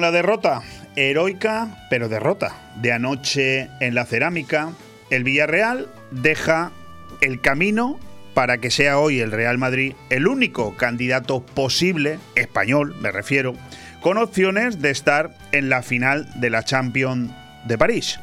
La 0.00 0.10
derrota 0.10 0.62
heroica, 0.96 1.86
pero 1.90 2.08
derrota, 2.08 2.54
de 2.76 2.90
anoche 2.90 3.68
en 3.80 3.94
la 3.94 4.06
cerámica, 4.06 4.72
el 5.10 5.24
Villarreal 5.24 5.88
deja 6.10 6.72
el 7.20 7.42
camino 7.42 8.00
para 8.32 8.58
que 8.58 8.70
sea 8.70 8.98
hoy 8.98 9.20
el 9.20 9.30
Real 9.30 9.58
Madrid 9.58 9.92
el 10.08 10.26
único 10.26 10.74
candidato 10.74 11.44
posible, 11.44 12.18
español 12.34 12.96
me 12.98 13.12
refiero, 13.12 13.54
con 14.00 14.16
opciones 14.16 14.80
de 14.80 14.88
estar 14.88 15.36
en 15.52 15.68
la 15.68 15.82
final 15.82 16.26
de 16.40 16.48
la 16.48 16.64
Champions 16.64 17.30
de 17.66 17.76
París. 17.76 18.18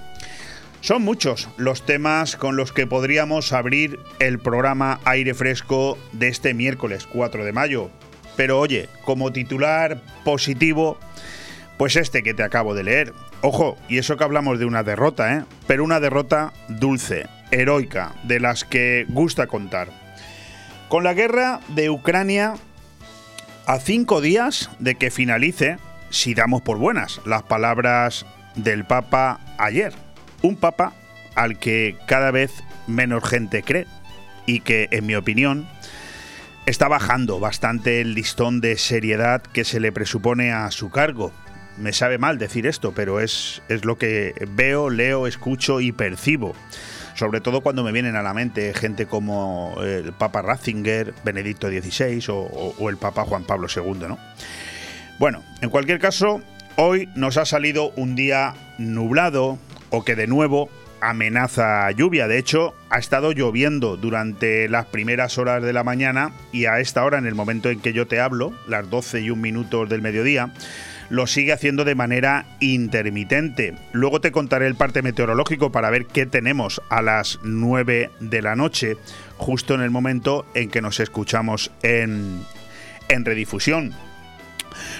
Son 0.81 1.03
muchos 1.03 1.47
los 1.57 1.85
temas 1.85 2.37
con 2.37 2.55
los 2.55 2.73
que 2.73 2.87
podríamos 2.87 3.53
abrir 3.53 3.99
el 4.17 4.39
programa 4.39 4.99
Aire 5.05 5.35
Fresco 5.35 5.99
de 6.11 6.29
este 6.29 6.55
miércoles 6.55 7.05
4 7.05 7.45
de 7.45 7.53
mayo. 7.53 7.91
Pero 8.35 8.59
oye, 8.59 8.89
como 9.05 9.31
titular 9.31 10.01
positivo, 10.23 10.99
pues 11.77 11.95
este 11.95 12.23
que 12.23 12.33
te 12.33 12.43
acabo 12.43 12.73
de 12.73 12.83
leer. 12.83 13.13
Ojo, 13.41 13.77
y 13.87 13.97
eso 13.97 14.17
que 14.17 14.23
hablamos 14.23 14.59
de 14.59 14.65
una 14.65 14.83
derrota, 14.83 15.33
¿eh? 15.35 15.43
Pero 15.67 15.83
una 15.83 15.99
derrota 15.99 16.53
dulce, 16.67 17.27
heroica, 17.51 18.13
de 18.23 18.39
las 18.39 18.63
que 18.63 19.05
gusta 19.09 19.47
contar. 19.47 19.89
Con 20.89 21.03
la 21.03 21.13
guerra 21.13 21.59
de 21.69 21.89
Ucrania, 21.89 22.55
a 23.65 23.79
cinco 23.79 24.21
días 24.21 24.69
de 24.79 24.95
que 24.95 25.11
finalice, 25.11 25.77
si 26.09 26.33
damos 26.33 26.61
por 26.61 26.77
buenas 26.77 27.21
las 27.25 27.43
palabras 27.43 28.25
del 28.55 28.85
Papa 28.85 29.39
ayer, 29.57 29.93
un 30.41 30.55
Papa 30.55 30.93
al 31.35 31.59
que 31.59 31.97
cada 32.07 32.31
vez 32.31 32.51
menos 32.87 33.23
gente 33.27 33.61
cree 33.61 33.85
y 34.45 34.61
que, 34.61 34.87
en 34.91 35.05
mi 35.05 35.15
opinión, 35.15 35.67
está 36.65 36.87
bajando 36.87 37.39
bastante 37.39 38.01
el 38.01 38.13
listón 38.13 38.61
de 38.61 38.77
seriedad 38.77 39.41
que 39.41 39.63
se 39.63 39.79
le 39.79 39.91
presupone 39.91 40.51
a 40.51 40.71
su 40.71 40.89
cargo. 40.89 41.31
Me 41.77 41.93
sabe 41.93 42.17
mal 42.17 42.37
decir 42.37 42.65
esto, 42.67 42.93
pero 42.95 43.19
es, 43.19 43.61
es 43.69 43.85
lo 43.85 43.97
que 43.97 44.33
veo, 44.55 44.89
leo, 44.89 45.27
escucho 45.27 45.79
y 45.81 45.91
percibo 45.91 46.55
sobre 47.17 47.41
todo 47.41 47.61
cuando 47.61 47.83
me 47.83 47.91
vienen 47.91 48.15
a 48.15 48.21
la 48.21 48.33
mente 48.33 48.75
gente 48.75 49.07
como 49.07 49.75
el 49.81 50.13
Papa 50.13 50.43
Ratzinger, 50.43 51.15
Benedicto 51.23 51.67
XVI 51.67 52.23
o, 52.29 52.89
el 52.89 52.97
Papa 52.97 53.25
Juan 53.25 53.43
Pablo 53.43 53.67
II, 53.75 54.07
¿no? 54.07 54.19
Bueno, 55.17 55.43
en 55.61 55.71
cualquier 55.71 55.99
caso, 55.99 56.41
hoy 56.75 57.09
nos 57.15 57.37
ha 57.37 57.45
salido 57.45 57.91
un 57.95 58.15
día 58.15 58.53
nublado 58.77 59.57
o 59.89 60.05
que 60.05 60.15
de 60.15 60.27
nuevo 60.27 60.69
amenaza 61.01 61.89
lluvia. 61.91 62.27
De 62.27 62.37
hecho, 62.37 62.75
ha 62.91 62.99
estado 62.99 63.31
lloviendo 63.31 63.97
durante 63.97 64.69
las 64.69 64.85
primeras 64.85 65.39
horas 65.39 65.63
de 65.63 65.73
la 65.73 65.83
mañana 65.83 66.31
y 66.51 66.65
a 66.65 66.79
esta 66.79 67.03
hora, 67.03 67.17
en 67.17 67.25
el 67.25 67.33
momento 67.33 67.71
en 67.71 67.79
que 67.79 67.93
yo 67.93 68.05
te 68.05 68.19
hablo, 68.19 68.53
las 68.67 68.87
12 68.91 69.21
y 69.21 69.31
un 69.31 69.41
minutos 69.41 69.89
del 69.89 70.03
mediodía, 70.03 70.53
lo 71.09 71.27
sigue 71.27 71.53
haciendo 71.53 71.83
de 71.83 71.95
manera 71.95 72.45
intermitente. 72.59 73.75
Luego 73.91 74.21
te 74.21 74.31
contaré 74.31 74.67
el 74.67 74.75
parte 74.75 75.01
meteorológico 75.01 75.71
para 75.71 75.89
ver 75.89 76.05
qué 76.05 76.25
tenemos 76.25 76.81
a 76.89 77.01
las 77.01 77.39
9 77.43 78.09
de 78.19 78.41
la 78.41 78.55
noche, 78.55 78.97
justo 79.37 79.73
en 79.73 79.81
el 79.81 79.91
momento 79.91 80.45
en 80.53 80.69
que 80.69 80.81
nos 80.81 80.99
escuchamos 80.99 81.71
en, 81.83 82.41
en 83.09 83.25
redifusión. 83.25 83.93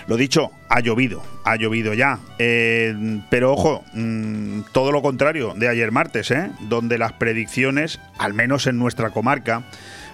Lo 0.07 0.17
dicho, 0.17 0.51
ha 0.69 0.79
llovido, 0.79 1.21
ha 1.43 1.55
llovido 1.55 1.93
ya. 1.93 2.19
Eh, 2.39 3.21
pero 3.29 3.53
ojo, 3.53 3.83
mm, 3.93 4.61
todo 4.71 4.91
lo 4.91 5.01
contrario 5.01 5.53
de 5.55 5.67
ayer 5.67 5.91
martes, 5.91 6.31
¿eh? 6.31 6.49
donde 6.61 6.97
las 6.97 7.13
predicciones, 7.13 7.99
al 8.17 8.33
menos 8.33 8.67
en 8.67 8.77
nuestra 8.77 9.09
comarca, 9.11 9.63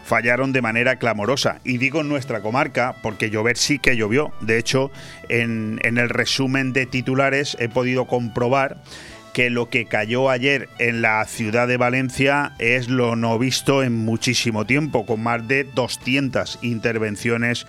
fallaron 0.04 0.54
de 0.54 0.62
manera 0.62 0.98
clamorosa. 0.98 1.60
Y 1.64 1.78
digo 1.78 2.02
en 2.02 2.10
nuestra 2.10 2.42
comarca 2.42 2.96
porque 3.02 3.30
llover 3.30 3.58
sí 3.58 3.80
que 3.80 3.96
llovió. 3.96 4.34
De 4.42 4.58
hecho, 4.58 4.92
en, 5.30 5.80
el 5.84 6.10
resumen 6.10 6.74
de 6.74 6.86
titulares 6.86 7.58
he 7.60 7.70
podido 7.70 8.06
comprobar 8.06 8.78
que 9.34 9.50
lo 9.50 9.70
que 9.70 9.86
cayó 9.86 10.30
ayer 10.30 10.70
en 10.78 11.02
la 11.02 11.26
ciudad 11.26 11.68
de 11.68 11.78
Valencia 11.78 12.54
es 12.60 12.88
lo 12.88 13.16
no 13.16 13.40
visto 13.40 13.82
en 13.82 13.96
muchísimo 13.96 14.66
tiempo, 14.66 15.08
con 15.08 15.24
más 15.24 15.48
de 15.48 15.64
200 15.64 16.60
intervenciones 16.62 17.66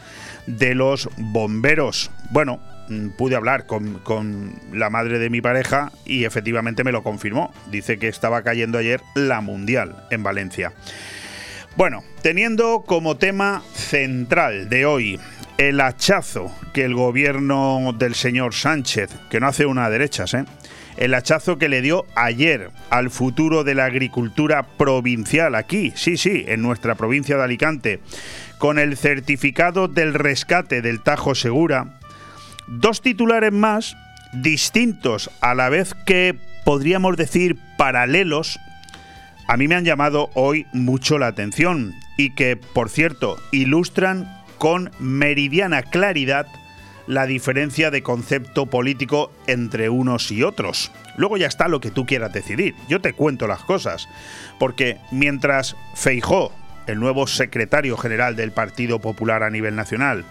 de 0.46 0.74
los 0.74 1.08
bomberos. 1.16 2.10
Bueno, 2.30 2.60
mm, 2.90 3.10
pude 3.16 3.34
hablar 3.34 3.64
con, 3.64 4.60
la 4.72 4.90
madre 4.90 5.18
de 5.18 5.30
mi 5.30 5.40
pareja 5.40 5.90
y 6.04 6.24
efectivamente 6.24 6.84
me 6.84 6.92
lo 6.92 7.02
confirmó. 7.02 7.54
Dice 7.70 7.98
que 7.98 8.08
estaba 8.08 8.42
cayendo 8.42 8.76
ayer 8.76 9.00
la 9.14 9.40
Mundial 9.40 10.04
en 10.10 10.22
Valencia. 10.22 10.74
Bueno, 11.76 12.04
teniendo 12.22 12.84
como 12.86 13.16
tema 13.16 13.64
central 13.74 14.68
de 14.68 14.86
hoy 14.86 15.18
el 15.58 15.80
hachazo 15.80 16.52
que 16.72 16.84
el 16.84 16.94
gobierno 16.94 17.92
del 17.98 18.14
señor 18.14 18.54
Sánchez, 18.54 19.10
que 19.28 19.40
no 19.40 19.48
hace 19.48 19.66
una 19.66 19.90
derechas, 19.90 20.34
¿eh? 20.34 20.44
el 20.96 21.14
hachazo 21.14 21.58
que 21.58 21.68
le 21.68 21.82
dio 21.82 22.06
ayer 22.14 22.70
al 22.90 23.10
futuro 23.10 23.64
de 23.64 23.74
la 23.74 23.86
agricultura 23.86 24.62
provincial 24.62 25.56
aquí, 25.56 25.92
sí, 25.96 26.16
sí, 26.16 26.44
en 26.46 26.62
nuestra 26.62 26.94
provincia 26.94 27.36
de 27.36 27.42
Alicante, 27.42 28.00
con 28.58 28.78
el 28.78 28.96
certificado 28.96 29.88
del 29.88 30.14
rescate 30.14 30.80
del 30.80 31.02
Tajo 31.02 31.34
Segura, 31.34 31.98
dos 32.68 33.02
titulares 33.02 33.52
más 33.52 33.96
distintos 34.32 35.28
a 35.40 35.54
la 35.54 35.70
vez 35.70 35.94
que 36.06 36.36
podríamos 36.64 37.16
decir 37.16 37.56
paralelos 37.76 38.60
a 39.46 39.56
mí 39.56 39.68
me 39.68 39.74
han 39.74 39.84
llamado 39.84 40.30
hoy 40.34 40.66
mucho 40.72 41.18
la 41.18 41.26
atención 41.26 41.94
y 42.16 42.30
que, 42.30 42.56
por 42.56 42.88
cierto, 42.88 43.36
ilustran 43.52 44.42
con 44.58 44.90
meridiana 44.98 45.82
claridad 45.82 46.46
la 47.06 47.26
diferencia 47.26 47.90
de 47.90 48.02
concepto 48.02 48.66
político 48.66 49.30
entre 49.46 49.88
unos 49.90 50.30
y 50.30 50.42
otros. 50.42 50.90
Luego 51.16 51.36
ya 51.36 51.46
está 51.46 51.68
lo 51.68 51.80
que 51.80 51.90
tú 51.90 52.06
quieras 52.06 52.32
decidir. 52.32 52.74
Yo 52.88 53.00
te 53.00 53.12
cuento 53.12 53.46
las 53.46 53.62
cosas. 53.62 54.08
Porque 54.58 54.98
mientras 55.10 55.76
Feijó, 55.94 56.52
el 56.86 57.00
nuevo 57.00 57.26
secretario 57.26 57.96
general 57.96 58.36
del 58.36 58.52
Partido 58.52 59.00
Popular 59.00 59.42
a 59.42 59.50
nivel 59.50 59.76
nacional, 59.76 60.24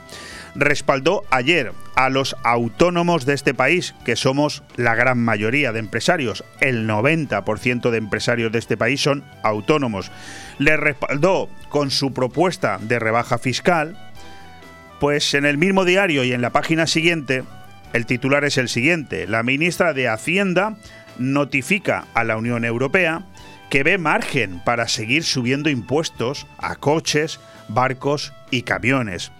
respaldó 0.56 1.24
ayer 1.30 1.72
a 1.96 2.10
los 2.10 2.36
autónomos 2.44 3.26
de 3.26 3.34
este 3.34 3.54
país, 3.54 3.96
que 4.06 4.16
somos 4.16 4.64
la 4.76 4.96
gran 4.96 5.20
mayoría 5.20 5.72
de 5.72 5.80
empresarios, 5.80 6.44
el 6.60 6.88
90% 6.88 7.90
de 7.90 7.98
empresarios 7.98 8.52
de 8.52 8.60
este 8.60 8.78
país 8.78 9.02
son 9.02 9.24
autónomos, 9.44 10.12
le 10.60 10.78
respaldó 10.78 11.50
con 11.70 11.92
su 11.92 12.14
propuesta 12.14 12.78
de 12.82 13.00
rebaja 13.00 13.38
fiscal, 13.38 13.98
pues 15.00 15.34
en 15.34 15.46
el 15.46 15.58
mismo 15.58 15.86
diario 15.86 16.24
y 16.24 16.34
en 16.34 16.42
la 16.42 16.52
página 16.52 16.88
siguiente, 16.88 17.44
el 17.94 18.06
titular 18.06 18.44
es 18.44 18.58
el 18.58 18.70
siguiente, 18.70 19.28
la 19.28 19.44
ministra 19.44 19.94
de 19.94 20.08
Hacienda 20.08 20.78
notifica 21.18 22.06
a 22.14 22.24
la 22.24 22.38
Unión 22.38 22.66
Europea 22.66 23.24
que 23.70 23.84
ve 23.84 23.98
margen 23.98 24.62
para 24.64 24.88
seguir 24.88 25.24
subiendo 25.24 25.70
impuestos 25.70 26.46
a 26.58 26.76
coches, 26.76 27.40
barcos 27.70 28.34
y 28.52 28.62
camiones. 28.62 29.32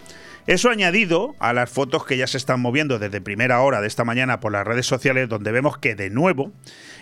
Eso 0.46 0.68
añadido 0.68 1.34
a 1.38 1.54
las 1.54 1.70
fotos 1.70 2.04
que 2.04 2.18
ya 2.18 2.26
se 2.26 2.36
están 2.36 2.60
moviendo 2.60 2.98
desde 2.98 3.22
primera 3.22 3.62
hora 3.62 3.80
de 3.80 3.86
esta 3.86 4.04
mañana 4.04 4.40
por 4.40 4.52
las 4.52 4.66
redes 4.66 4.84
sociales, 4.84 5.30
donde 5.30 5.52
vemos 5.52 5.78
que 5.78 5.94
de 5.94 6.10
nuevo 6.10 6.52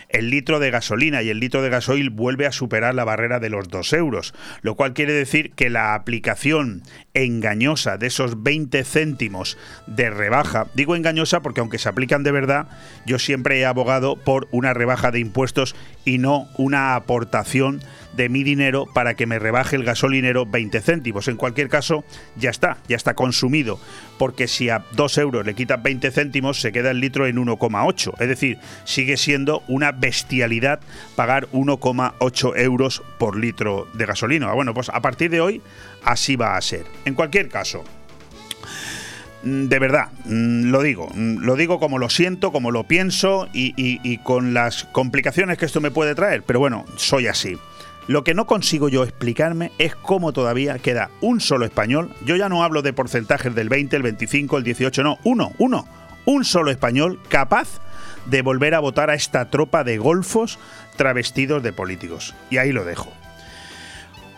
el 0.07 0.29
litro 0.29 0.59
de 0.59 0.71
gasolina 0.71 1.21
y 1.23 1.29
el 1.29 1.41
litro 1.41 1.61
de 1.61 1.69
gasoil 1.69 2.09
vuelve 2.09 2.45
a 2.45 2.53
superar 2.53 2.95
la 2.95 3.03
barrera 3.03 3.39
de 3.41 3.49
los 3.49 3.67
2 3.67 3.91
euros, 3.93 4.33
lo 4.61 4.75
cual 4.75 4.93
quiere 4.93 5.11
decir 5.11 5.51
que 5.51 5.69
la 5.69 5.93
aplicación 5.93 6.83
engañosa 7.13 7.97
de 7.97 8.07
esos 8.07 8.43
20 8.43 8.81
céntimos 8.85 9.57
de 9.87 10.09
rebaja, 10.09 10.67
digo 10.73 10.95
engañosa 10.95 11.41
porque 11.41 11.59
aunque 11.59 11.79
se 11.79 11.89
aplican 11.89 12.23
de 12.23 12.31
verdad, 12.31 12.67
yo 13.05 13.19
siempre 13.19 13.59
he 13.59 13.65
abogado 13.65 14.15
por 14.15 14.47
una 14.51 14.73
rebaja 14.73 15.11
de 15.11 15.19
impuestos 15.19 15.75
y 16.05 16.17
no 16.17 16.47
una 16.57 16.95
aportación 16.95 17.81
de 18.15 18.29
mi 18.29 18.43
dinero 18.43 18.85
para 18.93 19.15
que 19.15 19.25
me 19.25 19.39
rebaje 19.39 19.75
el 19.75 19.83
gasolinero 19.83 20.45
20 20.45 20.81
céntimos. 20.81 21.27
En 21.27 21.37
cualquier 21.37 21.69
caso, 21.69 22.03
ya 22.35 22.49
está, 22.49 22.77
ya 22.87 22.95
está 22.95 23.13
consumido, 23.13 23.79
porque 24.17 24.47
si 24.47 24.69
a 24.69 24.85
2 24.91 25.17
euros 25.17 25.45
le 25.45 25.55
quitas 25.55 25.81
20 25.81 26.11
céntimos, 26.11 26.61
se 26.61 26.71
queda 26.71 26.91
el 26.91 26.99
litro 26.99 27.27
en 27.27 27.37
1,8. 27.37 28.13
Es 28.19 28.27
decir, 28.27 28.57
sigue 28.85 29.17
siendo 29.17 29.63
una 29.67 29.91
bestialidad 29.91 30.79
pagar 31.15 31.47
1,8 31.51 32.57
euros 32.57 33.03
por 33.17 33.37
litro 33.37 33.87
de 33.93 34.05
gasolina. 34.05 34.51
Bueno, 34.53 34.73
pues 34.73 34.89
a 34.89 35.01
partir 35.01 35.31
de 35.31 35.41
hoy 35.41 35.61
así 36.03 36.35
va 36.35 36.57
a 36.57 36.61
ser. 36.61 36.85
En 37.05 37.15
cualquier 37.15 37.49
caso, 37.49 37.83
mm, 39.43 39.65
de 39.65 39.79
verdad, 39.79 40.09
mm, 40.25 40.69
lo 40.69 40.81
digo, 40.81 41.09
mm, 41.13 41.39
lo 41.39 41.55
digo 41.55 41.79
como 41.79 41.97
lo 41.97 42.09
siento, 42.09 42.51
como 42.51 42.71
lo 42.71 42.83
pienso 42.85 43.47
y, 43.53 43.73
y, 43.75 44.17
con 44.19 44.53
las 44.53 44.85
complicaciones 44.85 45.57
que 45.57 45.65
esto 45.65 45.81
me 45.81 45.91
puede 45.91 46.15
traer, 46.15 46.43
pero 46.43 46.59
bueno, 46.59 46.85
soy 46.97 47.27
así. 47.27 47.57
Lo 48.07 48.23
que 48.23 48.33
no 48.33 48.45
consigo 48.47 48.89
yo 48.89 49.03
explicarme 49.03 49.71
es 49.77 49.95
cómo 49.95 50.33
todavía 50.33 50.77
queda 50.79 51.09
un 51.21 51.39
solo 51.39 51.65
español, 51.65 52.13
yo 52.25 52.35
ya 52.35 52.49
no 52.49 52.63
hablo 52.63 52.81
de 52.81 52.91
porcentajes 52.91 53.55
del 53.55 53.69
20, 53.69 53.95
el 53.95 54.03
25, 54.03 54.57
el 54.57 54.63
18, 54.63 55.03
no, 55.03 55.19
uno, 55.23 55.53
uno, 55.57 55.87
un 56.25 56.43
solo 56.43 56.69
español 56.69 57.19
capaz 57.29 57.79
de 58.25 58.41
volver 58.41 58.75
a 58.75 58.79
votar 58.79 59.09
a 59.09 59.15
esta 59.15 59.49
tropa 59.49 59.85
de 59.85 59.97
golfos 59.97 60.59
travestidos 60.97 61.63
de 61.63 61.71
políticos. 61.71 62.35
Y 62.49 62.57
ahí 62.57 62.73
lo 62.73 62.83
dejo. 62.83 63.11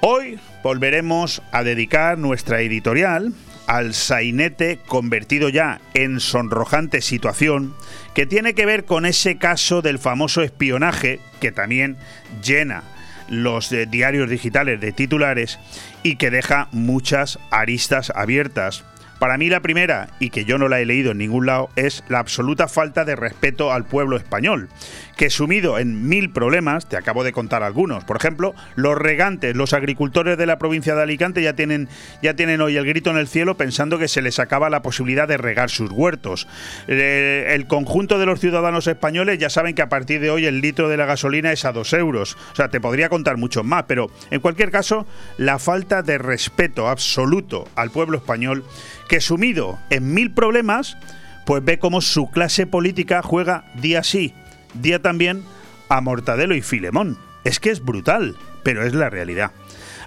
Hoy 0.01 0.39
volveremos 0.63 1.41
a 1.51 1.63
dedicar 1.63 2.19
nuestra 2.19 2.61
editorial 2.61 3.33
al 3.65 3.95
sainete 3.95 4.79
convertido 4.85 5.49
ya 5.49 5.81
en 5.95 6.19
sonrojante 6.19 7.01
situación 7.01 7.73
que 8.13 8.27
tiene 8.27 8.53
que 8.53 8.67
ver 8.67 8.85
con 8.85 9.07
ese 9.07 9.37
caso 9.39 9.81
del 9.81 9.97
famoso 9.97 10.43
espionaje 10.43 11.19
que 11.39 11.51
también 11.51 11.97
llena 12.43 12.83
los 13.27 13.71
eh, 13.71 13.85
diarios 13.85 14.29
digitales 14.29 14.79
de 14.81 14.91
titulares 14.91 15.59
y 16.03 16.15
que 16.15 16.31
deja 16.31 16.67
muchas 16.71 17.39
aristas 17.51 18.11
abiertas 18.15 18.83
para 19.19 19.37
mí 19.37 19.49
la 19.49 19.61
primera, 19.61 20.09
y 20.19 20.29
que 20.29 20.45
yo 20.45 20.57
no 20.57 20.67
la 20.67 20.79
he 20.79 20.85
leído 20.85 21.11
en 21.11 21.17
ningún 21.17 21.45
lado, 21.45 21.69
es 21.75 22.03
la 22.09 22.19
absoluta 22.19 22.67
falta 22.67 23.05
de 23.05 23.15
respeto 23.15 23.71
al 23.71 23.85
pueblo 23.85 24.17
español, 24.17 24.69
que 25.15 25.29
sumido 25.29 25.79
en 25.79 26.07
mil 26.07 26.31
problemas, 26.31 26.87
te 26.87 26.97
acabo 26.97 27.23
de 27.23 27.31
contar 27.31 27.63
algunos, 27.63 28.03
por 28.03 28.17
ejemplo, 28.17 28.53
los 28.75 28.97
regantes, 28.97 29.55
los 29.55 29.73
agricultores 29.73 30.37
de 30.37 30.45
la 30.45 30.57
provincia 30.57 30.95
de 30.95 31.03
Alicante 31.03 31.41
ya 31.41 31.53
tienen, 31.53 31.87
ya 32.21 32.35
tienen 32.35 32.61
hoy 32.61 32.77
el 32.77 32.85
grito 32.85 33.09
en 33.09 33.17
el 33.17 33.27
cielo 33.27 33.55
pensando 33.55 33.97
que 33.97 34.07
se 34.07 34.21
les 34.21 34.39
acaba 34.39 34.69
la 34.69 34.81
posibilidad 34.81 35.27
de 35.27 35.37
regar 35.37 35.69
sus 35.69 35.91
huertos. 35.91 36.47
Eh, 36.87 37.51
el 37.51 37.67
conjunto 37.67 38.19
de 38.19 38.25
los 38.25 38.39
ciudadanos 38.39 38.87
españoles 38.87 39.39
ya 39.39 39.49
saben 39.49 39.75
que 39.75 39.81
a 39.81 39.89
partir 39.89 40.19
de 40.19 40.29
hoy 40.29 40.45
el 40.45 40.61
litro 40.61 40.89
de 40.89 40.97
la 40.97 41.05
gasolina 41.05 41.51
es 41.51 41.65
a 41.65 41.71
dos 41.71 41.93
euros. 41.93 42.37
O 42.51 42.55
sea, 42.55 42.69
te 42.69 42.81
podría 42.81 43.09
contar 43.09 43.37
mucho 43.37 43.63
más, 43.63 43.83
pero 43.87 44.09
en 44.31 44.41
cualquier 44.41 44.71
caso, 44.71 45.05
la 45.37 45.59
falta 45.59 46.01
de 46.01 46.17
respeto 46.17 46.87
absoluto 46.87 47.67
al 47.75 47.91
pueblo 47.91 48.17
español 48.17 48.63
que 49.07 49.21
sumido 49.21 49.79
en 49.89 50.13
mil 50.13 50.31
problemas, 50.31 50.97
pues 51.45 51.63
ve 51.63 51.79
cómo 51.79 52.01
su 52.01 52.29
clase 52.29 52.67
política 52.67 53.21
juega 53.21 53.65
día 53.75 54.03
sí, 54.03 54.33
día 54.73 55.01
también 55.01 55.43
a 55.89 56.01
Mortadelo 56.01 56.55
y 56.55 56.61
Filemón. 56.61 57.17
Es 57.43 57.59
que 57.59 57.69
es 57.69 57.83
brutal, 57.83 58.35
pero 58.63 58.85
es 58.85 58.93
la 58.93 59.09
realidad. 59.09 59.51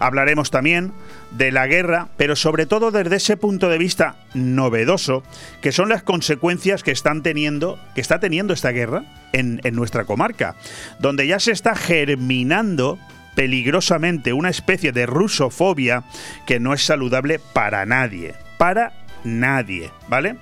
Hablaremos 0.01 0.51
también 0.51 0.93
de 1.33 1.51
la 1.51 1.67
guerra, 1.67 2.09
pero 2.17 2.37
sobre 2.37 2.67
todo 2.67 2.91
desde 2.91 3.17
ese 3.17 3.37
punto 3.37 3.69
de 3.69 3.79
vista 3.79 4.17
novedoso, 4.35 5.23
que 5.61 5.73
son 5.73 5.89
las 5.89 6.03
consecuencias 6.03 6.83
que 6.83 6.93
están 6.93 7.23
teniendo, 7.23 7.79
que 7.95 8.01
está 8.01 8.21
teniendo 8.21 8.55
esta 8.55 8.71
guerra 8.71 9.05
en, 9.33 9.61
en 9.65 9.75
nuestra 9.75 10.05
comarca, 10.05 10.57
donde 11.01 11.27
ya 11.27 11.41
se 11.41 11.53
está 11.53 11.75
germinando 11.75 12.99
peligrosamente 13.35 14.33
una 14.33 14.51
especie 14.51 14.93
de 14.93 15.07
rusofobia 15.07 16.05
que 16.47 16.59
no 16.61 16.75
es 16.75 16.83
saludable 16.83 17.41
para 17.53 17.87
nadie 17.87 18.35
para 18.59 18.93
nadie, 19.25 19.91
¿vale? 20.09 20.37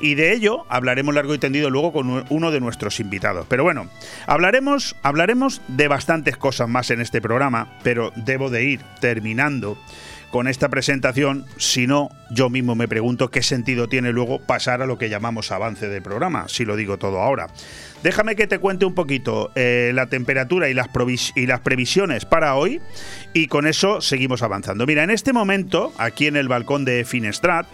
Y 0.00 0.14
de 0.14 0.32
ello 0.32 0.64
hablaremos 0.68 1.14
largo 1.14 1.34
y 1.34 1.38
tendido 1.38 1.70
luego 1.70 1.92
con 1.92 2.24
uno 2.28 2.50
de 2.50 2.60
nuestros 2.60 3.00
invitados. 3.00 3.46
Pero 3.48 3.64
bueno, 3.64 3.88
hablaremos, 4.26 4.96
hablaremos 5.02 5.60
de 5.68 5.88
bastantes 5.88 6.36
cosas 6.36 6.68
más 6.68 6.90
en 6.90 7.00
este 7.00 7.20
programa, 7.20 7.78
pero 7.82 8.12
debo 8.16 8.50
de 8.50 8.64
ir 8.64 8.80
terminando 9.00 9.78
con 10.30 10.46
esta 10.46 10.68
presentación, 10.68 11.44
si 11.56 11.86
no, 11.86 12.08
yo 12.30 12.50
mismo 12.50 12.76
me 12.76 12.86
pregunto 12.86 13.30
qué 13.30 13.42
sentido 13.42 13.88
tiene 13.88 14.12
luego 14.12 14.38
pasar 14.38 14.80
a 14.80 14.86
lo 14.86 14.96
que 14.96 15.08
llamamos 15.08 15.50
avance 15.50 15.88
del 15.88 16.02
programa, 16.02 16.48
si 16.48 16.64
lo 16.64 16.76
digo 16.76 16.98
todo 16.98 17.20
ahora. 17.20 17.48
Déjame 18.02 18.34
que 18.34 18.46
te 18.46 18.58
cuente 18.58 18.86
un 18.86 18.94
poquito 18.94 19.50
eh, 19.54 19.92
la 19.94 20.06
temperatura 20.06 20.68
y 20.68 20.74
las, 20.74 20.88
y 21.34 21.46
las 21.46 21.60
previsiones 21.60 22.24
para 22.24 22.54
hoy 22.54 22.80
y 23.34 23.46
con 23.46 23.66
eso 23.66 24.00
seguimos 24.00 24.42
avanzando. 24.42 24.86
Mira, 24.86 25.04
en 25.04 25.10
este 25.10 25.32
momento, 25.32 25.92
aquí 25.98 26.26
en 26.26 26.36
el 26.36 26.48
balcón 26.48 26.84
de 26.84 27.04
Finestrat, 27.04 27.66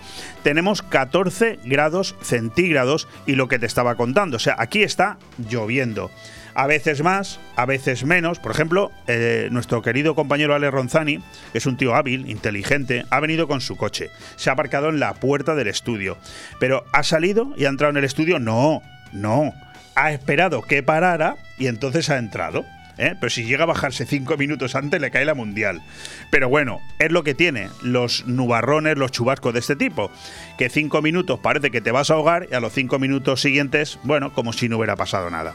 tenemos 0.42 0.82
14 0.82 1.60
grados 1.64 2.16
centígrados 2.22 3.08
y 3.26 3.36
lo 3.36 3.48
que 3.48 3.58
te 3.58 3.66
estaba 3.66 3.94
contando, 3.94 4.36
o 4.36 4.40
sea, 4.40 4.56
aquí 4.58 4.82
está 4.82 5.18
lloviendo 5.38 6.10
a 6.56 6.66
veces 6.66 7.02
más, 7.02 7.38
a 7.54 7.66
veces 7.66 8.04
menos. 8.04 8.38
Por 8.38 8.50
ejemplo, 8.50 8.90
eh, 9.06 9.48
nuestro 9.52 9.82
querido 9.82 10.14
compañero 10.14 10.54
Ale 10.54 10.70
Ronzani, 10.70 11.18
que 11.52 11.58
es 11.58 11.66
un 11.66 11.76
tío 11.76 11.94
hábil, 11.94 12.30
inteligente, 12.30 13.04
ha 13.10 13.20
venido 13.20 13.46
con 13.46 13.60
su 13.60 13.76
coche. 13.76 14.10
Se 14.36 14.48
ha 14.48 14.54
aparcado 14.54 14.88
en 14.88 14.98
la 14.98 15.12
puerta 15.14 15.54
del 15.54 15.68
estudio. 15.68 16.16
Pero 16.58 16.86
¿ha 16.92 17.02
salido 17.02 17.52
y 17.58 17.66
ha 17.66 17.68
entrado 17.68 17.90
en 17.90 17.98
el 17.98 18.04
estudio? 18.04 18.38
No, 18.38 18.80
no. 19.12 19.52
Ha 19.96 20.12
esperado 20.12 20.62
que 20.62 20.82
parara 20.82 21.36
y 21.58 21.66
entonces 21.66 22.08
ha 22.10 22.18
entrado. 22.18 22.64
¿eh? 22.98 23.14
Pero 23.18 23.30
si 23.30 23.44
llega 23.44 23.64
a 23.64 23.66
bajarse 23.66 24.06
cinco 24.06 24.36
minutos 24.36 24.74
antes, 24.74 25.00
le 25.00 25.10
cae 25.10 25.24
la 25.24 25.34
mundial. 25.34 25.82
Pero 26.30 26.48
bueno, 26.48 26.80
es 26.98 27.10
lo 27.10 27.24
que 27.24 27.34
tiene 27.34 27.68
los 27.82 28.26
nubarrones, 28.26 28.96
los 28.96 29.12
chubascos 29.12 29.52
de 29.52 29.60
este 29.60 29.76
tipo. 29.76 30.10
Que 30.58 30.68
cinco 30.68 31.02
minutos 31.02 31.40
parece 31.40 31.70
que 31.70 31.80
te 31.80 31.90
vas 31.90 32.10
a 32.10 32.14
ahogar 32.14 32.46
y 32.50 32.54
a 32.54 32.60
los 32.60 32.72
cinco 32.72 32.98
minutos 32.98 33.40
siguientes, 33.40 33.98
bueno, 34.02 34.32
como 34.32 34.52
si 34.52 34.68
no 34.68 34.76
hubiera 34.78 34.96
pasado 34.96 35.30
nada. 35.30 35.54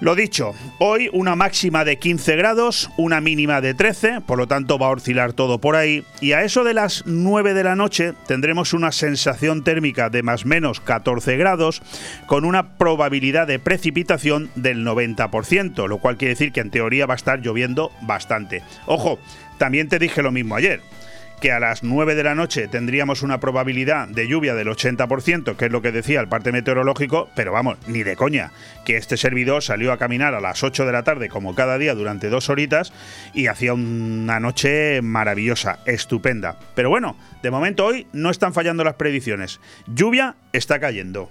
Lo 0.00 0.14
dicho, 0.14 0.54
hoy 0.78 1.10
una 1.12 1.34
máxima 1.34 1.84
de 1.84 1.98
15 1.98 2.36
grados, 2.36 2.88
una 2.96 3.20
mínima 3.20 3.60
de 3.60 3.74
13, 3.74 4.20
por 4.20 4.38
lo 4.38 4.46
tanto 4.46 4.78
va 4.78 4.86
a 4.86 4.90
oscilar 4.90 5.32
todo 5.32 5.58
por 5.58 5.74
ahí, 5.74 6.04
y 6.20 6.32
a 6.32 6.44
eso 6.44 6.62
de 6.62 6.72
las 6.72 7.02
9 7.06 7.52
de 7.52 7.64
la 7.64 7.74
noche 7.74 8.14
tendremos 8.28 8.74
una 8.74 8.92
sensación 8.92 9.64
térmica 9.64 10.08
de 10.08 10.22
más 10.22 10.46
menos 10.46 10.80
14 10.80 11.36
grados, 11.36 11.82
con 12.26 12.44
una 12.44 12.76
probabilidad 12.76 13.48
de 13.48 13.58
precipitación 13.58 14.50
del 14.54 14.86
90%, 14.86 15.88
lo 15.88 15.98
cual 15.98 16.16
quiere 16.16 16.34
decir 16.34 16.52
que 16.52 16.60
en 16.60 16.70
teoría 16.70 17.06
va 17.06 17.14
a 17.14 17.16
estar 17.16 17.40
lloviendo 17.40 17.90
bastante. 18.02 18.62
Ojo, 18.86 19.18
también 19.58 19.88
te 19.88 19.98
dije 19.98 20.22
lo 20.22 20.30
mismo 20.30 20.54
ayer 20.54 20.80
que 21.40 21.52
a 21.52 21.60
las 21.60 21.82
9 21.82 22.14
de 22.14 22.24
la 22.24 22.34
noche 22.34 22.68
tendríamos 22.68 23.22
una 23.22 23.40
probabilidad 23.40 24.08
de 24.08 24.28
lluvia 24.28 24.54
del 24.54 24.68
80%, 24.68 25.56
que 25.56 25.66
es 25.66 25.72
lo 25.72 25.82
que 25.82 25.92
decía 25.92 26.20
el 26.20 26.28
parte 26.28 26.52
meteorológico, 26.52 27.28
pero 27.34 27.52
vamos, 27.52 27.78
ni 27.86 28.02
de 28.02 28.16
coña, 28.16 28.50
que 28.84 28.96
este 28.96 29.16
servidor 29.16 29.62
salió 29.62 29.92
a 29.92 29.98
caminar 29.98 30.34
a 30.34 30.40
las 30.40 30.62
8 30.62 30.86
de 30.86 30.92
la 30.92 31.04
tarde 31.04 31.28
como 31.28 31.54
cada 31.54 31.78
día 31.78 31.94
durante 31.94 32.28
dos 32.28 32.48
horitas 32.48 32.92
y 33.34 33.46
hacía 33.46 33.74
una 33.74 34.40
noche 34.40 35.00
maravillosa, 35.02 35.78
estupenda. 35.86 36.58
Pero 36.74 36.90
bueno, 36.90 37.16
de 37.42 37.50
momento 37.50 37.86
hoy 37.86 38.06
no 38.12 38.30
están 38.30 38.52
fallando 38.52 38.84
las 38.84 38.94
predicciones. 38.94 39.60
Lluvia 39.86 40.36
está 40.52 40.80
cayendo. 40.80 41.30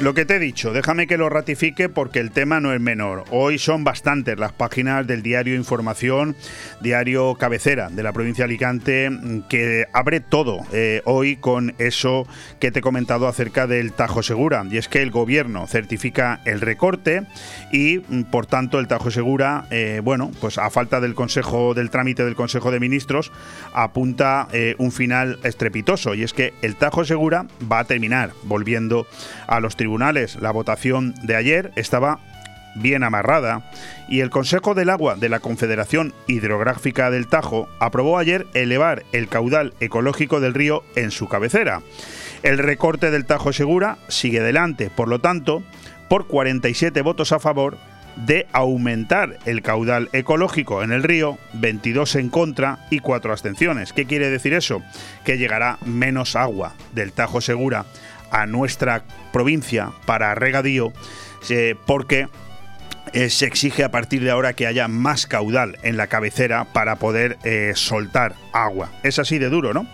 Lo 0.00 0.14
que 0.14 0.24
te 0.24 0.36
he 0.36 0.38
dicho, 0.38 0.72
déjame 0.72 1.06
que 1.06 1.18
lo 1.18 1.28
ratifique 1.28 1.90
porque 1.90 2.20
el 2.20 2.30
tema 2.30 2.58
no 2.58 2.72
es 2.72 2.80
menor. 2.80 3.24
Hoy 3.30 3.58
son 3.58 3.84
bastantes 3.84 4.38
las 4.38 4.50
páginas 4.50 5.06
del 5.06 5.22
diario 5.22 5.54
Información, 5.54 6.36
diario 6.80 7.34
cabecera 7.34 7.90
de 7.90 8.02
la 8.02 8.14
provincia 8.14 8.44
de 8.44 8.50
Alicante, 8.50 9.10
que 9.50 9.84
abre 9.92 10.20
todo 10.20 10.60
eh, 10.72 11.02
hoy 11.04 11.36
con 11.36 11.74
eso 11.76 12.26
que 12.60 12.70
te 12.70 12.78
he 12.78 12.82
comentado 12.82 13.28
acerca 13.28 13.66
del 13.66 13.92
Tajo 13.92 14.22
Segura. 14.22 14.64
Y 14.70 14.78
es 14.78 14.88
que 14.88 15.02
el 15.02 15.10
gobierno 15.10 15.66
certifica 15.66 16.40
el 16.46 16.62
recorte 16.62 17.26
y, 17.70 17.98
mm, 17.98 18.22
por 18.30 18.46
tanto, 18.46 18.78
el 18.78 18.88
Tajo 18.88 19.10
Segura, 19.10 19.66
eh, 19.70 20.00
bueno, 20.02 20.30
pues 20.40 20.56
a 20.56 20.70
falta 20.70 21.02
del 21.02 21.14
Consejo, 21.14 21.74
del 21.74 21.90
trámite 21.90 22.24
del 22.24 22.36
Consejo 22.36 22.70
de 22.70 22.80
Ministros, 22.80 23.32
apunta 23.74 24.48
eh, 24.52 24.76
un 24.78 24.92
final 24.92 25.38
estrepitoso. 25.42 26.14
Y 26.14 26.22
es 26.22 26.32
que 26.32 26.54
el 26.62 26.76
Tajo 26.76 27.04
Segura 27.04 27.44
va 27.70 27.80
a 27.80 27.84
terminar 27.84 28.30
volviendo 28.44 29.06
a 29.39 29.39
los 29.58 29.74
tribunales 29.74 30.36
la 30.36 30.52
votación 30.52 31.14
de 31.22 31.34
ayer 31.34 31.72
estaba 31.74 32.20
bien 32.76 33.02
amarrada 33.02 33.62
y 34.08 34.20
el 34.20 34.30
Consejo 34.30 34.74
del 34.74 34.90
Agua 34.90 35.16
de 35.16 35.28
la 35.28 35.40
Confederación 35.40 36.14
Hidrográfica 36.28 37.10
del 37.10 37.26
Tajo 37.26 37.68
aprobó 37.80 38.18
ayer 38.18 38.46
elevar 38.54 39.02
el 39.12 39.28
caudal 39.28 39.74
ecológico 39.80 40.40
del 40.40 40.54
río 40.54 40.84
en 40.94 41.10
su 41.10 41.28
cabecera. 41.28 41.82
El 42.42 42.58
recorte 42.58 43.10
del 43.10 43.26
Tajo 43.26 43.52
Segura 43.52 43.98
sigue 44.08 44.40
adelante, 44.40 44.90
por 44.94 45.08
lo 45.08 45.18
tanto, 45.18 45.62
por 46.08 46.26
47 46.26 47.02
votos 47.02 47.32
a 47.32 47.38
favor 47.38 47.76
de 48.16 48.46
aumentar 48.52 49.38
el 49.46 49.62
caudal 49.62 50.08
ecológico 50.12 50.82
en 50.82 50.92
el 50.92 51.02
río, 51.02 51.38
22 51.54 52.16
en 52.16 52.28
contra 52.28 52.78
y 52.90 52.98
4 52.98 53.32
abstenciones. 53.32 53.92
¿Qué 53.92 54.04
quiere 54.06 54.30
decir 54.30 54.52
eso? 54.52 54.82
Que 55.24 55.38
llegará 55.38 55.78
menos 55.84 56.36
agua 56.36 56.74
del 56.92 57.12
Tajo 57.12 57.40
Segura 57.40 57.84
a 58.30 58.46
nuestra 58.46 59.04
provincia 59.32 59.90
para 60.06 60.34
regadío 60.34 60.92
eh, 61.48 61.74
porque 61.86 62.28
eh, 63.12 63.28
se 63.28 63.46
exige 63.46 63.82
a 63.82 63.90
partir 63.90 64.22
de 64.22 64.30
ahora 64.30 64.52
que 64.52 64.66
haya 64.66 64.86
más 64.86 65.26
caudal 65.26 65.78
en 65.82 65.96
la 65.96 66.06
cabecera 66.06 66.66
para 66.72 66.96
poder 66.96 67.38
eh, 67.42 67.72
soltar 67.74 68.34
agua. 68.52 68.90
Es 69.02 69.18
así 69.18 69.38
de 69.38 69.48
duro, 69.48 69.74
¿no? 69.74 69.86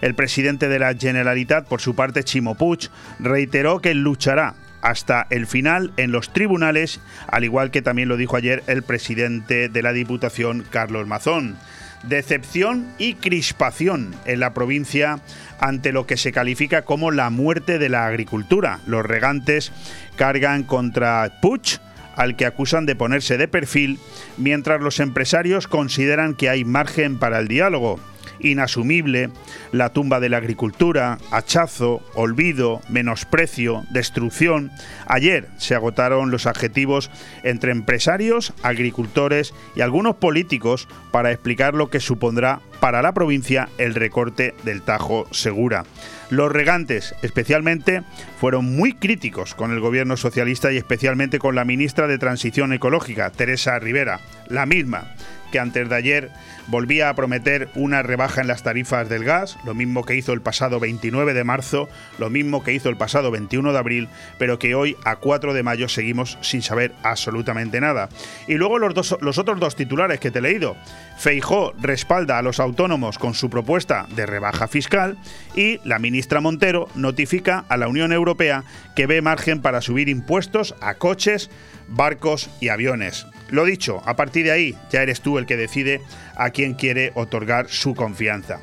El 0.00 0.14
presidente 0.14 0.68
de 0.68 0.80
la 0.80 0.94
Generalitat, 0.94 1.68
por 1.68 1.80
su 1.80 1.94
parte, 1.94 2.24
Chimo 2.24 2.56
Puig, 2.56 2.90
reiteró 3.20 3.80
que 3.80 3.94
luchará 3.94 4.54
hasta 4.80 5.26
el 5.30 5.46
final 5.46 5.92
en 5.96 6.10
los 6.10 6.32
tribunales, 6.32 7.00
al 7.28 7.44
igual 7.44 7.70
que 7.70 7.80
también 7.80 8.08
lo 8.08 8.16
dijo 8.16 8.36
ayer 8.36 8.64
el 8.66 8.82
presidente 8.82 9.68
de 9.68 9.82
la 9.82 9.92
Diputación, 9.92 10.64
Carlos 10.68 11.06
Mazón. 11.06 11.56
Decepción 12.02 12.92
y 12.98 13.14
crispación 13.14 14.14
en 14.26 14.40
la 14.40 14.52
provincia 14.52 15.20
ante 15.64 15.92
lo 15.92 16.06
que 16.06 16.18
se 16.18 16.30
califica 16.30 16.82
como 16.82 17.10
la 17.10 17.30
muerte 17.30 17.78
de 17.78 17.88
la 17.88 18.06
agricultura. 18.06 18.80
Los 18.86 19.02
regantes 19.02 19.72
cargan 20.14 20.62
contra 20.64 21.40
Puig, 21.40 21.80
al 22.16 22.36
que 22.36 22.46
acusan 22.46 22.86
de 22.86 22.96
ponerse 22.96 23.36
de 23.38 23.48
perfil, 23.48 23.98
mientras 24.36 24.80
los 24.80 25.00
empresarios 25.00 25.68
consideran 25.68 26.34
que 26.34 26.48
hay 26.48 26.64
margen 26.64 27.18
para 27.18 27.38
el 27.38 27.48
diálogo 27.48 27.98
inasumible, 28.40 29.30
la 29.72 29.90
tumba 29.90 30.20
de 30.20 30.28
la 30.28 30.38
agricultura, 30.38 31.18
hachazo, 31.30 32.02
olvido, 32.14 32.80
menosprecio, 32.88 33.84
destrucción. 33.90 34.70
Ayer 35.06 35.48
se 35.56 35.74
agotaron 35.74 36.30
los 36.30 36.46
adjetivos 36.46 37.10
entre 37.42 37.72
empresarios, 37.72 38.52
agricultores 38.62 39.54
y 39.74 39.80
algunos 39.80 40.16
políticos 40.16 40.88
para 41.10 41.32
explicar 41.32 41.74
lo 41.74 41.90
que 41.90 42.00
supondrá 42.00 42.60
para 42.80 43.02
la 43.02 43.14
provincia 43.14 43.68
el 43.78 43.94
recorte 43.94 44.54
del 44.64 44.82
Tajo 44.82 45.26
Segura. 45.30 45.84
Los 46.30 46.50
regantes, 46.50 47.14
especialmente, 47.22 48.02
fueron 48.40 48.76
muy 48.76 48.94
críticos 48.94 49.54
con 49.54 49.70
el 49.72 49.80
gobierno 49.80 50.16
socialista 50.16 50.72
y 50.72 50.76
especialmente 50.76 51.38
con 51.38 51.54
la 51.54 51.64
ministra 51.64 52.06
de 52.06 52.18
Transición 52.18 52.72
Ecológica, 52.72 53.30
Teresa 53.30 53.78
Rivera, 53.78 54.20
la 54.48 54.66
misma 54.66 55.14
que 55.54 55.60
antes 55.60 55.88
de 55.88 55.94
ayer 55.94 56.30
volvía 56.66 57.08
a 57.08 57.14
prometer 57.14 57.68
una 57.76 58.02
rebaja 58.02 58.40
en 58.40 58.48
las 58.48 58.64
tarifas 58.64 59.08
del 59.08 59.22
gas, 59.22 59.56
lo 59.64 59.72
mismo 59.72 60.04
que 60.04 60.16
hizo 60.16 60.32
el 60.32 60.40
pasado 60.40 60.80
29 60.80 61.32
de 61.32 61.44
marzo, 61.44 61.88
lo 62.18 62.28
mismo 62.28 62.64
que 62.64 62.72
hizo 62.72 62.88
el 62.88 62.96
pasado 62.96 63.30
21 63.30 63.72
de 63.72 63.78
abril, 63.78 64.08
pero 64.36 64.58
que 64.58 64.74
hoy 64.74 64.96
a 65.04 65.14
4 65.14 65.54
de 65.54 65.62
mayo 65.62 65.88
seguimos 65.88 66.38
sin 66.40 66.60
saber 66.60 66.92
absolutamente 67.04 67.80
nada. 67.80 68.08
Y 68.48 68.54
luego 68.54 68.80
los, 68.80 68.94
dos, 68.94 69.16
los 69.20 69.38
otros 69.38 69.60
dos 69.60 69.76
titulares 69.76 70.18
que 70.18 70.32
te 70.32 70.40
he 70.40 70.42
leído. 70.42 70.76
Feijó 71.18 71.72
respalda 71.80 72.36
a 72.36 72.42
los 72.42 72.58
autónomos 72.58 73.16
con 73.20 73.34
su 73.34 73.48
propuesta 73.48 74.08
de 74.16 74.26
rebaja 74.26 74.66
fiscal 74.66 75.18
y 75.54 75.78
la 75.84 76.00
ministra 76.00 76.40
Montero 76.40 76.88
notifica 76.96 77.64
a 77.68 77.76
la 77.76 77.86
Unión 77.86 78.12
Europea 78.12 78.64
que 78.96 79.06
ve 79.06 79.22
margen 79.22 79.62
para 79.62 79.82
subir 79.82 80.08
impuestos 80.08 80.74
a 80.80 80.94
coches, 80.94 81.48
barcos 81.86 82.50
y 82.60 82.70
aviones. 82.70 83.24
Lo 83.50 83.64
dicho, 83.64 84.02
a 84.04 84.16
partir 84.16 84.44
de 84.44 84.52
ahí 84.52 84.76
ya 84.90 85.02
eres 85.02 85.20
tú 85.20 85.38
el 85.38 85.46
que 85.46 85.56
decide 85.56 86.00
a 86.36 86.50
quién 86.50 86.74
quiere 86.74 87.12
otorgar 87.14 87.68
su 87.68 87.94
confianza. 87.94 88.60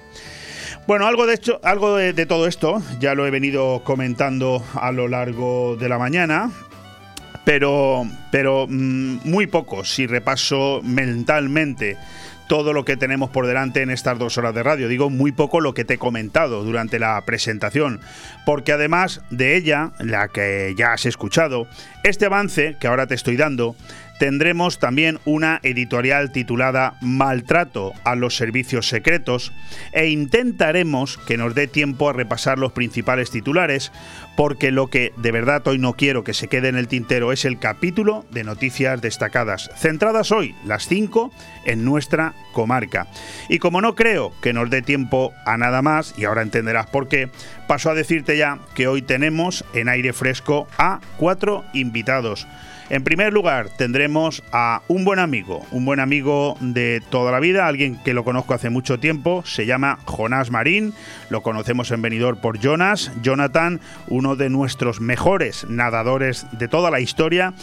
Bueno, 0.88 1.06
algo 1.06 1.28
de, 1.28 1.36
hecho, 1.36 1.60
algo 1.64 1.98
de, 1.98 2.26
todo 2.26 2.48
esto 2.48 2.82
ya 3.00 3.14
lo 3.14 3.28
he 3.28 3.32
venido 3.32 3.84
comentando 3.84 4.64
a 4.74 4.92
lo 4.92 5.08
largo 5.08 5.76
de 5.76 5.88
la 5.88 6.00
mañana, 6.00 6.52
pero, 7.46 8.06
pero 8.32 8.66
mm, 8.68 9.20
muy 9.24 9.48
poco 9.48 9.84
si 9.86 10.08
repaso 10.08 10.82
mentalmente 10.84 11.98
todo 12.52 12.74
lo 12.74 12.84
que 12.84 12.98
tenemos 12.98 13.30
por 13.30 13.48
delante 13.48 13.82
en 13.82 13.90
estas 13.90 14.20
dos 14.20 14.38
horas 14.38 14.54
de 14.54 14.62
radio. 14.62 14.90
Digo 14.90 15.10
muy 15.10 15.32
poco 15.32 15.62
lo 15.62 15.74
que 15.74 15.86
te 15.86 15.94
he 15.94 15.98
comentado 15.98 16.66
durante 16.66 17.00
la 17.00 17.22
presentación, 17.26 18.02
porque 18.46 18.74
además 18.74 19.22
de 19.30 19.56
ella, 19.56 19.92
la 20.00 20.28
que 20.28 20.74
ya 20.76 20.92
has 20.92 21.06
escuchado, 21.06 21.66
este 22.04 22.26
avance 22.26 22.76
que 22.78 22.88
ahora 22.88 23.08
te 23.08 23.16
estoy 23.16 23.38
dando 23.38 23.78
tendremos 24.22 24.78
también 24.78 25.18
una 25.26 25.60
editorial 25.64 26.32
titulada 26.32 26.94
Maltrato 27.02 27.92
a 28.04 28.14
los 28.14 28.36
servicios 28.36 28.88
secretos 28.88 29.52
e 29.94 30.10
intentaremos 30.10 31.18
que 31.18 31.38
nos 31.38 31.56
dé 31.56 31.66
tiempo 31.66 32.08
a 32.08 32.14
repasar 32.14 32.60
los 32.60 32.72
principales 32.72 33.32
titulares 33.32 33.92
porque 34.38 34.70
lo 34.70 34.90
que 34.92 35.12
de 35.18 35.32
verdad 35.32 35.68
hoy 35.68 35.80
no 35.80 35.94
quiero 35.94 36.24
que 36.24 36.36
se 36.36 36.50
quede 36.50 36.68
en 36.68 36.76
el 36.76 36.88
tintero 36.88 37.32
es 37.32 37.46
el 37.46 37.58
capítulo 37.58 38.24
de 38.30 38.44
noticias 38.44 39.02
destacadas, 39.02 39.72
centradas 39.76 40.32
hoy, 40.32 40.54
las 40.66 40.88
5, 40.88 41.32
en 41.66 41.84
nuestra 41.84 42.36
comarca. 42.54 43.08
Y 43.50 43.58
como 43.58 43.82
no 43.82 43.96
creo 43.96 44.34
que 44.40 44.54
nos 44.54 44.70
dé 44.70 44.84
tiempo 44.84 45.34
a 45.48 45.58
nada 45.58 45.82
más, 45.82 46.14
y 46.16 46.26
ahora 46.26 46.44
entenderás 46.44 46.86
por 46.86 47.08
qué, 47.08 47.32
paso 47.68 47.90
a 47.90 47.96
decirte 47.96 48.38
ya 48.38 48.60
que 48.76 48.88
hoy 48.88 49.02
tenemos 49.02 49.66
en 49.74 49.90
aire 49.90 50.14
fresco 50.14 50.68
a 50.78 51.00
cuatro 51.18 51.66
invitados. 51.74 52.48
En 52.92 53.06
primer 53.06 53.32
lugar, 53.32 53.70
tendremos 53.78 54.44
a 54.52 54.82
un 54.90 55.06
buen 55.06 55.20
amigo, 55.20 55.66
un 55.72 55.86
buen 55.86 56.02
amigo 56.02 56.58
de 56.60 57.02
toda 57.10 57.32
la 57.32 57.40
vida, 57.40 57.66
alguien 57.66 57.98
que 58.04 58.14
lo 58.14 58.26
conozco 58.26 58.54
hace 58.54 58.70
mucho 58.70 59.00
tiempo, 59.00 59.44
se 59.46 59.66
llama 59.66 60.00
Jonás 60.04 60.52
Marín, 60.52 60.94
lo 61.30 61.42
conocemos 61.42 61.90
en 61.92 62.02
venidor 62.02 62.42
por 62.42 62.60
Jonas, 62.60 63.14
Jonathan, 63.22 63.80
uno 64.10 64.36
de 64.36 64.50
nuestros 64.50 65.00
mejores 65.00 65.66
nadadores 65.70 66.46
de 66.52 66.68
toda 66.68 66.92
la 66.92 67.00
historia, 67.00 67.54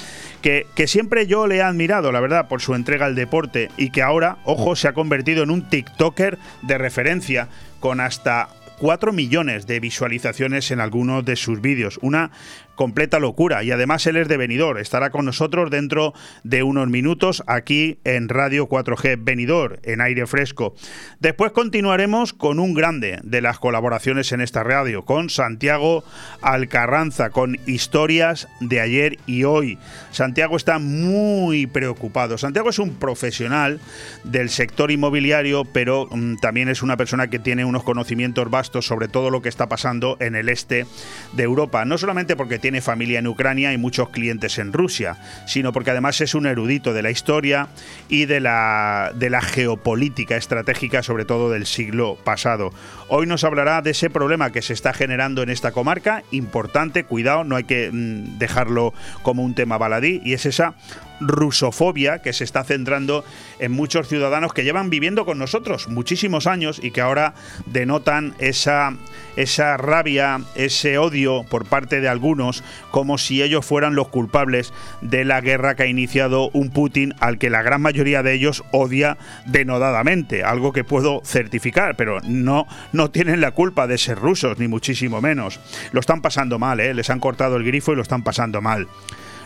que, 0.41 0.67
que 0.75 0.87
siempre 0.87 1.27
yo 1.27 1.47
le 1.47 1.57
he 1.57 1.63
admirado, 1.63 2.11
la 2.11 2.21
verdad, 2.21 2.49
por 2.49 2.63
su 2.63 2.75
entrega 2.75 3.05
al 3.05 3.15
deporte 3.15 3.71
y 3.77 3.91
que 3.91 4.01
ahora, 4.01 4.39
ojo, 4.45 4.77
se 4.77 4.89
ha 4.89 4.95
convertido 4.95 5.43
en 5.43 5.51
un 5.51 5.69
TikToker 5.69 6.39
de 6.63 6.79
referencia 6.79 7.49
con 7.81 8.01
hasta 8.01 8.49
4 8.79 9.13
millones 9.13 9.67
de 9.67 9.81
visualizaciones 9.81 10.71
en 10.71 10.81
algunos 10.81 11.25
de 11.25 11.37
sus 11.37 11.61
vídeos. 11.61 11.99
Una 12.01 12.31
completa 12.79 13.19
locura. 13.19 13.65
Y 13.65 13.73
además 13.73 14.07
él 14.07 14.17
es 14.17 14.29
de 14.29 14.37
Benidor. 14.37 14.79
Estará 14.79 15.11
con 15.11 15.25
nosotros 15.25 15.69
dentro 15.69 16.15
de 16.45 16.63
unos 16.63 16.89
minutos 16.89 17.43
aquí 17.49 17.99
en 18.05 18.29
Radio 18.29 18.69
4G 18.69 19.19
Benidor, 19.19 19.81
en 19.83 20.01
aire 20.01 20.29
fresco. 20.29 20.77
Después 21.19 21.51
continuaremos 21.51 22.33
con 22.33 22.61
un 22.61 22.75
grande 22.75 23.19
de 23.25 23.41
las 23.41 23.59
colaboraciones 23.59 24.31
en 24.31 24.41
esta 24.41 24.63
radio, 24.63 25.05
con 25.05 25.29
Santiago 25.29 26.05
Alcarranza, 26.41 27.31
con 27.31 27.59
historias 27.67 28.47
de 28.61 28.81
ayer 28.81 29.19
y 29.27 29.43
hoy. 29.43 29.77
Santiago 30.13 30.57
está 30.57 30.79
muy 30.79 31.67
preocupado. 31.67 32.39
Santiago 32.39 32.71
es 32.71 32.79
un 32.79 32.95
profesional 32.95 33.81
del 34.23 34.51
sector 34.51 34.93
inmobiliario, 34.93 35.65
pero 35.65 36.07
mm, 36.13 36.37
también 36.37 36.69
es 36.69 36.85
una 36.85 36.97
persona 36.97 37.29
que 37.29 37.41
tiene 37.41 37.65
unos 37.65 37.83
conocimientos 37.83 38.49
vastos 38.49 38.87
sobre 38.87 39.09
todo 39.09 39.31
lo 39.31 39.43
que 39.43 39.49
está 39.49 39.69
pasando 39.69 40.17
en 40.21 40.37
el 40.37 40.49
este 40.49 40.87
de 41.33 41.43
Europa. 41.43 41.85
No 41.85 41.99
solamente 41.99 42.37
porque 42.37 42.61
tiene 42.61 42.68
tiene 42.69 42.83
familia 42.83 43.19
en 43.19 43.27
Ucrania 43.27 43.73
y 43.73 43.79
muchos 43.79 44.11
clientes 44.11 44.59
en 44.59 44.75
Rusia, 44.75 45.17
sino 45.47 45.73
porque 45.73 45.91
además 45.91 46.21
es 46.21 46.35
un 46.35 46.45
erudito 46.45 46.93
de 46.93 47.01
la 47.01 47.11
historia 47.11 47.69
y 48.11 48.27
de 48.27 48.41
la, 48.41 49.11
de 49.15 49.31
la 49.31 49.41
geopolítica 49.41 50.37
estratégica, 50.37 51.03
sobre 51.03 51.25
todo 51.25 51.49
del 51.49 51.65
siglo 51.65 52.19
pasado. 52.25 52.71
Hoy 53.09 53.27
nos 53.27 53.43
hablará 53.43 53.81
de 53.81 53.93
ese 53.93 54.11
problema 54.11 54.53
que 54.53 54.61
se 54.61 54.75
está 54.75 54.93
generando 54.93 55.43
en 55.43 55.49
esta 55.49 55.73
comarca, 55.73 56.25
importante, 56.31 57.05
cuidado, 57.05 57.43
no 57.43 57.57
hay 57.57 57.65
que 57.65 57.91
mm, 57.91 58.37
dejarlo 58.37 58.93
como 59.23 59.43
un 59.43 59.55
tema 59.55 59.79
baladí, 59.79 60.21
y 60.23 60.35
es 60.35 60.45
esa 60.45 60.75
rusofobia 61.21 62.21
que 62.21 62.33
se 62.33 62.45
está 62.45 62.65
centrando 62.65 63.25
en 63.59 63.73
muchos 63.73 64.09
ciudadanos 64.09 64.53
que 64.53 64.65
llevan 64.65 64.91
viviendo 64.91 65.25
con 65.25 65.39
nosotros 65.39 65.89
muchísimos 65.89 66.47
años 66.47 66.81
y 66.83 66.91
que 66.91 67.01
ahora 67.01 67.35
denotan 67.67 68.35
esa, 68.39 68.95
esa 69.37 69.77
rabia, 69.77 70.41
ese 70.55 70.99
odio 70.99 71.45
por 71.49 71.67
parte 71.67 72.01
de 72.01 72.09
algunos, 72.09 72.63
como 72.91 73.19
si 73.19 73.43
ellos 73.43 73.65
fueran 73.65 73.95
los 73.95 74.09
culpables 74.09 74.73
de 75.01 75.25
la 75.25 75.41
guerra 75.41 75.75
que 75.75 75.85
ha 75.85 75.87
iniciado 75.87 76.51
un 76.53 76.71
Putin 76.71 77.15
al 77.21 77.39
que 77.39 77.51
la 77.51 77.63
gran 77.63 77.83
mayoría 77.83 78.23
de 78.23 78.35
ellos 78.35 78.65
odia 78.73 79.19
denodadamente, 79.47 80.45
algo 80.45 80.73
que 80.73 80.85
puedo 80.85 81.23
certificar, 81.25 81.97
pero 81.97 82.21
no, 82.23 82.67
no 82.93 83.11
tienen 83.11 83.41
la 83.41 83.53
culpa 83.53 83.87
de 83.87 83.99
ser 83.99 84.19
rusos, 84.19 84.59
ni 84.59 84.69
muchísimo 84.69 85.21
menos. 85.21 85.61
Lo 85.93 86.01
están 86.01 86.23
pasando 86.23 86.59
mal, 86.59 86.81
¿eh? 86.81 86.95
les 86.95 87.11
han 87.11 87.21
cortado 87.21 87.57
el 87.57 87.65
grifo 87.65 87.93
y 87.93 87.97
lo 87.97 88.03
están 88.03 88.23
pasando 88.23 88.61
mal. 88.61 88.89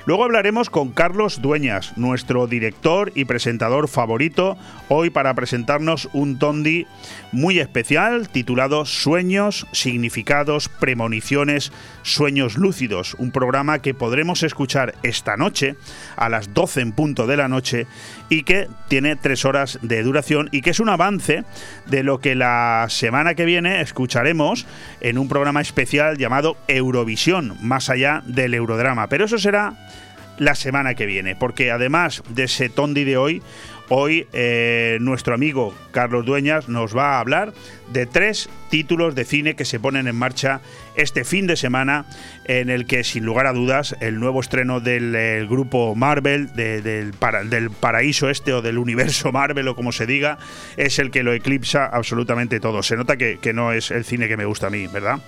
Luego 0.05 0.25
hablaremos 0.25 0.69
con 0.69 0.91
Carlos 0.91 1.41
Dueñas, 1.43 1.97
nuestro 1.97 2.49
director 2.49 3.13
y 3.15 3.25
presentador 3.25 3.87
favorito, 3.87 4.59
hoy 4.89 5.11
para 5.11 5.33
presentarnos 5.35 6.09
un 6.13 6.41
tondi 6.41 6.89
muy 7.31 7.61
especial 7.61 8.29
titulado 8.29 8.85
Sueños, 8.85 9.69
Significados, 9.71 10.69
Premoniciones, 10.69 11.73
Sueños 12.03 12.57
Lúcidos, 12.57 13.15
un 13.19 13.31
programa 13.31 13.79
que 13.79 13.95
podremos 13.95 14.43
escuchar 14.43 14.97
esta 15.05 15.37
noche 15.37 15.77
a 16.17 16.29
las 16.29 16.53
12 16.53 16.81
en 16.81 16.93
punto 16.93 17.29
de 17.29 17.37
la 17.37 17.47
noche 17.47 17.87
y 18.33 18.45
que 18.45 18.67
tiene 18.89 19.15
tres 19.15 19.45
horas 19.45 19.79
de 19.83 20.03
duración 20.03 20.49
y 20.53 20.63
que 20.63 20.71
es 20.71 20.81
un 20.81 20.89
avance 20.89 21.45
de 21.85 22.03
lo 22.03 22.19
que 22.19 22.35
la 22.35 22.87
semana 22.89 23.35
que 23.35 23.45
viene 23.45 23.83
escucharemos 23.83 24.67
en 25.03 25.19
un 25.19 25.29
programa 25.29 25.61
especial 25.61 26.17
llamado 26.17 26.57
Eurovisión, 26.67 27.59
más 27.61 27.91
allá 27.91 28.23
del 28.25 28.55
Eurodrama. 28.55 29.09
Pero 29.09 29.27
eso 29.27 29.37
será 29.37 29.75
la 30.39 30.55
semana 30.55 30.95
que 30.95 31.05
viene, 31.05 31.37
porque 31.37 31.71
además 31.71 32.23
de 32.31 32.45
ese 32.45 32.71
tondi 32.71 33.05
de 33.05 33.19
hoy, 33.19 33.43
hoy 33.91 34.27
eh, 34.33 34.97
nuestro 35.03 35.35
amigo 35.35 35.75
Carlos 35.91 36.25
Dueñas 36.25 36.71
nos 36.71 36.97
va 36.97 37.17
a 37.17 37.21
hablar 37.21 37.53
de 37.93 38.07
tres 38.07 38.49
títulos 38.73 39.15
de 39.15 39.27
cine 39.27 39.55
que 39.55 39.67
se 39.67 39.79
ponen 39.79 40.09
en 40.09 40.17
marcha 40.17 40.63
este 40.97 41.25
fin 41.25 41.47
de 41.47 41.57
semana 41.57 42.07
en 42.47 42.71
el 42.71 42.87
que 42.87 43.05
sin 43.05 43.23
lugar 43.23 43.47
a 43.47 43.53
dudas 43.53 43.95
el 44.01 44.19
nuevo 44.19 44.41
estreno 44.41 44.81
del 44.81 45.47
grupo 45.47 45.95
Marvel, 45.95 46.55
del, 46.55 47.13
paraíso 47.79 48.31
este 48.31 48.55
o 48.55 48.63
del 48.63 48.79
universo 48.79 49.31
Marvel 49.31 49.69
o 49.69 49.77
como 49.77 49.93
se 49.93 50.07
diga, 50.07 50.39
es 50.79 50.99
el 50.99 51.11
que 51.11 51.23
lo 51.23 51.35
eclipsa 51.35 51.85
absolutamente 51.85 52.61
todo. 52.61 52.83
Se 52.83 52.97
nota 52.97 53.19
que 53.19 53.53
no 53.53 53.73
es 53.73 53.91
el 53.91 54.07
cine 54.07 54.27
que 54.27 54.39
me 54.39 54.47
gusta 54.47 54.69
a 54.69 54.71
mí, 54.71 54.87
¿verdad? 54.87 55.19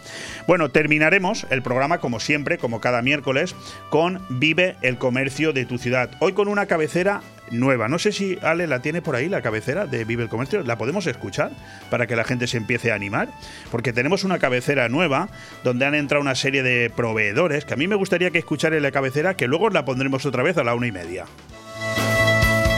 Bueno, 0.47 0.71
terminaremos 0.71 1.47
el 1.51 1.61
programa 1.61 1.99
como 1.99 2.21
siempre, 2.21 2.57
como 2.57 2.81
cada 2.81 3.03
miércoles, 3.03 3.55
con 3.91 4.23
Vive 4.31 4.77
el 4.81 4.97
comercio 4.97 5.53
de 5.53 5.67
tu 5.67 5.77
ciudad. 5.77 6.11
Hoy 6.21 6.33
con 6.33 6.49
una 6.49 6.65
cabecera 6.65 7.21
nueva. 7.51 7.89
No 7.89 7.99
sé 7.99 8.13
si 8.13 8.39
Ale 8.43 8.67
la 8.67 8.81
tiene 8.81 9.03
por 9.03 9.17
ahí, 9.17 9.29
la 9.29 9.43
cabecera 9.43 9.87
de 9.87 10.05
Vive 10.05 10.23
el 10.23 10.29
Comercio. 10.29 10.63
¿La 10.63 10.79
podemos 10.79 11.07
escuchar 11.07 11.51
para 11.91 12.07
que 12.07 12.17
la 12.17 12.25
gente 12.25 12.47
se 12.47 12.57
empiece 12.57 12.93
a 12.93 12.95
animar? 12.95 13.29
Porque 13.71 13.93
tenemos 13.93 14.25
una 14.25 14.38
cabecera 14.38 14.88
nueva 14.88 15.29
donde 15.62 15.87
han 15.87 15.95
entrado 15.95 16.23
una 16.23 16.35
serie 16.35 16.62
de 16.62 16.91
proveedores 16.91 17.64
que 17.64 17.75
a 17.75 17.76
mí 17.76 17.88
me 17.88 17.97
gustaría 17.97 18.31
que 18.31 18.38
escuchara 18.38 18.79
la 18.81 18.91
cabecera, 18.91 19.37
que 19.37 19.47
luego 19.47 19.71
la 19.71 19.85
pondremos 19.85 20.26
otra 20.26 20.43
vez 20.43 20.57
a 20.59 20.64
la 20.64 20.75
una 20.75 20.87
y 20.87 20.93
media. 20.93 21.25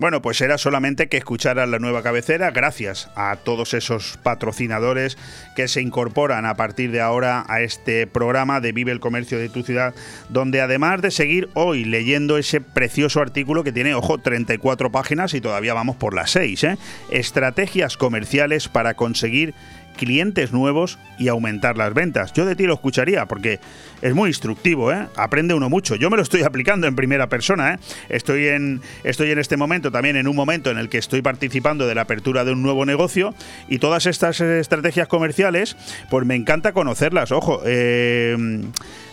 Bueno, 0.00 0.22
pues 0.22 0.40
era 0.40 0.56
solamente 0.56 1.10
que 1.10 1.18
escucharan 1.18 1.70
la 1.70 1.78
nueva 1.78 2.02
cabecera, 2.02 2.50
gracias 2.52 3.10
a 3.16 3.36
todos 3.36 3.74
esos 3.74 4.18
patrocinadores 4.22 5.18
que 5.54 5.68
se 5.68 5.82
incorporan 5.82 6.46
a 6.46 6.54
partir 6.54 6.90
de 6.90 7.02
ahora 7.02 7.44
a 7.48 7.60
este 7.60 8.06
programa 8.06 8.62
de 8.62 8.72
Vive 8.72 8.92
el 8.92 9.00
Comercio 9.00 9.38
de 9.38 9.50
tu 9.50 9.62
ciudad, 9.62 9.94
donde 10.30 10.62
además 10.62 11.02
de 11.02 11.10
seguir 11.10 11.50
hoy 11.52 11.84
leyendo 11.84 12.38
ese 12.38 12.62
precioso 12.62 13.20
artículo 13.20 13.62
que 13.62 13.72
tiene, 13.72 13.92
ojo, 13.92 14.16
34 14.16 14.90
páginas 14.90 15.34
y 15.34 15.42
todavía 15.42 15.74
vamos 15.74 15.96
por 15.96 16.14
las 16.14 16.30
6, 16.30 16.64
¿eh? 16.64 16.78
Estrategias 17.10 17.98
comerciales 17.98 18.68
para 18.68 18.94
conseguir 18.94 19.52
clientes 19.98 20.50
nuevos 20.50 20.98
y 21.18 21.28
aumentar 21.28 21.76
las 21.76 21.92
ventas. 21.92 22.32
Yo 22.32 22.46
de 22.46 22.56
ti 22.56 22.64
lo 22.64 22.72
escucharía 22.72 23.26
porque 23.26 23.60
es 24.02 24.14
muy 24.14 24.28
instructivo, 24.28 24.92
¿eh? 24.92 25.06
aprende 25.16 25.54
uno 25.54 25.68
mucho. 25.68 25.94
Yo 25.96 26.10
me 26.10 26.16
lo 26.16 26.22
estoy 26.22 26.42
aplicando 26.42 26.86
en 26.86 26.96
primera 26.96 27.28
persona. 27.28 27.74
¿eh? 27.74 27.78
Estoy, 28.08 28.48
en, 28.48 28.80
estoy 29.04 29.30
en 29.30 29.38
este 29.38 29.56
momento 29.56 29.90
también 29.90 30.16
en 30.16 30.26
un 30.28 30.36
momento 30.36 30.70
en 30.70 30.78
el 30.78 30.88
que 30.88 30.98
estoy 30.98 31.22
participando 31.22 31.86
de 31.86 31.94
la 31.94 32.02
apertura 32.02 32.44
de 32.44 32.52
un 32.52 32.62
nuevo 32.62 32.86
negocio 32.86 33.34
y 33.68 33.78
todas 33.78 34.06
estas 34.06 34.40
estrategias 34.40 35.08
comerciales, 35.08 35.76
pues 36.10 36.26
me 36.26 36.34
encanta 36.34 36.72
conocerlas. 36.72 37.32
Ojo, 37.32 37.60
eh, 37.64 38.36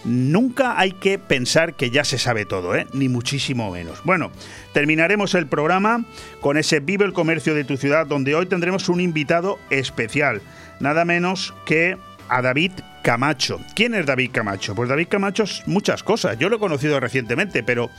nunca 0.06 0.79
hay 0.79 0.91
que 0.91 1.20
pensar 1.20 1.75
que 1.75 1.89
ya 1.89 2.03
se 2.03 2.17
sabe 2.17 2.46
todo, 2.46 2.75
¿eh? 2.75 2.88
ni 2.94 3.10
muchísimo 3.10 3.72
menos. 3.72 4.01
Bueno, 4.03 4.32
terminaremos 4.74 5.36
el 5.36 5.48
programa 5.48 6.06
con 6.39 6.58
ese 6.58 6.79
Vive 6.79 7.06
el 7.06 7.13
Comercio 7.13 7.53
de 7.56 7.63
tu 7.63 7.77
ciudad, 7.77 8.08
donde 8.08 8.36
hoy 8.36 8.46
tendremos 8.46 8.89
un 8.89 9.01
invitado 9.01 9.60
especial 9.70 10.41
nada 10.79 11.06
menos 11.06 11.53
que 11.65 11.98
a 12.29 12.41
David 12.41 12.72
Camacho. 13.01 13.62
¿Quién 13.75 13.93
es 13.96 14.05
David 14.05 14.31
Camacho? 14.31 14.75
Pues 14.75 14.89
David 14.89 15.07
Camacho 15.10 15.43
es 15.43 15.63
muchas 15.67 16.03
cosas. 16.03 16.38
Yo 16.38 16.50
lo 16.50 16.57
he 16.57 16.60
conocido 16.60 17.00
recientemente, 17.00 17.63
pero 17.63 17.89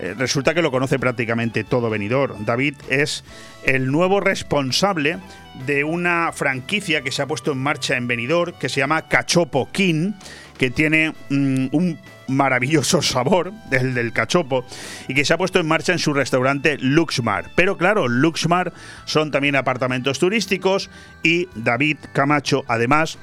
eh, 0.00 0.14
resulta 0.16 0.54
que 0.54 0.62
lo 0.62 0.70
conoce 0.70 0.98
prácticamente 0.98 1.64
todo 1.64 1.90
venidor. 1.90 2.36
David 2.44 2.74
es 2.88 3.24
el 3.64 3.90
nuevo 3.90 4.20
responsable 4.20 5.18
de 5.66 5.84
una 5.84 6.32
franquicia 6.32 7.02
que 7.02 7.10
se 7.10 7.22
ha 7.22 7.26
puesto 7.26 7.52
en 7.52 7.58
marcha 7.58 7.96
en 7.96 8.06
Benidorm 8.06 8.52
que 8.58 8.68
se 8.68 8.80
llama 8.80 9.08
Cachopo 9.08 9.68
King, 9.72 10.12
que 10.56 10.70
tiene 10.70 11.14
mm, 11.30 11.68
un 11.72 11.98
maravilloso 12.28 13.02
sabor, 13.02 13.52
del 13.70 13.94
del 13.94 14.12
cachopo, 14.12 14.64
y 15.08 15.14
que 15.14 15.24
se 15.24 15.34
ha 15.34 15.38
puesto 15.38 15.58
en 15.58 15.66
marcha 15.66 15.92
en 15.92 15.98
su 15.98 16.12
restaurante 16.12 16.76
Luxmar. 16.78 17.50
Pero 17.56 17.76
claro, 17.76 18.06
Luxmar 18.06 18.72
son 19.04 19.30
también 19.30 19.56
apartamentos 19.56 20.18
turísticos 20.18 20.90
y 21.22 21.48
David 21.54 21.96
Camacho, 22.12 22.64
además, 22.68 23.18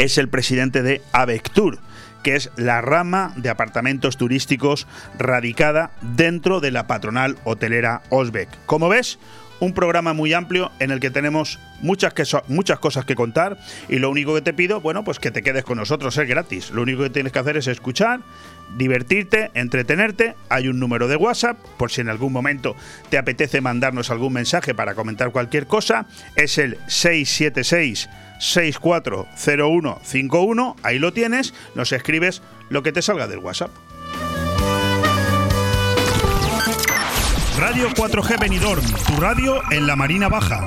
es 0.00 0.16
el 0.16 0.28
presidente 0.28 0.82
de 0.82 1.02
Avectur 1.12 1.78
que 2.22 2.36
es 2.36 2.50
la 2.56 2.82
rama 2.82 3.32
de 3.36 3.48
apartamentos 3.48 4.18
turísticos 4.18 4.86
radicada 5.18 5.90
dentro 6.02 6.60
de 6.60 6.70
la 6.70 6.86
patronal 6.86 7.38
hotelera 7.44 8.02
Osbeck. 8.10 8.50
Como 8.66 8.90
ves, 8.90 9.18
un 9.58 9.72
programa 9.72 10.12
muy 10.12 10.34
amplio 10.34 10.70
en 10.80 10.90
el 10.90 11.00
que 11.00 11.10
tenemos 11.10 11.58
muchas, 11.80 12.12
muchas 12.48 12.78
cosas 12.78 13.06
que 13.06 13.14
contar 13.14 13.58
y 13.88 13.98
lo 13.98 14.10
único 14.10 14.34
que 14.34 14.42
te 14.42 14.52
pido, 14.52 14.82
bueno, 14.82 15.02
pues 15.02 15.18
que 15.18 15.30
te 15.30 15.42
quedes 15.42 15.64
con 15.64 15.78
nosotros, 15.78 16.16
es 16.18 16.28
gratis. 16.28 16.70
Lo 16.72 16.82
único 16.82 17.02
que 17.02 17.10
tienes 17.10 17.32
que 17.32 17.38
hacer 17.38 17.56
es 17.56 17.66
escuchar, 17.66 18.20
divertirte, 18.76 19.50
entretenerte. 19.54 20.34
Hay 20.50 20.68
un 20.68 20.78
número 20.78 21.08
de 21.08 21.16
WhatsApp 21.16 21.56
por 21.78 21.90
si 21.90 22.02
en 22.02 22.10
algún 22.10 22.34
momento 22.34 22.76
te 23.08 23.16
apetece 23.16 23.62
mandarnos 23.62 24.10
algún 24.10 24.34
mensaje 24.34 24.74
para 24.74 24.94
comentar 24.94 25.30
cualquier 25.30 25.66
cosa. 25.66 26.06
Es 26.36 26.58
el 26.58 26.76
676 26.86 28.10
640151. 28.40 30.76
Ahí 30.82 30.98
lo 30.98 31.12
tienes, 31.12 31.54
nos 31.74 31.92
escribes 31.92 32.42
lo 32.68 32.82
que 32.82 32.90
te 32.92 33.02
salga 33.02 33.28
del 33.28 33.38
WhatsApp. 33.38 33.70
Radio 37.58 37.90
4G 37.90 38.40
Benidorm, 38.40 38.84
tu 39.06 39.20
radio 39.20 39.60
en 39.70 39.86
la 39.86 39.94
Marina 39.94 40.28
Baja. 40.28 40.66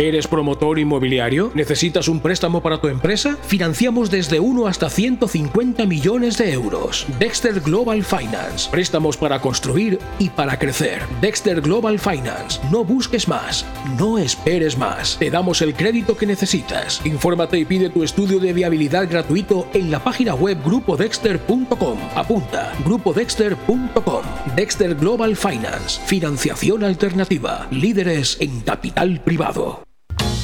¿Eres 0.00 0.26
promotor 0.26 0.78
inmobiliario? 0.78 1.52
¿Necesitas 1.54 2.08
un 2.08 2.20
préstamo 2.20 2.62
para 2.62 2.80
tu 2.80 2.88
empresa? 2.88 3.36
Financiamos 3.42 4.10
desde 4.10 4.40
1 4.40 4.66
hasta 4.66 4.88
150 4.88 5.84
millones 5.84 6.38
de 6.38 6.54
euros. 6.54 7.06
Dexter 7.18 7.60
Global 7.60 8.02
Finance. 8.02 8.70
Préstamos 8.70 9.18
para 9.18 9.42
construir 9.42 9.98
y 10.18 10.30
para 10.30 10.58
crecer. 10.58 11.02
Dexter 11.20 11.60
Global 11.60 11.98
Finance. 11.98 12.60
No 12.70 12.82
busques 12.82 13.28
más. 13.28 13.66
No 13.98 14.16
esperes 14.16 14.78
más. 14.78 15.18
Te 15.18 15.30
damos 15.30 15.60
el 15.60 15.74
crédito 15.74 16.16
que 16.16 16.24
necesitas. 16.24 17.04
Infórmate 17.04 17.58
y 17.58 17.66
pide 17.66 17.90
tu 17.90 18.02
estudio 18.02 18.40
de 18.40 18.54
viabilidad 18.54 19.06
gratuito 19.06 19.68
en 19.74 19.90
la 19.90 20.02
página 20.02 20.34
web 20.34 20.56
grupodexter.com. 20.64 21.98
Apunta. 22.14 22.72
grupodexter.com. 22.86 24.22
Dexter 24.56 24.94
Global 24.94 25.36
Finance. 25.36 26.00
Financiación 26.06 26.84
alternativa. 26.84 27.68
Líderes 27.70 28.38
en 28.40 28.62
capital 28.62 29.20
privado. 29.20 29.89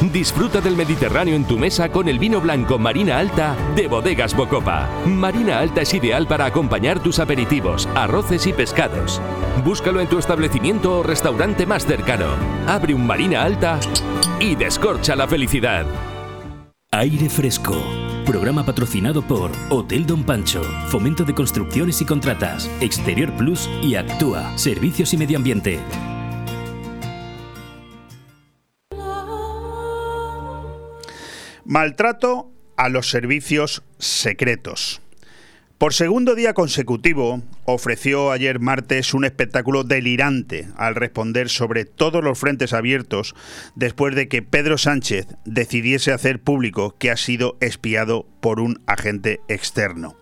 Disfruta 0.00 0.60
del 0.60 0.76
Mediterráneo 0.76 1.34
en 1.34 1.46
tu 1.46 1.58
mesa 1.58 1.88
con 1.90 2.08
el 2.08 2.18
vino 2.18 2.40
blanco 2.40 2.78
Marina 2.78 3.18
Alta 3.18 3.56
de 3.74 3.88
Bodegas 3.88 4.36
Bocopa. 4.36 4.88
Marina 5.06 5.58
Alta 5.58 5.80
es 5.80 5.94
ideal 5.94 6.26
para 6.26 6.44
acompañar 6.44 7.00
tus 7.00 7.18
aperitivos, 7.18 7.88
arroces 7.94 8.46
y 8.46 8.52
pescados. 8.52 9.22
Búscalo 9.64 10.00
en 10.00 10.08
tu 10.08 10.18
establecimiento 10.18 10.98
o 10.98 11.02
restaurante 11.02 11.64
más 11.64 11.86
cercano. 11.86 12.26
Abre 12.66 12.92
un 12.92 13.06
Marina 13.06 13.42
Alta 13.42 13.80
y 14.38 14.54
descorcha 14.54 15.16
la 15.16 15.26
felicidad. 15.26 15.86
Aire 16.92 17.30
Fresco. 17.30 17.82
Programa 18.26 18.66
patrocinado 18.66 19.22
por 19.22 19.50
Hotel 19.70 20.04
Don 20.04 20.24
Pancho, 20.24 20.62
Fomento 20.88 21.24
de 21.24 21.34
Construcciones 21.34 22.02
y 22.02 22.04
Contratas, 22.04 22.68
Exterior 22.80 23.32
Plus 23.36 23.70
y 23.82 23.94
Actúa, 23.94 24.58
Servicios 24.58 25.14
y 25.14 25.16
Medio 25.16 25.38
Ambiente. 25.38 25.80
Maltrato 31.68 32.52
a 32.76 32.88
los 32.88 33.10
servicios 33.10 33.82
secretos. 33.98 35.02
Por 35.78 35.94
segundo 35.94 36.36
día 36.36 36.54
consecutivo, 36.54 37.42
ofreció 37.64 38.30
ayer 38.30 38.60
martes 38.60 39.14
un 39.14 39.24
espectáculo 39.24 39.82
delirante 39.82 40.68
al 40.76 40.94
responder 40.94 41.48
sobre 41.48 41.84
todos 41.84 42.22
los 42.22 42.38
frentes 42.38 42.72
abiertos 42.72 43.34
después 43.74 44.14
de 44.14 44.28
que 44.28 44.42
Pedro 44.42 44.78
Sánchez 44.78 45.26
decidiese 45.44 46.12
hacer 46.12 46.40
público 46.40 46.94
que 47.00 47.10
ha 47.10 47.16
sido 47.16 47.56
espiado 47.60 48.28
por 48.40 48.60
un 48.60 48.80
agente 48.86 49.40
externo. 49.48 50.16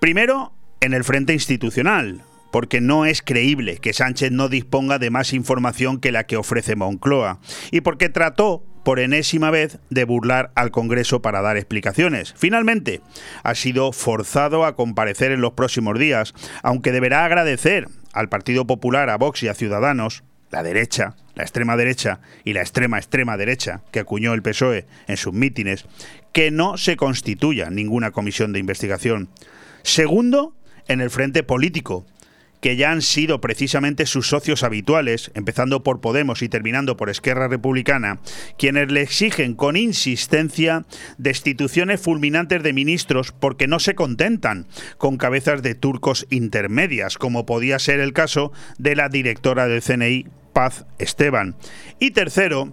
Primero, 0.00 0.54
en 0.80 0.94
el 0.94 1.04
frente 1.04 1.34
institucional, 1.34 2.22
porque 2.50 2.80
no 2.80 3.04
es 3.04 3.20
creíble 3.20 3.76
que 3.76 3.92
Sánchez 3.92 4.32
no 4.32 4.48
disponga 4.48 4.98
de 4.98 5.10
más 5.10 5.34
información 5.34 6.00
que 6.00 6.10
la 6.10 6.24
que 6.24 6.38
ofrece 6.38 6.74
Moncloa, 6.74 7.38
y 7.70 7.82
porque 7.82 8.08
trató 8.08 8.64
por 8.84 9.00
enésima 9.00 9.50
vez 9.50 9.78
de 9.90 10.04
burlar 10.04 10.52
al 10.54 10.70
Congreso 10.70 11.22
para 11.22 11.40
dar 11.40 11.56
explicaciones. 11.56 12.34
Finalmente, 12.36 13.00
ha 13.42 13.54
sido 13.54 13.92
forzado 13.92 14.64
a 14.64 14.76
comparecer 14.76 15.32
en 15.32 15.40
los 15.40 15.54
próximos 15.54 15.98
días, 15.98 16.34
aunque 16.62 16.92
deberá 16.92 17.24
agradecer 17.24 17.88
al 18.12 18.28
Partido 18.28 18.66
Popular, 18.66 19.10
a 19.10 19.16
Vox 19.16 19.42
y 19.42 19.48
a 19.48 19.54
Ciudadanos, 19.54 20.22
la 20.50 20.62
derecha, 20.62 21.16
la 21.34 21.42
extrema 21.42 21.76
derecha 21.76 22.20
y 22.44 22.52
la 22.52 22.60
extrema 22.60 22.98
extrema 22.98 23.36
derecha 23.36 23.82
que 23.90 23.98
acuñó 23.98 24.34
el 24.34 24.42
PSOE 24.42 24.86
en 25.08 25.16
sus 25.16 25.32
mítines, 25.32 25.86
que 26.32 26.50
no 26.50 26.76
se 26.76 26.96
constituya 26.96 27.70
ninguna 27.70 28.12
comisión 28.12 28.52
de 28.52 28.60
investigación. 28.60 29.30
Segundo, 29.82 30.54
en 30.86 31.00
el 31.00 31.10
frente 31.10 31.42
político, 31.42 32.06
que 32.64 32.76
ya 32.76 32.92
han 32.92 33.02
sido 33.02 33.42
precisamente 33.42 34.06
sus 34.06 34.28
socios 34.28 34.62
habituales, 34.62 35.30
empezando 35.34 35.82
por 35.82 36.00
Podemos 36.00 36.40
y 36.40 36.48
terminando 36.48 36.96
por 36.96 37.10
Esquerra 37.10 37.46
Republicana, 37.46 38.20
quienes 38.56 38.90
le 38.90 39.02
exigen 39.02 39.54
con 39.54 39.76
insistencia 39.76 40.86
destituciones 41.18 42.00
fulminantes 42.00 42.62
de 42.62 42.72
ministros 42.72 43.32
porque 43.32 43.66
no 43.66 43.80
se 43.80 43.94
contentan 43.94 44.66
con 44.96 45.18
cabezas 45.18 45.60
de 45.60 45.74
turcos 45.74 46.26
intermedias, 46.30 47.18
como 47.18 47.44
podía 47.44 47.78
ser 47.78 48.00
el 48.00 48.14
caso 48.14 48.50
de 48.78 48.96
la 48.96 49.10
directora 49.10 49.68
del 49.68 49.82
CNI, 49.82 50.28
Paz 50.54 50.86
Esteban. 50.98 51.56
Y 51.98 52.12
tercero, 52.12 52.72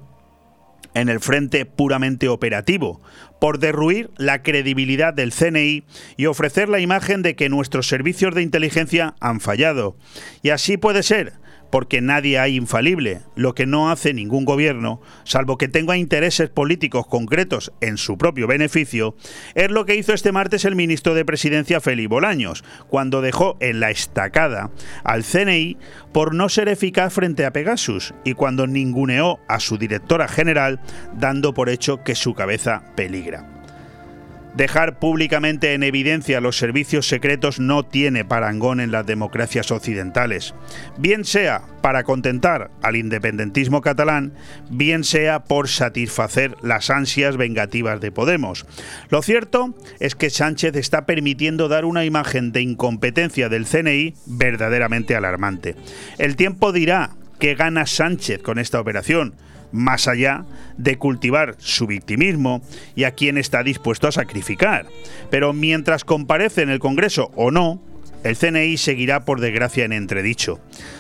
en 0.94 1.10
el 1.10 1.20
frente 1.20 1.66
puramente 1.66 2.28
operativo, 2.28 3.02
por 3.40 3.60
derruir 3.60 4.12
la 4.18 4.44
credibilidad 4.44 5.14
del 5.14 5.34
CNI 5.34 5.84
y 6.18 6.26
ofrecer 6.28 6.70
la 6.70 6.80
imagen 6.80 7.22
de 7.22 7.36
que 7.36 7.50
nuestros 7.50 7.88
servicios 7.88 8.36
de 8.36 8.44
inteligencia 8.44 9.16
han 9.20 9.40
fallado. 9.40 9.96
Y 10.44 10.50
así 10.50 10.78
puede 10.78 11.04
ser, 11.04 11.34
porque 11.72 12.02
nadie 12.02 12.38
hay 12.38 12.56
infalible, 12.56 13.22
lo 13.36 13.56
que 13.56 13.66
no 13.66 13.90
hace 13.90 14.14
ningún 14.14 14.46
gobierno, 14.46 15.02
salvo 15.24 15.58
que 15.58 15.68
tenga 15.68 15.98
intereses 15.98 16.50
políticos 16.50 17.08
concretos 17.08 17.72
en 17.82 17.98
su 17.98 18.18
propio 18.18 18.46
beneficio, 18.48 19.16
es 19.56 19.72
lo 19.72 19.86
que 19.86 19.96
hizo 19.96 20.14
este 20.14 20.32
martes 20.32 20.66
el 20.66 20.76
ministro 20.76 21.16
de 21.16 21.26
Presidencia 21.26 21.82
Félix 21.82 22.10
Bolaños, 22.10 22.64
cuando 22.90 23.22
dejó 23.22 23.58
en 23.60 23.80
la 23.80 23.90
estacada 23.90 24.72
al 25.04 25.24
CNI 25.24 25.78
por 26.12 26.36
no 26.36 26.50
ser 26.50 26.68
eficaz 26.68 27.14
frente 27.14 27.46
a 27.46 27.52
Pegasus 27.52 28.14
y 28.24 28.34
cuando 28.34 28.68
ninguneó 28.68 29.40
a 29.48 29.60
su 29.60 29.78
directora 29.78 30.28
general 30.28 30.82
dando 31.18 31.54
por 31.54 31.70
hecho 31.70 32.04
que 32.04 32.16
su 32.16 32.34
cabeza 32.34 32.84
peligra. 32.96 33.61
Dejar 34.56 35.00
públicamente 35.00 35.74
en 35.74 35.84
evidencia 35.84 36.42
los 36.42 36.58
servicios 36.58 37.08
secretos 37.08 37.60
no 37.60 37.84
tiene 37.84 38.26
parangón 38.26 38.82
en 38.82 38.92
las 38.92 39.06
democracias 39.06 39.72
occidentales, 39.72 40.54
bien 40.98 41.24
sea 41.24 41.64
para 41.82 42.04
contentar 42.04 42.70
al 42.82 42.98
independentismo 42.98 43.82
catalán, 43.82 44.34
bien 44.70 45.06
sea 45.06 45.46
por 45.46 45.70
satisfacer 45.70 46.56
las 46.62 46.90
ansias 46.90 47.38
vengativas 47.38 48.02
de 48.02 48.12
Podemos. 48.12 48.66
Lo 49.10 49.22
cierto 49.22 49.74
es 50.00 50.16
que 50.16 50.30
Sánchez 50.30 50.76
está 50.76 51.06
permitiendo 51.06 51.70
dar 51.70 51.86
una 51.86 52.04
imagen 52.04 52.52
de 52.52 52.62
incompetencia 52.62 53.48
del 53.48 53.66
CNI 53.66 54.16
verdaderamente 54.26 55.16
alarmante. 55.16 55.76
El 56.18 56.36
tiempo 56.36 56.74
dirá 56.74 57.12
qué 57.40 57.56
gana 57.56 57.86
Sánchez 57.86 58.42
con 58.42 58.60
esta 58.60 58.82
operación, 58.82 59.36
más 59.72 60.08
allá 60.08 60.46
de 60.78 60.98
cultivar 60.98 61.56
su 61.60 61.88
victimismo 61.88 62.62
y 62.96 63.04
a 63.04 63.12
quien 63.12 63.38
está 63.38 63.64
dispuesto 63.64 64.08
a 64.08 64.12
sacrificar. 64.12 64.88
Pero 65.30 65.54
mientras 65.54 66.04
comparece 66.04 66.62
en 66.62 66.70
el 66.70 66.80
Congreso 66.80 67.32
o 67.36 67.52
no, 67.52 67.82
el 68.24 68.38
CNI 68.38 68.78
seguirá 68.78 69.26
por 69.26 69.40
desgracia 69.40 69.86
en 69.86 69.94
entredicho. 69.94 70.60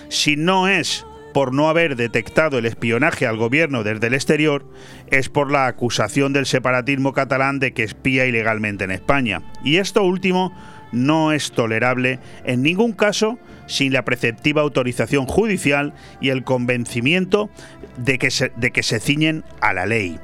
Si 0.09 0.35
no 0.35 0.67
es 0.67 1.05
por 1.33 1.53
no 1.53 1.69
haber 1.69 1.95
detectado 1.95 2.57
el 2.57 2.65
espionaje 2.65 3.25
al 3.25 3.37
gobierno 3.37 3.83
desde 3.83 4.07
el 4.07 4.13
exterior, 4.13 4.65
es 5.09 5.29
por 5.29 5.51
la 5.51 5.67
acusación 5.67 6.33
del 6.33 6.45
separatismo 6.45 7.13
catalán 7.13 7.59
de 7.59 7.73
que 7.73 7.83
espía 7.83 8.25
ilegalmente 8.25 8.83
en 8.83 8.91
España. 8.91 9.41
Y 9.63 9.77
esto 9.77 10.03
último 10.03 10.53
no 10.91 11.31
es 11.31 11.51
tolerable 11.51 12.19
en 12.43 12.61
ningún 12.63 12.91
caso 12.91 13.39
sin 13.71 13.93
la 13.93 14.03
preceptiva 14.03 14.61
autorización 14.61 15.25
judicial 15.25 15.93
y 16.19 16.29
el 16.29 16.43
convencimiento 16.43 17.49
de 17.97 18.19
que 18.19 18.29
se, 18.29 18.51
de 18.57 18.71
que 18.71 18.83
se 18.83 18.99
ciñen 18.99 19.43
a 19.61 19.73
la 19.73 19.85
ley. 19.85 20.19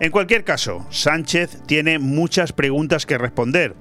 En 0.00 0.10
cualquier 0.10 0.44
caso, 0.44 0.86
Sánchez 0.90 1.58
tiene 1.66 1.98
muchas 1.98 2.52
preguntas 2.52 3.04
que 3.04 3.18
responder. 3.18 3.74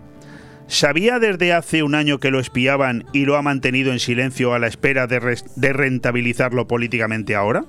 ¿Sabía 0.67 1.19
desde 1.19 1.53
hace 1.53 1.83
un 1.83 1.95
año 1.95 2.19
que 2.19 2.31
lo 2.31 2.41
espiaban 2.41 3.05
y 3.13 3.23
lo 3.23 3.37
ha 3.37 3.41
mantenido 3.41 3.93
en 3.93 3.99
silencio 3.99 4.53
a 4.53 4.59
la 4.59 4.67
espera 4.67 5.07
de, 5.07 5.39
de 5.55 5.73
rentabilizarlo 5.73 6.67
políticamente 6.67 7.35
ahora? 7.35 7.63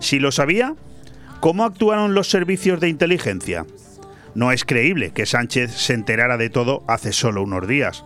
Si 0.00 0.18
lo 0.18 0.32
sabía, 0.32 0.74
¿cómo 1.40 1.64
actuaron 1.64 2.12
los 2.12 2.28
servicios 2.28 2.80
de 2.80 2.90
inteligencia? 2.90 3.64
No 4.34 4.52
es 4.52 4.64
creíble 4.64 5.12
que 5.12 5.24
Sánchez 5.24 5.70
se 5.70 5.94
enterara 5.94 6.36
de 6.36 6.50
todo 6.50 6.82
hace 6.88 7.12
solo 7.12 7.42
unos 7.42 7.66
días. 7.66 8.04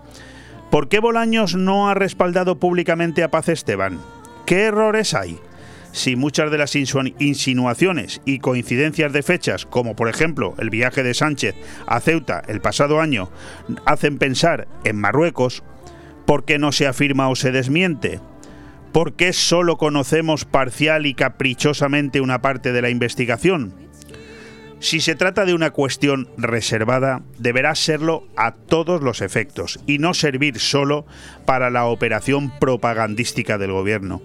¿Por 0.71 0.89
qué 0.89 0.99
Bolaños 0.99 1.55
no 1.55 1.89
ha 1.89 1.95
respaldado 1.95 2.59
públicamente 2.59 3.23
a 3.23 3.31
Paz 3.31 3.49
Esteban? 3.49 3.99
¿Qué 4.45 4.65
errores 4.65 5.15
hay? 5.15 5.39
Si 5.93 6.15
muchas 6.15 6.51
de 6.51 6.59
las 6.59 6.77
insinuaciones 6.77 8.21
y 8.27 8.39
coincidencias 8.41 9.15
de 9.15 9.23
fechas, 9.23 9.65
como 9.65 9.97
por 9.97 10.11
ejemplo 10.11 10.55
el 10.59 10.69
viaje 10.69 11.03
de 11.03 11.15
Sánchez 11.15 11.55
a 11.87 12.01
Ceuta 12.01 12.43
el 12.49 12.61
pasado 12.61 13.01
año, 13.01 13.31
hacen 13.87 14.19
pensar 14.19 14.69
en 14.85 15.01
Marruecos, 15.01 15.63
¿por 16.27 16.45
qué 16.45 16.59
no 16.59 16.71
se 16.71 16.87
afirma 16.87 17.31
o 17.31 17.35
se 17.35 17.51
desmiente? 17.51 18.21
¿Por 18.93 19.15
qué 19.15 19.33
solo 19.33 19.79
conocemos 19.79 20.45
parcial 20.45 21.07
y 21.07 21.15
caprichosamente 21.15 22.21
una 22.21 22.43
parte 22.43 22.73
de 22.73 22.83
la 22.83 22.91
investigación? 22.91 23.88
Si 24.81 25.01
se 25.01 25.17
trata 25.17 25.45
de 25.45 25.55
una 25.55 25.71
cuestión 25.73 26.29
reservada, 26.37 27.23
deberá 27.38 27.75
serlo 27.75 28.25
a 28.37 28.53
todos 28.53 29.03
los 29.03 29.23
efectos 29.23 29.81
y 29.87 29.99
no 29.99 30.14
servir 30.14 30.61
solo 30.61 31.05
para 31.47 31.69
la 31.69 31.87
operación 31.87 32.57
propagandística 32.61 33.59
del 33.59 33.73
gobierno. 33.73 34.23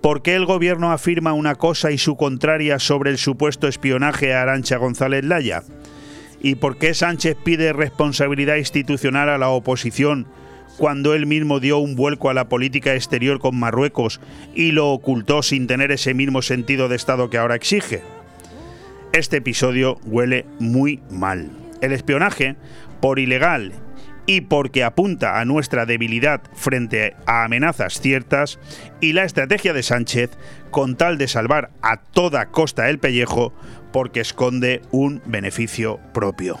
¿Por 0.00 0.22
qué 0.22 0.36
el 0.36 0.46
gobierno 0.46 0.92
afirma 0.92 1.32
una 1.32 1.56
cosa 1.56 1.90
y 1.90 1.98
su 1.98 2.16
contraria 2.16 2.78
sobre 2.78 3.10
el 3.10 3.18
supuesto 3.18 3.66
espionaje 3.66 4.32
a 4.32 4.42
Arancha 4.42 4.76
González 4.76 5.24
Laya? 5.24 5.64
¿Y 6.40 6.54
por 6.54 6.78
qué 6.78 6.94
Sánchez 6.94 7.36
pide 7.42 7.72
responsabilidad 7.72 8.54
institucional 8.54 9.28
a 9.28 9.38
la 9.38 9.48
oposición 9.48 10.28
cuando 10.76 11.12
él 11.14 11.26
mismo 11.26 11.58
dio 11.58 11.78
un 11.78 11.96
vuelco 11.96 12.30
a 12.30 12.34
la 12.34 12.48
política 12.48 12.94
exterior 12.94 13.40
con 13.40 13.58
Marruecos 13.58 14.20
y 14.54 14.70
lo 14.70 14.90
ocultó 14.90 15.42
sin 15.42 15.66
tener 15.66 15.90
ese 15.90 16.14
mismo 16.14 16.40
sentido 16.40 16.88
de 16.88 16.94
Estado 16.94 17.28
que 17.28 17.38
ahora 17.38 17.56
exige? 17.56 18.02
Este 19.12 19.38
episodio 19.38 19.98
huele 20.04 20.44
muy 20.58 21.00
mal. 21.10 21.50
El 21.80 21.92
espionaje, 21.92 22.56
por 23.00 23.18
ilegal 23.18 23.72
y 24.26 24.42
porque 24.42 24.84
apunta 24.84 25.40
a 25.40 25.46
nuestra 25.46 25.86
debilidad 25.86 26.42
frente 26.54 27.16
a 27.26 27.44
amenazas 27.44 27.98
ciertas, 27.98 28.58
y 29.00 29.14
la 29.14 29.24
estrategia 29.24 29.72
de 29.72 29.82
Sánchez 29.82 30.30
con 30.70 30.96
tal 30.96 31.16
de 31.16 31.28
salvar 31.28 31.70
a 31.80 31.96
toda 31.96 32.50
costa 32.50 32.90
el 32.90 32.98
pellejo 32.98 33.54
porque 33.90 34.20
esconde 34.20 34.82
un 34.90 35.22
beneficio 35.24 35.98
propio. 36.12 36.58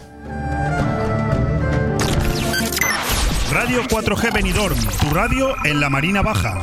Radio 3.52 3.82
4G 3.82 4.32
Benidorm, 4.32 4.78
tu 5.00 5.14
radio 5.14 5.54
en 5.64 5.80
la 5.80 5.90
Marina 5.90 6.22
Baja. 6.22 6.62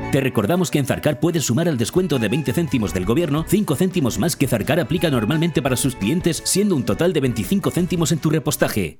Te 0.11 0.19
recordamos 0.19 0.69
que 0.71 0.77
en 0.77 0.85
Zarcar 0.85 1.21
puedes 1.21 1.45
sumar 1.45 1.69
al 1.69 1.77
descuento 1.77 2.19
de 2.19 2.27
20 2.27 2.51
céntimos 2.51 2.93
del 2.93 3.05
gobierno 3.05 3.45
5 3.47 3.75
céntimos 3.77 4.19
más 4.19 4.35
que 4.35 4.45
Zarcar 4.45 4.77
aplica 4.81 5.09
normalmente 5.09 5.61
para 5.61 5.77
sus 5.77 5.95
clientes, 5.95 6.41
siendo 6.43 6.75
un 6.75 6.83
total 6.83 7.13
de 7.13 7.21
25 7.21 7.71
céntimos 7.71 8.11
en 8.11 8.19
tu 8.19 8.29
repostaje. 8.29 8.99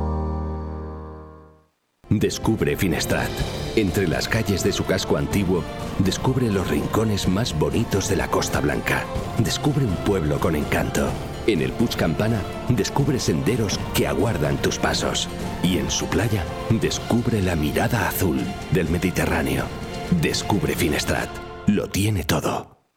Descubre 2.11 2.75
Finestrat. 2.75 3.29
Entre 3.77 4.05
las 4.05 4.27
calles 4.27 4.65
de 4.65 4.73
su 4.73 4.83
casco 4.83 5.15
antiguo, 5.15 5.63
descubre 5.99 6.51
los 6.51 6.69
rincones 6.69 7.25
más 7.29 7.57
bonitos 7.57 8.09
de 8.09 8.17
la 8.17 8.27
Costa 8.27 8.59
Blanca. 8.59 9.05
Descubre 9.37 9.85
un 9.85 9.95
pueblo 9.95 10.37
con 10.37 10.57
encanto. 10.57 11.07
En 11.47 11.61
el 11.61 11.71
Puig 11.71 11.95
Campana, 11.95 12.41
descubre 12.67 13.17
senderos 13.17 13.79
que 13.93 14.07
aguardan 14.07 14.57
tus 14.57 14.77
pasos. 14.77 15.29
Y 15.63 15.77
en 15.77 15.89
su 15.89 16.05
playa, 16.07 16.43
descubre 16.81 17.41
la 17.41 17.55
mirada 17.55 18.09
azul 18.09 18.41
del 18.71 18.89
Mediterráneo. 18.89 19.63
Descubre 20.21 20.75
Finestrat. 20.75 21.29
Lo 21.67 21.87
tiene 21.87 22.25
todo. 22.25 22.89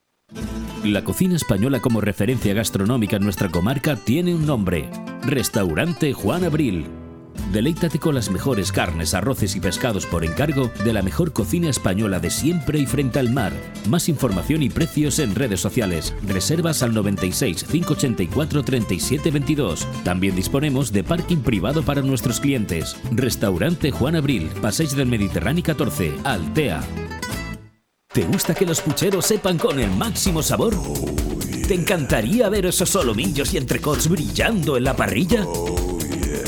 La 0.83 1.05
cocina 1.05 1.37
española 1.37 1.81
como 1.81 2.01
referencia 2.01 2.53
gastronómica 2.53 3.19
en 3.19 3.23
nuestra 3.23 3.49
comarca 3.49 3.95
tiene 3.95 4.35
un 4.35 4.45
nombre. 4.45 4.91
Restaurante 5.23 6.13
Juan 6.13 6.43
Abril 6.43 7.04
Deleítate 7.53 7.99
con 7.99 8.15
las 8.15 8.31
mejores 8.31 8.73
carnes, 8.73 9.15
arroces 9.15 9.55
y 9.57 9.61
pescados 9.61 10.07
por 10.07 10.25
encargo 10.25 10.71
de 10.85 10.93
la 10.93 11.03
mejor 11.03 11.33
cocina 11.33 11.69
española 11.69 12.21
de 12.21 12.31
siempre 12.31 12.79
y 12.79 12.87
frente 12.87 13.19
al 13.19 13.31
mar. 13.31 13.53
Más 13.89 14.09
información 14.09 14.63
y 14.63 14.71
precios 14.71 15.19
en 15.19 15.35
redes 15.35 15.61
sociales. 15.61 16.15
Reservas 16.27 16.83
al 16.83 16.95
96 16.95 17.65
584 17.65 18.63
37 18.63 19.31
22. 19.31 19.87
También 20.05 20.35
disponemos 20.35 20.93
de 20.93 21.05
parking 21.05 21.39
privado 21.39 21.83
para 21.83 22.03
nuestros 22.03 22.41
clientes. 22.41 22.97
Restaurante 23.13 23.91
Juan 23.91 24.17
Abril, 24.17 24.51
Paseis 24.61 24.97
del 24.97 25.07
Mediterráneo 25.07 25.63
14, 25.63 26.13
Altea. 26.25 26.83
¿Te 28.13 28.23
gusta 28.23 28.55
que 28.55 28.65
los 28.65 28.81
pucheros 28.81 29.27
sepan 29.27 29.59
con 29.59 29.81
el 29.81 29.91
máximo 29.91 30.41
sabor? 30.41 30.75
¿Te 31.67 31.75
encantaría 31.75 32.49
ver 32.49 32.67
esos 32.67 32.91
solomillos 32.91 33.53
y 33.55 33.57
entrecots 33.57 34.09
brillando 34.09 34.77
en 34.77 34.85
la 34.85 34.95
parrilla? 34.95 35.45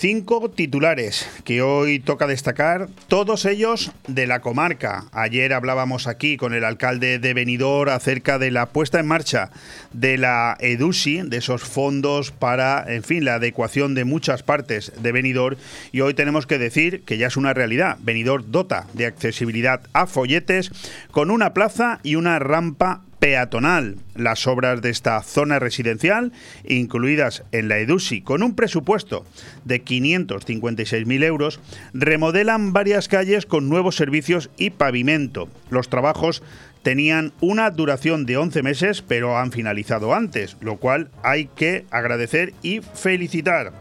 cinco 0.00 0.50
titulares 0.50 1.28
que 1.44 1.60
hoy 1.60 1.98
toca 1.98 2.26
destacar, 2.26 2.88
todos 3.06 3.44
ellos 3.44 3.92
de 4.08 4.26
la 4.26 4.40
comarca. 4.40 5.04
Ayer 5.12 5.52
hablábamos 5.52 6.06
aquí 6.06 6.38
con 6.38 6.54
el 6.54 6.64
alcalde 6.64 7.18
de 7.18 7.34
Benidorm 7.34 7.90
acerca 7.90 8.38
de 8.38 8.50
la 8.50 8.70
puesta 8.70 8.98
en 8.98 9.06
marcha 9.06 9.50
de 9.92 10.16
la 10.16 10.56
EDUSI, 10.58 11.20
de 11.24 11.36
esos 11.36 11.64
fondos 11.64 12.30
para, 12.30 12.82
en 12.88 13.02
fin, 13.02 13.26
la 13.26 13.34
adecuación 13.34 13.94
de 13.94 14.06
muchas 14.06 14.42
partes 14.42 14.90
de 15.02 15.12
Benidorm 15.12 15.58
y 15.92 16.00
hoy 16.00 16.14
tenemos 16.14 16.46
que 16.46 16.56
decir 16.56 17.02
que 17.02 17.18
ya 17.18 17.26
es 17.26 17.36
una 17.36 17.52
realidad. 17.52 17.98
Benidorm 18.00 18.50
dota 18.50 18.86
de 18.94 19.04
accesibilidad 19.04 19.82
a 19.92 20.06
folletes 20.06 20.70
con 21.10 21.30
una 21.30 21.52
plaza 21.52 22.00
y 22.02 22.14
una 22.14 22.38
rampa 22.38 23.02
peatonal. 23.20 23.98
Las 24.16 24.46
obras 24.46 24.82
de 24.82 24.90
esta 24.90 25.22
zona 25.22 25.60
residencial, 25.60 26.32
incluidas 26.66 27.44
en 27.52 27.68
la 27.68 27.78
EDUSI, 27.78 28.22
con 28.22 28.42
un 28.42 28.56
presupuesto 28.56 29.24
de 29.64 29.82
556.000 29.90 31.24
euros, 31.24 31.60
remodelan 31.92 32.72
varias 32.72 33.08
calles 33.08 33.44
con 33.44 33.68
nuevos 33.68 33.96
servicios 33.96 34.50
y 34.56 34.70
pavimento. 34.70 35.48
Los 35.68 35.88
trabajos 35.88 36.42
tenían 36.82 37.32
una 37.40 37.70
duración 37.70 38.24
de 38.24 38.36
11 38.36 38.62
meses, 38.62 39.02
pero 39.02 39.36
han 39.36 39.52
finalizado 39.52 40.14
antes, 40.14 40.56
lo 40.60 40.76
cual 40.76 41.10
hay 41.22 41.46
que 41.46 41.84
agradecer 41.90 42.54
y 42.62 42.80
felicitar. 42.80 43.72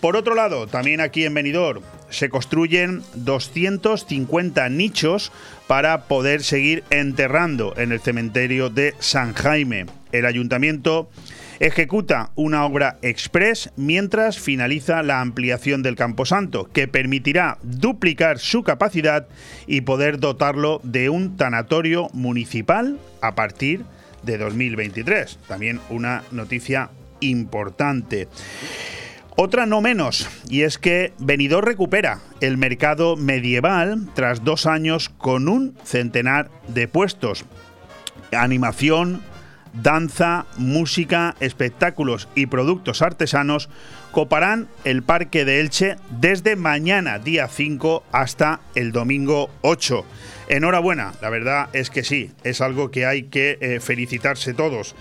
Por 0.00 0.16
otro 0.16 0.34
lado, 0.34 0.66
también 0.66 1.00
aquí 1.00 1.24
en 1.24 1.34
Benidorm 1.34 1.82
se 2.10 2.28
construyen 2.28 3.02
250 3.14 4.68
nichos 4.68 5.32
para 5.66 6.02
poder 6.02 6.42
seguir 6.42 6.84
enterrando 6.90 7.74
en 7.76 7.92
el 7.92 8.00
cementerio 8.00 8.68
de 8.68 8.94
San 8.98 9.32
Jaime. 9.32 9.86
El 10.12 10.26
ayuntamiento 10.26 11.08
ejecuta 11.60 12.30
una 12.34 12.64
obra 12.64 12.98
express 13.02 13.70
mientras 13.76 14.38
finaliza 14.38 15.02
la 15.02 15.20
ampliación 15.20 15.82
del 15.82 15.96
Camposanto, 15.96 16.70
que 16.72 16.88
permitirá 16.88 17.58
duplicar 17.62 18.38
su 18.38 18.62
capacidad 18.62 19.26
y 19.66 19.82
poder 19.82 20.18
dotarlo 20.18 20.80
de 20.82 21.08
un 21.08 21.36
tanatorio 21.36 22.08
municipal 22.12 22.98
a 23.20 23.34
partir 23.34 23.84
de 24.22 24.38
2023. 24.38 25.38
También 25.48 25.80
una 25.90 26.24
noticia 26.30 26.90
importante. 27.20 28.28
Otra 29.38 29.66
no 29.66 29.82
menos, 29.82 30.28
y 30.48 30.62
es 30.62 30.78
que 30.78 31.12
Benidorm 31.18 31.66
recupera 31.66 32.20
el 32.40 32.56
mercado 32.56 33.16
medieval 33.16 34.08
tras 34.14 34.44
dos 34.44 34.64
años 34.64 35.10
con 35.10 35.48
un 35.48 35.76
centenar 35.84 36.50
de 36.68 36.88
puestos. 36.88 37.44
Animación, 38.32 39.22
danza, 39.82 40.46
música, 40.56 41.34
espectáculos 41.40 42.28
y 42.34 42.46
productos 42.46 43.02
artesanos 43.02 43.68
coparán 44.12 44.68
el 44.84 45.02
Parque 45.02 45.44
de 45.44 45.60
Elche 45.60 45.96
desde 46.10 46.56
mañana, 46.56 47.18
día 47.18 47.48
5, 47.48 48.04
hasta 48.12 48.60
el 48.74 48.92
domingo 48.92 49.50
8. 49.62 50.04
Enhorabuena, 50.48 51.12
la 51.20 51.30
verdad 51.30 51.68
es 51.72 51.90
que 51.90 52.04
sí, 52.04 52.30
es 52.44 52.60
algo 52.60 52.90
que 52.90 53.04
hay 53.04 53.24
que 53.24 53.58
eh, 53.60 53.80
felicitarse 53.80 54.54
todos. 54.54 54.94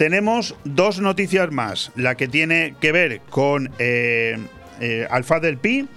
Tenemos 0.00 0.54
dos 0.64 0.98
noticias 1.00 1.50
más. 1.50 1.92
La 1.94 2.14
que 2.14 2.26
tiene 2.26 2.74
que 2.80 2.90
ver 2.90 3.20
con 3.28 3.70
eh, 3.78 4.38
eh, 4.80 5.06
Alfa 5.10 5.40
del 5.40 5.58
Pi, 5.58 5.88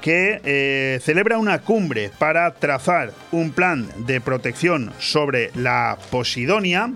que 0.00 0.40
eh, 0.44 0.98
celebra 1.00 1.38
una 1.38 1.60
cumbre 1.60 2.10
para 2.18 2.52
trazar 2.54 3.12
un 3.30 3.52
plan 3.52 3.88
de 3.98 4.20
protección 4.20 4.92
sobre 4.98 5.52
la 5.54 5.96
Posidonia. 6.10 6.92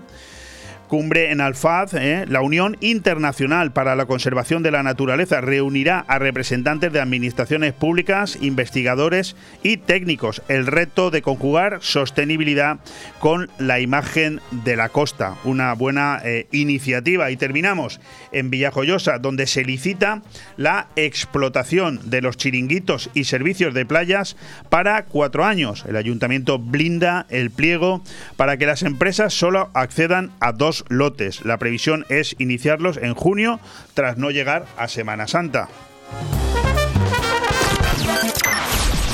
Cumbre 0.87 1.31
en 1.31 1.41
Alfaz, 1.41 1.93
¿eh? 1.93 2.25
la 2.29 2.41
Unión 2.41 2.77
Internacional 2.79 3.73
para 3.73 3.97
la 3.97 4.05
Conservación 4.05 4.63
de 4.63 4.71
la 4.71 4.83
Naturaleza 4.83 5.41
reunirá 5.41 6.05
a 6.07 6.17
representantes 6.17 6.93
de 6.93 7.01
administraciones 7.01 7.73
públicas, 7.73 8.37
investigadores 8.39 9.35
y 9.63 9.77
técnicos. 9.77 10.41
El 10.47 10.65
reto 10.65 11.11
de 11.11 11.21
conjugar 11.21 11.79
sostenibilidad 11.81 12.79
con 13.19 13.49
la 13.57 13.81
imagen 13.81 14.39
de 14.51 14.77
la 14.77 14.87
costa. 14.87 15.35
Una 15.43 15.73
buena 15.73 16.21
eh, 16.23 16.47
iniciativa. 16.51 17.31
Y 17.31 17.37
terminamos 17.37 17.99
en 18.31 18.49
Villajoyosa, 18.49 19.19
donde 19.19 19.45
se 19.47 19.65
licita 19.65 20.21
la 20.55 20.87
explotación 20.95 22.09
de 22.09 22.21
los 22.21 22.37
chiringuitos 22.37 23.09
y 23.13 23.25
servicios 23.25 23.73
de 23.73 23.85
playas 23.85 24.37
para 24.69 25.03
cuatro 25.03 25.43
años. 25.43 25.83
El 25.87 25.97
ayuntamiento 25.97 26.59
blinda 26.59 27.25
el 27.29 27.51
pliego 27.51 28.01
para 28.37 28.55
que 28.55 28.65
las 28.65 28.83
empresas 28.83 29.33
solo 29.33 29.69
accedan 29.73 30.31
a 30.39 30.53
dos 30.53 30.76
lotes. 30.89 31.45
La 31.45 31.57
previsión 31.57 32.05
es 32.09 32.35
iniciarlos 32.39 32.97
en 32.97 33.13
junio 33.13 33.59
tras 33.93 34.17
no 34.17 34.31
llegar 34.31 34.65
a 34.77 34.87
Semana 34.87 35.27
Santa. 35.27 35.69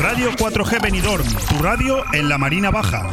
Radio 0.01 0.31
4G 0.31 0.81
Benidorm, 0.81 1.27
tu 1.49 1.63
radio 1.63 2.03
en 2.13 2.27
la 2.27 2.37
Marina 2.37 2.71
Baja. 2.71 3.09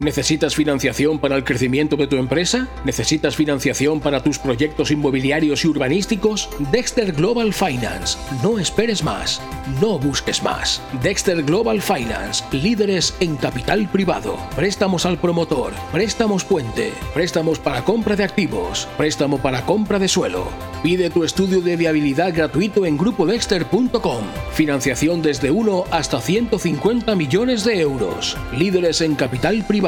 ¿Necesitas 0.00 0.54
financiación 0.54 1.18
para 1.18 1.34
el 1.34 1.42
crecimiento 1.42 1.96
de 1.96 2.06
tu 2.06 2.14
empresa? 2.18 2.68
¿Necesitas 2.84 3.34
financiación 3.34 3.98
para 3.98 4.22
tus 4.22 4.38
proyectos 4.38 4.92
inmobiliarios 4.92 5.64
y 5.64 5.66
urbanísticos? 5.66 6.50
Dexter 6.70 7.10
Global 7.10 7.52
Finance. 7.52 8.16
No 8.40 8.60
esperes 8.60 9.02
más. 9.02 9.42
No 9.80 9.98
busques 9.98 10.40
más. 10.40 10.80
Dexter 11.02 11.42
Global 11.42 11.82
Finance. 11.82 12.44
Líderes 12.52 13.12
en 13.18 13.34
capital 13.34 13.90
privado. 13.90 14.36
Préstamos 14.54 15.04
al 15.04 15.18
promotor. 15.18 15.72
Préstamos 15.90 16.44
puente. 16.44 16.92
Préstamos 17.12 17.58
para 17.58 17.82
compra 17.82 18.14
de 18.14 18.22
activos. 18.22 18.86
Préstamo 18.96 19.38
para 19.38 19.66
compra 19.66 19.98
de 19.98 20.06
suelo. 20.06 20.46
Pide 20.80 21.10
tu 21.10 21.24
estudio 21.24 21.60
de 21.60 21.74
viabilidad 21.74 22.32
gratuito 22.32 22.86
en 22.86 22.96
grupodexter.com. 22.96 24.22
Financiación 24.52 25.22
desde 25.22 25.50
1 25.50 25.86
hasta 25.90 26.20
150 26.20 27.16
millones 27.16 27.64
de 27.64 27.80
euros. 27.80 28.36
Líderes 28.56 29.00
en 29.00 29.16
capital 29.16 29.64
privado. 29.66 29.87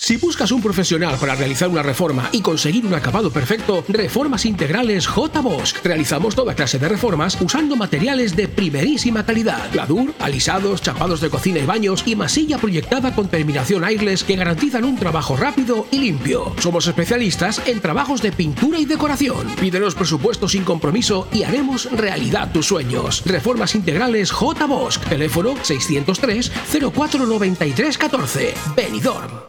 Si 0.00 0.16
buscas 0.16 0.52
un 0.52 0.62
profesional 0.62 1.18
para 1.18 1.34
realizar 1.34 1.68
una 1.68 1.82
reforma 1.82 2.30
y 2.30 2.40
conseguir 2.40 2.86
un 2.86 2.94
acabado 2.94 3.32
perfecto, 3.32 3.84
Reformas 3.88 4.46
Integrales 4.46 5.08
J. 5.08 5.40
Bosch. 5.40 5.74
Realizamos 5.82 6.36
toda 6.36 6.54
clase 6.54 6.78
de 6.78 6.88
reformas 6.88 7.36
usando 7.40 7.74
materiales 7.74 8.36
de 8.36 8.46
primerísima 8.46 9.26
calidad. 9.26 9.70
Gladur, 9.72 10.14
alisados, 10.20 10.80
chapados 10.80 11.20
de 11.20 11.28
cocina 11.28 11.58
y 11.58 11.66
baños 11.66 12.04
y 12.06 12.14
masilla 12.14 12.58
proyectada 12.58 13.12
con 13.12 13.26
terminación 13.26 13.82
airless 13.82 14.22
que 14.22 14.36
garantizan 14.36 14.84
un 14.84 14.96
trabajo 14.96 15.36
rápido 15.36 15.88
y 15.90 15.98
limpio. 15.98 16.54
Somos 16.60 16.86
especialistas 16.86 17.60
en 17.66 17.80
trabajos 17.80 18.22
de 18.22 18.30
pintura 18.30 18.78
y 18.78 18.84
decoración. 18.84 19.48
Pídenos 19.56 19.96
presupuesto 19.96 20.48
sin 20.48 20.62
compromiso 20.62 21.26
y 21.32 21.42
haremos 21.42 21.90
realidad 21.90 22.52
tus 22.52 22.66
sueños. 22.66 23.24
Reformas 23.26 23.74
Integrales 23.74 24.30
J. 24.30 24.64
Bosch. 24.64 25.00
Teléfono 25.08 25.56
603 25.60 26.52
0493 26.94 27.98
14. 27.98 28.54
Benidorm. 28.76 29.47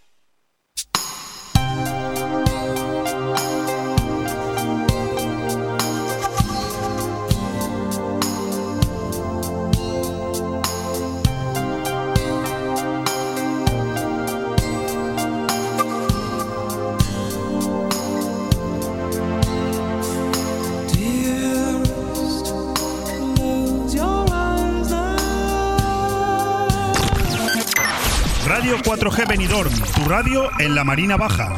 4G 28.89 29.27
Benidorm, 29.27 29.71
tu 29.95 30.09
radio 30.09 30.49
en 30.59 30.73
la 30.73 30.83
Marina 30.83 31.15
Baja. 31.15 31.55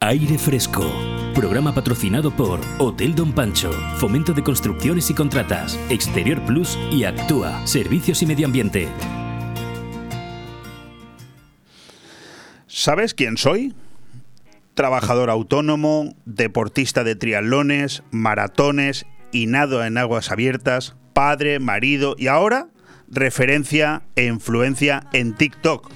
Aire 0.00 0.36
Fresco. 0.38 0.92
Programa 1.32 1.72
patrocinado 1.72 2.32
por 2.32 2.58
Hotel 2.80 3.14
Don 3.14 3.32
Pancho, 3.32 3.70
Fomento 3.98 4.32
de 4.32 4.42
Construcciones 4.42 5.08
y 5.08 5.14
Contratas, 5.14 5.78
Exterior 5.88 6.44
Plus 6.46 6.76
y 6.90 7.04
Actúa, 7.04 7.64
Servicios 7.64 8.22
y 8.22 8.26
Medio 8.26 8.46
Ambiente. 8.46 8.88
¿Sabes 12.66 13.14
quién 13.14 13.36
soy? 13.36 13.76
Trabajador 14.74 15.30
autónomo, 15.30 16.12
deportista 16.24 17.04
de 17.04 17.14
triatlones, 17.14 18.02
maratones 18.10 19.06
y 19.30 19.46
nado 19.46 19.84
en 19.84 19.96
aguas 19.96 20.32
abiertas, 20.32 20.96
padre, 21.12 21.60
marido 21.60 22.16
y 22.18 22.26
ahora 22.26 22.66
referencia 23.08 24.02
e 24.16 24.24
influencia 24.24 25.04
en 25.12 25.34
TikTok. 25.34 25.88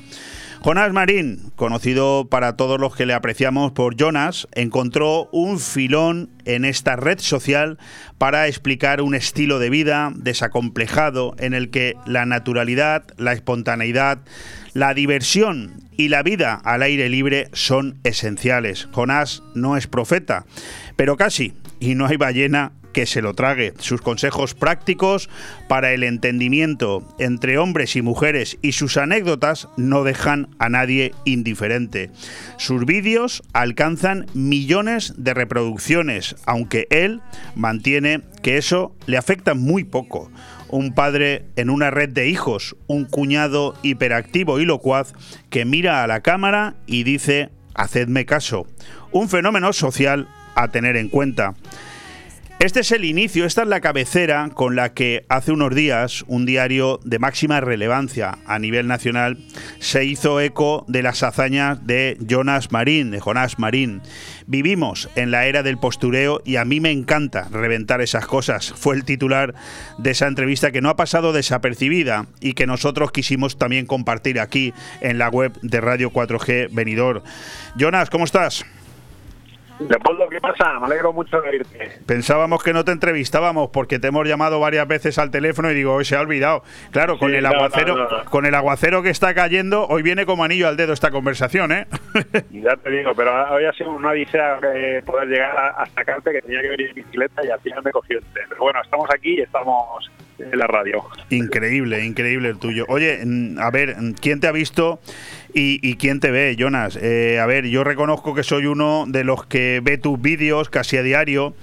Jonás 0.65 0.93
Marín, 0.93 1.51
conocido 1.57 2.29
para 2.31 2.57
todos 2.57 2.79
los 2.79 2.95
que 2.95 3.05
le 3.05 3.15
apreciamos 3.15 3.73
por 3.73 3.97
Jonas, 3.97 4.47
encontró 4.53 5.29
un 5.33 5.59
filón 5.59 6.31
en 6.45 6.65
esta 6.65 6.95
red 6.95 7.19
social 7.19 7.79
para 8.17 8.47
explicar 8.47 9.03
un 9.03 9.17
estilo 9.17 9.59
de 9.59 9.71
vida 9.71 10.13
desacomplejado 10.15 11.35
en 11.39 11.53
el 11.53 11.71
que 11.71 11.97
la 12.07 12.27
naturalidad, 12.27 13.03
la 13.17 13.33
espontaneidad, 13.33 14.21
la 14.73 14.95
diversión 14.95 15.83
y 15.97 16.11
la 16.11 16.23
vida 16.23 16.55
al 16.55 16.83
aire 16.83 17.09
libre 17.09 17.49
son 17.53 17.99
esenciales. 18.05 18.89
Jonás 18.93 19.43
no 19.57 19.77
es 19.77 19.89
profeta, 19.89 20.47
pero 20.95 21.17
casi, 21.17 21.55
y 21.81 21.97
no 21.97 22.07
hay 22.07 22.19
ballena 22.19 22.71
que 22.93 23.07
se 23.07 23.23
lo 23.23 23.35
trague. 23.35 23.75
Sus 23.79 24.01
consejos 24.01 24.55
prácticos 24.55 25.29
para 25.69 25.93
el 25.93 26.05
entendimiento 26.05 27.03
entre 27.19 27.59
hombres 27.59 27.97
y 27.97 28.03
mujeres 28.03 28.59
y 28.63 28.73
sus 28.73 28.97
anécdotas 28.97 29.69
no 29.77 30.05
dejan 30.05 30.49
a 30.59 30.69
nadie 30.69 31.15
indiferente. 31.25 32.11
Sus 32.57 32.85
vídeos 32.85 33.43
alcanzan 33.53 34.27
millones 34.35 35.15
de 35.17 35.35
reproducciones, 35.35 36.37
aunque 36.47 36.87
él 36.91 37.21
mantiene 37.55 38.23
que 38.43 38.57
eso 38.57 38.95
le 39.07 39.17
afecta 39.17 39.55
muy 39.55 39.85
poco 39.85 40.31
un 40.73 40.95
padre 40.95 41.45
en 41.57 41.69
una 41.69 41.91
red 41.91 42.09
de 42.09 42.29
hijos, 42.29 42.77
un 42.87 43.05
cuñado 43.05 43.75
hiperactivo 43.83 44.59
y 44.59 44.65
locuaz 44.65 45.13
que 45.51 45.67
mira 45.67 46.03
a 46.03 46.07
la 46.07 46.23
cámara 46.23 46.77
y 46.87 47.05
dice, 47.05 47.51
hacedme 47.75 48.25
caso. 48.25 48.67
Un 49.13 49.29
fenómeno 49.29 49.75
social 49.75 50.29
a 50.55 50.69
tener 50.69 50.97
en 50.97 51.11
cuenta. 51.11 51.55
Este 52.63 52.79
es 52.79 52.93
el 52.93 53.05
inicio, 53.05 53.45
esta 53.45 53.63
es 53.63 53.69
la 53.69 53.81
cabecera 53.81 54.49
con 54.55 54.77
la 54.77 54.95
que 54.95 55.27
hace 55.29 55.51
unos 55.51 55.75
días 55.75 56.25
un 56.29 56.47
diario 56.47 57.01
de 57.03 57.19
máxima 57.19 57.61
relevancia 57.61 58.39
a 58.47 58.61
nivel 58.61 58.87
nacional 58.87 59.39
se 59.81 60.05
hizo 60.05 60.41
eco 60.41 60.85
de 60.87 61.03
las 61.03 61.25
hazañas 61.25 61.85
de 61.85 62.17
Jonas 62.21 62.71
Marín, 62.71 63.11
de 63.11 63.19
Jonás 63.19 63.59
Marín. 63.59 64.01
Vivimos 64.47 65.11
en 65.17 65.33
la 65.33 65.47
era 65.47 65.65
del 65.65 65.77
postureo 65.77 66.41
y 66.45 66.55
a 66.55 66.65
mí 66.65 66.79
me 66.79 66.93
encanta 66.93 67.49
reventar 67.51 68.01
esas 68.01 68.29
cosas. 68.29 68.73
Fue 68.77 68.95
el 68.95 69.05
titular 69.05 69.57
de 69.99 70.13
esa 70.13 70.29
entrevista 70.29 70.71
que 70.71 70.81
no 70.81 70.89
ha 70.89 70.95
pasado 70.95 71.33
desapercibida 71.33 72.27
y 72.41 72.53
que 72.53 72.69
nosotros 72.69 73.11
quisimos 73.11 73.59
también 73.59 73.87
compartir 73.87 74.39
aquí 74.39 74.73
en 75.01 75.19
la 75.19 75.31
web 75.31 75.53
de 75.63 75.81
Radio 75.81 76.13
4G 76.13 76.69
Venidor. 76.71 77.25
Jonas, 77.75 78.09
¿cómo 78.09 78.25
estás? 78.25 78.65
Leopoldo, 79.81 80.29
¿qué 80.29 80.41
pasa? 80.41 80.79
Me 80.79 80.87
alegro 80.87 81.13
mucho 81.13 81.41
de 81.41 81.57
irte. 81.57 81.93
Pensábamos 82.07 82.63
que 82.63 82.73
no 82.73 82.85
te 82.85 82.93
entrevistábamos 82.93 83.71
porque 83.73 83.99
te 83.99 84.09
hemos 84.09 84.27
llamado 84.29 84.61
varias 84.61 84.87
veces 84.87 85.19
al 85.19 85.31
teléfono 85.31 85.71
y 85.71 85.75
digo, 85.75 85.95
hoy 85.95 86.05
se 86.05 86.15
ha 86.17 86.21
olvidado. 86.21 86.63
Claro, 86.93 87.19
con 87.19 87.31
Sí, 87.31 87.37
el 87.37 87.43
no, 87.45 87.51
aguacero, 87.51 87.97
no, 87.97 88.09
no. 88.09 88.25
con 88.27 88.47
el 88.47 88.55
aguacero 88.55 89.03
que 89.03 89.11
está 89.11 89.35
cayendo, 89.35 89.87
hoy 89.89 90.03
viene 90.03 90.25
como 90.25 90.45
anillo 90.45 90.69
al 90.69 90.77
dedo 90.77 90.93
esta 90.93 91.11
conversación, 91.11 91.73
¿eh? 91.73 91.87
Ya 92.53 92.77
te 92.77 92.91
digo, 92.91 93.13
pero 93.17 93.33
hoy 93.53 93.65
ha 93.65 93.73
sido 93.73 93.91
una 93.91 94.11
odisea 94.11 94.59
eh, 94.75 95.03
poder 95.05 95.29
llegar 95.29 95.57
a- 95.57 95.83
hasta 95.83 96.05
Carte, 96.05 96.31
que 96.33 96.43
tenía 96.43 96.61
que 96.63 96.69
venir 96.69 96.89
en 96.91 96.95
bicicleta 96.95 97.45
y 97.45 97.51
al 97.51 97.61
final 97.61 97.83
me 97.85 97.91
cogió 97.91 98.19
el 98.19 98.25
tren. 98.33 98.47
Pero 98.51 98.61
bueno, 98.63 98.81
estamos 98.83 99.09
aquí 99.13 99.39
y 99.39 99.41
estamos 99.41 100.11
en 100.39 100.59
la 100.59 100.67
radio. 100.67 101.05
increíble, 101.31 102.05
increíble 102.05 102.49
el 102.51 102.59
tuyo. 102.59 102.85
Oye, 102.89 103.21
mm, 103.25 103.59
a 103.59 103.71
ver, 103.71 103.97
mm, 103.99 104.13
¿quién 104.21 104.39
te 104.41 104.47
ha 104.49 104.53
visto 104.53 105.01
y, 105.55 105.79
y 105.87 105.97
quién 105.97 106.21
te 106.21 106.31
ve, 106.31 106.57
Jonas? 106.59 106.97
Eh, 106.97 107.39
a 107.41 107.47
ver, 107.47 107.67
yo 107.67 107.85
reconozco 107.85 108.35
que 108.35 108.43
soy 108.43 108.67
uno 108.67 109.05
de 109.07 109.25
los 109.25 109.47
que 109.47 109.81
ve 109.83 109.99
tus 109.99 110.21
vídeos 110.21 110.71
casi 110.71 110.97
a 110.97 111.03
diario, 111.03 111.55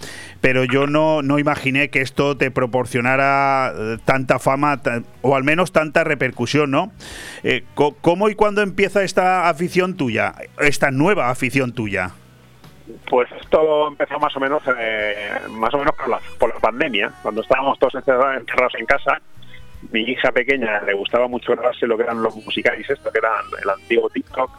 pero 0.42 0.64
yo 0.64 0.88
no, 0.88 1.22
no 1.22 1.40
imaginé 1.40 1.90
que 1.90 2.02
esto 2.02 2.38
te 2.38 2.52
proporcionara 2.52 3.74
eh, 3.76 3.98
tanta 4.06 4.40
fama 4.40 4.82
o 5.22 5.36
al 5.36 5.44
menos 5.44 5.72
tanta 5.72 6.04
repercusión, 6.04 6.72
¿no? 6.72 6.92
Eh, 7.44 7.64
¿Cómo 7.76 8.30
y 8.30 8.36
cuándo 8.36 8.62
empieza 8.62 9.04
esta 9.04 9.50
afición 9.50 9.96
tuya, 9.96 10.34
esta 10.60 10.92
nueva 10.92 11.30
afición 11.30 11.74
tuya? 11.74 12.12
Pues 13.10 13.30
esto 13.40 13.88
empezó 13.88 14.20
más 14.20 14.36
o 14.36 14.40
menos 14.40 14.64
eh, 14.78 15.32
más 15.52 15.74
o 15.74 15.78
menos 15.78 15.96
por 15.96 16.10
la, 16.10 16.20
por 16.40 16.54
la 16.54 16.60
pandemia, 16.60 17.12
cuando 17.22 17.42
estábamos 17.42 17.78
todos 17.80 17.96
encerrados 17.96 18.76
en 18.78 18.86
casa. 18.86 19.22
Mi 19.92 20.02
hija 20.02 20.32
pequeña 20.32 20.82
le 20.82 20.94
gustaba 20.94 21.28
mucho 21.28 21.54
grabarse 21.54 21.88
lo 21.88 21.98
que 21.98 22.04
eran 22.04 22.22
los 22.22 22.36
musicales, 22.36 22.90
esto 22.90 23.12
que 23.12 23.20
eran 23.20 23.46
el 23.62 23.70
antiguo 23.70 24.10
TikTok. 24.10 24.52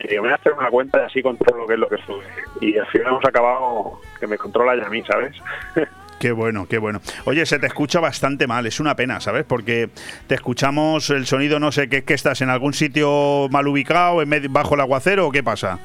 Y 0.00 0.14
me 0.14 0.20
voy 0.20 0.30
a 0.30 0.34
hacer 0.34 0.52
una 0.52 0.70
cuenta 0.70 1.00
y 1.00 1.04
así 1.04 1.22
controlo 1.22 1.66
qué 1.66 1.74
es 1.74 1.78
lo 1.78 1.88
que 1.88 1.98
sube. 1.98 2.24
Y 2.60 2.76
al 2.76 2.86
final 2.86 3.08
hemos 3.08 3.24
acabado 3.24 4.00
que 4.18 4.26
me 4.26 4.38
controla 4.38 4.76
ya 4.76 4.86
a 4.86 4.90
mí, 4.90 5.02
¿sabes? 5.04 5.36
Qué 6.22 6.30
bueno, 6.30 6.68
qué 6.68 6.78
bueno. 6.78 7.00
Oye, 7.24 7.44
se 7.46 7.58
te 7.58 7.66
escucha 7.66 7.98
bastante 7.98 8.46
mal, 8.46 8.64
es 8.64 8.78
una 8.78 8.94
pena, 8.94 9.18
¿sabes? 9.18 9.44
Porque 9.44 9.90
te 10.28 10.36
escuchamos 10.36 11.10
el 11.10 11.26
sonido, 11.26 11.58
no 11.58 11.72
sé, 11.72 11.88
¿qué, 11.88 12.04
qué 12.04 12.14
estás 12.14 12.40
en 12.42 12.48
algún 12.48 12.74
sitio 12.74 13.48
mal 13.50 13.66
ubicado, 13.66 14.22
en 14.22 14.28
medio, 14.28 14.48
bajo 14.48 14.76
el 14.76 14.82
aguacero 14.82 15.26
o 15.26 15.32
qué 15.32 15.42
pasa? 15.42 15.80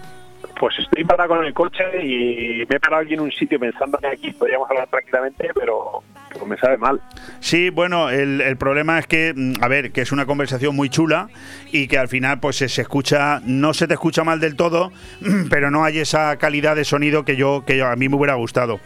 Pues 0.59 0.79
estoy 0.79 1.03
parado 1.03 1.35
con 1.35 1.45
el 1.45 1.53
coche 1.53 1.83
y 2.03 2.65
me 2.67 2.75
he 2.75 2.79
parado 2.79 3.03
aquí 3.03 3.13
en 3.13 3.19
un 3.19 3.31
sitio 3.31 3.59
pensando 3.59 3.97
que 3.99 4.07
aquí 4.07 4.31
podríamos 4.31 4.69
hablar 4.69 4.87
tranquilamente, 4.87 5.49
pero, 5.53 6.03
me 6.45 6.57
sabe 6.57 6.77
mal. 6.77 6.99
Sí, 7.39 7.69
bueno, 7.69 8.09
el, 8.09 8.41
el 8.41 8.57
problema 8.57 8.97
es 8.97 9.05
que, 9.05 9.33
mm, 9.35 9.63
a 9.63 9.67
ver, 9.67 9.91
que 9.91 10.01
es 10.01 10.11
una 10.11 10.25
conversación 10.25 10.75
muy 10.75 10.89
chula 10.89 11.29
y 11.71 11.87
que 11.87 11.97
al 11.97 12.07
final 12.07 12.39
pues 12.39 12.55
se, 12.55 12.69
se 12.69 12.81
escucha, 12.81 13.41
no 13.45 13.73
se 13.73 13.87
te 13.87 13.93
escucha 13.93 14.23
mal 14.23 14.39
del 14.39 14.55
todo, 14.55 14.91
pero 15.49 15.69
no 15.69 15.83
hay 15.83 15.99
esa 15.99 16.37
calidad 16.37 16.75
de 16.75 16.85
sonido 16.85 17.23
que 17.23 17.35
yo, 17.35 17.63
que 17.65 17.81
a 17.81 17.95
mí 17.95 18.09
me 18.09 18.15
hubiera 18.15 18.35
gustado. 18.35 18.79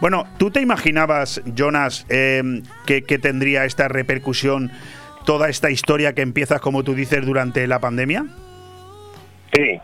Bueno, 0.00 0.26
¿tú 0.38 0.50
te 0.50 0.60
imaginabas, 0.60 1.42
Jonas, 1.54 2.06
eh, 2.08 2.62
que, 2.86 3.02
que 3.02 3.18
tendría 3.18 3.64
esta 3.64 3.88
repercusión 3.88 4.70
toda 5.26 5.50
esta 5.50 5.70
historia 5.70 6.14
que 6.14 6.22
empiezas, 6.22 6.58
como 6.60 6.84
tú 6.84 6.94
dices, 6.94 7.26
durante 7.26 7.66
la 7.66 7.80
pandemia? 7.80 8.24
Sí, 9.52 9.78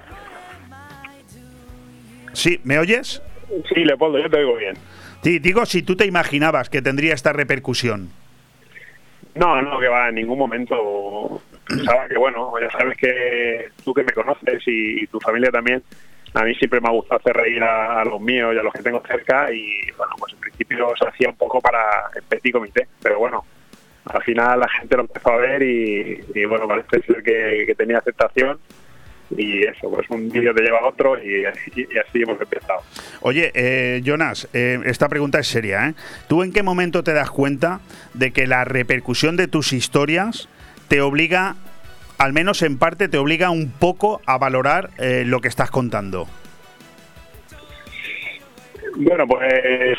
Sí, 2.35 2.61
¿me 2.65 2.79
oyes? 2.79 3.23
sí, 3.69 3.85
Leopoldo, 3.85 4.19
yo 4.19 4.29
te 4.29 4.39
oigo 4.39 4.57
bien. 4.57 4.75
Sí, 5.23 5.39
digo 5.39 5.65
si 5.65 5.83
tú 5.83 5.97
te 5.97 6.05
imaginabas 6.05 6.69
que 6.69 6.83
tendría 6.83 7.15
esta 7.15 7.33
repercusión. 7.33 8.11
No, 9.35 9.61
no, 9.63 9.81
que 9.81 9.89
va, 9.89 10.09
en 10.09 10.17
ningún 10.17 10.39
momento 10.39 11.41
pensaba 11.67 12.07
que, 12.09 12.19
bueno, 12.19 12.53
ya 12.61 12.71
sabes 12.71 12.97
que 12.97 13.69
tú 13.85 13.95
que 13.95 14.05
me 14.05 14.13
conoces 14.13 14.63
y, 14.67 15.07
tu 15.07 15.19
familia 15.21 15.51
también, 15.51 15.83
a 16.35 16.45
mí 16.45 16.55
siempre 16.55 16.81
me 16.81 16.89
ha 16.89 16.93
gustado 16.93 17.21
hacer 17.21 17.37
reír 17.37 17.63
a, 17.63 18.01
a 18.01 18.05
los 18.05 18.21
míos 18.21 18.55
y 18.55 18.59
a 18.59 18.63
los 18.63 18.73
que 18.73 18.83
tengo 18.83 19.03
cerca 19.07 19.51
y, 19.53 19.91
bueno, 19.97 20.15
pues 20.19 20.35
en 20.35 20.41
principio 20.41 20.93
se 20.99 21.09
hacía 21.09 21.29
un 21.29 21.37
poco 21.37 21.61
para 21.61 22.11
el 22.15 22.23
petit 22.23 22.53
comité, 22.53 22.87
pero 23.03 23.19
bueno, 23.19 23.45
al 24.07 24.23
final 24.23 24.61
la 24.61 24.69
gente 24.69 24.97
lo 24.97 25.03
empezó 25.03 25.31
a 25.31 25.37
ver 25.37 25.63
y, 25.63 26.21
y, 26.35 26.45
bueno, 26.45 26.69
parece 26.69 27.01
ser 27.03 27.23
que, 27.23 27.65
que 27.67 27.75
tenía 27.75 27.99
aceptación 27.99 28.59
y 29.31 29.65
eso, 29.65 29.91
pues 29.91 30.09
un 30.11 30.29
vídeo 30.29 30.55
te 30.55 30.63
lleva 30.63 30.79
a 30.79 30.87
otro 30.87 31.17
y, 31.23 31.45
así 31.45 31.87
hemos 32.15 32.41
empezado. 32.41 32.81
Oye, 33.21 33.51
eh, 33.55 34.03
Jonas, 34.05 34.49
eh, 34.53 34.81
esta 34.85 35.09
pregunta 35.09 35.39
es 35.39 35.47
seria. 35.47 35.89
¿eh? 35.89 35.95
¿Tú 36.29 36.43
en 36.43 36.53
qué 36.53 36.63
momento 36.63 37.03
te 37.03 37.13
das 37.13 37.31
cuenta 37.31 37.81
de 38.13 38.33
que 38.33 38.47
la 38.47 38.65
repercusión 38.65 39.37
de 39.37 39.49
tus 39.49 39.73
historias 39.73 40.49
te 40.89 41.01
obliga, 41.01 41.57
al 42.19 42.33
menos 42.33 42.63
en 42.63 42.79
parte, 42.79 43.09
te 43.09 43.19
obliga 43.19 43.51
un 43.51 43.71
poco 43.71 44.21
a 44.27 44.39
valorar 44.39 44.91
eh, 44.99 45.25
lo 45.27 45.41
que 45.41 45.49
estás 45.49 45.71
contando? 45.71 46.29
Bueno, 48.97 49.27
pues 49.27 49.99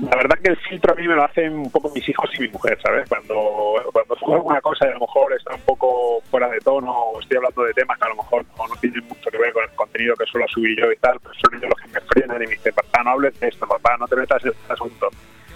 la 0.00 0.16
verdad 0.16 0.38
que 0.38 0.50
el 0.50 0.56
filtro 0.56 0.92
a 0.92 0.96
mí 0.96 1.08
me 1.08 1.16
lo 1.16 1.24
hacen 1.24 1.52
un 1.52 1.70
poco 1.70 1.90
mis 1.92 2.08
hijos 2.08 2.30
y 2.38 2.42
mi 2.42 2.48
mujer, 2.48 2.78
¿sabes? 2.80 3.08
Cuando, 3.08 3.74
cuando 3.92 4.16
subo 4.16 4.34
alguna 4.34 4.60
cosa 4.60 4.86
y 4.86 4.90
a 4.90 4.94
lo 4.94 5.00
mejor 5.00 5.32
está 5.32 5.54
un 5.54 5.60
poco 5.62 6.20
fuera 6.30 6.48
de 6.48 6.60
tono 6.60 6.92
o 6.92 7.20
estoy 7.20 7.38
hablando 7.38 7.64
de 7.64 7.74
temas 7.74 7.98
que 7.98 8.04
a 8.04 8.10
lo 8.10 8.16
mejor 8.16 8.44
no, 8.56 8.68
no 8.68 8.76
tienen 8.76 9.02
mucho 9.08 9.30
que 9.30 9.38
ver 9.38 9.52
con 9.52 9.64
el 9.64 9.70
contenido 9.70 10.14
que 10.14 10.26
suelo 10.26 10.46
subir 10.48 10.78
yo 10.78 10.92
y 10.92 10.96
tal, 10.96 11.18
pues 11.18 11.36
son 11.38 11.58
ellos 11.58 11.70
los 11.70 11.80
que 11.80 11.88
me 11.88 12.00
frenan 12.06 12.42
y 12.42 12.46
me 12.46 12.52
dicen, 12.52 12.72
papá, 12.72 13.02
no 13.02 13.10
hables 13.10 13.40
de 13.40 13.48
esto, 13.48 13.66
papá, 13.66 13.96
no 13.98 14.06
te 14.06 14.14
metas 14.14 14.44
en 14.44 14.52
este 14.52 14.72
asunto. 14.72 15.08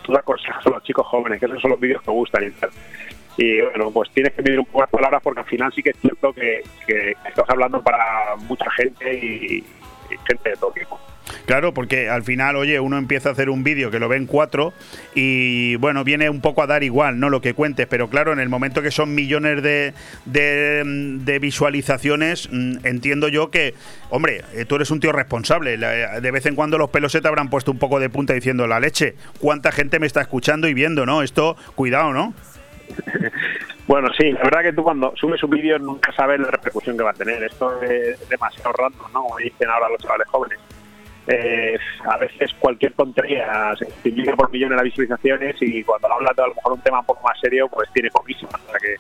Tú 0.03 0.17
aconsejas 0.17 0.67
a 0.67 0.71
los 0.71 0.83
chicos 0.83 1.07
jóvenes, 1.07 1.39
que 1.39 1.47
esos 1.47 1.63
son 1.63 1.71
los 1.71 1.81
vídeos 1.81 2.03
que 2.03 2.11
gustan 2.11 2.45
y 2.45 2.51
tal. 2.51 2.71
Y 3.37 3.61
bueno, 3.61 3.93
pues 3.93 4.11
tienes 4.11 4.33
que 4.35 4.43
medir 4.43 4.59
un 4.59 4.67
poco 4.67 4.81
las 4.81 4.91
palabras 4.91 5.23
porque 5.23 5.41
al 5.41 5.47
final 5.47 5.73
sí 5.73 5.83
que 5.83 5.91
es 5.91 5.97
cierto 6.01 6.33
que, 6.33 6.63
que 6.87 7.15
estás 7.25 7.49
hablando 7.49 7.81
para 7.83 8.35
mucha 8.49 8.69
gente 8.73 9.15
y, 9.15 9.65
y 10.11 10.19
gente 10.27 10.51
de 10.51 10.57
todo 10.57 10.73
tipo. 10.73 10.99
Claro, 11.47 11.75
porque 11.75 12.09
al 12.09 12.23
final, 12.23 12.57
oye, 12.57 12.79
uno 12.81 12.99
empieza 12.99 13.29
a 13.29 13.33
hacer 13.33 13.51
un 13.51 13.63
vídeo 13.65 13.91
que 13.91 13.99
lo 13.99 14.09
ven 14.09 14.27
cuatro 14.27 14.73
y 15.15 15.77
bueno, 15.77 16.05
viene 16.05 16.31
un 16.31 16.41
poco 16.41 16.63
a 16.63 16.67
dar 16.67 16.83
igual, 16.83 17.19
¿no? 17.21 17.29
Lo 17.31 17.41
que 17.41 17.55
cuentes, 17.55 17.87
pero 17.87 18.09
claro, 18.09 18.33
en 18.33 18.41
el 18.41 18.49
momento 18.49 18.83
que 18.83 18.91
son 18.91 19.15
millones 19.15 19.63
de, 19.63 19.95
de, 20.27 20.83
mm, 20.85 21.41
visualizaciones, 21.41 22.49
mm, 22.53 22.87
entiendo 22.87 23.29
yo 23.29 23.51
que, 23.51 23.75
hombre, 24.11 24.43
eh, 24.55 24.65
tú 24.65 24.77
eres 24.77 24.91
un 24.91 25.01
tío 25.01 25.13
responsable. 25.13 25.77
La- 25.77 26.21
De 26.21 26.31
vez 26.31 26.47
en 26.47 26.55
cuando 26.55 26.79
los 26.79 26.91
pelos 26.91 27.13
se 27.13 27.21
te 27.21 27.29
habrán 27.29 27.49
puesto 27.51 27.71
un 27.71 27.79
poco 27.79 27.99
de 28.01 28.11
punta 28.11 28.33
diciendo 28.33 28.67
la 28.67 28.81
leche. 28.81 29.15
¿Cuánta 29.41 29.73
gente 29.73 29.99
me 29.99 30.07
está 30.07 30.21
escuchando 30.21 30.69
y 30.69 30.75
viendo, 30.75 31.07
no? 31.07 31.23
Esto, 31.23 31.57
cuidado, 31.75 32.13
¿no? 32.13 32.35
Bueno, 33.87 34.09
sí, 34.17 34.31
la 34.31 34.43
verdad 34.45 34.63
que 34.63 34.73
tú 34.73 34.85
cuando 34.85 35.13
subes 35.17 35.43
un 35.43 35.51
vídeo 35.51 35.77
nunca 35.81 36.13
sabes 36.13 36.39
la 36.39 36.47
repercusión 36.49 36.97
que 36.97 37.03
va 37.03 37.11
a 37.11 37.15
tener. 37.15 37.43
Esto 37.43 37.83
es 37.83 38.29
demasiado 38.29 38.71
random, 38.73 39.13
¿no? 39.13 39.23
Como 39.23 39.37
dicen 39.39 39.69
ahora 39.69 39.89
los 39.89 40.01
chavales 40.01 40.29
jóvenes. 40.29 40.59
Eh, 41.33 41.79
a 42.11 42.17
veces 42.19 42.53
cualquier 42.59 42.93
tontería 42.95 43.73
se 43.79 43.85
multiplica 43.85 44.35
por 44.35 44.51
millones 44.51 44.77
las 44.77 44.85
visualizaciones 44.85 45.55
y 45.61 45.85
cuando 45.85 46.13
hablas 46.13 46.35
de 46.37 46.43
a 46.43 46.47
lo 46.49 46.55
mejor 46.55 46.73
un 46.73 46.81
tema 46.81 47.01
un 47.01 47.07
poco 47.07 47.23
más 47.27 47.39
serio, 47.41 47.69
pues 47.69 47.89
tiene 47.93 48.11
poquísimas. 48.11 48.55
O 48.67 48.71
sea 48.71 48.81
que 48.81 48.97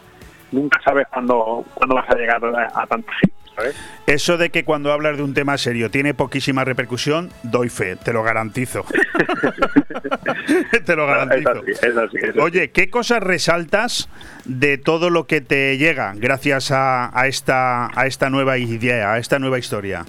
nunca 0.53 0.81
sabes 0.85 1.07
cuándo, 1.13 1.65
cuándo 1.75 1.95
vas 1.97 2.09
a 2.09 2.15
llegar 2.15 2.41
a, 2.45 2.83
a 2.83 2.87
tanta 2.87 3.13
gente, 3.15 3.35
¿sabes? 3.57 3.77
Eso 4.07 4.37
de 4.37 4.51
que 4.51 4.65
cuando 4.65 4.93
hablas 4.93 5.17
de 5.17 5.25
un 5.25 5.35
tema 5.35 5.59
serio 5.59 5.91
tiene 5.91 6.15
poquísima 6.15 6.65
repercusión, 6.65 7.31
doy 7.43 7.69
fe, 7.69 7.97
te 7.97 8.13
lo 8.13 8.23
garantizo. 8.23 8.85
te 10.85 10.97
lo 10.97 11.05
Es 11.05 11.09
garantizo. 11.09 11.51
así, 11.51 11.71
es 11.71 11.97
así, 11.97 12.17
es 12.17 12.31
así. 12.31 12.39
Oye, 12.39 12.71
¿qué 12.71 12.91
cosas 12.91 13.23
resaltas 13.23 14.09
de 14.45 14.79
todo 14.79 15.11
lo 15.11 15.27
que 15.27 15.41
te 15.41 15.77
llega 15.79 16.13
gracias 16.17 16.71
a, 16.71 17.19
a 17.19 17.27
esta, 17.27 17.89
a 17.99 18.07
esta 18.07 18.31
nueva 18.31 18.59
idea, 18.59 19.13
a 19.15 19.19
esta 19.19 19.39
nueva 19.39 19.59
historia? 19.59 20.05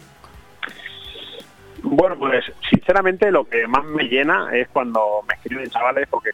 Bueno, 1.93 2.15
pues 2.17 2.45
sinceramente 2.69 3.29
lo 3.31 3.43
que 3.43 3.67
más 3.67 3.83
me 3.83 4.05
llena 4.05 4.47
es 4.53 4.69
cuando 4.69 5.25
me 5.27 5.33
escriben 5.33 5.69
chavales, 5.69 6.07
porque 6.09 6.29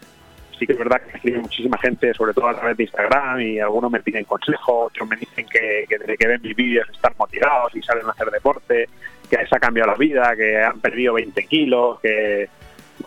sí 0.55 0.67
que 0.67 0.73
es 0.73 0.77
verdad 0.77 1.01
que 1.01 1.07
me 1.07 1.13
escribe 1.15 1.39
muchísima 1.39 1.79
gente, 1.79 2.13
sobre 2.13 2.35
todo 2.35 2.49
a 2.49 2.53
través 2.53 2.77
de 2.77 2.83
Instagram, 2.83 3.41
y 3.41 3.59
algunos 3.59 3.89
me 3.89 3.99
piden 3.99 4.23
consejos, 4.25 4.91
otros 4.91 5.09
me 5.09 5.15
dicen 5.15 5.47
que, 5.47 5.85
que 5.89 5.97
desde 5.97 6.15
que 6.15 6.27
ven 6.27 6.43
mis 6.43 6.55
vídeos 6.55 6.87
están 6.93 7.13
motivados 7.17 7.75
y 7.75 7.81
salen 7.81 8.05
a 8.05 8.11
hacer 8.11 8.29
deporte, 8.29 8.87
que 9.27 9.37
les 9.37 9.51
ha 9.51 9.59
cambiado 9.59 9.89
la 9.89 9.97
vida, 9.97 10.35
que 10.35 10.61
han 10.61 10.79
perdido 10.79 11.15
20 11.15 11.43
kilos, 11.47 11.99
que 12.01 12.47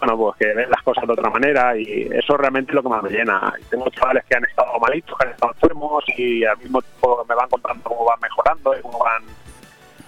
bueno, 0.00 0.16
pues 0.16 0.36
que 0.38 0.52
ven 0.52 0.70
las 0.70 0.82
cosas 0.82 1.06
de 1.06 1.12
otra 1.12 1.30
manera 1.30 1.76
y 1.78 2.08
eso 2.12 2.36
realmente 2.36 2.72
es 2.72 2.74
lo 2.74 2.82
que 2.82 2.88
más 2.88 3.02
me 3.04 3.10
llena. 3.10 3.54
Y 3.60 3.64
tengo 3.66 3.88
chavales 3.90 4.24
que 4.24 4.34
han 4.34 4.44
estado 4.44 4.76
malitos, 4.80 5.16
que 5.16 5.24
han 5.24 5.32
estado 5.34 5.52
enfermos 5.52 6.04
y 6.16 6.44
al 6.44 6.58
mismo 6.58 6.82
tiempo 6.82 7.24
me 7.28 7.34
van 7.36 7.48
contando 7.48 7.84
cómo 7.84 8.06
van 8.06 8.18
mejorando 8.20 8.76
y 8.76 8.82
cómo 8.82 8.98
van 8.98 9.22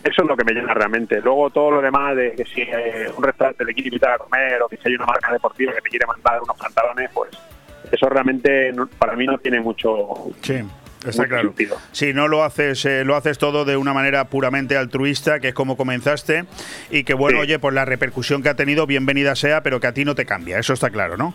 eso 0.04 0.22
es 0.22 0.28
lo 0.28 0.36
que 0.36 0.44
me 0.44 0.52
llena 0.52 0.74
realmente. 0.74 1.20
Luego 1.20 1.50
todo 1.50 1.70
lo 1.72 1.80
demás 1.82 2.16
de 2.16 2.32
que 2.32 2.44
si 2.44 2.62
eh, 2.62 3.08
un 3.16 3.22
restaurante 3.22 3.64
te 3.64 3.74
quiere 3.74 3.88
invitar 3.88 4.12
a 4.12 4.18
comer 4.18 4.60
o 4.62 4.68
que 4.68 4.76
si 4.76 4.88
hay 4.88 4.94
una 4.94 5.06
marca 5.06 5.32
deportiva 5.32 5.72
que 5.72 5.80
te 5.80 5.88
quiere 5.88 6.06
mandar 6.06 6.42
unos 6.42 6.56
pantalones, 6.56 7.10
pues 7.14 7.30
eso 7.90 8.08
realmente 8.08 8.72
no- 8.72 8.86
para 8.86 9.14
mí 9.14 9.26
no 9.26 9.38
tiene 9.38 9.60
mucho, 9.60 10.30
Sí, 10.42 10.60
está 11.06 11.26
claro. 11.26 11.48
sentido. 11.48 11.76
Si 11.92 12.12
no 12.14 12.26
lo 12.28 12.42
haces, 12.44 12.84
eh, 12.84 13.04
lo 13.04 13.16
haces 13.16 13.38
todo 13.38 13.64
de 13.64 13.76
una 13.76 13.92
manera 13.92 14.24
puramente 14.26 14.76
altruista, 14.76 15.40
que 15.40 15.48
es 15.48 15.54
como 15.54 15.76
comenzaste, 15.76 16.44
y 16.90 17.04
que 17.04 17.14
bueno, 17.14 17.38
Sí. 17.38 17.42
oye, 17.42 17.58
pues 17.58 17.74
la 17.74 17.84
repercusión 17.84 18.42
que 18.42 18.48
ha 18.48 18.56
tenido, 18.56 18.86
bienvenida 18.86 19.34
sea, 19.36 19.62
pero 19.62 19.78
que 19.80 19.86
a 19.88 19.92
ti 19.94 20.04
no 20.04 20.14
te 20.14 20.24
cambia, 20.26 20.58
eso 20.58 20.72
está 20.72 20.90
claro, 20.90 21.16
¿no? 21.16 21.34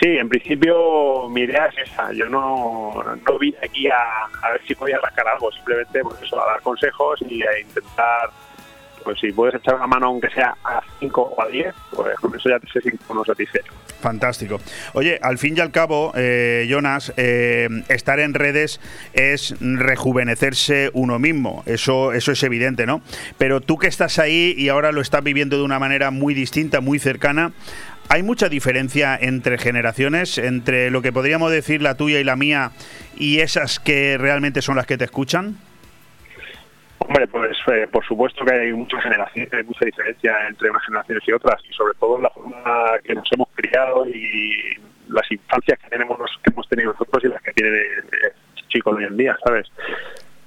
Sí, 0.00 0.16
en 0.16 0.28
principio 0.28 1.28
mi 1.28 1.42
idea 1.42 1.66
es 1.66 1.90
esa. 1.90 2.12
Yo 2.12 2.28
no, 2.28 3.02
no 3.26 3.38
vine 3.38 3.58
aquí 3.62 3.88
a, 3.88 4.26
a 4.42 4.52
ver 4.52 4.60
si 4.66 4.74
podía 4.74 4.98
rascar 4.98 5.26
algo, 5.26 5.50
simplemente 5.50 6.00
pues 6.02 6.22
eso, 6.22 6.40
a 6.40 6.52
dar 6.52 6.60
consejos 6.62 7.20
y 7.28 7.42
a 7.42 7.58
intentar 7.58 8.30
pues 9.08 9.20
si 9.20 9.32
puedes 9.32 9.54
echar 9.54 9.74
una 9.76 9.86
mano 9.86 10.08
aunque 10.08 10.28
sea 10.28 10.54
a 10.64 10.82
5 11.00 11.34
o 11.36 11.42
a 11.42 11.48
10, 11.48 11.74
pues 11.94 12.14
con 12.20 12.34
eso 12.34 12.50
ya 12.50 12.58
te 12.58 12.66
sé 12.68 12.92
uno 13.08 13.24
satisfecho. 13.24 13.72
Fantástico. 14.00 14.60
Oye, 14.92 15.18
al 15.22 15.38
fin 15.38 15.56
y 15.56 15.60
al 15.60 15.72
cabo, 15.72 16.12
eh, 16.14 16.66
Jonas, 16.68 17.12
eh, 17.16 17.68
estar 17.88 18.20
en 18.20 18.34
redes 18.34 18.80
es 19.14 19.54
rejuvenecerse 19.60 20.90
uno 20.92 21.18
mismo, 21.18 21.62
eso, 21.64 22.12
eso 22.12 22.32
es 22.32 22.42
evidente, 22.42 22.86
¿no? 22.86 23.00
Pero 23.38 23.60
tú 23.60 23.78
que 23.78 23.86
estás 23.86 24.18
ahí 24.18 24.54
y 24.56 24.68
ahora 24.68 24.92
lo 24.92 25.00
estás 25.00 25.24
viviendo 25.24 25.56
de 25.56 25.62
una 25.62 25.78
manera 25.78 26.10
muy 26.10 26.34
distinta, 26.34 26.80
muy 26.80 26.98
cercana, 26.98 27.52
¿Hay 28.10 28.22
mucha 28.22 28.48
diferencia 28.48 29.18
entre 29.20 29.58
generaciones, 29.58 30.38
entre 30.38 30.90
lo 30.90 31.02
que 31.02 31.12
podríamos 31.12 31.52
decir 31.52 31.82
la 31.82 31.94
tuya 31.96 32.18
y 32.20 32.24
la 32.24 32.36
mía 32.36 32.70
y 33.16 33.40
esas 33.40 33.78
que 33.78 34.16
realmente 34.16 34.62
son 34.62 34.76
las 34.76 34.86
que 34.86 34.96
te 34.96 35.04
escuchan? 35.04 35.56
Hombre, 36.98 37.26
pues 37.28 37.56
eh, 37.70 37.86
por 37.90 38.04
supuesto 38.06 38.46
que 38.46 38.52
hay 38.52 38.72
mucha 38.72 38.98
generación, 39.02 39.48
hay 39.52 39.62
mucha 39.62 39.84
diferencia 39.84 40.48
entre 40.48 40.70
unas 40.70 40.84
generaciones 40.86 41.22
y 41.26 41.32
otras, 41.32 41.62
y 41.68 41.72
sobre 41.74 41.94
todo 42.00 42.18
la 42.18 42.30
forma 42.30 42.98
que 43.04 43.14
nos 43.14 43.30
hemos 43.30 43.48
criado 43.54 44.06
y 44.08 44.78
las 45.08 45.30
infancias 45.30 45.78
que 45.78 45.90
tenemos 45.90 46.18
que 46.42 46.50
hemos 46.50 46.68
tenido 46.68 46.92
nosotros 46.92 47.24
y 47.24 47.28
las 47.28 47.42
que 47.42 47.52
tienen 47.52 47.82
chicos 48.68 48.96
hoy 48.96 49.04
en 49.04 49.16
día, 49.16 49.36
¿sabes? 49.44 49.66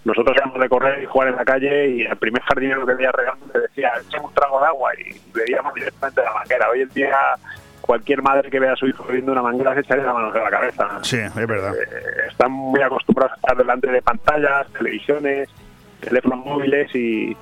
Nosotros 0.04 0.36
éramos 0.36 0.60
de 0.60 0.68
correr 0.68 1.04
y 1.04 1.06
jugar 1.06 1.30
en 1.30 1.36
la 1.36 1.46
calle 1.46 1.90
y 1.90 2.02
el 2.02 2.18
primer 2.18 2.42
jardinero 2.42 2.86
que 2.86 2.96
veía 2.96 3.12
regando 3.12 3.46
te 3.48 3.60
decía, 3.60 3.92
echemos 4.08 4.30
un 4.30 4.36
trago 4.36 4.60
de 4.60 4.66
agua 4.66 4.92
y 4.96 5.22
veíamos 5.34 5.74
directamente 5.76 6.24
la 6.24 6.34
manguera. 6.34 6.70
Hoy 6.70 6.82
en 6.82 6.90
día 6.90 7.18
cualquier 7.82 8.22
madre 8.22 8.50
que 8.50 8.60
vea 8.60 8.74
a 8.74 8.76
su 8.76 8.88
hijo 8.88 9.04
bebiendo 9.04 9.32
una 9.32 9.42
manguera 9.42 9.74
se 9.74 9.82
echaría 9.82 10.06
la 10.06 10.14
mano 10.14 10.32
de 10.32 10.40
la 10.40 10.50
cabeza. 10.50 11.00
Sí, 11.04 11.18
es 11.18 11.48
verdad. 11.48 11.74
Eh, 11.76 12.28
están 12.30 12.52
muy 12.52 12.82
acostumbrados 12.82 13.34
a 13.34 13.36
estar 13.36 13.58
delante 13.58 13.92
de 13.92 14.02
pantallas, 14.02 14.68
televisiones, 14.74 15.50
teléfonos 16.00 16.46
móviles 16.46 16.94
y 16.96 17.36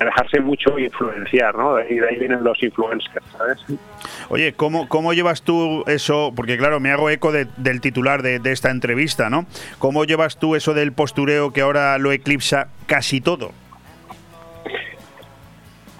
a 0.00 0.04
dejarse 0.04 0.40
mucho 0.40 0.78
influenciar, 0.78 1.54
¿no? 1.54 1.80
Y 1.80 1.98
de 1.98 2.08
ahí 2.08 2.16
vienen 2.16 2.42
los 2.42 2.62
influencers, 2.62 3.24
¿sabes? 3.36 3.58
Oye, 4.28 4.52
¿cómo, 4.52 4.88
cómo 4.88 5.12
llevas 5.12 5.42
tú 5.42 5.84
eso? 5.86 6.32
Porque 6.34 6.56
claro, 6.56 6.80
me 6.80 6.90
hago 6.90 7.10
eco 7.10 7.32
del 7.32 7.80
titular 7.80 8.22
de, 8.22 8.38
de 8.38 8.52
esta 8.52 8.70
entrevista, 8.70 9.30
¿no? 9.30 9.46
¿Cómo 9.78 10.04
llevas 10.04 10.38
tú 10.38 10.56
eso 10.56 10.74
del 10.74 10.92
postureo 10.92 11.52
que 11.52 11.60
ahora 11.60 11.98
lo 11.98 12.12
eclipsa 12.12 12.68
casi 12.86 13.20
todo? 13.20 13.52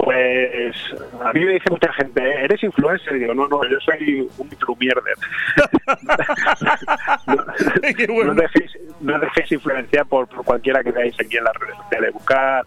Pues 0.05 0.77
a 1.23 1.33
mí 1.33 1.45
me 1.45 1.53
dice 1.53 1.71
mucha 1.71 1.91
gente, 1.95 2.21
¿eres 2.45 2.63
influencer? 2.63 3.17
Y 3.17 3.21
digo, 3.21 3.33
no, 3.33 3.49
no, 3.49 3.65
yo 3.65 3.79
soy 3.81 4.29
un 4.37 4.49
trumierder. 4.51 5.15
no, 7.27 8.25
no, 8.25 8.35
dejéis, 8.35 8.79
no 9.01 9.19
dejéis 9.19 9.53
influenciar 9.53 10.05
por, 10.05 10.29
cualquiera 10.29 10.83
que 10.83 10.91
veáis 10.91 11.19
aquí 11.19 11.39
en 11.39 11.45
las 11.45 11.55
redes 11.55 11.77
sociales. 11.77 12.13
Buscar, 12.13 12.67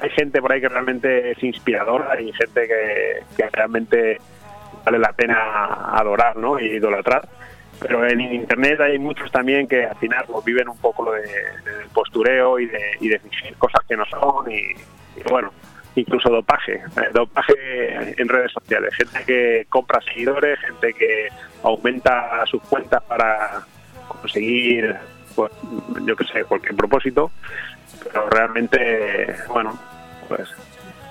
hay 0.00 0.10
gente 0.10 0.40
por 0.40 0.52
ahí 0.52 0.60
que 0.60 0.68
realmente 0.68 1.30
es 1.30 1.42
inspiradora, 1.42 2.12
hay 2.12 2.32
gente 2.32 2.66
que, 2.66 3.48
realmente 3.52 4.18
vale 4.84 4.98
la 4.98 5.12
pena 5.12 5.90
adorar 5.92 6.36
¿no? 6.36 6.58
y 6.60 6.66
idolatrar. 6.66 7.28
Pero 7.78 8.06
en 8.06 8.20
internet 8.20 8.80
hay 8.80 8.98
muchos 8.98 9.30
también 9.30 9.68
que 9.68 9.84
al 9.84 9.96
final 9.96 10.24
pues, 10.26 10.44
viven 10.44 10.68
un 10.68 10.78
poco 10.78 11.12
de, 11.12 11.22
postureo 11.92 12.58
y 12.58 12.66
de, 12.66 12.80
y 13.00 13.52
cosas 13.58 13.84
que 13.86 13.96
no 13.96 14.06
son 14.06 14.50
y 14.50 14.74
bueno, 15.30 15.50
incluso 15.96 16.30
dopaje, 16.30 16.74
eh, 16.74 17.10
dopaje 17.12 17.54
en 18.20 18.28
redes 18.28 18.52
sociales, 18.52 18.94
gente 18.94 19.24
que 19.26 19.66
compra 19.68 20.00
seguidores, 20.02 20.58
gente 20.60 20.92
que 20.92 21.28
aumenta 21.62 22.44
sus 22.46 22.62
cuentas 22.62 23.02
para 23.04 23.62
conseguir, 24.06 24.94
pues, 25.34 25.52
yo 26.04 26.16
qué 26.16 26.24
sé, 26.26 26.44
cualquier 26.44 26.76
propósito, 26.76 27.30
pero 28.12 28.28
realmente, 28.28 29.34
bueno, 29.48 29.78
pues 30.28 30.48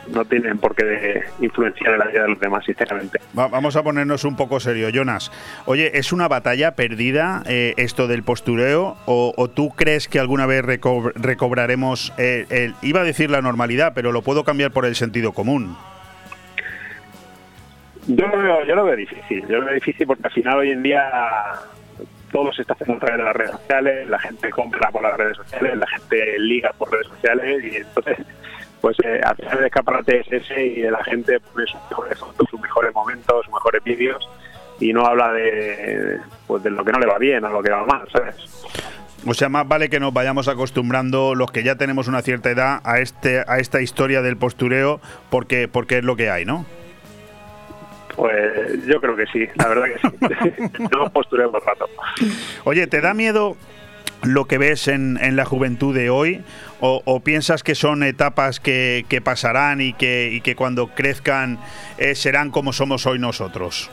no 0.08 0.26
tienen 0.26 0.58
por 0.58 0.76
qué 0.76 1.24
influenciar 1.40 1.94
en 1.94 2.00
la 2.00 2.06
vida 2.06 2.22
de 2.24 2.30
los 2.30 2.40
demás, 2.40 2.66
sinceramente. 2.66 3.20
vamos 3.34 3.76
a 3.76 3.84
ponernos 3.84 4.24
un 4.24 4.36
poco 4.36 4.60
serio, 4.60 4.90
Jonas. 4.90 5.32
Oye, 5.66 5.98
¿es 5.98 6.14
una 6.14 6.28
batalla 6.28 6.76
perdida 6.76 7.44
eh, 7.48 7.74
esto 7.78 8.08
del 8.08 8.24
postureo? 8.24 8.98
O, 9.06 9.50
tú 9.54 9.70
crees 9.70 10.08
que 10.08 10.20
alguna 10.20 10.46
vez 10.46 10.64
recobraremos, 10.66 12.14
eh, 12.18 12.46
el, 12.50 12.76
iba 12.82 13.02
a 13.02 13.04
decir 13.04 13.30
la 13.30 13.42
normalidad, 13.42 13.94
pero 13.96 14.12
lo 14.12 14.22
puedo 14.22 14.44
cambiar 14.44 14.72
por 14.72 14.86
el 14.86 14.96
sentido 14.96 15.32
común? 15.34 15.76
Yo 18.08 18.28
lo 18.28 18.38
veo, 18.38 18.66
yo 18.66 18.76
lo 18.76 18.86
veo 18.86 18.96
difícil. 18.96 19.42
Yo 19.48 19.60
lo 19.60 19.66
veo 19.66 19.74
difícil 19.74 20.06
porque 20.06 20.28
al 20.28 20.32
final 20.32 20.58
hoy 20.60 20.72
en 20.72 20.84
día 20.84 21.10
todo 22.36 22.52
se 22.52 22.64
está 22.64 22.74
haciendo 22.74 22.96
a 22.96 23.00
través 23.00 23.18
de 23.18 23.24
las 23.24 23.34
redes 23.34 23.52
sociales, 23.52 24.10
la 24.10 24.20
gente 24.20 24.50
compra 24.50 24.92
por 24.92 25.02
las 25.02 25.16
redes 25.16 25.38
sociales, 25.38 25.78
la 25.78 25.88
gente 25.88 26.40
liga 26.40 26.74
por 26.78 26.92
redes 26.92 27.08
sociales 27.08 27.64
y 27.64 27.78
entonces 27.78 28.18
pues 28.82 28.98
eh, 29.06 29.22
al 29.24 29.38
final 29.38 29.60
el 29.60 29.66
escaparate 29.66 30.20
es 30.20 30.32
ese 30.44 30.66
y 30.66 30.82
la 30.82 31.02
gente 31.06 31.40
pone 31.40 31.66
sus 31.66 31.82
mejores 31.90 32.20
fotos, 32.20 32.50
sus 32.50 32.60
mejores 32.60 32.94
momentos, 32.94 33.46
sus 33.46 33.54
mejores 33.54 33.82
vídeos 33.86 34.30
y 34.82 34.92
no 34.92 35.06
habla 35.06 35.32
de, 35.32 36.20
pues, 36.46 36.62
de 36.62 36.72
lo 36.72 36.84
que 36.84 36.92
no 36.92 37.00
le 37.00 37.06
va 37.06 37.18
bien 37.18 37.42
o 37.46 37.50
lo 37.50 37.64
que 37.64 37.72
va 37.72 37.86
mal, 37.86 38.06
¿sabes? 38.12 38.36
O 39.26 39.34
sea, 39.34 39.48
más 39.48 39.66
vale 39.66 39.90
que 39.90 40.02
nos 40.02 40.14
vayamos 40.14 40.50
acostumbrando 40.50 41.36
los 41.36 41.52
que 41.52 41.64
ya 41.64 41.78
tenemos 41.78 42.10
una 42.10 42.22
cierta 42.22 42.52
edad 42.52 42.82
a 42.84 43.00
este 43.00 43.46
a 43.48 43.60
esta 43.60 43.80
historia 43.80 44.22
del 44.22 44.36
postureo 44.36 45.00
porque 45.30 45.70
porque 45.70 46.00
es 46.00 46.04
lo 46.04 46.18
que 46.18 46.30
hay, 46.30 46.44
¿no? 46.44 46.66
Pues 48.16 48.86
yo 48.86 49.02
creo 49.02 49.16
que 49.16 49.26
sí, 49.28 49.48
la 49.56 49.68
verdad 49.68 49.86
que 49.86 50.00
sí. 50.00 50.74
no 50.92 51.10
postureo 51.10 51.52
por 51.52 51.66
rato. 51.66 51.90
Oye, 52.64 52.88
¿te 52.88 53.02
da 53.02 53.14
miedo 53.14 53.58
lo 54.24 54.46
que 54.46 54.58
ves 54.58 54.88
en, 54.88 55.18
en 55.22 55.36
la 55.36 55.46
juventud 55.46 55.94
de 55.94 56.10
hoy? 56.10 56.44
O, 56.80 57.20
piensas 57.22 57.64
que 57.64 57.74
son 57.74 58.04
etapas 58.04 58.60
que, 58.60 59.22
pasarán 59.24 59.82
y 59.82 59.94
que, 59.94 60.30
y 60.32 60.42
que 60.42 60.56
cuando 60.56 60.88
crezcan 60.88 61.58
eh, 61.98 62.14
serán 62.14 62.52
como 62.52 62.74
somos 62.74 63.08
hoy 63.08 63.18
nosotros? 63.18 63.90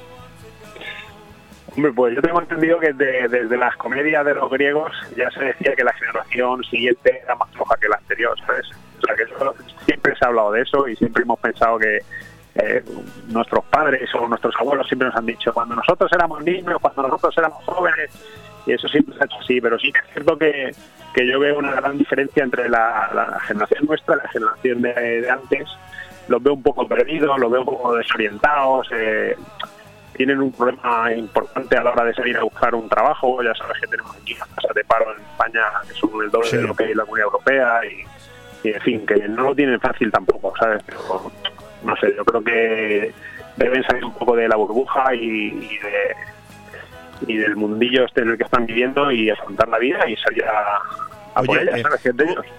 Hombre, 1.74 1.92
pues 1.92 2.14
yo 2.14 2.20
tengo 2.20 2.40
entendido 2.40 2.78
que 2.78 2.92
desde 2.92 3.56
las 3.56 3.74
comedias 3.76 4.26
de 4.26 4.34
los 4.34 4.50
griegos 4.50 4.92
ya 5.16 5.30
se 5.30 5.44
decía 5.44 5.74
que 5.74 5.84
la 5.84 5.94
generación 5.94 6.62
siguiente 6.64 7.22
era 7.24 7.34
más 7.36 7.48
floja 7.52 7.76
que 7.80 7.88
la 7.88 7.96
anterior, 7.96 8.38
¿sabes? 8.46 8.66
O 8.98 9.06
sea, 9.06 9.16
que 9.16 9.24
siempre 9.86 10.14
se 10.14 10.24
ha 10.24 10.28
hablado 10.28 10.52
de 10.52 10.62
eso 10.62 10.86
y 10.86 10.96
siempre 10.96 11.22
hemos 11.22 11.40
pensado 11.40 11.78
que 11.78 12.00
eh, 12.54 12.84
nuestros 13.28 13.64
padres 13.64 14.14
o 14.14 14.28
nuestros 14.28 14.54
abuelos 14.58 14.86
siempre 14.86 15.08
nos 15.08 15.16
han 15.16 15.26
dicho, 15.26 15.52
cuando 15.52 15.74
nosotros 15.74 16.10
éramos 16.12 16.42
niños, 16.44 16.78
cuando 16.80 17.02
nosotros 17.02 17.34
éramos 17.38 17.64
jóvenes, 17.64 18.10
y 18.66 18.72
eso 18.72 18.88
siempre 18.88 19.16
se 19.16 19.22
ha 19.22 19.26
hecho 19.26 19.38
así, 19.40 19.60
pero 19.60 19.78
sí 19.78 19.92
que 19.92 19.98
es 19.98 20.12
cierto 20.12 20.38
que, 20.38 20.70
que 21.14 21.26
yo 21.26 21.40
veo 21.40 21.58
una 21.58 21.72
gran 21.72 21.98
diferencia 21.98 22.44
entre 22.44 22.68
la, 22.68 23.38
generación 23.46 23.86
nuestra 23.86 24.14
y 24.14 24.18
la 24.18 24.28
generación 24.28 24.82
de, 24.82 25.30
antes. 25.30 25.68
Los 26.28 26.42
veo 26.42 26.54
un 26.54 26.62
poco 26.62 26.86
perdidos, 26.86 27.38
los 27.38 27.50
veo 27.50 27.60
un 27.60 27.66
poco 27.66 27.94
desorientados, 27.96 28.88
eh, 28.92 29.36
tienen 30.14 30.40
un 30.40 30.52
problema 30.52 31.12
importante 31.12 31.76
a 31.76 31.82
la 31.82 31.90
hora 31.90 32.04
de 32.04 32.14
salir 32.14 32.36
a 32.36 32.44
buscar 32.44 32.74
un 32.74 32.88
trabajo. 32.88 33.42
Ya 33.42 33.54
sabes 33.54 33.80
que 33.80 33.88
tenemos 33.88 34.16
aquí 34.16 34.34
las 34.34 34.48
tasas 34.50 34.74
de 34.74 34.84
paro 34.84 35.12
en 35.14 35.22
España 35.22 35.62
que 35.88 35.94
son 35.94 36.10
el 36.22 36.30
doble 36.30 36.50
de 36.50 36.62
lo 36.62 36.74
que 36.74 36.84
hay 36.84 36.92
en 36.92 36.98
la 36.98 37.04
Comunidad 37.04 37.26
Europea 37.26 37.80
y, 37.84 38.68
en 38.68 38.80
fin, 38.82 39.06
que 39.06 39.16
no 39.28 39.42
lo 39.42 39.54
tienen 39.54 39.80
fácil 39.80 40.12
tampoco, 40.12 40.52
¿sabes? 40.58 40.82
Pero 40.86 41.32
no 41.84 41.96
sé, 41.96 42.14
yo 42.16 42.24
creo 42.24 42.42
que 42.42 43.12
deben 43.56 43.82
salir 43.84 44.04
un 44.04 44.14
poco 44.14 44.36
de 44.36 44.48
la 44.48 44.56
burbuja 44.56 45.14
y 45.14 45.50
de 45.50 46.16
y 47.26 47.36
del 47.36 47.56
mundillo 47.56 48.04
este 48.04 48.22
en 48.22 48.30
el 48.30 48.36
que 48.36 48.44
están 48.44 48.66
viviendo 48.66 49.10
y 49.12 49.30
afrontar 49.30 49.68
la 49.68 49.78
vida 49.78 50.08
y 50.08 50.16
salir 50.16 50.44
a, 50.44 50.78
Oye, 51.34 51.62
eh, 51.62 51.82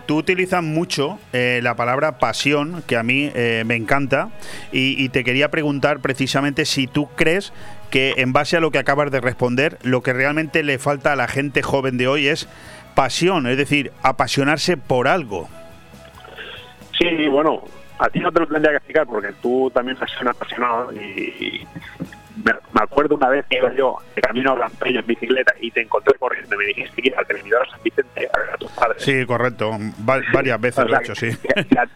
tú, 0.07 0.17
utilizas 0.17 0.63
mucho 0.63 1.19
eh, 1.31 1.59
la 1.61 1.75
palabra 1.75 2.17
pasión, 2.17 2.83
que 2.87 2.97
a 2.97 3.03
mí 3.03 3.29
eh, 3.35 3.63
me 3.67 3.75
encanta, 3.75 4.29
y, 4.71 5.09
te 5.09 5.23
quería 5.23 5.51
preguntar 5.51 5.99
precisamente 5.99 6.65
si 6.65 6.87
tú 6.87 7.07
crees 7.15 7.53
que 7.91 8.15
en 8.17 8.33
base 8.33 8.57
a 8.57 8.59
lo 8.59 8.71
que 8.71 8.79
acabas 8.79 9.11
de 9.11 9.21
responder, 9.21 9.77
lo 9.83 10.01
que 10.01 10.11
realmente 10.11 10.63
le 10.63 10.79
falta 10.79 11.13
a 11.13 11.15
la 11.15 11.27
gente 11.27 11.61
joven 11.61 11.97
de 11.97 12.07
hoy 12.07 12.27
es 12.27 12.49
pasión, 12.95 13.45
es 13.45 13.57
decir, 13.57 13.91
apasionarse 14.01 14.75
por 14.75 15.07
algo. 15.07 15.47
Sí, 16.97 17.27
bueno, 17.27 17.61
a 17.99 18.09
ti 18.09 18.19
no 18.19 18.31
te 18.31 18.39
lo 18.39 18.47
tendría 18.47 18.71
que 18.71 18.77
explicar 18.77 19.05
porque 19.05 19.33
tú 19.41 19.71
también 19.73 19.97
eres 19.97 20.21
un 20.21 20.27
apasionado 20.27 20.93
y, 20.93 21.65
me, 22.43 22.81
acuerdo 22.81 23.15
una 23.15 23.29
vez 23.29 23.45
que 23.47 23.57
iba 23.57 23.73
yo 23.73 23.97
de 24.15 24.21
camino 24.21 24.51
a 24.51 24.55
Blanpeño 24.55 24.99
en 24.99 25.05
bicicleta 25.07 25.53
y 25.59 25.71
te 25.71 25.81
encontré 25.81 26.13
corriendo 26.17 26.55
y 26.55 26.57
me 26.57 26.65
dijiste 26.65 27.01
que 27.01 27.13
al 27.15 27.25
terminador 27.27 27.69
San 27.69 27.79
Vicente 27.83 28.29
a 28.33 28.39
ver 28.39 28.49
a 28.51 28.57
tus 28.57 28.71
padres. 28.71 29.03
Sí, 29.03 29.25
correcto. 29.25 29.71
varias 29.99 30.59
veces 30.59 30.85
lo 30.85 30.97
he 30.97 30.99
hecho, 30.99 31.15
sí. 31.15 31.29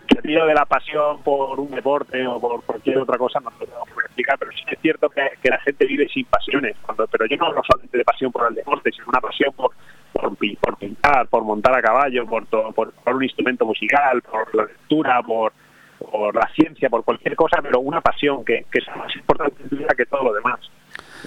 Que, 0.07 0.27
de 0.27 0.53
la 0.53 0.65
pasión 0.65 1.23
por 1.23 1.57
un 1.59 1.71
deporte 1.71 2.27
o 2.27 2.39
por 2.39 2.61
cualquier 2.63 2.97
otra 2.97 3.17
cosa 3.17 3.39
no 3.39 3.49
te 3.51 3.65
lo 3.65 3.71
tengo 3.71 3.85
que 3.85 4.05
explicar, 4.05 4.37
pero 4.37 4.51
sí 4.51 4.63
es 4.67 4.79
cierto 4.81 5.09
que, 5.09 5.21
que, 5.41 5.49
la 5.49 5.59
gente 5.59 5.85
vive 5.85 6.07
sin 6.09 6.25
pasiones. 6.25 6.75
Cuando, 6.81 7.07
pero 7.07 7.25
yo 7.27 7.37
no 7.37 7.47
hablo 7.47 7.61
solamente 7.65 7.97
de 7.97 8.03
pasión 8.03 8.31
por 8.31 8.47
el 8.49 8.55
deporte, 8.55 8.91
sino 8.91 9.05
una 9.07 9.21
pasión 9.21 9.53
por, 9.53 9.71
por, 10.11 10.35
por 10.35 10.77
pintar, 10.77 11.27
por 11.27 11.43
montar 11.43 11.77
a 11.77 11.81
caballo, 11.81 12.25
por, 12.25 12.45
por, 12.45 12.91
por 12.91 13.15
un 13.15 13.23
instrumento 13.23 13.65
musical, 13.65 14.21
por 14.21 14.53
la 14.53 14.65
lectura, 14.65 15.23
por 15.23 15.53
por 15.99 16.35
la 16.35 16.47
ciencia, 16.53 16.89
por 16.89 17.03
cualquier 17.03 17.35
cosa, 17.35 17.61
pero 17.61 17.79
una 17.79 18.01
pasión 18.01 18.43
que, 18.45 18.65
que 18.71 18.79
es 18.79 18.87
más 18.95 19.15
importante 19.15 19.63
que 19.95 20.05
todo 20.05 20.23
lo 20.23 20.33
demás. 20.33 20.59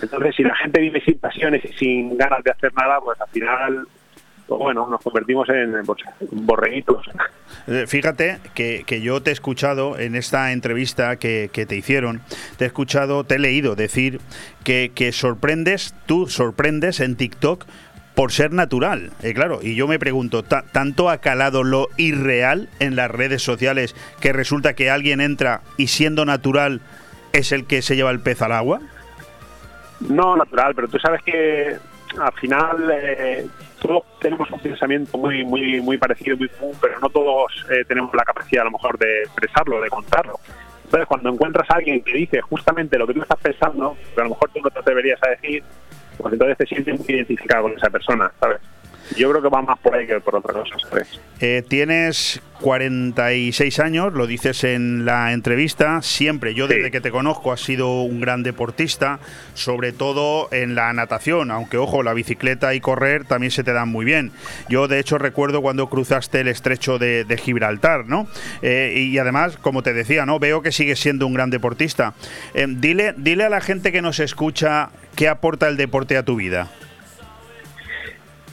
Entonces, 0.01 0.35
si 0.37 0.43
la 0.43 0.55
gente 0.57 0.81
vive 0.81 1.01
sin 1.01 1.19
pasiones 1.19 1.65
y 1.65 1.73
sin 1.73 2.17
ganas 2.17 2.43
de 2.45 2.51
hacer 2.51 2.73
nada, 2.75 3.01
pues 3.01 3.21
al 3.21 3.29
final 3.29 3.87
pues 4.51 4.59
bueno, 4.59 4.89
nos 4.89 5.01
convertimos 5.01 5.49
en, 5.49 5.73
pues, 5.87 6.03
borreguitos. 6.33 7.07
Eh, 7.69 7.85
fíjate 7.87 8.41
que, 8.53 8.83
que, 8.85 9.01
yo 9.01 9.23
te 9.23 9.31
he 9.31 9.33
escuchado 9.33 9.97
en 9.97 10.17
esta 10.17 10.51
entrevista 10.51 11.15
que, 11.21 11.51
que, 11.53 11.67
te 11.67 11.77
hicieron, 11.77 12.21
te 12.57 12.65
he 12.65 12.67
escuchado, 12.67 13.23
te 13.23 13.37
he 13.37 13.39
leído 13.39 13.77
decir 13.77 14.21
que, 14.65 14.91
que 14.93 15.13
sorprendes, 15.13 15.95
tú 16.07 16.27
sorprendes 16.27 16.99
en 16.99 17.15
TikTok 17.15 17.65
por 18.15 18.33
ser 18.33 18.53
natural. 18.53 19.11
Y 19.23 19.35
claro, 19.35 19.61
y 19.63 19.75
yo 19.75 19.89
me 19.89 19.99
pregunto, 19.99 20.43
¿tanto 20.43 21.11
ha 21.11 21.19
calado 21.19 21.63
lo 21.63 21.89
irreal 21.97 22.69
en 22.79 22.97
las 22.97 23.11
redes 23.11 23.43
sociales 23.43 23.95
que 24.21 24.33
resulta 24.33 24.75
que 24.75 24.91
alguien 24.91 25.21
entra 25.21 25.63
y 25.77 25.89
siendo 25.89 26.25
natural 26.25 26.81
es 27.33 27.53
el 27.53 27.67
que 27.67 27.83
se 27.83 27.97
lleva 27.97 28.11
el 28.11 28.21
pez 28.21 28.43
al 28.43 28.53
agua? 28.53 28.81
No, 30.01 30.37
natural, 30.37 30.75
pero 30.75 30.89
tú 30.89 30.99
sabes 30.99 31.23
que 31.23 31.77
al 32.19 32.33
final 32.33 32.91
eh, 32.91 33.47
todos 33.81 34.03
tenemos 34.21 34.51
un 34.51 34.59
pensamiento 34.59 35.17
muy 35.17 35.45
muy 35.45 35.81
muy 35.81 35.97
parecido, 35.99 36.37
muy 36.37 36.49
común, 36.49 36.75
pero 36.81 36.99
no 36.99 37.09
todos 37.09 37.67
eh, 37.71 37.85
tenemos 37.87 38.13
la 38.15 38.25
capacidad 38.25 38.63
a 38.63 38.65
lo 38.65 38.73
mejor 38.73 38.99
de 38.99 39.23
expresarlo, 39.23 39.81
de 39.81 39.89
contarlo. 39.89 40.41
Entonces, 40.85 41.07
cuando 41.07 41.31
encuentras 41.31 41.71
a 41.71 41.75
alguien 41.75 42.03
que 42.03 42.15
dice 42.15 42.41
justamente 42.41 42.99
lo 42.99 43.07
que 43.07 43.15
tú 43.15 43.23
estás 43.23 43.39
pensando, 43.39 43.97
que 44.13 44.21
a 44.21 44.25
lo 44.25 44.31
mejor 44.31 44.51
tú 44.51 44.61
no 44.61 44.71
te 44.71 44.81
atreverías 44.81 45.21
a 45.23 45.31
decir, 45.31 45.63
pues 46.23 46.33
entonces 46.33 46.59
te 46.59 46.67
sientes 46.67 46.99
muy 46.99 47.09
identificado 47.09 47.65
con 47.65 47.73
esa 47.73 47.91
persona, 47.91 48.31
¿sabes? 48.41 48.61
Yo 49.17 49.31
creo 49.31 49.43
que 49.43 49.49
va 49.49 49.63
más 49.63 49.79
por 49.79 49.95
ahí 49.95 50.07
que 50.07 50.21
por 50.21 50.37
otra 50.37 50.55
cosa. 50.55 50.77
Eh, 51.41 51.63
tienes 51.67 52.41
46 52.61 53.81
años, 53.81 54.13
lo 54.13 54.27
dices 54.27 54.65
en 54.65 55.05
la 55.05 55.33
entrevista, 55.33 56.03
siempre, 56.03 56.55
yo 56.55 56.69
desde 56.69 56.91
que 56.91 57.01
te 57.01 57.11
conozco 57.11 57.53
has 57.53 57.63
sido 57.63 58.03
un 58.03 58.21
gran 58.21 58.43
deportista, 58.43 59.19
sobre 59.55 59.93
todo 59.93 60.49
en 60.53 60.75
la 60.75 60.93
natación, 60.93 61.51
aunque 61.51 61.79
ojo, 61.79 62.03
la 62.03 62.13
bicicleta 62.13 62.75
y 62.75 62.81
correr 62.81 63.25
también 63.25 63.51
se 63.51 63.65
te 63.65 63.73
dan 63.73 63.89
muy 63.89 64.05
bien. 64.05 64.33
Yo 64.69 64.89
de 64.89 64.99
hecho 64.99 65.19
recuerdo 65.19 65.63
cuando 65.63 65.89
cruzaste 65.89 66.41
el 66.41 66.49
estrecho 66.49 66.99
de, 66.99 67.25
Gibraltar, 67.41 68.07
¿no? 68.07 68.27
Eh, 68.61 68.93
y 68.97 69.17
además, 69.17 69.57
como 69.57 69.83
te 69.83 69.95
decía, 69.95 70.27
¿no? 70.27 70.39
Veo 70.39 70.61
que 70.61 70.73
sigues 70.73 71.01
siendo 71.01 71.27
un 71.27 71.33
gran 71.33 71.49
deportista. 71.49 72.13
Eh, 72.53 72.67
dile, 72.69 73.15
dile 73.17 73.45
a 73.45 73.49
la 73.49 73.63
gente 73.63 73.93
que 73.93 74.03
nos 74.03 74.21
escucha 74.21 74.91
qué 75.17 75.29
aporta 75.29 75.69
el 75.69 75.79
deporte 75.79 76.19
a 76.19 76.23
tu 76.23 76.37
vida. 76.37 76.69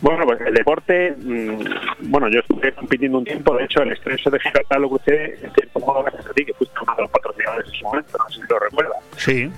Bueno, 0.01 0.25
pues 0.25 0.39
el 0.41 0.53
deporte, 0.53 1.15
mm, 1.17 2.09
bueno, 2.09 2.29
yo 2.29 2.39
estuve 2.39 2.71
compitiendo 2.73 3.17
un 3.17 3.25
tiempo, 3.25 3.55
de 3.55 3.65
hecho 3.65 3.81
el 3.81 3.91
estrecho 3.91 4.29
de 4.29 4.39
Gibraltar 4.39 4.79
lo 4.79 4.89
crucé 4.89 5.39
en 5.41 5.51
modo 5.81 6.03
gracias 6.03 6.27
a 6.27 6.33
ti, 6.33 6.45
que 6.45 6.53
fuiste 6.53 6.75
uno 6.81 6.95
de 6.95 7.01
los 7.01 7.11
patrocinadores 7.11 7.67
en 7.67 7.73
ese 7.73 7.83
momento, 7.83 8.17
no 8.17 8.29
sé 8.29 8.41
si 8.41 8.47
lo 8.47 8.59
recuerdas. 8.59 8.97
Sí. 9.17 9.51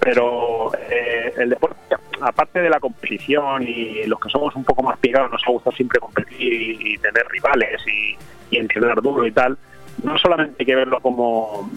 Pero 0.00 0.72
eh, 0.90 1.32
el 1.36 1.50
deporte, 1.50 1.96
aparte 2.20 2.60
de 2.60 2.70
la 2.70 2.80
competición 2.80 3.62
y 3.62 4.04
los 4.04 4.18
que 4.20 4.28
somos 4.28 4.54
un 4.56 4.64
poco 4.64 4.82
más 4.82 4.98
picados, 4.98 5.30
nos 5.30 5.42
ha 5.46 5.50
gustado 5.50 5.76
siempre 5.76 6.00
competir 6.00 6.36
y, 6.40 6.98
tener 6.98 7.26
rivales 7.28 7.80
y, 7.86 8.16
y 8.50 8.58
entrenar 8.58 9.00
duro 9.00 9.26
y 9.26 9.32
tal, 9.32 9.56
no 10.02 10.18
solamente 10.18 10.56
hay 10.60 10.66
que 10.66 10.74
verlo 10.74 11.00
como 11.00 11.70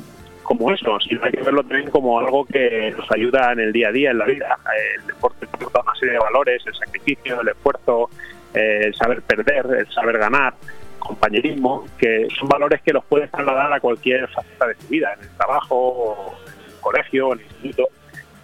como 0.50 0.72
eso, 0.72 1.00
sino 1.00 1.24
hay 1.24 1.32
que 1.32 1.44
verlo 1.44 1.62
también 1.62 1.92
como 1.92 2.18
algo 2.18 2.44
que 2.44 2.92
nos 2.98 3.12
ayuda 3.12 3.52
en 3.52 3.60
el 3.60 3.72
día 3.72 3.90
a 3.90 3.92
día, 3.92 4.10
en 4.10 4.18
la 4.18 4.26
vida. 4.26 4.58
El 4.98 5.06
deporte 5.06 5.46
aporta 5.46 5.82
una 5.82 5.94
serie 5.94 6.14
de 6.14 6.20
valores, 6.20 6.64
el 6.66 6.74
sacrificio, 6.74 7.40
el 7.42 7.50
esfuerzo, 7.50 8.10
el 8.56 8.92
saber 8.96 9.22
perder, 9.22 9.68
el 9.78 9.88
saber 9.94 10.18
ganar, 10.18 10.56
compañerismo, 10.98 11.86
que 12.00 12.28
son 12.40 12.50
valores 12.50 12.82
que 12.82 12.92
los 12.92 13.06
puedes 13.06 13.30
trasladar 13.30 13.72
a 13.72 13.80
cualquier 13.80 14.28
faceta 14.28 14.66
de 14.66 14.74
tu 14.74 14.88
vida, 14.88 15.14
en 15.14 15.22
el 15.22 15.38
trabajo, 15.38 16.36
en 16.48 16.74
el 16.74 16.80
colegio, 16.80 17.34
en 17.34 17.40
el 17.42 17.46
instituto. 17.46 17.90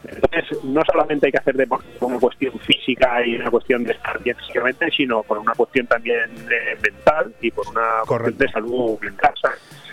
Entonces, 0.08 0.64
no 0.64 0.84
solamente 0.86 1.26
hay 1.26 1.32
que 1.32 1.39
hacer 1.39 1.56
deporte 1.56 1.88
por 1.97 2.12
una 2.12 2.20
cuestión 2.20 2.53
física 2.60 3.26
y 3.26 3.36
una 3.38 3.49
cuestión 3.49 3.84
de 3.84 3.93
estar 3.93 4.22
bien 4.22 4.38
físicamente, 4.38 4.91
sino 4.91 5.24
por 5.24 5.39
una 5.39 5.53
cuestión 5.53 5.88
también 5.88 6.30
eh, 6.51 6.78
mental 6.84 7.34
y 7.41 7.49
por 7.49 7.68
una 7.68 8.03
cuestión 8.06 8.38
de 8.38 8.47
salud 8.49 8.99
mental. 9.01 9.34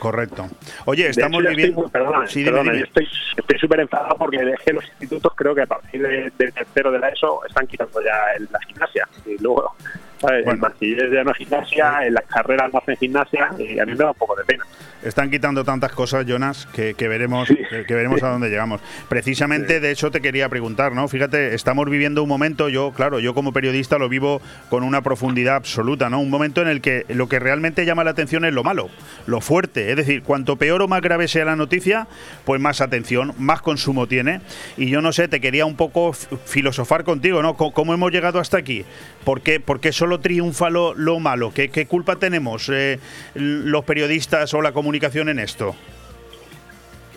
Correcto. 0.03 0.49
Oye, 0.87 1.11
estamos 1.11 1.45
viviendo. 1.45 1.89
Perdona, 1.89 2.27
sí, 2.27 2.45
estoy 2.45 3.59
súper 3.61 3.79
enfadado 3.79 4.17
porque 4.19 4.45
dejé 4.45 4.73
los 4.73 4.85
institutos, 4.85 5.33
creo 5.37 5.55
que 5.55 5.63
a 5.63 5.67
partir 5.67 6.03
del 6.03 6.53
tercero 6.53 6.91
de 6.91 6.99
la 6.99 7.11
ESO 7.11 7.47
están 7.47 7.69
quitando 7.69 8.03
ya 8.03 8.17
la 8.51 8.59
gimnasia. 8.67 9.09
Y 9.25 9.41
luego, 9.41 9.77
¿sabes? 10.19 10.45
Bueno. 10.45 10.73
El 10.81 11.13
ya 11.13 11.23
no 11.23 11.33
gimnasia, 11.35 12.05
en 12.05 12.15
las 12.15 12.25
carreras 12.25 12.73
no 12.73 12.81
hacen 12.81 12.97
gimnasia, 12.97 13.51
y 13.57 13.79
a 13.79 13.87
mí 13.87 13.93
me 13.93 13.99
da 13.99 14.11
un 14.11 14.17
poco 14.17 14.35
de 14.35 14.43
pena. 14.43 14.65
Están 15.03 15.31
quitando 15.31 15.65
tantas 15.65 15.91
cosas, 15.93 16.25
Jonas, 16.27 16.67
que, 16.73 16.95
veremos, 16.95 17.49
que, 17.49 17.95
veremos 17.95 18.23
a 18.23 18.29
dónde 18.29 18.49
llegamos. 18.49 18.81
Precisamente 19.09 19.81
de 19.81 19.91
eso 19.91 20.13
te 20.13 20.21
quería 20.21 20.49
preguntar, 20.49 20.93
¿no? 20.93 21.09
Fíjate, 21.09 21.55
estamos 21.55 21.91
viviendo 21.91 22.23
un 22.23 22.29
momento, 22.29 22.69
yo, 22.69 22.93
claro, 22.93 23.19
yo 23.19 23.35
como 23.35 23.53
periodista 23.53 23.99
lo 23.99 24.09
vivo 24.09 24.41
con 24.71 24.85
una 24.85 25.03
profundidad 25.03 25.57
absoluta, 25.57 26.09
¿no? 26.09 26.21
Un 26.21 26.31
momento 26.31 26.63
en 26.63 26.69
el 26.69 26.81
que 26.81 27.05
lo 27.09 27.29
que 27.29 27.41
realmente 27.41 27.85
llama 27.85 28.05
la 28.05 28.13
atención 28.13 28.45
es 28.45 28.53
lo 28.53 28.63
malo, 28.63 28.91
lo 29.27 29.41
fuerte. 29.41 29.91
Es 29.93 29.97
decir, 29.97 30.23
cuanto 30.23 30.57
peor 30.57 30.81
o 30.81 30.89
más 30.89 31.03
grave 31.03 31.29
sea 31.29 31.45
la 31.45 31.55
noticia, 31.55 32.07
pues 32.47 32.61
más 32.61 32.81
atención, 32.81 33.35
más 33.39 33.61
consumo 33.61 34.07
tiene. 34.07 34.41
Y 34.79 34.89
yo 34.89 35.03
no 35.03 35.13
sé, 35.13 35.29
te 35.29 35.39
quería 35.39 35.67
un 35.67 35.77
poco 35.77 36.15
filosofar 36.15 37.05
contigo, 37.05 37.43
¿no? 37.43 37.57
¿Cómo, 37.57 37.93
hemos 37.93 38.11
llegado 38.11 38.39
hasta 38.39 38.57
aquí? 38.57 38.87
¿Por 39.25 39.43
qué, 39.43 39.93
solo 39.93 40.21
triunfa 40.21 40.71
lo, 40.71 41.21
malo? 41.21 41.53
¿Qué, 41.53 41.87
culpa 41.87 42.17
tenemos 42.17 42.71
eh, 42.73 42.99
los 43.35 43.85
periodistas 43.85 44.55
o 44.55 44.63
la 44.63 44.73
comunicación 44.73 45.29
en 45.29 45.39
esto? 45.39 45.77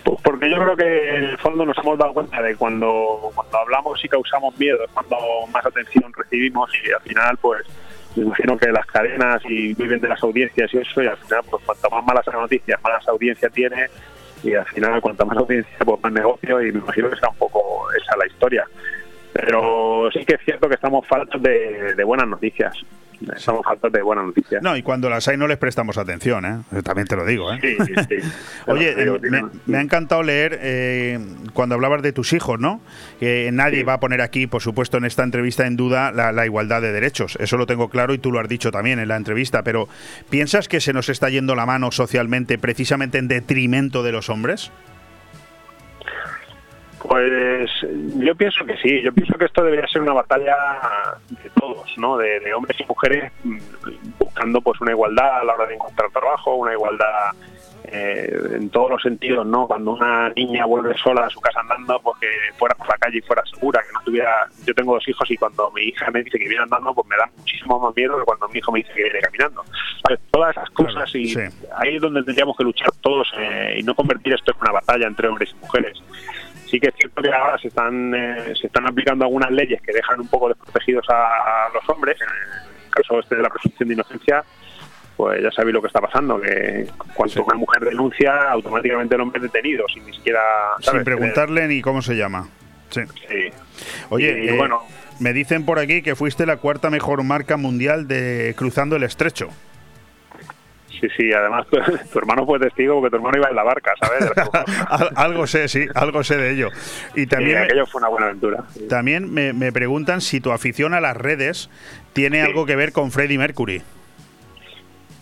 Pues 0.04 0.20
porque 0.22 0.50
yo 0.52 0.58
creo 0.58 0.76
que 0.76 1.16
en 1.16 1.24
el 1.24 1.38
fondo 1.38 1.66
nos 1.66 1.78
hemos 1.78 1.98
dado 1.98 2.14
cuenta 2.14 2.42
de 2.42 2.58
cuando, 2.58 3.32
cuando 3.34 3.58
hablamos 3.58 4.04
y 4.04 4.10
causamos 4.10 4.56
miedo, 4.60 4.80
cuando 4.94 5.18
más 5.52 5.66
atención 5.66 6.12
recibimos 6.14 6.70
y 6.86 6.92
al 6.92 7.02
final 7.02 7.38
pues 7.38 7.66
me 8.16 8.24
imagino 8.24 8.58
que 8.58 8.72
las 8.72 8.86
cadenas 8.86 9.42
y 9.46 9.74
viven 9.74 10.00
de 10.00 10.08
las 10.08 10.22
audiencias 10.24 10.74
y 10.74 10.78
eso 10.78 11.04
y 11.04 11.08
al 11.08 11.18
final 11.18 11.42
pues 11.50 11.64
cuanto 11.66 11.90
más 11.90 12.06
malas 12.06 12.26
noticias, 12.34 12.82
más 12.84 13.08
audiencia 13.08 13.50
tiene 13.50 13.88
y 14.44 14.54
al 14.54 14.66
final 14.66 15.02
cuanto 15.02 15.26
más 15.26 15.38
audiencia 15.38 15.78
pues 15.84 16.02
más 16.02 16.12
negocio 16.12 16.62
y 16.62 16.72
me 16.72 16.80
imagino 16.80 17.10
que 17.10 17.18
sea 17.18 17.30
un 17.30 17.38
poco 17.38 17.88
esa 17.92 18.16
la 18.18 18.28
historia. 18.28 18.66
Pero 19.34 20.10
sí 20.14 20.24
que 20.26 20.36
es 20.36 20.42
cierto 20.46 20.70
que 20.70 20.76
estamos 20.76 21.06
faltos 21.08 21.42
de 21.42 22.04
buenas 22.06 22.28
noticias. 22.28 22.74
Estamos 23.36 23.66
faltas 23.66 23.92
de 23.92 24.02
buenas 24.02 24.26
noticias. 24.26 24.62
No, 24.62 24.76
y 24.76 24.84
cuando 24.84 25.10
las 25.10 25.28
hay 25.28 25.38
no 25.38 25.48
les 25.48 25.58
prestamos 25.58 25.98
atención, 25.98 26.46
¿eh? 26.46 26.82
También 26.84 27.08
te 27.08 27.16
lo 27.16 27.26
digo, 27.26 27.52
¿eh? 27.54 27.60
Sí, 27.62 27.78
sí, 28.10 28.30
Oye, 28.68 28.96
me, 29.66 29.78
ha 29.78 29.82
encantado 29.82 30.24
leer 30.24 30.60
eh, 30.62 31.20
cuando 31.54 31.76
hablabas 31.76 32.02
de 32.02 32.14
tus 32.14 32.34
hijos, 32.34 32.60
¿no? 32.60 32.82
Que 33.20 33.50
nadie 33.52 33.84
va 33.84 33.94
a 33.94 34.00
poner 34.00 34.22
aquí, 34.22 34.48
por 34.48 34.62
supuesto, 34.62 34.98
en 34.98 35.06
esta 35.06 35.24
entrevista 35.24 35.66
en 35.68 35.76
duda 35.76 36.12
la, 36.12 36.46
igualdad 36.46 36.82
de 36.82 36.92
derechos. 36.92 37.38
Eso 37.40 37.58
lo 37.58 37.66
tengo 37.66 37.90
claro 37.90 38.14
y 38.14 38.18
tú 38.18 38.32
lo 38.32 38.40
has 38.40 38.48
dicho 38.48 38.72
también 38.72 39.00
en 39.00 39.08
la 39.08 39.16
entrevista. 39.16 39.64
Pero 39.64 39.88
¿piensas 40.30 40.68
que 40.68 40.82
se 40.82 40.94
nos 40.94 41.10
está 41.10 41.30
yendo 41.30 41.56
la 41.56 41.66
mano 41.66 41.92
socialmente 41.92 42.58
precisamente 42.58 43.18
en 43.18 43.28
detrimento 43.28 44.04
de 44.04 44.12
los 44.12 44.30
hombres? 44.30 44.72
Pues 47.08 47.70
yo 48.16 48.36
pienso 48.36 48.66
que 48.66 48.78
sí, 48.78 49.02
yo 49.02 49.14
pienso 49.14 49.38
que 49.38 49.46
esto 49.46 49.64
debería 49.64 49.88
ser 49.88 50.02
una 50.02 50.14
batalla 50.14 50.56
de 51.30 51.50
todos, 51.60 51.96
¿no? 51.98 52.18
De, 52.18 52.54
hombres 52.54 52.80
y 52.80 52.86
mujeres 52.86 53.32
mm, 53.44 53.58
buscando 54.18 54.62
pues 54.62 54.80
una 54.82 54.92
igualdad 54.92 55.40
a 55.42 55.44
la 55.44 55.54
hora 55.54 55.68
de 55.68 55.76
encontrar 55.76 56.10
trabajo, 56.12 56.56
una 56.56 56.74
igualdad 56.74 57.32
eh, 57.92 58.34
en 58.56 58.70
todos 58.70 58.90
los 58.90 59.02
sentidos, 59.02 59.46
¿no? 59.46 59.68
Cuando 59.68 59.92
una 59.92 60.30
niña 60.30 60.66
vuelve 60.66 60.98
sola 60.98 61.26
a 61.26 61.30
su 61.30 61.40
casa 61.40 61.60
andando, 61.60 62.00
pues 62.00 62.18
que 62.22 62.28
fuera 62.58 62.74
por 62.76 62.88
la 62.88 62.98
calle 62.98 63.20
y 63.20 63.22
fuera 63.22 63.44
segura, 63.46 63.82
que 63.82 63.94
no 63.94 64.00
tuviera... 64.04 64.48
Yo 64.66 64.74
tengo 64.74 64.94
dos 64.94 65.08
hijos 65.08 65.30
y 65.30 65.38
cuando 65.38 65.70
mi 65.72 65.84
hija 65.84 66.10
me 66.12 66.24
dice 66.24 66.40
que 66.40 66.48
viene 66.48 66.64
andando, 66.64 66.94
pues 66.94 67.08
me 67.08 67.18
da 67.18 67.30
muchísimo 67.38 67.80
más 67.80 67.96
miedo 67.96 68.18
que 68.18 68.24
cuando 68.24 68.48
mi 68.50 68.58
hijo 68.58 68.72
me 68.72 68.80
dice 68.80 68.92
que 68.96 69.04
viene 69.04 69.20
caminando. 69.20 69.64
Todas 70.32 70.58
esas 70.58 70.70
cosas 70.72 71.14
y 71.14 71.36
ahí 71.78 71.96
es 71.96 72.02
donde 72.02 72.24
tendríamos 72.24 72.58
que 72.58 72.64
luchar 72.64 72.92
todos 73.02 73.32
eh, 73.38 73.78
y 73.80 73.84
no 73.84 73.94
convertir 73.94 74.34
esto 74.34 74.52
en 74.52 74.58
una 74.62 74.72
batalla 74.72 75.08
entre 75.08 75.28
hombres 75.28 75.52
y 75.52 75.62
mujeres 75.62 76.02
sí 76.70 76.80
que 76.80 76.88
es 76.88 76.96
cierto 76.96 77.22
que 77.22 77.32
ahora 77.32 77.58
se 77.58 77.68
están 77.68 78.14
eh, 78.14 78.54
se 78.60 78.68
están 78.68 78.88
aplicando 78.88 79.26
algunas 79.26 79.52
leyes 79.52 79.82
que 79.82 79.94
dejan 79.94 80.20
un 80.20 80.28
poco 80.28 80.50
desprotegidos 80.50 81.06
a, 81.10 81.70
los 81.74 81.90
hombres. 81.90 82.18
En 82.22 82.28
el 82.28 82.90
caso 82.92 83.20
este 83.20 83.36
de 83.36 83.42
la 83.44 83.50
presunción 83.50 83.88
de 83.90 83.94
inocencia 83.96 84.44
pues 85.18 85.42
ya 85.42 85.52
sabéis 85.52 85.74
lo 85.74 85.82
que 85.82 85.88
está 85.88 86.02
pasando 86.02 86.40
que 86.42 86.88
cuando 87.14 87.44
una 87.44 87.56
mujer 87.56 87.86
denuncia 87.86 88.52
automáticamente 88.52 89.16
el 89.16 89.22
hombre 89.22 89.40
es 89.40 89.44
detenido 89.44 89.86
sin 89.94 90.06
ni 90.06 90.14
siquiera 90.14 90.42
sin 90.82 91.04
preguntarle 91.04 91.68
ni 91.68 91.82
cómo 91.82 92.02
se 92.02 92.16
llama. 92.16 92.50
Sí, 92.90 93.02
oye 94.10 94.50
eh, 94.50 94.58
bueno. 94.58 94.82
me 95.20 95.34
dicen 95.34 95.66
por 95.66 95.80
aquí 95.80 96.02
que 96.02 96.16
fuiste 96.16 96.46
la 96.46 96.58
cuarta 96.58 96.90
mejor 96.90 97.24
marca 97.24 97.58
mundial 97.58 98.08
de 98.08 98.54
cruzando 98.58 98.96
el 98.96 99.04
estrecho 99.04 99.50
Sí, 101.06 101.10
sí, 101.18 101.34
además 101.34 101.68
tu, 102.12 102.20
hermano 102.20 102.46
fue 102.46 102.60
testigo 102.60 102.96
porque 102.96 103.10
tu 103.10 103.16
hermano 103.18 103.38
iba 103.38 103.50
en 103.50 103.56
la 103.56 103.64
barca, 103.64 103.94
¿sabes? 104.00 104.32
algo 105.16 105.48
sé, 105.48 105.68
sí, 105.68 105.86
algo 105.94 106.24
sé 106.24 106.38
de 106.38 106.52
ello. 106.52 106.70
Y 107.16 107.28
también 107.28 107.58
aquello 107.58 107.86
fue 107.86 108.00
una 108.00 108.10
buena 108.10 108.28
aventura. 108.28 108.64
También 108.90 109.34
me, 109.34 109.72
preguntan 109.72 110.22
si 110.22 110.40
tu 110.40 110.52
afición 110.52 110.94
a 110.94 111.02
las 111.02 111.18
redes 111.18 111.70
tiene 112.14 112.42
algo 112.42 112.66
que 112.66 112.76
ver 112.76 112.92
con 112.92 113.12
Freddie 113.12 113.38
Mercury. 113.38 113.82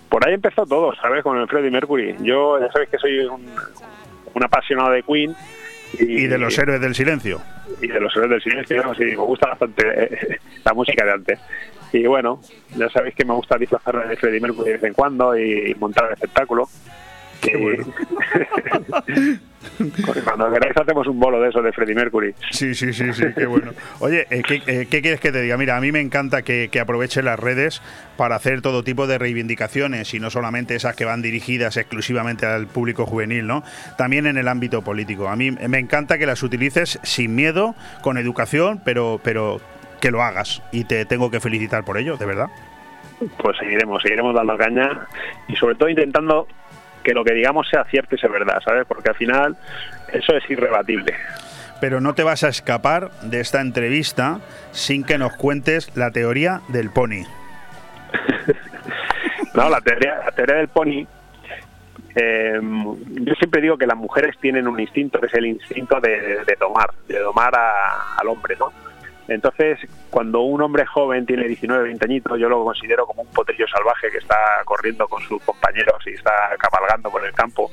Por 0.09 0.27
ahí 0.27 0.35
empezó 0.35 0.65
todo, 0.65 0.93
¿sabes? 0.95 1.23
Con 1.23 1.39
el 1.39 1.47
Freddie 1.47 1.71
Mercury. 1.71 2.15
Yo 2.21 2.59
ya 2.59 2.71
sabéis 2.71 2.91
que 2.91 2.97
soy 2.99 3.19
un, 3.25 4.43
apasionado 4.43 4.91
de 4.91 5.01
Queen. 5.01 5.35
Y, 5.99 6.27
de 6.27 6.37
los 6.37 6.57
héroes 6.57 6.81
del 6.81 6.95
silencio. 6.95 7.41
Y 7.81 7.87
de 7.87 7.99
los 7.99 8.15
héroes 8.15 8.29
del 8.29 8.41
silencio, 8.41 8.95
sí, 8.95 9.03
me 9.03 9.15
gusta 9.15 9.49
bastante 9.49 9.83
eh, 9.85 10.39
la 10.65 10.73
música 10.73 11.03
de 11.03 11.11
antes. 11.11 11.39
Y 11.93 12.05
bueno, 12.07 12.41
ya 12.75 12.89
sabéis 12.89 13.15
que 13.15 13.23
me 13.23 13.33
gusta 13.33 13.57
disfrazar 13.57 14.07
de 14.07 14.15
Freddy 14.17 14.39
Mercury 14.39 14.71
de 14.71 14.73
vez 14.73 14.83
en 14.83 14.93
cuando 14.93 15.37
y 15.37 15.75
montar 15.75 16.07
el 16.07 16.13
espectáculo. 16.13 16.67
Qué 17.39 17.57
bueno. 17.57 17.85
Cuando 20.23 20.51
queráis 20.51 20.75
hacemos 20.77 21.07
un 21.07 21.19
bolo 21.19 21.41
de 21.41 21.49
eso 21.49 21.61
de 21.61 21.71
Freddie 21.71 21.95
Mercury. 21.95 22.33
Sí, 22.51 22.73
sí, 22.75 22.93
sí, 22.93 23.13
sí, 23.13 23.23
qué 23.35 23.45
bueno. 23.45 23.71
Oye, 23.99 24.27
eh, 24.29 24.41
¿qué, 24.45 24.61
eh, 24.67 24.87
¿qué, 24.89 25.01
quieres 25.01 25.19
que 25.19 25.31
te 25.31 25.41
diga? 25.41 25.57
Mira, 25.57 25.77
a 25.77 25.81
mí 25.81 25.91
me 25.91 25.99
encanta 25.99 26.41
que, 26.41 26.69
que 26.71 26.79
aproveche 26.79 27.21
las 27.23 27.39
redes 27.39 27.81
para 28.17 28.35
hacer 28.35 28.61
todo 28.61 28.83
tipo 28.83 29.07
de 29.07 29.17
reivindicaciones 29.17 30.13
y 30.13 30.19
no 30.19 30.29
solamente 30.29 30.75
esas 30.75 30.95
que 30.95 31.05
van 31.05 31.21
dirigidas 31.21 31.77
exclusivamente 31.77 32.45
al 32.45 32.67
público 32.67 33.05
juvenil, 33.05 33.47
¿no? 33.47 33.63
También 33.97 34.27
en 34.27 34.37
el 34.37 34.47
ámbito 34.47 34.81
político. 34.81 35.27
A 35.27 35.35
mí 35.35 35.51
me 35.51 35.79
encanta 35.79 36.17
que 36.17 36.25
las 36.25 36.43
utilices 36.43 36.99
sin 37.03 37.35
miedo, 37.35 37.75
con 38.01 38.17
educación, 38.17 38.81
pero, 38.83 39.19
pero 39.23 39.61
que 40.03 40.11
lo 40.11 40.21
hagas. 40.21 40.61
Y 40.73 40.83
te 40.83 41.05
tengo 41.05 41.31
que 41.31 41.39
felicitar 41.39 41.85
por 41.85 41.97
ello, 41.97 42.17
de 42.17 42.25
verdad. 42.25 42.47
Pues 43.37 43.57
seguiremos, 43.57 44.03
seguiremos 44.03 44.35
dando 44.35 44.57
caña 44.57 45.07
y 45.47 45.55
sobre 45.55 45.75
todo 45.75 45.87
intentando 45.87 46.45
que 47.03 47.13
lo 47.13 47.23
que 47.23 47.33
digamos 47.33 47.69
sea 47.69 47.85
cierto 47.85 48.15
y 48.15 48.17
sea 48.17 48.29
verdad, 48.29 48.59
¿sabes? 48.65 48.85
Porque 48.85 49.11
al 49.11 49.15
final 49.15 49.55
eso 50.11 50.35
es 50.35 50.43
irrebatible. 50.49 51.15
Pero 51.79 52.01
no 52.01 52.15
te 52.15 52.23
vas 52.23 52.43
a 52.43 52.49
escapar 52.49 53.11
de 53.21 53.39
esta 53.39 53.61
entrevista 53.61 54.41
sin 54.71 55.05
que 55.05 55.17
nos 55.17 55.37
cuentes 55.37 55.95
la 55.95 56.11
teoría 56.11 56.59
del 56.67 56.89
pony. 56.89 57.23
no, 59.55 59.69
la 59.69 59.79
teoría, 59.79 60.15
la 60.25 60.31
teoría 60.31 60.55
del 60.55 60.67
pony 60.67 61.07
eh, 62.15 62.59
yo 62.61 63.33
siempre 63.35 63.61
digo 63.61 63.77
que 63.77 63.87
las 63.87 63.97
mujeres 63.97 64.37
tienen 64.39 64.67
un 64.67 64.79
instinto 64.79 65.19
que 65.19 65.27
es 65.27 65.33
el 65.33 65.45
instinto 65.45 65.99
de, 66.01 66.43
de 66.45 66.55
domar, 66.59 66.91
de 67.07 67.19
domar 67.19 67.55
a, 67.55 68.19
al 68.19 68.27
hombre, 68.27 68.55
¿no? 68.59 68.71
Entonces, 69.27 69.79
cuando 70.09 70.41
un 70.41 70.61
hombre 70.61 70.85
joven 70.85 71.25
tiene 71.25 71.47
19, 71.47 71.83
20 71.83 72.05
añitos, 72.05 72.39
yo 72.39 72.49
lo 72.49 72.63
considero 72.63 73.05
como 73.05 73.21
un 73.21 73.29
potrillo 73.29 73.65
salvaje 73.67 74.09
que 74.11 74.17
está 74.17 74.37
corriendo 74.65 75.07
con 75.07 75.21
sus 75.23 75.41
compañeros 75.43 75.95
y 76.05 76.11
está 76.11 76.31
cabalgando 76.59 77.09
por 77.09 77.25
el 77.25 77.33
campo. 77.33 77.71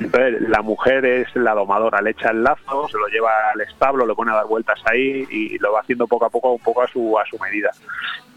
Entonces, 0.00 0.48
la 0.48 0.62
mujer 0.62 1.04
es 1.04 1.28
la 1.36 1.54
domadora, 1.54 2.00
le 2.00 2.10
echa 2.10 2.30
el 2.30 2.42
lazo, 2.42 2.88
se 2.88 2.98
lo 2.98 3.06
lleva 3.08 3.30
al 3.54 3.60
establo, 3.60 4.06
lo 4.06 4.16
pone 4.16 4.32
a 4.32 4.36
dar 4.36 4.46
vueltas 4.46 4.80
ahí 4.84 5.26
y 5.30 5.58
lo 5.58 5.72
va 5.72 5.80
haciendo 5.80 6.06
poco 6.06 6.26
a 6.26 6.30
poco, 6.30 6.52
un 6.52 6.60
poco 6.60 6.82
a 6.82 6.88
su, 6.88 7.18
a 7.18 7.24
su 7.26 7.38
medida. 7.38 7.70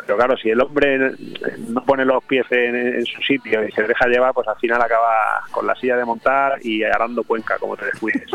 Pero 0.06 0.18
claro, 0.18 0.38
si 0.38 0.50
el 0.50 0.62
hombre 0.62 1.12
no 1.70 1.84
pone 1.84 2.06
los 2.06 2.24
pies 2.26 2.46
en, 2.52 3.04
su 3.06 3.22
sitio 3.22 3.68
y 3.68 3.72
se 3.72 3.84
deja 3.84 4.08
llevar, 4.08 4.34
pues 4.34 4.48
al 4.48 4.58
final 4.58 4.82
acaba 4.82 5.42
con 5.52 5.66
la 5.66 5.76
silla 5.76 5.98
de 5.98 6.06
montar 6.06 6.60
y 6.62 6.84
arando 6.84 7.24
cuenca, 7.24 7.58
como 7.58 7.76
te 7.76 7.86
descuides. 7.86 8.30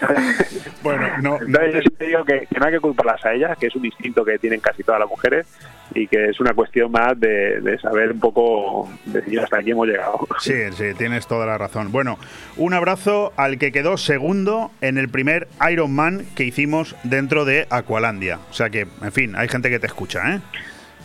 bueno, 0.82 1.08
no, 1.20 1.40
Entonces 1.40 1.74
yo 1.74 1.80
siempre 1.80 2.06
digo 2.06 2.24
que, 2.24 2.46
que, 2.46 2.60
no 2.60 2.66
hay 2.66 2.72
que 2.72 2.80
culparlas 2.80 3.24
a 3.24 3.32
ellas, 3.32 3.58
que 3.58 3.66
es 3.66 3.74
un 3.74 3.84
instinto 3.84 4.24
que 4.24 4.38
tienen 4.38 4.60
casi 4.60 4.84
todas 4.84 5.00
las 5.00 5.08
mujeres 5.08 5.46
y 5.94 6.06
que 6.06 6.26
es 6.26 6.40
una 6.40 6.54
cuestión 6.54 6.90
más 6.92 7.18
de, 7.18 7.60
de 7.60 7.78
saber 7.78 8.12
un 8.12 8.20
poco 8.20 8.88
decir 9.06 9.40
hasta 9.40 9.58
aquí 9.58 9.70
hemos 9.70 9.86
llegado. 9.86 10.26
Sí, 10.38 10.54
sí, 10.72 10.84
tienes 10.96 11.26
toda 11.26 11.46
la 11.46 11.58
razón. 11.58 11.92
Bueno, 11.92 12.18
un 12.56 12.74
abrazo 12.74 13.32
al 13.36 13.58
que 13.58 13.72
quedó 13.72 13.96
segundo 13.96 14.70
en 14.80 14.98
el 14.98 15.08
primer 15.08 15.48
Ironman 15.70 16.24
que 16.34 16.44
hicimos 16.44 16.96
dentro 17.04 17.44
de 17.44 17.66
Aqualandia. 17.70 18.38
O 18.50 18.52
sea 18.52 18.70
que, 18.70 18.86
en 19.02 19.12
fin, 19.12 19.36
hay 19.36 19.48
gente 19.48 19.70
que 19.70 19.78
te 19.78 19.86
escucha, 19.86 20.34
¿eh? 20.34 20.40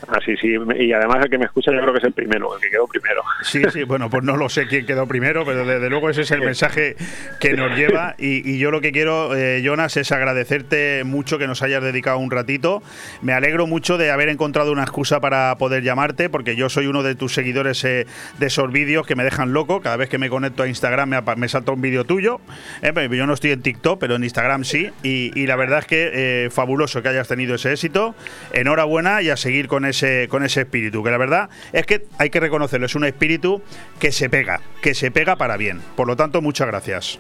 Así, 0.07 0.35
sí, 0.37 0.55
y 0.79 0.93
además 0.93 1.19
el 1.23 1.29
que 1.29 1.37
me 1.37 1.45
escucha 1.45 1.71
yo 1.71 1.79
creo 1.79 1.93
que 1.93 1.99
es 1.99 2.05
el 2.05 2.13
primero, 2.13 2.55
el 2.55 2.61
que 2.61 2.69
quedó 2.69 2.87
primero. 2.87 3.23
Sí, 3.43 3.61
sí, 3.71 3.83
bueno, 3.83 4.09
pues 4.09 4.23
no 4.23 4.35
lo 4.35 4.49
sé 4.49 4.67
quién 4.67 4.85
quedó 4.85 5.07
primero, 5.07 5.45
pero 5.45 5.65
desde 5.65 5.89
luego 5.89 6.09
ese 6.09 6.21
es 6.21 6.31
el 6.31 6.41
mensaje 6.41 6.95
que 7.39 7.53
nos 7.53 7.77
lleva 7.77 8.15
y, 8.17 8.49
y 8.49 8.57
yo 8.59 8.69
lo 8.69 8.81
que 8.81 8.91
quiero, 8.91 9.35
eh, 9.35 9.61
Jonas, 9.63 9.95
es 9.97 10.11
agradecerte 10.11 11.03
mucho 11.05 11.37
que 11.37 11.47
nos 11.47 11.61
hayas 11.61 11.81
dedicado 11.81 12.17
un 12.17 12.31
ratito. 12.31 12.83
Me 13.21 13.33
alegro 13.33 13.65
mucho 13.65 13.97
de 13.97 14.11
haber 14.11 14.29
encontrado 14.29 14.71
una 14.71 14.83
excusa 14.83 15.21
para 15.21 15.57
poder 15.57 15.83
llamarte, 15.83 16.29
porque 16.29 16.55
yo 16.55 16.69
soy 16.69 16.87
uno 16.87 17.01
de 17.01 17.15
tus 17.15 17.33
seguidores 17.33 17.83
eh, 17.85 18.05
de 18.39 18.45
esos 18.45 18.71
vídeos 18.71 19.07
que 19.07 19.15
me 19.15 19.23
dejan 19.23 19.53
loco. 19.53 19.81
Cada 19.81 19.95
vez 19.95 20.09
que 20.09 20.17
me 20.17 20.29
conecto 20.29 20.63
a 20.63 20.67
Instagram 20.67 21.09
me, 21.09 21.21
me 21.37 21.47
salta 21.47 21.71
un 21.71 21.81
vídeo 21.81 22.03
tuyo. 22.03 22.41
Eh, 22.81 22.91
yo 23.11 23.25
no 23.25 23.33
estoy 23.33 23.51
en 23.51 23.61
TikTok, 23.61 23.99
pero 23.99 24.15
en 24.15 24.23
Instagram 24.23 24.65
sí. 24.65 24.89
Y, 25.01 25.31
y 25.39 25.47
la 25.47 25.55
verdad 25.55 25.79
es 25.79 25.85
que 25.85 26.11
eh, 26.13 26.49
fabuloso 26.49 27.01
que 27.01 27.09
hayas 27.09 27.27
tenido 27.29 27.55
ese 27.55 27.71
éxito. 27.71 28.15
Enhorabuena 28.51 29.21
y 29.21 29.29
a 29.29 29.37
seguir 29.37 29.67
con 29.67 29.85
ese, 29.85 29.92
con 30.29 30.43
ese 30.43 30.61
espíritu, 30.61 31.03
que 31.03 31.11
la 31.11 31.17
verdad 31.17 31.49
es 31.71 31.85
que 31.85 32.05
hay 32.17 32.29
que 32.29 32.39
reconocerlo, 32.39 32.85
es 32.85 32.95
un 32.95 33.05
espíritu 33.05 33.61
que 33.99 34.11
se 34.11 34.29
pega, 34.29 34.61
que 34.81 34.93
se 34.93 35.11
pega 35.11 35.35
para 35.35 35.57
bien. 35.57 35.81
Por 35.95 36.07
lo 36.07 36.15
tanto, 36.15 36.41
muchas 36.41 36.67
gracias. 36.67 37.19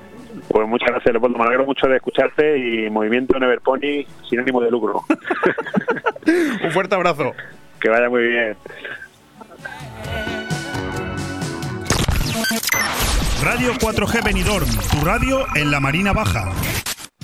Pues 0.49 0.67
muchas 0.67 0.89
gracias, 0.89 1.13
Leopoldo. 1.13 1.37
Me 1.37 1.45
alegro 1.45 1.65
mucho 1.65 1.87
de 1.87 1.97
escucharte 1.97 2.57
y 2.57 2.89
Movimiento 2.89 3.37
Never 3.39 3.59
Pony 3.59 4.05
sin 4.29 4.39
ánimo 4.39 4.61
de 4.61 4.71
lucro. 4.71 5.03
un 6.63 6.71
fuerte 6.71 6.95
abrazo. 6.95 7.33
Que 7.79 7.89
vaya 7.89 8.09
muy 8.09 8.27
bien. 8.27 8.55
Radio 13.43 13.73
4G 13.73 14.23
Benidorm, 14.23 14.67
tu 14.89 15.05
radio 15.05 15.45
en 15.55 15.69
la 15.69 15.79
Marina 15.79 16.13
Baja. 16.13 16.51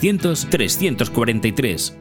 343. 0.00 1.99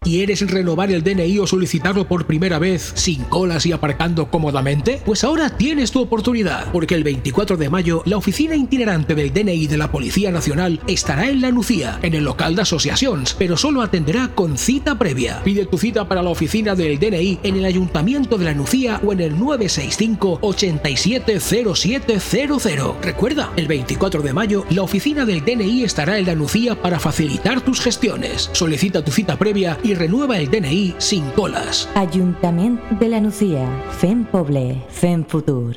¿Quieres 0.00 0.48
renovar 0.48 0.92
el 0.92 1.02
DNI 1.02 1.40
o 1.40 1.46
solicitarlo 1.46 2.06
por 2.06 2.24
primera 2.24 2.60
vez 2.60 2.92
sin 2.94 3.24
colas 3.24 3.66
y 3.66 3.72
aparcando 3.72 4.30
cómodamente? 4.30 5.02
Pues 5.04 5.24
ahora 5.24 5.50
tienes 5.50 5.90
tu 5.90 6.00
oportunidad, 6.00 6.70
porque 6.72 6.94
el 6.94 7.02
24 7.04 7.56
de 7.56 7.68
mayo 7.68 8.02
la 8.06 8.16
oficina 8.16 8.54
itinerante 8.54 9.16
del 9.16 9.34
DNI 9.34 9.66
de 9.66 9.76
la 9.76 9.90
Policía 9.90 10.30
Nacional 10.30 10.80
estará 10.86 11.28
en 11.28 11.40
La 11.42 11.50
Nucía, 11.50 11.98
en 12.00 12.14
el 12.14 12.22
local 12.24 12.54
de 12.54 12.62
asociaciones, 12.62 13.34
pero 13.38 13.58
solo 13.58 13.82
atenderá 13.82 14.28
con 14.34 14.56
cita 14.56 14.96
previa. 14.96 15.42
Pide 15.42 15.66
tu 15.66 15.76
cita 15.76 16.08
para 16.08 16.22
la 16.22 16.30
oficina 16.30 16.74
del 16.76 16.98
DNI 16.98 17.40
en 17.42 17.56
el 17.56 17.66
Ayuntamiento 17.66 18.38
de 18.38 18.46
La 18.46 18.54
Nucía 18.54 19.00
o 19.04 19.12
en 19.12 19.20
el 19.20 19.38
965 19.38 20.38
870700. 20.40 22.96
Recuerda, 23.02 23.52
el 23.56 23.66
24 23.66 24.22
de 24.22 24.32
mayo 24.32 24.64
la 24.70 24.82
oficina 24.82 25.26
del 25.26 25.44
DNI 25.44 25.82
estará 25.82 26.18
en 26.18 26.26
La 26.26 26.36
Nucía 26.36 26.80
para 26.80 27.00
facilitar 27.00 27.60
tus 27.60 27.80
gestiones. 27.80 28.48
Solicita 28.52 29.04
tu 29.04 29.10
cita 29.10 29.36
previa 29.36 29.76
y 29.82 29.97
renueva 29.98 30.38
el 30.38 30.50
DNI 30.50 30.94
sin 30.98 31.28
colas. 31.30 31.88
Ayuntamiento 31.94 32.82
de 32.98 33.08
la 33.08 33.20
Nucía. 33.20 33.68
Fem 33.98 34.24
Poble. 34.24 34.82
Fem 34.88 35.24
Futur. 35.24 35.76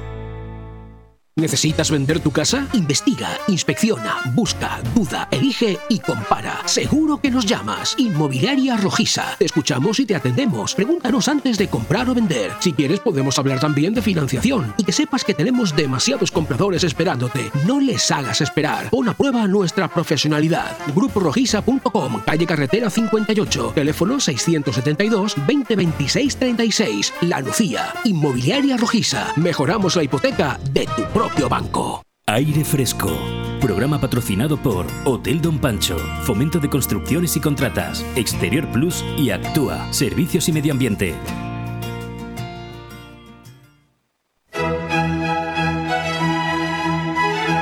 ¿Necesitas 1.37 1.89
vender 1.89 2.19
tu 2.19 2.31
casa? 2.31 2.67
Investiga, 2.73 3.29
inspecciona, 3.47 4.17
busca, 4.35 4.81
duda, 4.93 5.29
elige 5.31 5.79
y 5.87 5.99
compara. 5.99 6.61
Seguro 6.65 7.21
que 7.21 7.31
nos 7.31 7.45
llamas. 7.45 7.95
Inmobiliaria 7.97 8.75
Rojiza. 8.75 9.37
Te 9.39 9.45
escuchamos 9.45 10.01
y 10.01 10.05
te 10.05 10.13
atendemos. 10.13 10.75
Pregúntanos 10.75 11.29
antes 11.29 11.57
de 11.57 11.69
comprar 11.69 12.09
o 12.09 12.13
vender. 12.13 12.51
Si 12.59 12.73
quieres 12.73 12.99
podemos 12.99 13.39
hablar 13.39 13.61
también 13.61 13.93
de 13.93 14.01
financiación. 14.01 14.73
Y 14.77 14.83
que 14.83 14.91
sepas 14.91 15.23
que 15.23 15.33
tenemos 15.33 15.73
demasiados 15.73 16.31
compradores 16.31 16.83
esperándote. 16.83 17.49
No 17.65 17.79
les 17.79 18.11
hagas 18.11 18.41
esperar. 18.41 18.89
Pon 18.89 19.07
a 19.07 19.13
prueba 19.13 19.47
nuestra 19.47 19.87
profesionalidad. 19.87 20.77
GrupoRojiza.com, 20.93 22.23
calle 22.25 22.45
Carretera 22.45 22.89
58, 22.89 23.71
teléfono 23.73 24.19
672 24.19 25.35
2026 25.47 26.35
36. 26.35 27.13
La 27.21 27.39
Lucía. 27.39 27.93
Inmobiliaria 28.03 28.75
Rojiza. 28.75 29.31
Mejoramos 29.37 29.95
la 29.95 30.03
hipoteca 30.03 30.59
de 30.73 30.85
tu 30.87 31.03
propio 31.21 31.47
banco. 31.47 32.01
Aire 32.25 32.65
Fresco. 32.65 33.11
Programa 33.59 34.01
patrocinado 34.01 34.57
por 34.57 34.87
Hotel 35.05 35.39
Don 35.39 35.59
Pancho, 35.59 35.95
Fomento 36.23 36.57
de 36.57 36.67
Construcciones 36.67 37.37
y 37.37 37.39
Contratas, 37.39 38.03
Exterior 38.15 38.67
Plus 38.69 39.05
y 39.17 39.29
Actúa, 39.29 39.93
Servicios 39.93 40.49
y 40.49 40.51
Medio 40.51 40.73
Ambiente. 40.73 41.13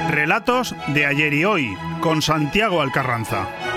Relatos 0.10 0.74
de 0.93 1.05
ayer 1.05 1.34
y 1.34 1.43
hoy 1.43 1.78
con 1.99 2.22
Santiago 2.22 2.80
Alcarranza. 2.80 3.68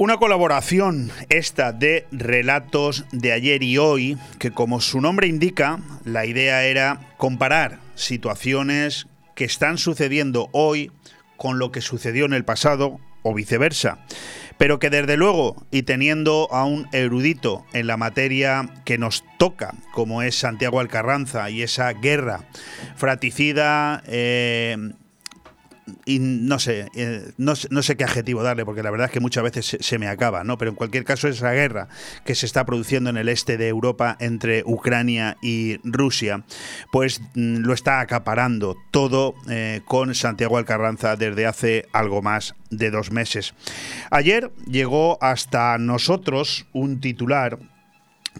Una 0.00 0.16
colaboración 0.16 1.10
esta 1.28 1.72
de 1.72 2.06
Relatos 2.12 3.04
de 3.10 3.32
ayer 3.32 3.64
y 3.64 3.78
hoy, 3.78 4.16
que 4.38 4.52
como 4.52 4.80
su 4.80 5.00
nombre 5.00 5.26
indica, 5.26 5.80
la 6.04 6.24
idea 6.24 6.62
era 6.62 7.00
comparar 7.16 7.80
situaciones 7.96 9.08
que 9.34 9.44
están 9.44 9.76
sucediendo 9.76 10.50
hoy 10.52 10.92
con 11.36 11.58
lo 11.58 11.72
que 11.72 11.80
sucedió 11.80 12.26
en 12.26 12.32
el 12.32 12.44
pasado 12.44 13.00
o 13.24 13.34
viceversa. 13.34 13.98
Pero 14.56 14.78
que 14.78 14.88
desde 14.88 15.16
luego, 15.16 15.66
y 15.72 15.82
teniendo 15.82 16.46
a 16.52 16.64
un 16.64 16.86
erudito 16.92 17.66
en 17.72 17.88
la 17.88 17.96
materia 17.96 18.70
que 18.84 18.98
nos 18.98 19.24
toca, 19.36 19.74
como 19.92 20.22
es 20.22 20.38
Santiago 20.38 20.78
Alcarranza, 20.78 21.50
y 21.50 21.62
esa 21.62 21.92
guerra 21.92 22.44
fraticida, 22.94 24.04
eh, 24.06 24.76
y 26.04 26.18
no 26.18 26.58
sé, 26.58 26.88
eh, 26.94 27.32
no, 27.36 27.54
sé 27.54 27.96
qué 27.96 28.04
adjetivo 28.04 28.42
darle, 28.42 28.64
porque 28.64 28.82
la 28.82 28.90
verdad 28.90 29.06
es 29.06 29.12
que 29.12 29.20
muchas 29.20 29.44
veces 29.44 29.76
se, 29.80 29.98
me 29.98 30.08
acaba, 30.08 30.44
¿no? 30.44 30.58
Pero 30.58 30.70
en 30.70 30.74
cualquier 30.74 31.04
caso, 31.04 31.28
esa 31.28 31.52
guerra 31.52 31.88
que 32.24 32.34
se 32.34 32.46
está 32.46 32.64
produciendo 32.64 33.10
en 33.10 33.16
el 33.16 33.28
este 33.28 33.56
de 33.56 33.68
Europa 33.68 34.16
entre 34.20 34.62
Ucrania 34.64 35.36
y 35.42 35.78
Rusia, 35.84 36.44
pues 36.92 37.20
mm, 37.34 37.58
lo 37.58 37.74
está 37.74 38.00
acaparando 38.00 38.76
todo 38.90 39.34
eh, 39.48 39.82
con 39.84 40.14
Santiago 40.14 40.58
Alcarranza 40.58 41.16
desde 41.16 41.46
hace 41.46 41.86
algo 41.92 42.22
más 42.22 42.54
de 42.70 42.90
dos 42.90 43.10
meses. 43.10 43.54
Ayer 44.10 44.50
llegó 44.66 45.18
hasta 45.22 45.78
nosotros 45.78 46.66
un 46.72 47.00
titular 47.00 47.58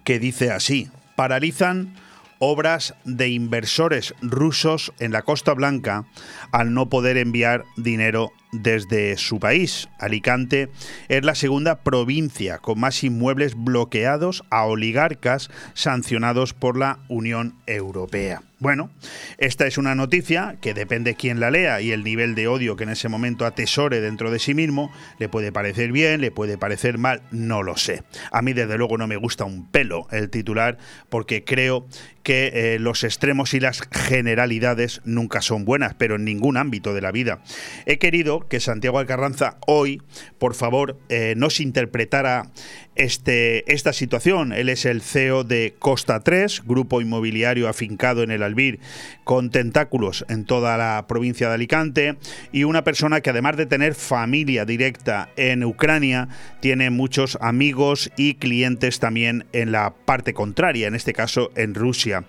que 0.05 0.19
dice 0.19 0.51
así: 0.51 0.89
paralizan 1.17 1.95
obras 2.39 2.95
de 3.05 3.29
inversores 3.29 4.15
rusos 4.21 4.93
en 4.99 5.13
la 5.13 5.23
Costa 5.23 5.55
Blanca 5.55 6.05
al 6.53 6.73
no 6.73 6.89
poder 6.89 7.17
enviar 7.17 7.65
dinero 7.77 8.33
desde 8.53 9.17
su 9.17 9.39
país. 9.39 9.89
Alicante 9.99 10.71
es 11.09 11.25
la 11.25 11.35
segunda 11.35 11.83
provincia 11.83 12.59
con 12.59 12.81
más 12.81 13.05
inmuebles 13.05 13.55
bloqueados 13.55 14.45
a 14.51 14.65
oligarcas 14.65 15.51
sancionados 15.75 16.55
por 16.55 16.79
la 16.79 16.99
Unión 17.09 17.55
Europea. 17.67 18.43
Bueno, 18.61 18.91
esta 19.39 19.69
es 19.69 19.79
una 19.79 19.95
noticia 19.95 20.57
que 20.61 20.75
depende 20.75 21.15
quién 21.15 21.39
la 21.39 21.53
lea 21.53 21.81
y 21.81 21.93
el 21.93 22.03
nivel 22.03 22.35
de 22.35 22.49
odio 22.49 22.75
que 22.75 22.83
en 22.83 22.91
ese 22.91 23.09
momento 23.09 23.47
atesore 23.47 24.01
dentro 24.01 24.33
de 24.33 24.41
sí 24.41 24.53
mismo, 24.53 24.93
le 25.21 25.29
puede 25.29 25.53
parecer 25.53 25.93
bien, 25.93 26.21
le 26.21 26.33
puede 26.33 26.59
parecer 26.59 26.99
mal, 26.99 27.23
no 27.31 27.63
lo 27.63 27.77
sé. 27.77 28.03
A 28.33 28.43
mí 28.43 28.55
desde 28.55 28.77
luego 28.77 28.99
no 28.99 29.07
me 29.07 29.17
gusta 29.17 29.45
un 29.45 29.71
pelo 29.71 30.09
el 30.11 30.29
titular 30.29 30.77
porque 31.09 31.45
creo 31.45 31.87
que 32.25 32.51
eh, 32.75 32.79
los 32.79 33.05
extremos 33.05 33.55
y 33.55 33.61
las 33.61 33.81
generalidades 33.91 35.01
nunca 35.05 35.41
son 35.41 35.65
buenas, 35.65 35.95
pero 35.95 36.17
en 36.17 36.25
ningún 36.25 36.57
ámbito 36.57 36.93
de 36.93 37.01
la 37.01 37.13
vida. 37.13 37.41
He 37.87 37.99
querido 37.99 38.49
que 38.49 38.61
Santiago 38.61 38.99
Alcarranza 38.99 39.57
hoy, 39.67 40.03
por 40.39 40.55
favor, 40.55 40.99
eh, 41.09 41.35
nos 41.37 41.61
interpretara 41.61 42.51
este, 42.99 43.73
esta 43.73 43.95
situación. 43.95 44.53
Él 44.53 44.69
es 44.69 44.85
el 44.85 45.01
CEO 45.01 45.45
de 45.45 45.75
Costa 45.79 46.21
3, 46.21 46.65
grupo 46.67 47.01
inmobiliario 47.01 47.69
afincado 47.69 48.23
en 48.23 48.31
el 48.31 48.43
Albir, 48.43 48.81
con 49.25 49.51
tentáculos 49.51 50.27
en 50.29 50.45
toda 50.45 50.77
la 50.77 51.07
provincia 51.09 51.49
de 51.49 51.55
Alicante, 51.55 52.17
y 52.53 52.65
una 52.65 52.85
persona 52.85 53.23
que 53.23 53.31
además 53.31 53.57
de 53.57 53.67
tener 53.67 53.95
familia 53.95 54.65
directa 54.65 55.31
en 55.37 55.65
Ucrania, 55.65 56.29
tiene 56.61 56.91
muchos 56.91 57.39
amigos 57.41 58.11
y 58.17 58.35
clientes 58.35 59.01
también 59.01 59.47
en 59.53 59.73
la 59.73 59.95
parte 60.05 60.35
contraria, 60.35 60.89
en 60.89 60.95
este 60.95 61.13
caso 61.13 61.51
en 61.57 61.75
Rusia. 61.75 62.25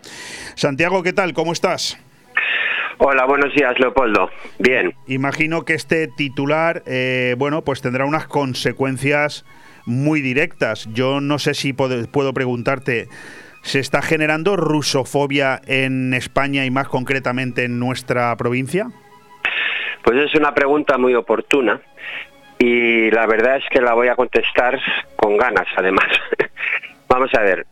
Santiago, 0.56 1.04
¿qué 1.04 1.14
tal? 1.14 1.34
¿Cómo 1.34 1.52
estás? 1.52 1.98
Hola, 3.02 3.26
buenos 3.26 3.54
días, 3.56 3.80
Leopoldo. 3.80 4.30
Bien. 4.60 4.94
Imagino 5.08 5.64
que 5.64 5.74
este 5.74 6.10
titular, 6.10 6.84
eh, 6.86 7.34
bueno, 7.38 7.64
pues 7.64 7.82
tendrá 7.82 8.04
unas 8.04 8.28
consecuencias 8.28 9.46
muy 9.90 10.22
directas. 10.22 10.88
Yo 10.94 11.20
no 11.20 11.40
sé 11.40 11.54
si 11.54 11.74
puedo, 11.74 12.34
preguntarte, 12.34 13.08
¿se 13.62 13.80
está 13.80 14.02
generando 14.02 14.56
rusofobia 14.56 15.60
en 15.68 16.14
España 16.14 16.66
y 16.66 16.72
más 16.72 16.88
concretamente 16.88 17.66
en 17.66 17.80
nuestra 17.80 18.36
provincia? 18.38 18.88
Pues 20.04 20.18
es 20.18 20.36
una 20.36 20.54
pregunta 20.54 20.98
muy 20.98 21.14
oportuna 21.16 21.82
y 22.58 23.12
la 23.12 23.26
verdad 23.26 23.58
es 23.58 23.64
que 23.70 23.82
la 23.82 23.94
voy 23.94 24.08
a 24.08 24.16
contestar 24.16 24.80
con 25.16 25.38
ganas, 25.38 25.68
además. 25.76 26.08
Vamos 27.10 27.34
a 27.34 27.42
ver, 27.42 27.66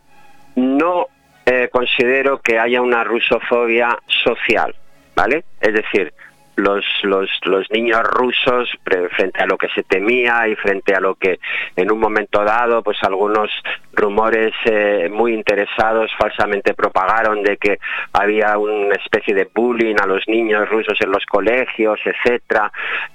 no 0.56 1.06
eh, 1.46 1.68
considero 1.72 2.40
que 2.40 2.58
haya 2.58 2.82
una 2.82 3.04
rusofobia 3.04 3.98
social, 4.24 4.74
¿vale? 5.14 5.44
Es 5.60 5.72
decir, 5.72 6.12
los, 6.58 6.84
los, 7.02 7.30
los 7.44 7.70
niños 7.70 8.02
rusos 8.02 8.68
frente 8.84 9.42
a 9.42 9.46
lo 9.46 9.56
que 9.56 9.68
se 9.68 9.84
temía 9.84 10.48
y 10.48 10.56
frente 10.56 10.94
a 10.94 11.00
lo 11.00 11.14
que 11.14 11.38
en 11.76 11.90
un 11.92 12.00
momento 12.00 12.42
dado 12.42 12.82
pues 12.82 12.98
algunos 13.02 13.50
rumores 13.92 14.52
eh, 14.64 15.08
muy 15.10 15.34
interesados 15.34 16.10
falsamente 16.18 16.74
propagaron 16.74 17.42
de 17.42 17.56
que 17.56 17.78
había 18.12 18.58
una 18.58 18.94
especie 18.96 19.34
de 19.34 19.48
bullying 19.54 19.96
a 20.02 20.06
los 20.06 20.26
niños 20.26 20.68
rusos 20.68 20.98
en 21.00 21.10
los 21.10 21.24
colegios, 21.26 22.00
etcétera, 22.04 22.72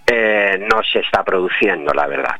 eh, 0.08 0.66
no 0.72 0.82
se 0.84 1.00
está 1.00 1.24
produciendo, 1.24 1.94
la 1.94 2.08
verdad. 2.08 2.36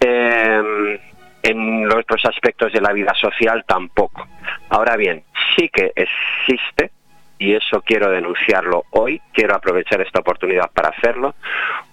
Eh, 0.00 1.00
en 1.42 1.92
otros 1.92 2.24
aspectos 2.24 2.72
de 2.72 2.80
la 2.80 2.92
vida 2.92 3.14
social 3.14 3.64
tampoco. 3.66 4.26
Ahora 4.68 4.96
bien, 4.96 5.22
sí 5.54 5.68
que 5.68 5.92
existe 5.94 6.90
y 7.38 7.54
eso 7.54 7.82
quiero 7.82 8.10
denunciarlo 8.10 8.84
hoy, 8.90 9.20
quiero 9.32 9.54
aprovechar 9.54 10.00
esta 10.00 10.20
oportunidad 10.20 10.70
para 10.72 10.90
hacerlo, 10.90 11.34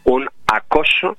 un 0.06 0.30
acoso 0.48 1.18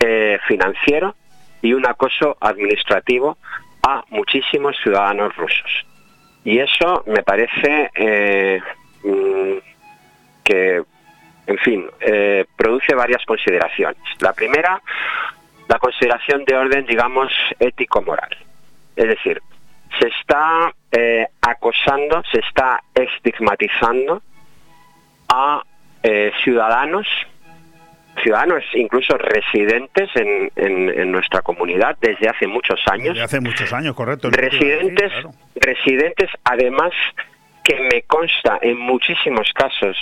eh, 0.00 0.38
financiero 0.46 1.14
y 1.60 1.72
un 1.74 1.86
acoso 1.86 2.36
administrativo 2.40 3.38
a 3.82 4.04
muchísimos 4.10 4.76
ciudadanos 4.82 5.34
rusos. 5.36 5.86
Y 6.44 6.58
eso 6.58 7.04
me 7.06 7.22
parece 7.22 7.90
eh, 7.94 8.60
mm, 9.04 9.58
que, 10.42 10.82
en 11.46 11.58
fin, 11.58 11.86
eh, 12.00 12.44
produce 12.56 12.94
varias 12.94 13.24
consideraciones. 13.24 14.02
La 14.20 14.32
primera, 14.32 14.80
la 15.68 15.78
consideración 15.78 16.44
de 16.44 16.56
orden, 16.56 16.86
digamos, 16.86 17.32
ético-moral. 17.60 18.36
Es 18.96 19.08
decir, 19.08 19.40
se 19.98 20.08
está 20.08 20.72
eh, 20.90 21.26
acosando, 21.40 22.22
se 22.30 22.40
está 22.40 22.82
estigmatizando 22.94 24.22
a 25.28 25.62
eh, 26.02 26.32
ciudadanos, 26.42 27.06
ciudadanos 28.22 28.62
incluso 28.74 29.16
residentes 29.16 30.10
en, 30.14 30.52
en, 30.56 31.10
nuestra 31.10 31.42
comunidad 31.42 31.96
desde 32.00 32.28
hace 32.28 32.46
muchos 32.46 32.80
años. 32.90 33.14
Desde 33.14 33.22
hace 33.22 33.40
muchos 33.40 33.72
años, 33.72 33.94
correcto. 33.94 34.30
Residentes, 34.30 35.12
residentes 35.54 36.30
además 36.44 36.92
que 37.64 37.78
me 37.92 38.02
consta 38.02 38.58
en 38.60 38.78
muchísimos 38.78 39.50
casos 39.54 39.96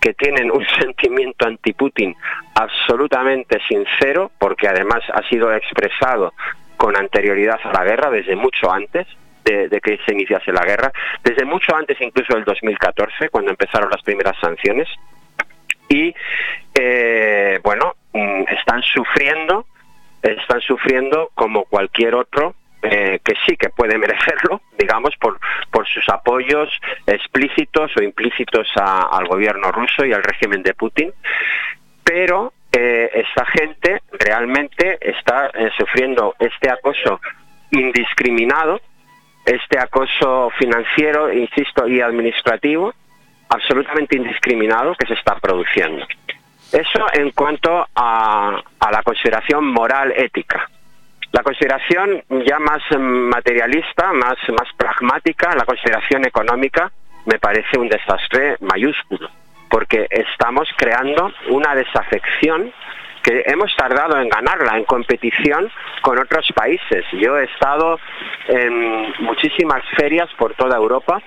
que 0.00 0.14
tienen 0.14 0.50
un 0.50 0.64
sentimiento 0.80 1.46
anti-Putin 1.46 2.14
absolutamente 2.54 3.58
sincero, 3.66 4.30
porque 4.38 4.68
además 4.68 5.02
ha 5.12 5.26
sido 5.28 5.52
expresado 5.52 6.34
con 6.76 6.96
anterioridad 6.96 7.58
a 7.64 7.72
la 7.72 7.84
guerra, 7.84 8.10
desde 8.10 8.36
mucho 8.36 8.70
antes, 8.72 9.06
de, 9.48 9.80
que 9.80 9.98
se 10.04 10.12
iniciase 10.12 10.52
la 10.52 10.64
guerra, 10.64 10.92
desde 11.22 11.44
mucho 11.44 11.74
antes 11.74 11.96
incluso 12.00 12.34
del 12.34 12.44
2014, 12.44 13.30
cuando 13.30 13.50
empezaron 13.50 13.90
las 13.90 14.02
primeras 14.02 14.36
sanciones. 14.40 14.88
Y 15.88 16.14
eh, 16.74 17.58
bueno, 17.62 17.94
mm, 18.12 18.42
están 18.50 18.82
sufriendo, 18.82 19.66
están 20.22 20.60
sufriendo 20.60 21.30
como 21.34 21.64
cualquier 21.64 22.14
otro 22.14 22.54
eh, 22.82 23.20
que 23.24 23.34
sí 23.46 23.56
que 23.56 23.70
puede 23.70 23.96
merecerlo, 23.96 24.60
digamos, 24.78 25.16
por, 25.16 25.40
por 25.70 25.86
sus 25.88 26.06
apoyos 26.08 26.68
explícitos 27.06 27.90
o 27.96 28.02
implícitos 28.02 28.68
al 28.76 29.26
gobierno 29.26 29.72
ruso 29.72 30.04
y 30.04 30.12
al 30.12 30.22
régimen 30.22 30.62
de 30.62 30.74
Putin, 30.74 31.12
pero 32.04 32.52
eh, 32.70 33.10
esta 33.14 33.46
gente 33.46 34.02
realmente 34.12 34.98
está 35.00 35.50
sufriendo 35.76 36.34
este 36.38 36.70
acoso 36.70 37.20
indiscriminado 37.70 38.80
este 39.48 39.78
acoso 39.78 40.50
financiero, 40.58 41.32
insisto, 41.32 41.86
y 41.88 42.00
administrativo 42.00 42.94
absolutamente 43.48 44.16
indiscriminado 44.16 44.94
que 44.94 45.06
se 45.06 45.14
está 45.14 45.36
produciendo. 45.36 46.06
Eso 46.72 47.06
en 47.14 47.30
cuanto 47.30 47.86
a, 47.94 48.62
la 48.90 49.02
consideración 49.02 49.66
moral 49.66 50.12
ética. 50.14 50.68
La 51.32 51.42
consideración 51.42 52.22
ya 52.46 52.58
más 52.58 52.82
materialista, 52.98 54.12
más, 54.12 54.36
más 54.50 54.68
pragmática, 54.76 55.54
la 55.54 55.64
consideración 55.64 56.26
económica, 56.26 56.90
me 57.26 57.38
parece 57.38 57.78
un 57.78 57.88
desastre 57.88 58.56
mayúsculo, 58.60 59.28
porque 59.70 60.06
estamos 60.10 60.68
creando 60.76 61.30
una 61.48 61.74
desafección 61.74 62.72
hemos 63.46 63.74
tardado 63.76 64.20
en 64.20 64.28
ganarla 64.28 64.76
en 64.76 64.84
competición 64.84 65.70
con 66.02 66.18
otros 66.18 66.50
países. 66.54 67.04
Yo 67.12 67.38
he 67.38 67.44
estado 67.44 67.98
en 68.48 69.12
muchísimas 69.20 69.82
ferias 69.96 70.28
por 70.36 70.54
toda 70.54 70.76
Europa 70.76 71.22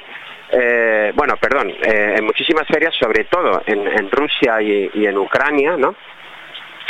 eh, 0.54 1.14
bueno, 1.16 1.38
perdón, 1.38 1.70
eh, 1.70 2.16
en 2.18 2.26
muchísimas 2.26 2.68
ferias, 2.68 2.94
sobre 3.00 3.24
todo 3.24 3.64
en, 3.66 4.12
Rusia 4.12 4.62
y, 4.62 5.06
en 5.06 5.18
Ucrania, 5.18 5.78
¿no? 5.78 5.96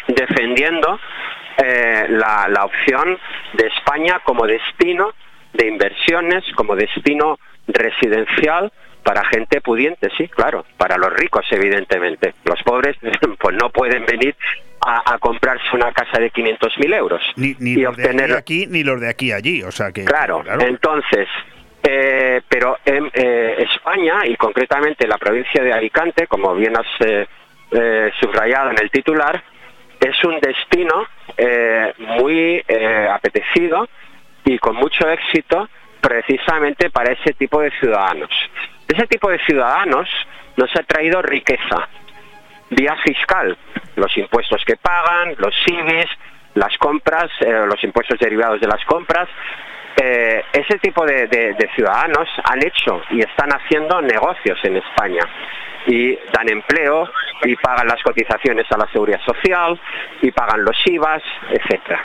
defendiendo 0.07 0.99
eh, 1.57 2.07
la, 2.09 2.47
la 2.49 2.65
opción 2.65 3.19
de 3.53 3.67
España 3.67 4.19
como 4.23 4.47
destino 4.47 5.13
de 5.53 5.67
inversiones, 5.67 6.43
como 6.55 6.75
destino 6.75 7.37
residencial 7.67 8.71
para 9.03 9.25
gente 9.25 9.61
pudiente, 9.61 10.09
sí, 10.17 10.27
claro, 10.27 10.65
para 10.77 10.97
los 10.97 11.13
ricos, 11.13 11.45
evidentemente. 11.51 12.33
Los 12.45 12.61
pobres, 12.63 12.97
pues 13.39 13.55
no 13.55 13.69
pueden 13.69 14.05
venir 14.05 14.35
a, 14.83 15.17
comprarse 15.19 15.65
una 15.73 15.91
casa 15.91 16.19
de 16.19 16.31
500.000 16.31 16.95
euros. 16.95 17.21
Ni, 17.35 17.55
ni 17.59 17.75
los 17.75 17.95
de 17.95 18.35
aquí 18.35 18.65
ni 18.67 18.83
los 18.83 18.99
de 18.99 19.09
aquí 19.09 19.31
allí, 19.31 19.61
o 19.63 19.71
sea 19.71 19.91
que... 19.91 20.05
Claro, 20.05 20.43
entonces, 20.59 21.27
eh, 21.83 22.41
pero 22.47 22.77
en 22.85 23.09
eh, 23.13 23.65
España 23.73 24.25
y 24.25 24.35
concretamente 24.35 25.07
la 25.07 25.17
provincia 25.17 25.63
de 25.63 25.73
Alicante, 25.73 26.27
como 26.27 26.53
bien 26.55 26.75
has 26.77 26.87
eh, 26.99 28.11
subrayado 28.19 28.71
en 28.71 28.79
el 28.81 28.91
titular, 28.91 29.41
es 29.99 30.23
un 30.23 30.39
destino 30.39 31.05
muy 31.99 32.63
apetecido 33.09 33.87
y 34.43 34.57
con 34.57 34.75
mucho 34.75 35.07
éxito 35.07 35.69
precisamente 36.01 36.89
para 36.89 37.13
ese 37.13 37.33
tipo 37.33 37.61
de 37.61 37.71
ciudadanos. 37.79 38.29
Ese 38.87 39.07
tipo 39.07 39.29
de 39.29 39.39
ciudadanos 39.45 40.09
nos 40.57 40.75
ha 40.75 40.83
traído 40.83 41.21
riqueza, 41.21 41.87
vía 42.71 42.95
fiscal, 43.03 43.57
los 43.95 44.17
impuestos 44.17 44.63
que 44.65 44.75
pagan, 44.77 45.35
los 45.37 45.53
CIVIs, 45.63 46.09
las 46.55 46.77
compras, 46.77 47.29
eh, 47.41 47.65
los 47.67 47.81
impuestos 47.83 48.19
derivados 48.19 48.59
de 48.59 48.67
las 48.67 48.83
compras. 48.85 49.29
Eh, 50.01 50.43
ese 50.53 50.79
tipo 50.79 51.05
de, 51.05 51.69
ciudadanos 51.75 52.27
han 52.45 52.65
hecho 52.65 53.01
y 53.11 53.19
están 53.21 53.49
haciendo 53.51 54.01
negocios 54.01 54.57
en 54.63 54.77
España 54.77 55.23
y 55.85 56.15
dan 56.31 56.49
empleo 56.49 57.09
y 57.43 57.55
pagan 57.57 57.87
las 57.87 58.01
cotizaciones 58.01 58.65
a 58.71 58.77
la 58.77 58.87
seguridad 58.91 59.19
social 59.25 59.79
y 60.21 60.31
pagan 60.31 60.63
los 60.63 60.77
IVAs, 60.85 61.23
etcétera. 61.49 62.03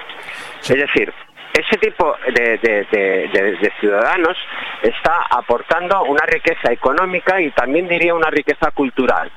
Es 0.63 0.77
decir, 0.77 1.13
ese 1.53 1.79
tipo 1.79 2.17
de, 2.35 3.71
ciudadanos 3.81 4.37
está 4.83 5.27
aportando 5.31 6.03
una 6.05 6.25
riqueza 6.27 6.73
económica 6.73 7.41
y 7.41 7.51
también 7.53 7.89
diría 7.89 8.15
una 8.15 8.31
riqueza 8.31 8.71
cultural. 8.73 9.31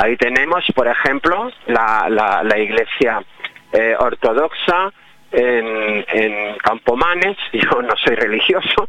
Ahí 0.00 0.16
tenemos, 0.16 0.64
por 0.74 0.86
ejemplo, 0.86 1.50
la, 1.66 2.56
iglesia 2.56 3.20
eh, 3.72 3.96
ortodoxa 3.98 4.92
en, 5.32 6.56
Campomanes. 6.62 7.36
Yo 7.52 7.82
no 7.82 7.96
soy 7.96 8.14
religioso, 8.14 8.88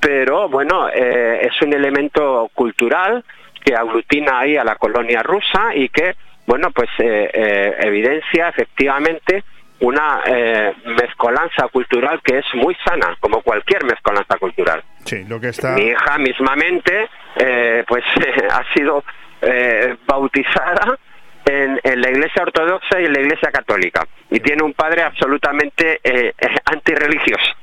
pero 0.00 0.48
bueno, 0.48 0.88
eh, 0.88 1.42
es 1.42 1.60
un 1.62 1.74
elemento 1.74 2.50
cultural 2.54 3.22
que 3.62 3.74
aglutina 3.74 4.40
ahí 4.40 4.56
a 4.56 4.64
la 4.64 4.76
colonia 4.76 5.22
rusa 5.22 5.74
y 5.74 5.90
que, 5.90 6.14
bueno, 6.46 6.70
pues 6.70 6.88
eh, 6.98 7.76
evidencia 7.80 8.48
efectivamente 8.48 9.44
una 9.80 10.20
eh, 10.26 10.74
mezcolanza 10.84 11.68
cultural 11.68 12.20
que 12.22 12.38
es 12.38 12.44
muy 12.54 12.76
sana, 12.84 13.16
como 13.18 13.42
cualquier 13.42 13.84
mezcolanza 13.84 14.36
cultural. 14.38 14.82
Sí, 15.04 15.24
lo 15.24 15.40
que 15.40 15.48
está... 15.48 15.72
Mi 15.72 15.88
hija 15.88 16.18
mismamente, 16.18 17.08
eh, 17.36 17.84
pues 17.88 18.04
ha 18.50 18.62
sido 18.74 19.02
eh, 19.42 19.96
bautizada 20.06 20.98
en, 21.44 21.80
la 21.82 22.10
Iglesia 22.10 22.42
Ortodoxa 22.42 23.00
y 23.00 23.06
en 23.06 23.12
la 23.12 23.20
Iglesia 23.20 23.50
Católica. 23.50 24.06
Y 24.30 24.40
tiene 24.40 24.62
un 24.62 24.74
padre 24.74 25.02
absolutamente 25.02 26.00
eh, 26.02 26.32
antirreligioso. 26.64 27.54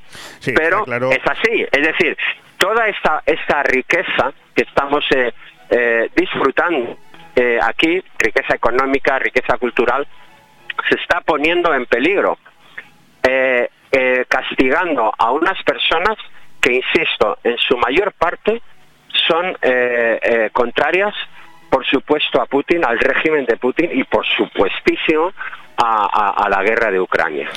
Pero 0.55 0.85
es 1.11 1.21
así, 1.25 1.65
es 1.71 1.81
decir, 1.81 2.17
toda 2.57 2.87
esta 2.87 3.21
esta 3.25 3.63
riqueza 3.63 4.31
que 4.55 4.63
estamos 4.63 5.05
disfrutando 6.15 6.97
aquí, 7.61 8.01
riqueza 8.17 8.55
económica, 8.55 9.19
riqueza 9.19 9.57
cultural, 9.57 10.07
se 10.89 10.95
está 10.95 11.21
poniendo 11.21 11.73
en 11.73 11.85
peligro, 11.85 12.37
eh, 13.23 13.69
eh, 13.91 14.25
castigando 14.27 15.11
a 15.17 15.31
unas 15.31 15.61
personas 15.63 16.17
que, 16.61 16.73
insisto, 16.73 17.37
en 17.43 17.57
su 17.57 17.77
mayor 17.77 18.13
parte 18.13 18.61
son 19.27 19.57
eh, 19.61 20.49
contrarias, 20.53 21.13
por 21.69 21.85
supuesto, 21.85 22.41
a 22.41 22.45
Putin, 22.45 22.85
al 22.85 22.99
régimen 22.99 23.45
de 23.45 23.57
Putin 23.57 23.89
y, 23.93 24.03
por 24.03 24.25
supuestísimo, 24.25 25.31
a, 25.79 26.47
la 26.49 26.63
guerra 26.63 26.89
de 26.89 26.99
Ucrania. 26.99 27.47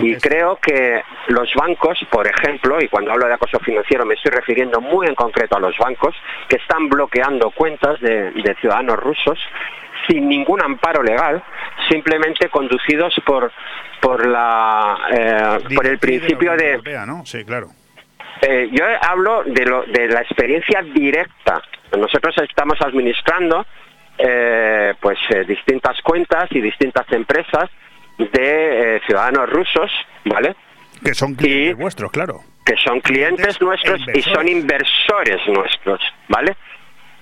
y 0.00 0.14
creo 0.16 0.56
que 0.62 1.02
los 1.26 1.52
bancos, 1.54 1.98
por 2.08 2.26
ejemplo, 2.26 2.80
y 2.80 2.88
cuando 2.88 3.10
hablo 3.10 3.26
de 3.26 3.34
acoso 3.34 3.58
financiero 3.58 4.06
me 4.06 4.14
estoy 4.14 4.30
refiriendo 4.30 4.80
muy 4.80 5.08
en 5.08 5.16
concreto 5.16 5.56
a 5.56 5.60
los 5.60 5.76
bancos, 5.76 6.14
que 6.48 6.56
están 6.56 6.88
bloqueando 6.88 7.50
cuentas 7.50 8.00
de 8.00 8.56
ciudadanos 8.60 8.96
rusos 8.98 9.38
sin 10.06 10.28
ningún 10.28 10.62
amparo 10.62 11.02
legal, 11.02 11.42
simplemente 11.88 12.48
conducidos 12.48 13.14
por 13.24 13.50
por 14.00 14.26
la 14.26 14.96
eh, 15.10 15.74
por 15.74 15.86
el 15.86 15.98
principio 15.98 16.52
de, 16.56 16.80
Sí, 17.24 17.44
claro. 17.44 17.68
Eh, 18.42 18.68
yo 18.72 18.84
hablo 19.02 19.42
de, 19.44 19.64
lo, 19.64 19.82
de 19.84 20.08
la 20.08 20.20
experiencia 20.20 20.82
directa. 20.82 21.62
Nosotros 21.96 22.34
estamos 22.38 22.78
administrando 22.80 23.66
eh, 24.18 24.94
pues 25.00 25.18
distintas 25.46 26.00
cuentas 26.02 26.48
y 26.50 26.60
distintas 26.60 27.10
empresas 27.12 27.70
de 28.18 29.00
ciudadanos 29.06 29.48
rusos, 29.48 29.90
¿vale? 30.24 30.56
Que 31.04 31.14
son 31.14 31.34
clientes 31.34 31.76
vuestros, 31.76 32.10
claro. 32.10 32.40
Que 32.64 32.76
son 32.76 33.00
clientes, 33.00 33.60
nuestros 33.60 34.00
y 34.12 34.22
son 34.22 34.48
inversores 34.48 35.40
nuestros, 35.46 36.00
¿vale? 36.28 36.56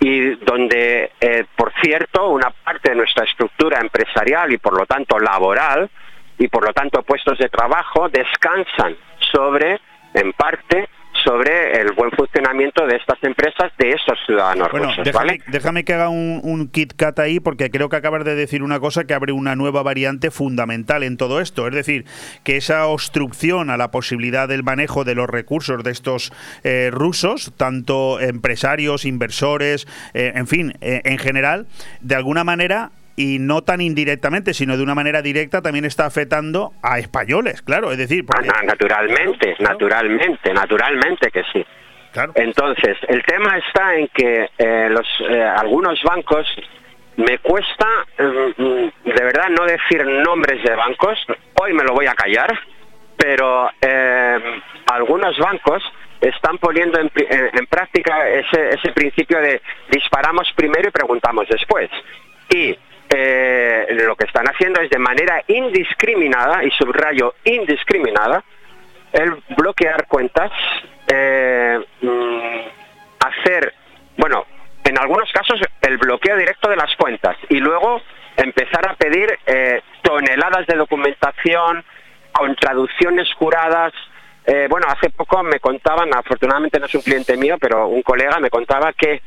y 0.00 0.34
donde, 0.36 1.12
eh, 1.20 1.44
por 1.56 1.72
cierto, 1.82 2.28
una 2.28 2.50
parte 2.50 2.90
de 2.90 2.96
nuestra 2.96 3.24
estructura 3.24 3.80
empresarial 3.80 4.52
y 4.52 4.58
por 4.58 4.78
lo 4.78 4.86
tanto 4.86 5.18
laboral 5.18 5.90
y 6.38 6.48
por 6.48 6.64
lo 6.66 6.72
tanto 6.72 7.02
puestos 7.02 7.38
de 7.38 7.48
trabajo 7.48 8.08
descansan 8.08 8.96
sobre, 9.32 9.80
en 10.16 10.32
parte, 10.32 10.88
sobre 11.24 11.80
el 11.80 11.92
buen 11.92 12.10
funcionamiento 12.12 12.86
de 12.86 12.96
estas 12.96 13.22
empresas, 13.22 13.72
de 13.78 13.90
esos 13.90 14.18
ciudadanos 14.26 14.70
bueno, 14.70 14.90
déjame, 15.02 15.40
déjame, 15.48 15.84
que 15.84 15.94
haga 15.94 16.08
un, 16.08 16.40
un 16.44 16.68
kit 16.68 16.94
cat 16.94 17.18
ahí, 17.18 17.40
porque 17.40 17.70
creo 17.70 17.88
que 17.88 17.96
acabas 17.96 18.24
de 18.24 18.34
decir 18.34 18.62
una 18.62 18.78
cosa 18.80 19.04
que 19.04 19.14
abre 19.14 19.32
una 19.32 19.56
nueva 19.56 19.82
variante 19.82 20.30
fundamental 20.30 21.02
en 21.02 21.16
todo 21.16 21.40
esto. 21.40 21.66
Es 21.66 21.74
decir, 21.74 22.04
que 22.44 22.56
esa 22.56 22.86
obstrucción 22.86 23.70
a 23.70 23.76
la 23.76 23.90
posibilidad 23.90 24.48
del 24.48 24.62
manejo 24.62 25.04
de 25.04 25.14
los 25.14 25.28
recursos 25.28 25.82
de 25.82 25.90
estos 25.90 26.32
eh, 26.62 26.90
rusos, 26.92 27.52
tanto 27.56 28.20
empresarios, 28.20 29.04
inversores, 29.04 29.86
eh, 30.14 30.32
en 30.34 30.46
fin, 30.46 30.74
eh, 30.80 31.00
en 31.04 31.18
general, 31.18 31.66
de 32.00 32.14
alguna 32.14 32.44
manera 32.44 32.90
y 33.16 33.38
no 33.38 33.62
tan 33.62 33.80
indirectamente, 33.80 34.52
sino 34.52 34.76
de 34.76 34.82
una 34.82 34.94
manera 34.94 35.22
directa, 35.22 35.62
también 35.62 35.86
está 35.86 36.04
afectando 36.04 36.72
a 36.82 36.98
españoles, 36.98 37.62
claro, 37.62 37.90
es 37.90 37.98
decir... 37.98 38.24
Ah, 38.28 38.62
naturalmente, 38.62 39.56
naturalmente, 39.58 40.52
naturalmente 40.52 41.30
que 41.30 41.42
sí. 41.52 41.64
Entonces, 42.34 42.96
el 43.08 43.22
tema 43.24 43.58
está 43.58 43.94
en 43.94 44.08
que 44.08 44.48
eh, 44.56 44.88
los, 44.90 45.06
eh, 45.28 45.42
algunos 45.42 46.02
bancos, 46.02 46.46
me 47.16 47.38
cuesta 47.38 47.86
mm, 48.18 49.08
de 49.10 49.24
verdad 49.24 49.48
no 49.50 49.64
decir 49.64 50.04
nombres 50.04 50.62
de 50.62 50.74
bancos, 50.74 51.18
hoy 51.60 51.72
me 51.72 51.84
lo 51.84 51.94
voy 51.94 52.06
a 52.06 52.14
callar, 52.14 52.58
pero 53.16 53.70
eh, 53.80 54.38
algunos 54.92 55.36
bancos 55.38 55.82
están 56.20 56.58
poniendo 56.58 56.98
en, 57.00 57.10
en 57.16 57.66
práctica 57.66 58.28
ese, 58.28 58.70
ese 58.70 58.92
principio 58.92 59.38
de 59.38 59.60
disparamos 59.90 60.50
primero 60.54 60.88
y 60.88 60.92
preguntamos 60.92 61.46
después. 61.48 61.90
Y 62.48 62.76
eh, 63.08 63.86
lo 63.90 64.16
que 64.16 64.24
están 64.24 64.46
haciendo 64.46 64.80
es 64.80 64.90
de 64.90 64.98
manera 64.98 65.42
indiscriminada, 65.46 66.64
y 66.64 66.70
subrayo 66.70 67.34
indiscriminada, 67.44 68.42
el 69.12 69.42
bloquear 69.56 70.06
cuentas, 70.06 70.50
eh, 71.06 71.78
mm, 72.00 72.60
hacer, 73.24 73.74
bueno, 74.16 74.44
en 74.84 74.98
algunos 74.98 75.30
casos 75.32 75.60
el 75.80 75.98
bloqueo 75.98 76.36
directo 76.36 76.68
de 76.68 76.76
las 76.76 76.94
cuentas 76.96 77.36
y 77.48 77.58
luego 77.58 78.02
empezar 78.36 78.88
a 78.88 78.94
pedir 78.94 79.38
eh, 79.46 79.82
toneladas 80.02 80.66
de 80.66 80.76
documentación 80.76 81.84
con 82.32 82.54
traducciones 82.56 83.32
juradas. 83.34 83.92
bueno, 84.68 84.86
hace 84.88 85.10
poco 85.10 85.42
me 85.42 85.58
contaban, 85.58 86.14
afortunadamente 86.14 86.78
no 86.78 86.86
es 86.86 86.94
un 86.94 87.02
cliente 87.02 87.36
mío, 87.36 87.56
pero 87.60 87.88
un 87.88 88.02
colega 88.02 88.38
me 88.38 88.48
contaba 88.48 88.92
que 88.92 89.20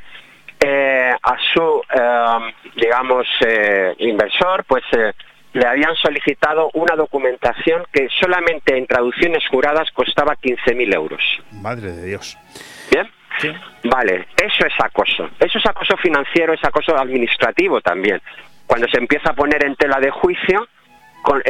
eh, 0.62 1.12
a 1.22 1.38
su, 1.54 1.82
eh, 1.94 2.54
digamos, 2.76 3.26
eh, 3.46 3.96
inversor, 4.00 4.66
pues 4.66 4.84
le 5.54 5.66
habían 5.66 5.96
solicitado 5.96 6.70
una 6.74 6.96
documentación 6.96 7.86
que 7.94 8.10
solamente 8.20 8.78
en 8.78 8.86
traducciones 8.86 9.48
juradas 9.48 9.90
costaba 9.92 10.36
15.000 10.36 10.94
euros. 10.94 11.22
Madre 11.52 11.94
de 11.94 12.06
Dios. 12.08 12.38
¿Bien? 12.92 13.10
Vale, 13.86 14.28
eso 14.36 14.66
es 14.66 14.74
acoso. 14.84 15.30
Eso 15.40 15.60
es 15.60 15.66
acoso 15.66 15.96
financiero, 15.98 16.54
es 16.54 16.64
acoso 16.64 16.98
administrativo 16.98 17.80
también. 17.80 18.22
Cuando 18.68 18.88
se 18.90 18.98
empieza 18.98 19.32
a 19.32 19.34
poner 19.34 19.64
en 19.64 19.76
tela 19.76 20.00
de 20.00 20.12
juicio, 20.12 20.68
con, 21.22 21.42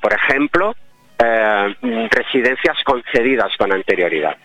por 0.00 0.12
ejemplo, 0.12 0.76
residencias 1.18 2.76
concedidas 2.84 3.56
con 3.56 3.72
anterioridad. 3.72 4.36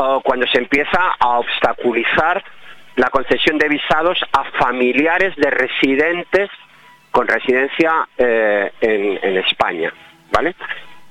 o 0.00 0.20
cuando 0.20 0.46
se 0.46 0.58
empieza 0.58 1.16
a 1.18 1.38
obstaculizar 1.38 2.42
la 2.98 3.10
concesión 3.10 3.58
de 3.58 3.68
visados 3.68 4.18
a 4.32 4.44
familiares 4.58 5.34
de 5.36 5.50
residentes 5.50 6.50
con 7.12 7.26
residencia 7.28 8.08
eh, 8.18 8.72
en, 8.80 9.36
España, 9.38 9.92
¿vale? 10.32 10.54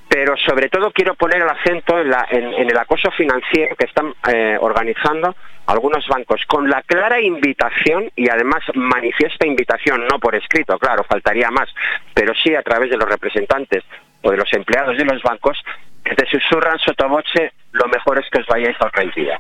Pero 0.07 0.35
sobre 0.38 0.69
todo 0.69 0.91
quiero 0.91 1.15
poner 1.15 1.41
el 1.41 1.49
acento 1.49 1.97
en, 1.99 2.69
el 2.69 2.77
acoso 2.77 3.09
financiero 3.11 3.75
que 3.75 3.85
están 3.85 4.13
eh, 4.27 4.57
organizando 4.59 5.35
algunos 5.65 6.05
bancos, 6.07 6.41
con 6.45 6.69
la 6.69 6.81
clara 6.81 7.21
invitación 7.21 8.09
y 8.15 8.29
además 8.29 8.63
manifiesta 8.75 9.47
invitación, 9.47 10.05
no 10.07 10.19
por 10.19 10.35
escrito, 10.35 10.77
claro, 10.77 11.03
faltaría 11.03 11.49
más, 11.51 11.69
pero 12.13 12.33
sí 12.35 12.53
a 12.55 12.63
través 12.63 12.89
de 12.89 12.97
los 12.97 13.07
representantes 13.07 13.83
o 14.21 14.31
de 14.31 14.38
los 14.38 14.51
empleados 14.53 14.97
de 14.97 15.05
los 15.05 15.21
bancos, 15.23 15.61
que 16.03 16.15
te 16.15 16.25
susurran 16.25 16.79
sotoboche, 16.79 17.51
lo 17.71 17.88
mejor 17.88 18.19
es 18.19 18.29
que 18.29 18.39
os 18.39 18.47
vayáis 18.47 18.77
a 18.79 18.88
otra 18.88 19.03
entidad. 19.03 19.39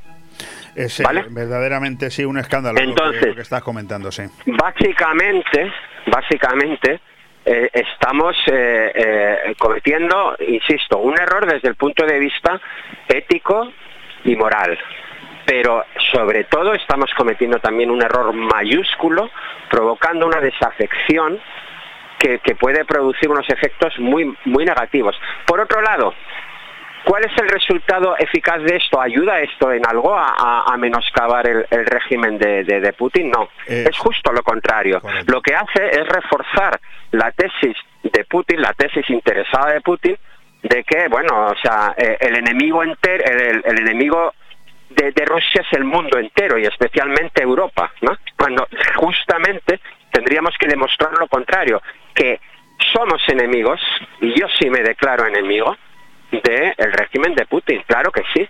Es 0.77 1.01
verdaderamente 1.31 2.11
sí 2.11 2.23
un 2.23 2.37
escándalo 2.37 2.79
Entonces, 2.79 3.29
lo 3.29 3.35
que, 3.35 3.41
estás 3.41 3.63
comentando, 3.63 4.11
sí. 4.11 4.23
Básicamente, 4.45 5.73
básicamente 6.05 7.01
eh, 7.43 7.69
estamos 7.73 8.35
eh, 8.45 8.91
eh, 8.93 9.55
cometiendo, 9.57 10.35
insisto, 10.47 10.99
un 10.99 11.19
error 11.19 11.51
desde 11.51 11.69
el 11.69 11.75
punto 11.75 12.05
de 12.05 12.19
vista 12.19 12.61
ético 13.07 13.71
y 14.23 14.35
moral. 14.35 14.77
Pero 15.47 15.83
sobre 16.11 16.43
todo 16.43 16.75
estamos 16.75 17.09
cometiendo 17.15 17.57
también 17.57 17.89
un 17.89 18.03
error 18.03 18.31
mayúsculo, 18.33 19.31
provocando 19.71 20.27
una 20.27 20.39
desafección 20.39 21.39
que, 22.19 22.37
que 22.37 22.53
puede 22.53 22.85
producir 22.85 23.29
unos 23.29 23.49
efectos 23.49 23.97
muy, 23.97 24.31
muy 24.45 24.63
negativos. 24.63 25.19
Por 25.47 25.59
otro 25.59 25.81
lado, 25.81 26.13
¿Cuál 27.07 27.23
es 27.23 27.31
el 27.41 27.47
resultado 27.47 28.17
eficaz 28.17 28.61
de 28.63 28.75
esto? 28.75 28.99
¿Ayuda 28.99 29.39
esto 29.39 29.71
en 29.71 29.87
algo 29.87 30.13
a, 30.13 30.75
menoscabar 30.77 31.47
el, 31.47 31.85
régimen 31.85 32.37
de, 32.37 32.93
Putin? 32.97 33.31
No, 33.31 33.47
eh, 33.65 33.85
es 33.89 33.97
justo 33.97 34.33
lo 34.33 34.43
contrario. 34.43 35.01
Lo 35.25 35.41
que 35.41 35.55
hace 35.55 35.87
es 35.89 36.05
reforzar 36.05 36.77
la 37.11 37.31
tesis 37.31 37.77
de 38.03 38.25
Putin, 38.25 38.61
la 38.61 38.73
tesis 38.73 39.09
interesada 39.09 39.71
de 39.71 39.79
Putin, 39.79 40.17
de 40.63 40.83
que, 40.83 41.07
bueno, 41.07 41.47
o 41.47 41.55
sea, 41.55 41.95
eh, 41.95 42.17
el 42.19 42.35
enemigo 42.35 42.83
entero, 42.83 43.23
el, 43.23 43.79
enemigo 43.79 44.33
de, 44.89 45.25
Rusia 45.25 45.61
es 45.61 45.77
el 45.77 45.85
mundo 45.85 46.19
entero 46.19 46.57
y 46.57 46.65
especialmente 46.65 47.41
Europa, 47.41 47.89
¿no? 48.01 48.17
Cuando 48.37 48.67
justamente 48.97 49.79
tendríamos 50.11 50.57
que 50.59 50.67
demostrar 50.67 51.13
lo 51.17 51.27
contrario, 51.27 51.81
que 52.13 52.41
somos 52.91 53.21
enemigos, 53.29 53.79
y 54.19 54.37
yo 54.37 54.47
sí 54.59 54.69
me 54.69 54.81
declaro 54.81 55.25
enemigo, 55.25 55.77
del 56.31 56.93
régimen 56.93 57.35
de 57.35 57.45
Putin, 57.45 57.83
claro 57.87 58.11
que 58.11 58.23
sí, 58.33 58.47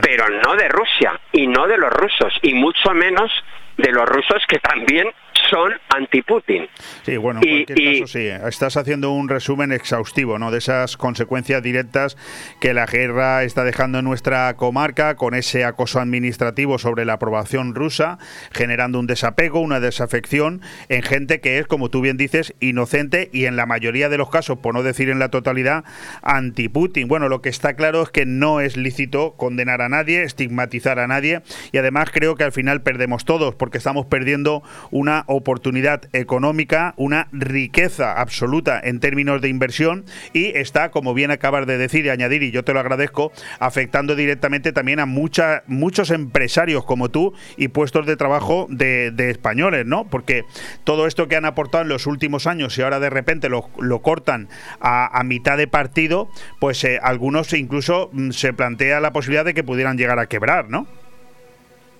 pero 0.00 0.28
no 0.28 0.56
de 0.56 0.68
Rusia 0.68 1.18
y 1.32 1.46
no 1.46 1.66
de 1.66 1.78
los 1.78 1.92
rusos 1.92 2.32
y 2.42 2.54
mucho 2.54 2.90
menos 2.92 3.30
de 3.76 3.92
los 3.92 4.08
rusos 4.08 4.42
que 4.46 4.58
también 4.58 5.12
son 5.50 5.72
anti-Putin. 5.94 6.68
Sí, 7.02 7.16
bueno, 7.16 7.40
en 7.42 7.64
cualquier 7.66 8.00
caso 8.00 8.06
sí. 8.06 8.26
Estás 8.26 8.76
haciendo 8.76 9.10
un 9.10 9.28
resumen 9.28 9.72
exhaustivo, 9.72 10.38
¿no? 10.38 10.50
De 10.50 10.58
esas 10.58 10.96
consecuencias 10.96 11.62
directas 11.62 12.16
que 12.60 12.74
la 12.74 12.86
guerra 12.86 13.44
está 13.44 13.64
dejando 13.64 13.98
en 13.98 14.04
nuestra 14.04 14.54
comarca 14.56 15.16
con 15.16 15.34
ese 15.34 15.64
acoso 15.64 16.00
administrativo 16.00 16.78
sobre 16.78 17.04
la 17.04 17.14
aprobación 17.14 17.74
rusa, 17.74 18.18
generando 18.52 18.98
un 18.98 19.06
desapego, 19.06 19.60
una 19.60 19.80
desafección 19.80 20.62
en 20.88 21.02
gente 21.02 21.40
que 21.40 21.58
es, 21.58 21.66
como 21.66 21.90
tú 21.90 22.00
bien 22.00 22.16
dices, 22.16 22.54
inocente 22.60 23.30
y 23.32 23.46
en 23.46 23.56
la 23.56 23.66
mayoría 23.66 24.08
de 24.08 24.18
los 24.18 24.30
casos, 24.30 24.58
por 24.58 24.74
no 24.74 24.82
decir 24.82 25.08
en 25.08 25.18
la 25.18 25.30
totalidad, 25.30 25.84
anti-Putin. 26.22 27.08
Bueno, 27.08 27.28
lo 27.28 27.42
que 27.42 27.48
está 27.48 27.74
claro 27.74 28.02
es 28.02 28.10
que 28.10 28.26
no 28.26 28.60
es 28.60 28.76
lícito 28.76 29.34
condenar 29.36 29.82
a 29.82 29.88
nadie, 29.88 30.22
estigmatizar 30.22 30.98
a 30.98 31.06
nadie 31.06 31.42
y 31.72 31.78
además 31.78 32.10
creo 32.12 32.36
que 32.36 32.44
al 32.44 32.52
final 32.52 32.82
perdemos 32.82 33.24
todos 33.24 33.54
porque 33.54 33.78
estamos 33.78 34.06
perdiendo 34.06 34.62
una 34.90 35.23
oportunidad 35.26 36.02
económica, 36.12 36.94
una 36.96 37.28
riqueza 37.32 38.20
absoluta 38.20 38.80
en 38.82 39.00
términos 39.00 39.40
de 39.40 39.48
inversión 39.48 40.04
y 40.32 40.56
está, 40.56 40.90
como 40.90 41.14
bien 41.14 41.30
acabas 41.30 41.66
de 41.66 41.78
decir 41.78 42.06
y 42.06 42.10
añadir, 42.10 42.42
y 42.42 42.50
yo 42.50 42.64
te 42.64 42.72
lo 42.72 42.80
agradezco, 42.80 43.32
afectando 43.58 44.14
directamente 44.16 44.72
también 44.72 45.00
a 45.00 45.06
mucha, 45.06 45.62
muchos 45.66 46.10
empresarios 46.10 46.84
como 46.84 47.10
tú 47.10 47.34
y 47.56 47.68
puestos 47.68 48.06
de 48.06 48.16
trabajo 48.16 48.66
de, 48.68 49.12
españoles, 49.30 49.86
¿no? 49.86 50.04
Porque 50.04 50.44
todo 50.84 51.06
esto 51.06 51.28
que 51.28 51.36
han 51.36 51.44
aportado 51.44 51.82
en 51.82 51.88
los 51.88 52.06
últimos 52.06 52.46
años 52.46 52.76
y 52.76 52.82
ahora 52.82 53.00
de 53.00 53.10
repente 53.10 53.48
lo, 53.48 53.62
cortan 54.02 54.48
a, 54.80 55.22
mitad 55.24 55.56
de 55.56 55.66
partido, 55.66 56.28
pues 56.58 56.84
eh, 56.84 56.98
algunos 57.02 57.52
incluso 57.54 58.10
mm, 58.12 58.30
se 58.30 58.52
plantea 58.52 59.00
la 59.00 59.12
posibilidad 59.12 59.44
de 59.44 59.54
que 59.54 59.64
pudieran 59.64 59.96
llegar 59.96 60.18
a 60.18 60.26
quebrar, 60.26 60.68
¿no? 60.68 60.86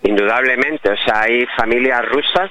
Indudablemente, 0.03 0.91
o 0.91 0.97
sea, 0.97 1.23
hay 1.23 1.47
familias 1.57 2.05
rusas 2.07 2.51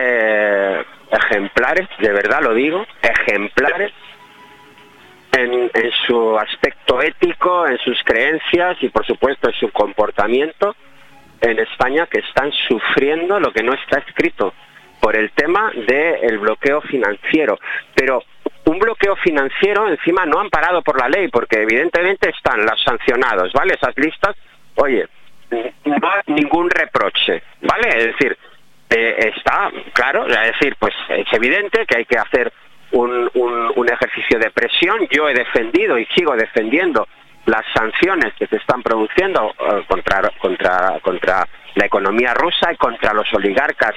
eh, 0.00 0.84
ejemplares, 1.10 1.88
de 1.98 2.12
verdad 2.12 2.42
lo 2.42 2.54
digo, 2.54 2.86
ejemplares 3.02 3.92
en, 5.36 5.70
su 6.06 6.38
aspecto 6.38 7.02
ético, 7.02 7.66
en 7.66 7.78
sus 7.78 8.02
creencias 8.04 8.76
y 8.80 8.88
por 8.88 9.04
supuesto 9.06 9.48
en 9.48 9.54
su 9.54 9.70
comportamiento 9.70 10.76
en 11.40 11.58
España 11.58 12.06
que 12.06 12.20
están 12.20 12.52
sufriendo 12.68 13.40
lo 13.40 13.52
que 13.52 13.62
no 13.62 13.74
está 13.74 13.98
escrito 13.98 14.54
por 15.00 15.16
el 15.16 15.30
tema 15.32 15.70
del 15.86 16.38
bloqueo 16.38 16.80
financiero. 16.82 17.58
Pero 17.94 18.22
un 18.64 18.78
bloqueo 18.78 19.16
financiero 19.16 19.88
encima 19.88 20.24
no 20.24 20.40
amparado 20.40 20.82
por 20.82 20.98
la 20.98 21.08
ley, 21.08 21.28
porque 21.28 21.62
evidentemente 21.62 22.30
están 22.30 22.64
los 22.64 22.82
sancionados, 22.82 23.52
¿vale? 23.52 23.74
Esas 23.74 23.96
listas, 23.96 24.34
oye, 24.76 25.06
no 25.84 26.10
hay 26.10 26.34
ningún 26.34 26.70
reproche, 26.70 27.42
¿vale? 27.60 27.88
Es 27.88 28.06
decir, 28.06 28.38
eh, 28.96 29.32
está 29.36 29.72
claro, 29.92 30.26
es 30.26 30.52
decir, 30.52 30.76
pues 30.78 30.94
es 31.08 31.26
evidente 31.32 31.84
que 31.84 31.98
hay 31.98 32.04
que 32.04 32.16
hacer 32.16 32.52
un, 32.92 33.28
un, 33.34 33.88
ejercicio 33.88 34.38
de 34.38 34.50
presión. 34.50 35.08
Yo 35.10 35.28
he 35.28 35.34
defendido 35.34 35.98
y 35.98 36.06
sigo 36.14 36.36
defendiendo 36.36 37.08
las 37.46 37.64
sanciones 37.74 38.32
que 38.34 38.46
se 38.46 38.56
están 38.56 38.82
produciendo 38.82 39.52
eh, 39.58 39.84
contra, 39.88 40.30
contra, 40.38 41.00
contra 41.00 41.48
la 41.74 41.86
economía 41.86 42.34
rusa 42.34 42.72
y 42.72 42.76
contra 42.76 43.12
los 43.12 43.32
oligarcas 43.34 43.94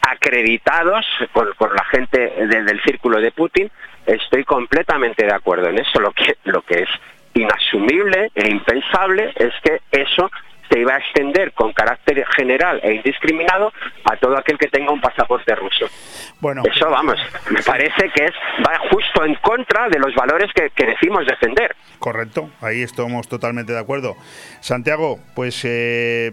acreditados 0.00 1.06
por, 1.32 1.54
por 1.54 1.72
la 1.76 1.84
gente 1.84 2.18
del 2.46 2.82
círculo 2.82 3.20
de 3.20 3.30
Putin. 3.30 3.70
Estoy 4.06 4.44
completamente 4.44 5.24
de 5.24 5.32
acuerdo 5.32 5.68
en 5.68 5.78
eso. 5.78 6.00
Lo 6.00 6.10
que, 6.10 6.36
lo 6.44 6.62
que 6.62 6.82
es 6.82 6.88
inasumible 7.34 8.32
e 8.34 8.48
impensable 8.48 9.32
es 9.36 9.52
que 9.62 9.80
eso 9.92 10.30
se 10.72 10.80
iba 10.80 10.94
a 10.94 10.98
extender 10.98 11.52
con 11.52 11.72
carácter 11.72 12.24
general 12.34 12.80
e 12.82 12.94
indiscriminado 12.94 13.72
a 14.04 14.16
todo 14.16 14.36
aquel 14.38 14.58
que 14.58 14.68
tenga 14.68 14.92
un 14.92 15.00
pasaporte 15.00 15.54
ruso. 15.54 15.86
Bueno, 16.40 16.62
eso 16.64 16.88
vamos, 16.88 17.18
me 17.50 17.62
parece 17.62 18.10
que 18.14 18.24
es 18.24 18.32
va 18.66 18.78
justo 18.90 19.24
en 19.24 19.34
contra 19.36 19.88
de 19.88 19.98
los 19.98 20.14
valores 20.14 20.50
que, 20.54 20.70
decimos 20.84 21.26
defender. 21.26 21.76
Correcto, 21.98 22.50
ahí 22.60 22.82
estamos 22.82 23.28
totalmente 23.28 23.72
de 23.72 23.78
acuerdo. 23.78 24.16
Santiago, 24.60 25.18
pues 25.34 25.64
eh, 25.64 26.32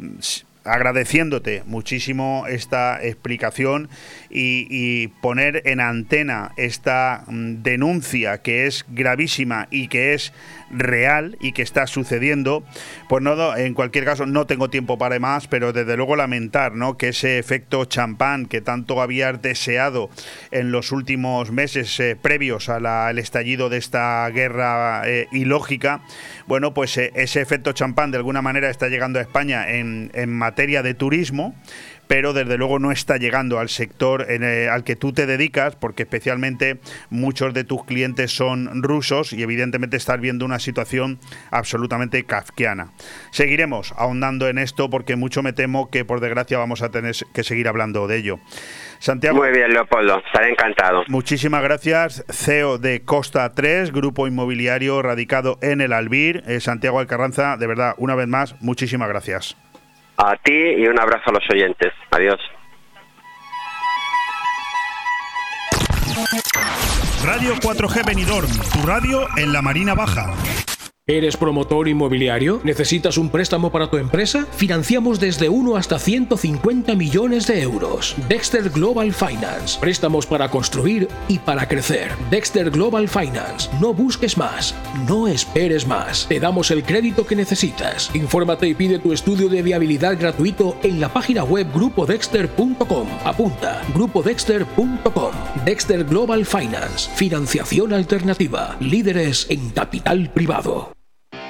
agradeciéndote 0.64 1.64
muchísimo 1.66 2.46
esta 2.48 3.04
explicación 3.04 3.90
y, 4.30 5.08
poner 5.22 5.64
en 5.66 5.80
antena 5.80 6.52
esta 6.58 7.24
mm, 7.28 7.64
denuncia 7.64 8.42
que 8.42 8.68
es 8.68 8.86
gravísima 8.90 9.68
y 9.72 9.88
que 9.88 10.14
es 10.14 10.34
real 10.72 11.38
y 11.42 11.52
que 11.52 11.62
está 11.62 11.88
sucediendo, 11.88 12.64
pues 13.08 13.24
no, 13.24 13.56
en 13.56 13.74
cualquier 13.74 14.06
caso 14.06 14.26
no 14.26 14.46
tengo 14.46 14.70
tiempo 14.70 14.98
para 14.98 15.20
más, 15.20 15.48
pero 15.48 15.74
desde 15.74 15.98
luego 15.98 16.16
lamentar 16.16 16.74
¿no? 16.76 16.98
que 16.98 17.10
ese 17.10 17.40
efecto 17.40 17.86
champán 17.86 18.46
que 18.46 18.62
tanto 18.62 19.02
habías 19.02 19.42
deseado 19.42 20.10
en 20.52 20.72
los 20.72 20.92
últimos 20.92 21.52
meses 21.52 22.00
eh, 22.00 22.16
previos 22.20 22.70
al 22.70 23.18
estallido 23.18 23.70
de 23.70 23.78
esta 23.78 24.30
guerra 24.30 25.02
eh, 25.06 25.28
ilógica, 25.32 26.02
bueno, 26.48 26.74
pues 26.74 26.98
eh, 26.98 27.12
ese 27.16 27.42
efecto 27.42 27.72
champán 27.72 28.12
de 28.12 28.18
alguna 28.18 28.42
manera 28.42 28.70
está 28.70 28.88
llegando 28.90 29.20
a 29.20 29.22
España 29.22 29.70
en, 29.70 30.12
en 30.14 30.32
de 30.68 30.94
turismo 30.94 31.56
pero 32.10 32.34
desde 32.34 32.58
luego 32.58 32.80
no 32.80 32.92
está 32.92 33.18
llegando 33.18 33.60
al 33.60 33.70
sector 33.70 34.26
eh, 34.28 34.68
al 34.68 34.84
que 34.84 34.96
tú 34.96 35.14
te 35.14 35.28
dedicas, 35.28 35.76
porque 35.76 36.04
especialmente 36.04 36.80
muchos 37.12 37.54
de 37.54 37.64
tus 37.64 37.86
clientes 37.86 38.36
son 38.36 38.82
rusos 38.82 39.32
y 39.32 39.44
evidentemente 39.44 39.96
estás 39.96 40.20
viendo 40.20 40.44
una 40.44 40.58
situación 40.58 41.20
absolutamente 41.52 42.24
kafkiana. 42.24 42.94
Seguiremos 43.30 43.94
ahondando 43.96 44.48
en 44.48 44.58
esto 44.58 44.90
porque 44.90 45.18
mucho 45.18 45.44
me 45.44 45.54
temo 45.54 45.92
que 45.92 46.04
por 46.04 46.20
desgracia 46.20 46.58
vamos 46.58 46.82
a 46.82 46.90
tener 46.90 47.14
que 47.32 47.44
seguir 47.44 47.68
hablando 47.68 48.08
de 48.08 48.18
ello. 48.18 48.40
Santiago. 48.98 49.38
Muy 49.38 49.52
bien, 49.52 49.72
Leopoldo, 49.72 50.20
estaré 50.26 50.50
encantado. 50.50 51.04
Muchísimas 51.10 51.62
gracias, 51.62 52.26
CEO 52.28 52.80
de 52.80 53.04
Costa 53.06 53.54
3, 53.54 53.92
grupo 53.92 54.26
inmobiliario 54.26 55.00
radicado 55.04 55.60
en 55.62 55.80
el 55.80 55.94
Albir. 55.94 56.44
Eh, 56.48 56.60
Santiago 56.60 56.98
Alcarranza, 56.98 57.56
de 57.56 57.68
verdad, 57.68 57.94
una 57.98 58.16
vez 58.16 58.28
más, 58.28 58.60
muchísimas 58.62 59.10
gracias. 59.10 59.56
A 60.22 60.36
ti 60.36 60.52
y 60.52 60.86
un 60.86 61.00
abrazo 61.00 61.30
a 61.30 61.34
los 61.34 61.50
oyentes. 61.50 61.94
Adiós. 62.12 62.40
Radio 67.24 67.56
4G 67.56 68.06
Benidorm, 68.06 68.50
tu 68.74 68.86
radio 68.86 69.28
en 69.38 69.54
la 69.54 69.62
Marina 69.62 69.94
Baja. 69.94 70.34
¿Eres 71.10 71.38
promotor 71.38 71.88
inmobiliario? 71.88 72.62
¿Necesitas 72.64 73.18
un 73.18 73.32
préstamo 73.32 73.72
para 73.72 73.90
tu 73.90 73.98
empresa? 73.98 74.46
Financiamos 74.52 75.20
desde 75.20 75.50
1 75.50 75.76
hasta 75.76 75.98
150 75.98 76.94
millones 76.94 77.48
de 77.48 77.64
euros. 77.64 78.16
Dexter 78.30 78.70
Global 78.70 79.12
Finance. 79.12 79.80
Préstamos 79.80 80.28
para 80.28 80.52
construir 80.52 81.08
y 81.28 81.40
para 81.40 81.68
crecer. 81.68 82.12
Dexter 82.30 82.70
Global 82.70 83.08
Finance. 83.10 83.72
No 83.82 83.92
busques 83.92 84.38
más. 84.38 84.76
No 85.08 85.28
esperes 85.28 85.88
más. 85.88 86.28
Te 86.28 86.40
damos 86.40 86.70
el 86.70 86.84
crédito 86.84 87.26
que 87.26 87.36
necesitas. 87.36 88.12
Infórmate 88.14 88.68
y 88.68 88.76
pide 88.76 89.00
tu 89.00 89.12
estudio 89.12 89.50
de 89.50 89.64
viabilidad 89.64 90.16
gratuito 90.16 90.78
en 90.84 91.00
la 91.00 91.12
página 91.12 91.44
web 91.44 91.66
grupodexter.com. 91.74 93.08
Apunta. 93.26 93.82
grupodexter.com. 93.96 95.32
Dexter 95.66 96.04
Global 96.04 96.46
Finance. 96.46 97.10
Financiación 97.16 97.94
alternativa. 97.94 98.78
Líderes 98.80 99.48
en 99.50 99.72
capital 99.72 100.30
privado. 100.32 100.99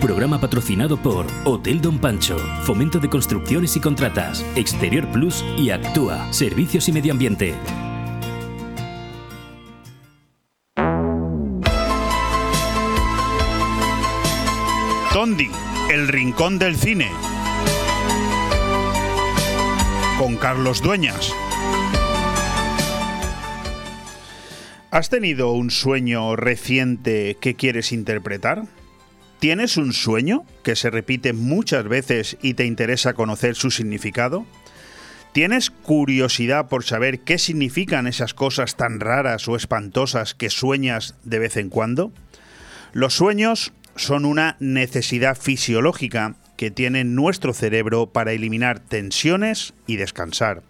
Programa 0.00 0.40
patrocinado 0.40 0.96
por 0.96 1.26
Hotel 1.44 1.80
Don 1.80 1.98
Pancho, 1.98 2.36
Fomento 2.62 3.00
de 3.00 3.08
Construcciones 3.08 3.74
y 3.76 3.80
Contratas, 3.80 4.44
Exterior 4.54 5.10
Plus 5.10 5.44
y 5.56 5.70
Actúa, 5.70 6.32
Servicios 6.32 6.88
y 6.88 6.92
Medio 6.92 7.12
Ambiente. 7.12 7.54
Tondi, 15.12 15.50
el 15.90 16.06
rincón 16.06 16.60
del 16.60 16.76
cine. 16.76 17.10
Con 20.16 20.36
Carlos 20.36 20.80
Dueñas. 20.80 21.34
¿Has 24.92 25.10
tenido 25.10 25.52
un 25.52 25.70
sueño 25.70 26.36
reciente 26.36 27.36
que 27.40 27.54
quieres 27.54 27.90
interpretar? 27.90 28.77
¿Tienes 29.38 29.76
un 29.76 29.92
sueño 29.92 30.44
que 30.64 30.74
se 30.74 30.90
repite 30.90 31.32
muchas 31.32 31.84
veces 31.86 32.36
y 32.42 32.54
te 32.54 32.66
interesa 32.66 33.14
conocer 33.14 33.54
su 33.54 33.70
significado? 33.70 34.44
¿Tienes 35.32 35.70
curiosidad 35.70 36.68
por 36.68 36.82
saber 36.82 37.20
qué 37.20 37.38
significan 37.38 38.08
esas 38.08 38.34
cosas 38.34 38.74
tan 38.74 38.98
raras 38.98 39.46
o 39.46 39.54
espantosas 39.54 40.34
que 40.34 40.50
sueñas 40.50 41.14
de 41.22 41.38
vez 41.38 41.56
en 41.56 41.68
cuando? 41.68 42.12
Los 42.92 43.14
sueños 43.14 43.72
son 43.94 44.24
una 44.24 44.56
necesidad 44.58 45.38
fisiológica 45.38 46.34
que 46.56 46.72
tiene 46.72 47.04
nuestro 47.04 47.54
cerebro 47.54 48.06
para 48.06 48.32
eliminar 48.32 48.80
tensiones 48.80 49.74
y 49.86 49.96
descansar. 49.96 50.62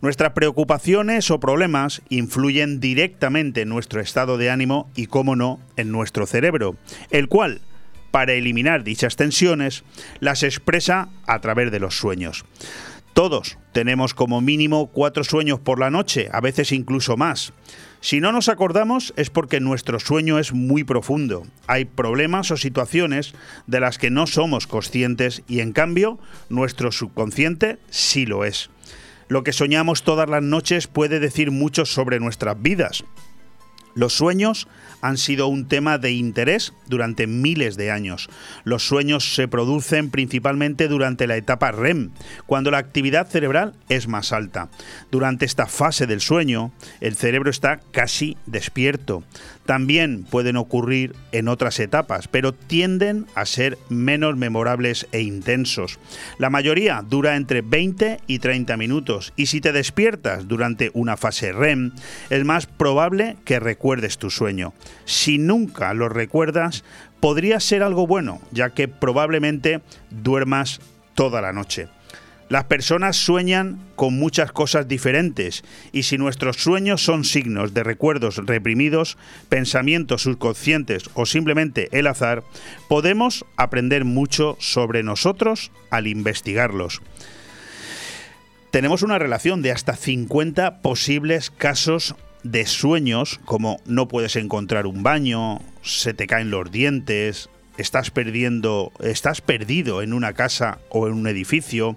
Nuestras 0.00 0.32
preocupaciones 0.32 1.30
o 1.32 1.40
problemas 1.40 2.02
influyen 2.08 2.78
directamente 2.78 3.62
en 3.62 3.68
nuestro 3.68 4.00
estado 4.00 4.38
de 4.38 4.50
ánimo 4.50 4.88
y, 4.94 5.06
cómo 5.06 5.34
no, 5.34 5.58
en 5.76 5.90
nuestro 5.90 6.26
cerebro, 6.26 6.76
el 7.10 7.28
cual, 7.28 7.60
para 8.16 8.32
eliminar 8.32 8.82
dichas 8.82 9.14
tensiones, 9.14 9.84
las 10.20 10.42
expresa 10.42 11.10
a 11.26 11.38
través 11.42 11.70
de 11.70 11.80
los 11.80 11.98
sueños. 11.98 12.46
Todos 13.12 13.58
tenemos 13.72 14.14
como 14.14 14.40
mínimo 14.40 14.86
cuatro 14.86 15.22
sueños 15.22 15.60
por 15.60 15.78
la 15.78 15.90
noche, 15.90 16.30
a 16.32 16.40
veces 16.40 16.72
incluso 16.72 17.18
más. 17.18 17.52
Si 18.00 18.22
no 18.22 18.32
nos 18.32 18.48
acordamos 18.48 19.12
es 19.18 19.28
porque 19.28 19.60
nuestro 19.60 20.00
sueño 20.00 20.38
es 20.38 20.54
muy 20.54 20.82
profundo. 20.82 21.46
Hay 21.66 21.84
problemas 21.84 22.50
o 22.50 22.56
situaciones 22.56 23.34
de 23.66 23.80
las 23.80 23.98
que 23.98 24.08
no 24.08 24.26
somos 24.26 24.66
conscientes 24.66 25.42
y 25.46 25.60
en 25.60 25.72
cambio 25.72 26.18
nuestro 26.48 26.92
subconsciente 26.92 27.76
sí 27.90 28.24
lo 28.24 28.46
es. 28.46 28.70
Lo 29.28 29.44
que 29.44 29.52
soñamos 29.52 30.04
todas 30.04 30.30
las 30.30 30.42
noches 30.42 30.86
puede 30.86 31.20
decir 31.20 31.50
mucho 31.50 31.84
sobre 31.84 32.18
nuestras 32.18 32.62
vidas. 32.62 33.04
Los 33.94 34.14
sueños 34.14 34.68
han 35.06 35.18
sido 35.18 35.46
un 35.46 35.68
tema 35.68 35.98
de 35.98 36.12
interés 36.12 36.72
durante 36.88 37.26
miles 37.26 37.76
de 37.76 37.92
años. 37.92 38.28
Los 38.64 38.86
sueños 38.86 39.34
se 39.34 39.46
producen 39.46 40.10
principalmente 40.10 40.88
durante 40.88 41.26
la 41.26 41.36
etapa 41.36 41.70
REM, 41.70 42.10
cuando 42.46 42.72
la 42.72 42.78
actividad 42.78 43.28
cerebral 43.28 43.74
es 43.88 44.08
más 44.08 44.32
alta. 44.32 44.68
Durante 45.12 45.44
esta 45.44 45.66
fase 45.66 46.06
del 46.06 46.20
sueño, 46.20 46.72
el 47.00 47.14
cerebro 47.14 47.50
está 47.50 47.80
casi 47.92 48.36
despierto. 48.46 49.22
También 49.64 50.24
pueden 50.24 50.56
ocurrir 50.56 51.14
en 51.32 51.48
otras 51.48 51.80
etapas, 51.80 52.28
pero 52.28 52.54
tienden 52.54 53.26
a 53.34 53.46
ser 53.46 53.78
menos 53.88 54.36
memorables 54.36 55.08
e 55.12 55.22
intensos. 55.22 55.98
La 56.38 56.50
mayoría 56.50 57.02
dura 57.08 57.36
entre 57.36 57.62
20 57.62 58.20
y 58.26 58.38
30 58.38 58.76
minutos 58.76 59.32
y 59.36 59.46
si 59.46 59.60
te 59.60 59.72
despiertas 59.72 60.46
durante 60.46 60.90
una 60.94 61.16
fase 61.16 61.52
REM, 61.52 61.92
es 62.30 62.44
más 62.44 62.66
probable 62.66 63.36
que 63.44 63.58
recuerdes 63.58 64.18
tu 64.18 64.30
sueño. 64.30 64.72
Si 65.04 65.38
nunca 65.38 65.94
lo 65.94 66.08
recuerdas, 66.08 66.84
podría 67.20 67.60
ser 67.60 67.82
algo 67.82 68.06
bueno, 68.06 68.40
ya 68.52 68.70
que 68.70 68.88
probablemente 68.88 69.80
duermas 70.10 70.80
toda 71.14 71.40
la 71.40 71.52
noche. 71.52 71.88
Las 72.48 72.64
personas 72.64 73.16
sueñan 73.16 73.80
con 73.96 74.16
muchas 74.16 74.52
cosas 74.52 74.86
diferentes 74.86 75.64
y 75.90 76.04
si 76.04 76.16
nuestros 76.16 76.56
sueños 76.58 77.04
son 77.04 77.24
signos 77.24 77.74
de 77.74 77.82
recuerdos 77.82 78.36
reprimidos, 78.36 79.18
pensamientos 79.48 80.22
subconscientes 80.22 81.10
o 81.14 81.26
simplemente 81.26 81.88
el 81.90 82.06
azar, 82.06 82.44
podemos 82.88 83.44
aprender 83.56 84.04
mucho 84.04 84.56
sobre 84.60 85.02
nosotros 85.02 85.72
al 85.90 86.06
investigarlos. 86.06 87.02
Tenemos 88.70 89.02
una 89.02 89.18
relación 89.18 89.60
de 89.62 89.72
hasta 89.72 89.96
50 89.96 90.82
posibles 90.82 91.50
casos 91.50 92.14
de 92.50 92.66
sueños 92.66 93.40
como 93.44 93.80
no 93.86 94.08
puedes 94.08 94.36
encontrar 94.36 94.86
un 94.86 95.02
baño, 95.02 95.60
se 95.82 96.14
te 96.14 96.26
caen 96.26 96.50
los 96.50 96.70
dientes, 96.70 97.48
estás 97.76 98.10
perdiendo, 98.10 98.92
estás 99.00 99.40
perdido 99.40 100.02
en 100.02 100.12
una 100.12 100.32
casa 100.32 100.78
o 100.90 101.06
en 101.06 101.14
un 101.14 101.26
edificio, 101.26 101.96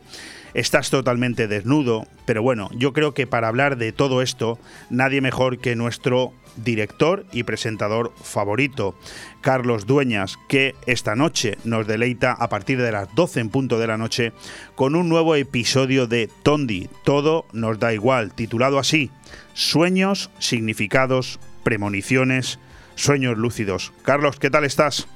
estás 0.53 0.89
totalmente 0.89 1.47
desnudo, 1.47 2.05
pero 2.25 2.41
bueno, 2.41 2.69
yo 2.73 2.93
creo 2.93 3.13
que 3.13 3.27
para 3.27 3.47
hablar 3.47 3.77
de 3.77 3.91
todo 3.91 4.21
esto, 4.21 4.59
nadie 4.89 5.21
mejor 5.21 5.59
que 5.59 5.75
nuestro 5.75 6.33
director 6.55 7.25
y 7.31 7.43
presentador 7.43 8.11
favorito, 8.21 8.95
Carlos 9.41 9.85
Dueñas, 9.85 10.37
que 10.47 10.75
esta 10.87 11.15
noche 11.15 11.57
nos 11.63 11.87
deleita 11.87 12.33
a 12.33 12.49
partir 12.49 12.81
de 12.81 12.91
las 12.91 13.13
12 13.15 13.39
en 13.39 13.49
punto 13.49 13.79
de 13.79 13.87
la 13.87 13.97
noche 13.97 14.33
con 14.75 14.95
un 14.95 15.09
nuevo 15.09 15.35
episodio 15.35 16.07
de 16.07 16.29
Tondi, 16.43 16.89
Todo 17.03 17.45
nos 17.53 17.79
da 17.79 17.93
igual, 17.93 18.33
titulado 18.33 18.79
así, 18.79 19.11
Sueños, 19.53 20.29
significados, 20.39 21.39
premoniciones, 21.63 22.59
sueños 22.95 23.37
lúcidos. 23.37 23.93
Carlos, 24.03 24.39
¿qué 24.39 24.49
tal 24.49 24.63
estás? 24.65 25.07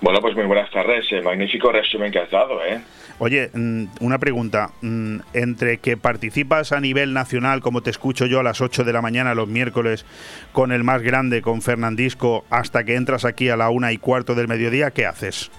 Bueno, 0.00 0.20
pues 0.20 0.34
muy 0.34 0.46
buenas 0.46 0.70
tardes. 0.70 1.06
Magnífico 1.22 1.70
resumen 1.70 2.10
que 2.10 2.18
has 2.18 2.30
dado, 2.30 2.64
¿eh? 2.64 2.80
Oye, 3.18 3.50
mm, 3.52 3.84
una 4.00 4.18
pregunta. 4.18 4.70
Mm, 4.80 5.18
entre 5.32 5.78
que 5.78 5.96
participas 5.96 6.72
a 6.72 6.80
nivel 6.80 7.12
nacional, 7.12 7.60
como 7.60 7.82
te 7.82 7.90
escucho 7.90 8.26
yo 8.26 8.40
a 8.40 8.42
las 8.42 8.60
8 8.60 8.84
de 8.84 8.92
la 8.92 9.02
mañana 9.02 9.34
los 9.34 9.48
miércoles, 9.48 10.04
con 10.52 10.72
el 10.72 10.84
más 10.84 11.02
grande, 11.02 11.42
con 11.42 11.62
Fernandisco, 11.62 12.44
hasta 12.50 12.84
que 12.84 12.96
entras 12.96 13.24
aquí 13.24 13.48
a 13.48 13.56
la 13.56 13.70
una 13.70 13.92
y 13.92 13.98
cuarto 13.98 14.34
del 14.34 14.48
mediodía, 14.48 14.90
¿qué 14.90 15.06
haces? 15.06 15.50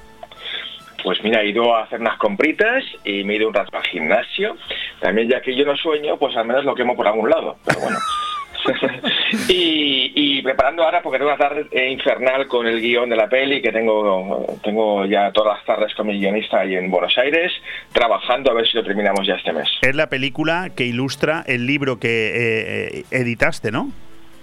Pues 1.03 1.21
mira, 1.21 1.41
he 1.41 1.49
ido 1.49 1.75
a 1.75 1.83
hacer 1.83 1.99
unas 1.99 2.17
compritas 2.17 2.83
y 3.03 3.23
me 3.25 3.33
he 3.33 3.37
ido 3.37 3.49
un 3.49 3.53
rato 3.53 3.75
al 3.75 3.83
gimnasio. 3.83 4.55
También 5.01 5.29
ya 5.29 5.41
que 5.41 5.55
yo 5.55 5.65
no 5.65 5.75
sueño, 5.75 6.17
pues 6.17 6.35
al 6.37 6.47
menos 6.47 6.63
lo 6.63 6.73
quemo 6.73 6.95
por 6.95 7.07
algún 7.07 7.29
lado. 7.29 7.57
Pero 7.65 7.81
bueno. 7.81 7.97
y, 9.47 10.41
preparando 10.41 10.83
ahora 10.83 11.01
porque 11.01 11.19
tengo 11.19 11.31
una 11.31 11.37
tarde 11.37 11.89
infernal 11.89 12.47
con 12.47 12.67
el 12.67 12.81
guion 12.81 13.09
de 13.09 13.15
la 13.15 13.29
peli 13.29 13.61
que 13.61 13.71
tengo 13.71 14.45
tengo 14.61 15.05
ya 15.05 15.31
todas 15.31 15.57
las 15.57 15.65
tardes 15.65 15.95
con 15.95 16.07
mi 16.07 16.19
guionista 16.19 16.59
ahí 16.59 16.75
en 16.75 16.91
Buenos 16.91 17.17
Aires 17.17 17.51
trabajando 17.93 18.51
a 18.51 18.53
ver 18.53 18.67
si 18.67 18.75
lo 18.75 18.83
terminamos 18.83 19.25
ya 19.25 19.35
este 19.35 19.53
mes. 19.53 19.69
Es 19.81 19.95
la 19.95 20.07
película 20.07 20.71
que 20.75 20.85
ilustra 20.85 21.43
el 21.47 21.65
libro 21.65 21.99
que 21.99 22.07
eh, 22.07 22.97
eh, 22.99 23.05
editaste, 23.11 23.71
¿no? 23.71 23.91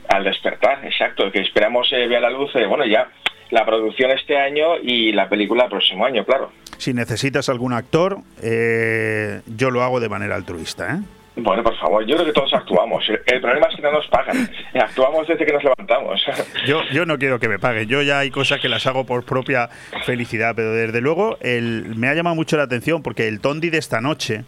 Al 0.08 0.24
despertar, 0.24 0.84
exacto, 0.84 1.30
que 1.30 1.40
esperamos 1.40 1.88
eh, 1.92 2.06
vea 2.08 2.20
la 2.20 2.30
luz, 2.30 2.52
bueno, 2.68 2.84
ya 2.84 3.08
la 3.50 3.64
producción 3.64 4.10
este 4.10 4.38
año 4.38 4.76
y 4.82 5.12
la 5.12 5.28
película 5.28 5.64
el 5.64 5.70
próximo 5.70 6.04
año, 6.04 6.24
claro. 6.24 6.52
Si 6.78 6.94
necesitas 6.94 7.48
algún 7.48 7.72
actor, 7.72 8.18
yo 9.46 9.70
lo 9.70 9.82
hago 9.82 10.00
de 10.00 10.08
manera 10.08 10.36
altruista, 10.36 10.94
¿eh? 10.94 11.19
Bueno, 11.36 11.62
por 11.62 11.76
favor, 11.78 12.04
yo 12.04 12.16
creo 12.16 12.26
que 12.26 12.32
todos 12.32 12.52
actuamos. 12.52 13.08
El 13.08 13.40
problema 13.40 13.68
es 13.68 13.76
que 13.76 13.82
no 13.82 13.92
nos 13.92 14.06
pagan. 14.08 14.50
Actuamos 14.74 15.28
desde 15.28 15.46
que 15.46 15.52
nos 15.52 15.62
levantamos. 15.62 16.20
Yo, 16.66 16.82
yo 16.92 17.06
no 17.06 17.18
quiero 17.18 17.38
que 17.40 17.48
me 17.48 17.58
paguen. 17.58 17.88
Yo 17.88 18.02
ya 18.02 18.18
hay 18.18 18.30
cosas 18.30 18.60
que 18.60 18.68
las 18.68 18.86
hago 18.86 19.04
por 19.04 19.24
propia 19.24 19.68
felicidad, 20.04 20.54
pero 20.54 20.72
desde 20.72 21.00
luego 21.00 21.38
el, 21.40 21.94
me 21.96 22.08
ha 22.08 22.14
llamado 22.14 22.36
mucho 22.36 22.56
la 22.56 22.64
atención 22.64 23.02
porque 23.02 23.28
el 23.28 23.40
Tondi 23.40 23.70
de 23.70 23.78
esta 23.78 24.00
noche 24.00 24.44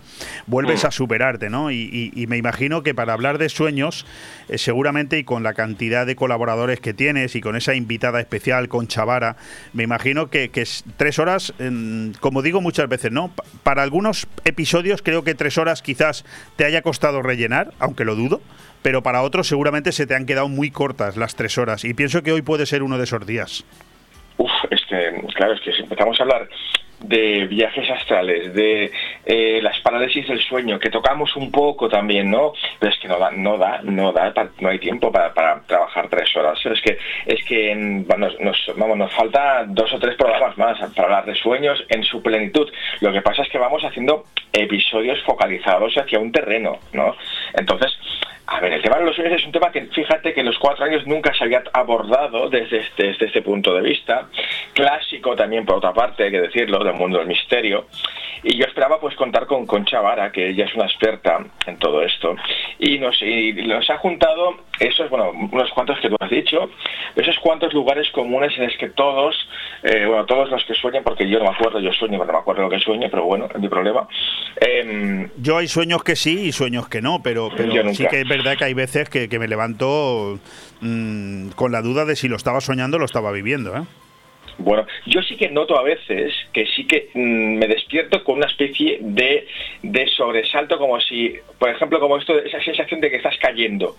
vuelves 0.47 0.85
mm. 0.85 0.87
a 0.87 0.91
superarte, 0.91 1.51
¿no? 1.51 1.71
Y, 1.71 2.13
me 2.29 2.37
imagino 2.37 2.83
que 2.83 2.95
para 2.95 3.13
hablar 3.13 3.39
de 3.39 3.49
sueños, 3.49 4.07
eh, 4.49 4.59
seguramente 4.59 5.19
y 5.19 5.25
con 5.25 5.43
la 5.43 5.55
cantidad 5.55 6.07
de 6.07 6.17
colaboradores 6.17 6.81
que 6.81 6.95
tienes 6.95 7.35
y 7.37 7.41
con 7.41 7.57
esa 7.57 7.75
invitada 7.75 8.21
especial, 8.21 8.69
con 8.69 8.87
Chavara, 8.87 9.37
me 9.73 9.83
imagino 9.83 10.31
que, 10.31 10.51
que 10.51 10.67
tres 10.97 11.19
horas, 11.19 11.53
como 12.21 12.43
digo 12.43 12.61
muchas 12.61 12.89
veces, 12.89 13.13
¿no? 13.13 13.33
Para 13.63 13.83
algunos 13.83 14.27
episodios 14.45 15.03
creo 15.03 15.25
que 15.25 15.35
tres 15.35 15.59
horas 15.59 15.83
quizás 15.83 16.25
te 16.57 16.65
haya 16.65 16.72
costado 16.81 17.21
rellenar, 17.21 17.73
aunque 17.79 18.07
lo 18.07 18.15
dudo, 18.15 18.41
pero 18.81 19.03
para 19.03 19.21
otros 19.21 19.47
seguramente 19.47 19.93
se 19.93 20.07
te 20.07 20.15
han 20.15 20.25
quedado 20.25 20.49
muy 20.49 20.71
cortas 20.71 21.19
las 21.19 21.37
tres 21.37 21.59
horas 21.59 21.85
y 21.85 21.93
pienso 21.93 22.23
que 22.23 22.33
hoy 22.33 22.41
puede 22.41 22.65
ser 22.65 22.83
uno 22.83 22.97
de 22.97 23.05
esos 23.05 23.27
días. 23.27 23.65
Uf, 24.39 24.51
es 24.71 24.81
que, 24.89 25.23
claro, 25.35 25.53
es 25.53 25.61
que 25.61 25.73
si 25.73 25.83
empezamos 25.83 26.19
a 26.19 26.23
hablar 26.23 26.49
de 27.05 27.47
viajes 27.47 27.89
astrales, 27.91 28.55
de 28.55 28.91
eh, 29.25 29.61
las 29.63 29.79
parálisis 29.81 30.27
del 30.29 30.41
sueño, 30.41 30.79
que 30.79 30.91
tocamos 30.91 31.35
un 31.37 31.51
poco 31.51 31.89
también, 31.89 32.31
¿no? 32.31 32.53
Pero 32.79 32.93
es 32.93 32.99
que 32.99 33.09
no 33.09 33.19
da, 33.19 33.31
no 33.31 33.59
da, 33.59 33.81
no 33.83 34.13
da, 34.13 34.33
no 34.61 34.69
hay 34.69 34.79
tiempo 34.79 35.11
para, 35.11 35.33
trabajar 35.67 36.09
tres 36.09 36.35
horas. 36.37 36.59
Es 36.65 36.81
que, 36.81 36.99
es 37.27 37.45
que 37.45 37.75
nos, 37.75 38.37
vamos, 38.77 38.97
nos 38.97 39.13
falta 39.13 39.65
dos 39.67 39.93
o 39.93 39.99
tres 39.99 40.17
programas 40.17 40.57
más 40.57 40.79
para 40.95 41.05
hablar 41.05 41.27
de 41.27 41.35
sueños 41.35 41.85
en 41.89 42.05
su 42.05 42.23
plenitud. 42.23 42.71
Lo 43.01 43.13
que 43.13 43.23
pasa 43.23 43.43
es 43.43 43.49
que 43.49 43.59
vamos 43.59 43.85
haciendo 43.85 44.25
episodios 44.53 45.21
focalizados 45.23 45.95
hacia 45.97 46.19
un 46.19 46.33
terreno, 46.33 46.79
¿no? 46.93 47.17
Entonces, 47.55 47.93
a 48.53 48.61
ver, 48.61 48.73
el 48.75 48.83
tema 48.83 48.99
de 48.99 49.05
los 49.07 49.17
sueños 49.17 49.41
es 49.41 49.47
un 49.47 49.53
tema 49.53 49.73
que, 49.73 49.83
fíjate 49.87 50.35
que 50.35 50.41
en 50.41 50.47
los 50.47 50.59
cuatro 50.59 50.85
años 50.85 51.07
nunca 51.07 51.33
se 51.33 51.45
había 51.45 51.63
abordado 51.73 52.51
desde 52.51 52.81
este, 52.81 53.05
desde 53.05 53.27
este 53.27 53.41
punto 53.41 53.75
de 53.75 53.81
vista. 53.81 54.29
Clásico 54.75 55.35
también, 55.35 55.65
por 55.65 55.77
otra 55.77 55.95
parte, 55.95 56.25
hay 56.25 56.31
que 56.31 56.41
decirlo, 56.43 56.81
del 56.93 57.01
mundo 57.01 57.19
del 57.19 57.27
misterio. 57.27 57.87
Y 58.45 58.57
yo 58.57 58.65
esperaba 58.65 58.99
pues 59.01 59.15
contar 59.15 59.47
con 59.47 59.67
Concha 59.67 60.01
Vara, 60.01 60.33
que 60.33 60.49
ella 60.49 60.65
es 60.65 60.75
una 60.75 60.87
experta 60.87 61.45
en 61.67 61.79
todo 61.79 62.03
esto. 62.03 62.35
Y 62.79 62.99
nos, 62.99 63.21
y 63.23 63.53
nos 63.53 63.89
ha 63.89 63.99
juntado 63.99 64.57
esos, 64.81 65.09
bueno, 65.11 65.31
unos 65.31 65.71
cuantos 65.71 65.99
que 66.01 66.09
tú 66.09 66.17
has 66.19 66.31
dicho, 66.31 66.69
esos 67.15 67.39
cuantos 67.39 67.73
lugares 67.73 68.11
comunes 68.11 68.53
en 68.57 68.65
los 68.65 68.77
que 68.79 68.91
todos, 68.91 69.37
eh, 69.85 70.07
bueno, 70.07 70.27
todos 70.27 70.51
los 70.51 70.65
que 70.65 70.75
sueñan, 70.75 71.05
porque 71.05 71.29
yo 71.29 71.39
no 71.39 71.45
me 71.45 71.51
acuerdo, 71.51 71.79
yo 71.79 71.93
sueño, 71.93 72.19
pero 72.19 72.33
no 72.33 72.39
me 72.39 72.39
acuerdo 72.41 72.63
lo 72.63 72.71
que 72.71 72.81
sueño, 72.81 73.07
pero 73.11 73.25
bueno, 73.25 73.49
es 73.53 73.61
mi 73.61 73.69
problema. 73.69 74.09
Em, 74.61 75.31
yo 75.37 75.59
hay 75.59 75.69
sueños 75.69 76.03
que 76.03 76.17
sí 76.17 76.49
y 76.49 76.53
sueños 76.53 76.89
que 76.89 77.01
no, 77.01 77.23
pero, 77.23 77.49
pero 77.57 77.95
sí 77.95 78.07
que 78.09 78.23
es 78.23 78.29
verdad 78.29 78.57
que 78.57 78.65
hay 78.65 78.75
veces 78.75 79.09
que, 79.09 79.29
me 79.39 79.49
levanto 79.49 80.39
mm, 80.81 81.51
con 81.51 81.73
la 81.73 81.81
duda 81.81 82.05
de 82.05 82.17
si 82.17 82.29
lo 82.29 82.37
estaba 82.37 82.61
soñando 82.61 82.97
o 82.97 83.01
lo 83.01 83.07
estaba 83.07 83.33
viviendo, 83.33 83.77
¿eh? 83.77 83.83
Bueno, 84.59 84.87
yo 85.07 85.23
sí 85.23 85.37
que 85.37 85.49
noto 85.49 85.79
a 85.79 85.83
veces 85.83 86.33
que 86.53 86.67
sí 86.67 86.87
que 86.87 87.09
mm, 87.15 87.59
me 87.59 87.67
despierto 87.67 88.23
con 88.25 88.37
una 88.37 88.47
especie 88.47 88.99
de, 89.01 89.47
de, 89.83 90.07
sobresalto, 90.09 90.79
como 90.79 91.01
si, 91.01 91.35
por 91.59 91.71
ejemplo, 91.71 91.99
como 92.01 92.19
esto, 92.19 92.39
esa 92.39 92.63
sensación 92.63 93.01
de 93.01 93.11
que 93.11 93.17
estás 93.17 93.37
cayendo. 93.41 93.97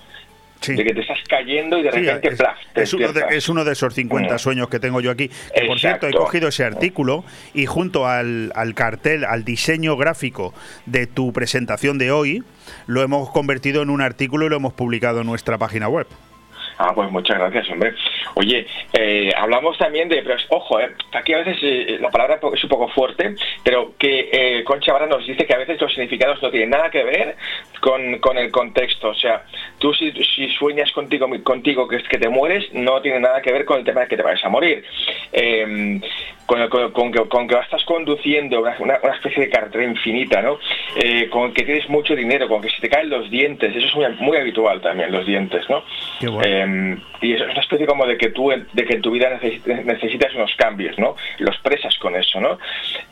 De 0.66 0.82
que 0.82 0.94
te 0.94 1.02
estás 1.02 1.20
cayendo 1.28 1.78
y 1.78 1.84
de 1.84 1.92
repente 1.92 2.30
es, 2.76 2.94
uno 2.94 3.12
de, 3.12 3.26
es, 3.32 3.50
uno 3.50 3.66
de, 3.66 3.74
esos 3.74 3.94
50 3.94 4.34
mm. 4.34 4.40
sueños 4.40 4.70
que 4.70 4.80
tengo 4.80 5.02
yo 5.02 5.12
aquí. 5.12 5.30
Que, 5.54 5.66
por 5.66 5.78
cierto, 5.78 6.08
he 6.08 6.14
cogido 6.14 6.48
ese 6.48 6.64
artículo 6.64 7.26
y 7.54 7.66
junto 7.66 8.08
al, 8.08 8.54
al, 8.56 8.74
cartel, 8.74 9.26
al 9.26 9.44
diseño 9.44 9.98
gráfico 9.98 10.54
de 10.86 11.06
tu 11.06 11.34
presentación 11.34 11.98
de 11.98 12.14
hoy, 12.14 12.44
lo 12.88 13.02
hemos 13.02 13.30
convertido 13.32 13.82
en 13.82 13.90
un 13.90 14.02
artículo 14.02 14.46
y 14.46 14.50
lo 14.50 14.56
hemos 14.56 14.72
publicado 14.72 15.20
en 15.20 15.28
nuestra 15.28 15.58
página 15.58 15.90
web. 15.90 16.08
Ah, 16.78 16.92
pues 16.94 17.10
muchas 17.12 17.38
gracias, 17.38 17.70
hombre. 17.70 17.94
Oye, 18.36 18.66
eh, 18.94 19.32
hablamos 19.36 19.78
también 19.78 20.10
de, 20.10 20.22
pero 20.24 20.36
ojo, 20.50 20.80
eh, 20.80 20.92
aquí 21.12 21.34
a 21.34 21.40
veces 21.40 21.58
eh, 21.62 21.98
la 22.00 22.10
palabra 22.10 22.40
es 22.54 22.64
un 22.64 22.70
poco 22.70 22.88
fuerte, 22.90 23.36
pero 23.64 23.94
que 23.98 24.64
Concha 24.66 24.94
Vara 24.94 25.06
nos 25.06 25.26
dice 25.26 25.46
que 25.46 25.54
a 25.54 25.58
veces 25.58 25.80
los 25.80 25.92
significados 25.94 26.42
no 26.42 26.50
tienen 26.50 26.72
nada 26.72 26.90
que 26.90 27.04
ver 27.04 27.36
con, 27.80 28.20
con 28.20 28.38
el 28.38 28.52
contexto. 28.52 29.10
O 29.10 29.16
sea, 29.16 29.44
tú 29.78 29.94
si, 29.94 30.12
si 30.36 30.50
sueñas 30.50 30.92
contigo, 30.92 31.28
contigo 31.44 31.88
que, 31.88 32.02
que 32.04 32.18
te 32.18 32.30
mueres, 32.30 32.74
no 32.74 33.02
tiene 33.02 33.20
nada 33.20 33.42
que 33.42 33.52
ver 33.52 33.66
con 33.66 33.80
el 33.80 33.86
tema 33.86 34.02
de 34.02 34.08
que 34.08 34.18
te 34.18 34.24
vayas 34.24 34.44
a 34.44 34.50
morir. 34.50 34.84
Em, 35.32 36.02
con, 36.46 36.68
con, 36.70 37.12
que, 37.12 37.28
con, 37.30 37.48
que, 37.48 37.56
estás 37.56 37.84
conduciendo 37.86 38.62
una, 38.62 38.76
una, 38.80 39.16
especie 39.16 39.44
de 39.44 39.50
carretera 39.50 39.86
infinita, 39.86 40.42
¿no? 40.42 40.60
con 41.30 41.54
que 41.54 41.64
tienes 41.64 41.88
mucho 41.90 42.16
dinero, 42.16 42.48
con 42.50 42.62
que 42.62 42.70
se 42.70 42.82
te 42.82 42.90
caen 42.90 43.10
los 43.10 43.30
dientes, 43.30 43.74
eso 43.76 43.88
es 43.88 43.96
muy, 43.96 44.06
muy 44.20 44.38
habitual 44.38 44.82
también, 44.82 45.12
los 45.12 45.26
dientes, 45.26 45.68
¿no? 45.70 45.84
Qué 46.20 46.28
bueno. 46.28 46.63
Em, 46.64 47.00
y 47.22 47.34
es 47.34 47.42
una 47.42 47.62
especie 47.62 47.86
como 47.86 48.06
de 48.06 48.18
que 48.18 48.30
tú 48.30 48.50
de 48.50 48.86
que 48.86 48.96
en 48.96 49.02
tu 49.02 49.12
vida 49.12 49.30
necesitas 49.66 50.34
unos 50.36 50.54
cambios, 50.56 50.98
¿no? 50.98 51.16
Los 51.40 51.58
presas 51.60 51.98
con 51.98 52.16
eso, 52.16 52.40
¿no? 52.40 52.58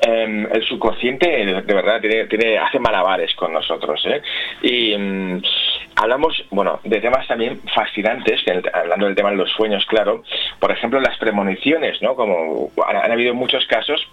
Em, 0.01 0.47
el 0.51 0.63
subconsciente 0.63 1.27
de 1.27 1.73
verdad 1.73 2.01
tiene, 2.01 2.57
hace 2.57 2.79
malabares 2.79 3.33
con 3.35 3.53
nosotros, 3.53 4.05
¿eh? 4.05 4.21
Y 4.61 4.93
em, 4.93 5.41
hablamos, 5.95 6.43
bueno, 6.51 6.79
de 6.83 6.99
temas 6.99 7.27
también 7.27 7.61
fascinantes, 7.73 8.41
hablando 8.73 9.05
del 9.05 9.15
tema 9.15 9.31
de 9.31 9.37
los 9.37 9.51
sueños, 9.51 9.85
claro. 9.85 10.23
Por 10.59 10.71
ejemplo, 10.71 10.99
las 10.99 11.17
premoniciones, 11.17 12.01
¿no? 12.01 12.15
Como 12.15 12.71
han 12.85 13.11
habido 13.11 13.33
muchos 13.33 13.65
casos 13.67 14.07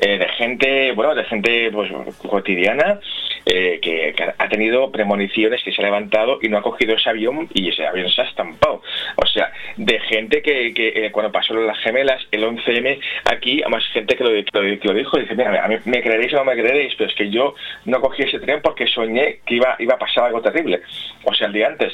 eh, 0.00 0.18
de 0.18 0.28
gente, 0.30 0.92
bueno, 0.92 1.14
de 1.14 1.24
gente 1.24 1.70
pues, 1.72 1.90
cotidiana 2.18 3.00
eh, 3.46 3.78
que, 3.80 4.14
ha 4.36 4.48
tenido 4.48 4.92
premoniciones, 4.92 5.62
que 5.64 5.72
se 5.72 5.80
ha 5.80 5.84
levantado 5.84 6.38
y 6.42 6.48
no 6.48 6.58
ha 6.58 6.62
cogido 6.62 6.94
ese 6.94 7.10
avión 7.10 7.48
y 7.54 7.68
ese 7.70 7.86
avión 7.86 8.10
se 8.10 8.22
ha 8.22 8.24
estampado. 8.24 8.82
O 9.16 9.26
sea, 9.26 9.52
de 9.76 9.98
gente 10.00 10.42
que, 10.42 10.72
eh, 10.76 11.10
cuando 11.10 11.32
pasó 11.32 11.54
las 11.54 11.78
gemelas, 11.78 12.22
el 12.30 12.44
11M, 12.44 13.00
aquí, 13.24 13.62
más 13.68 13.84
gente 13.88 14.16
que 14.16 14.24
lo, 14.24 14.30
que 14.30 14.88
lo, 14.88 14.94
dijo, 14.94 15.18
dice, 15.18 15.34
mira, 15.34 15.64
a 15.64 15.68
mí 15.68 15.76
me 15.84 16.02
creeréis 16.02 16.32
o 16.34 16.36
no 16.36 16.44
me 16.44 16.54
creeréis, 16.54 16.94
pero 16.96 17.10
es 17.10 17.16
que 17.16 17.30
yo 17.30 17.54
no 17.84 18.00
cogí 18.00 18.22
ese 18.22 18.38
tren 18.38 18.60
porque 18.62 18.86
soñé 18.86 19.40
que 19.46 19.56
iba, 19.56 19.76
iba 19.78 19.94
a 19.94 19.98
pasar 19.98 20.24
algo 20.24 20.42
terrible. 20.42 20.82
O 21.24 21.34
sea, 21.34 21.46
el 21.48 21.52
día 21.52 21.68
antes. 21.68 21.92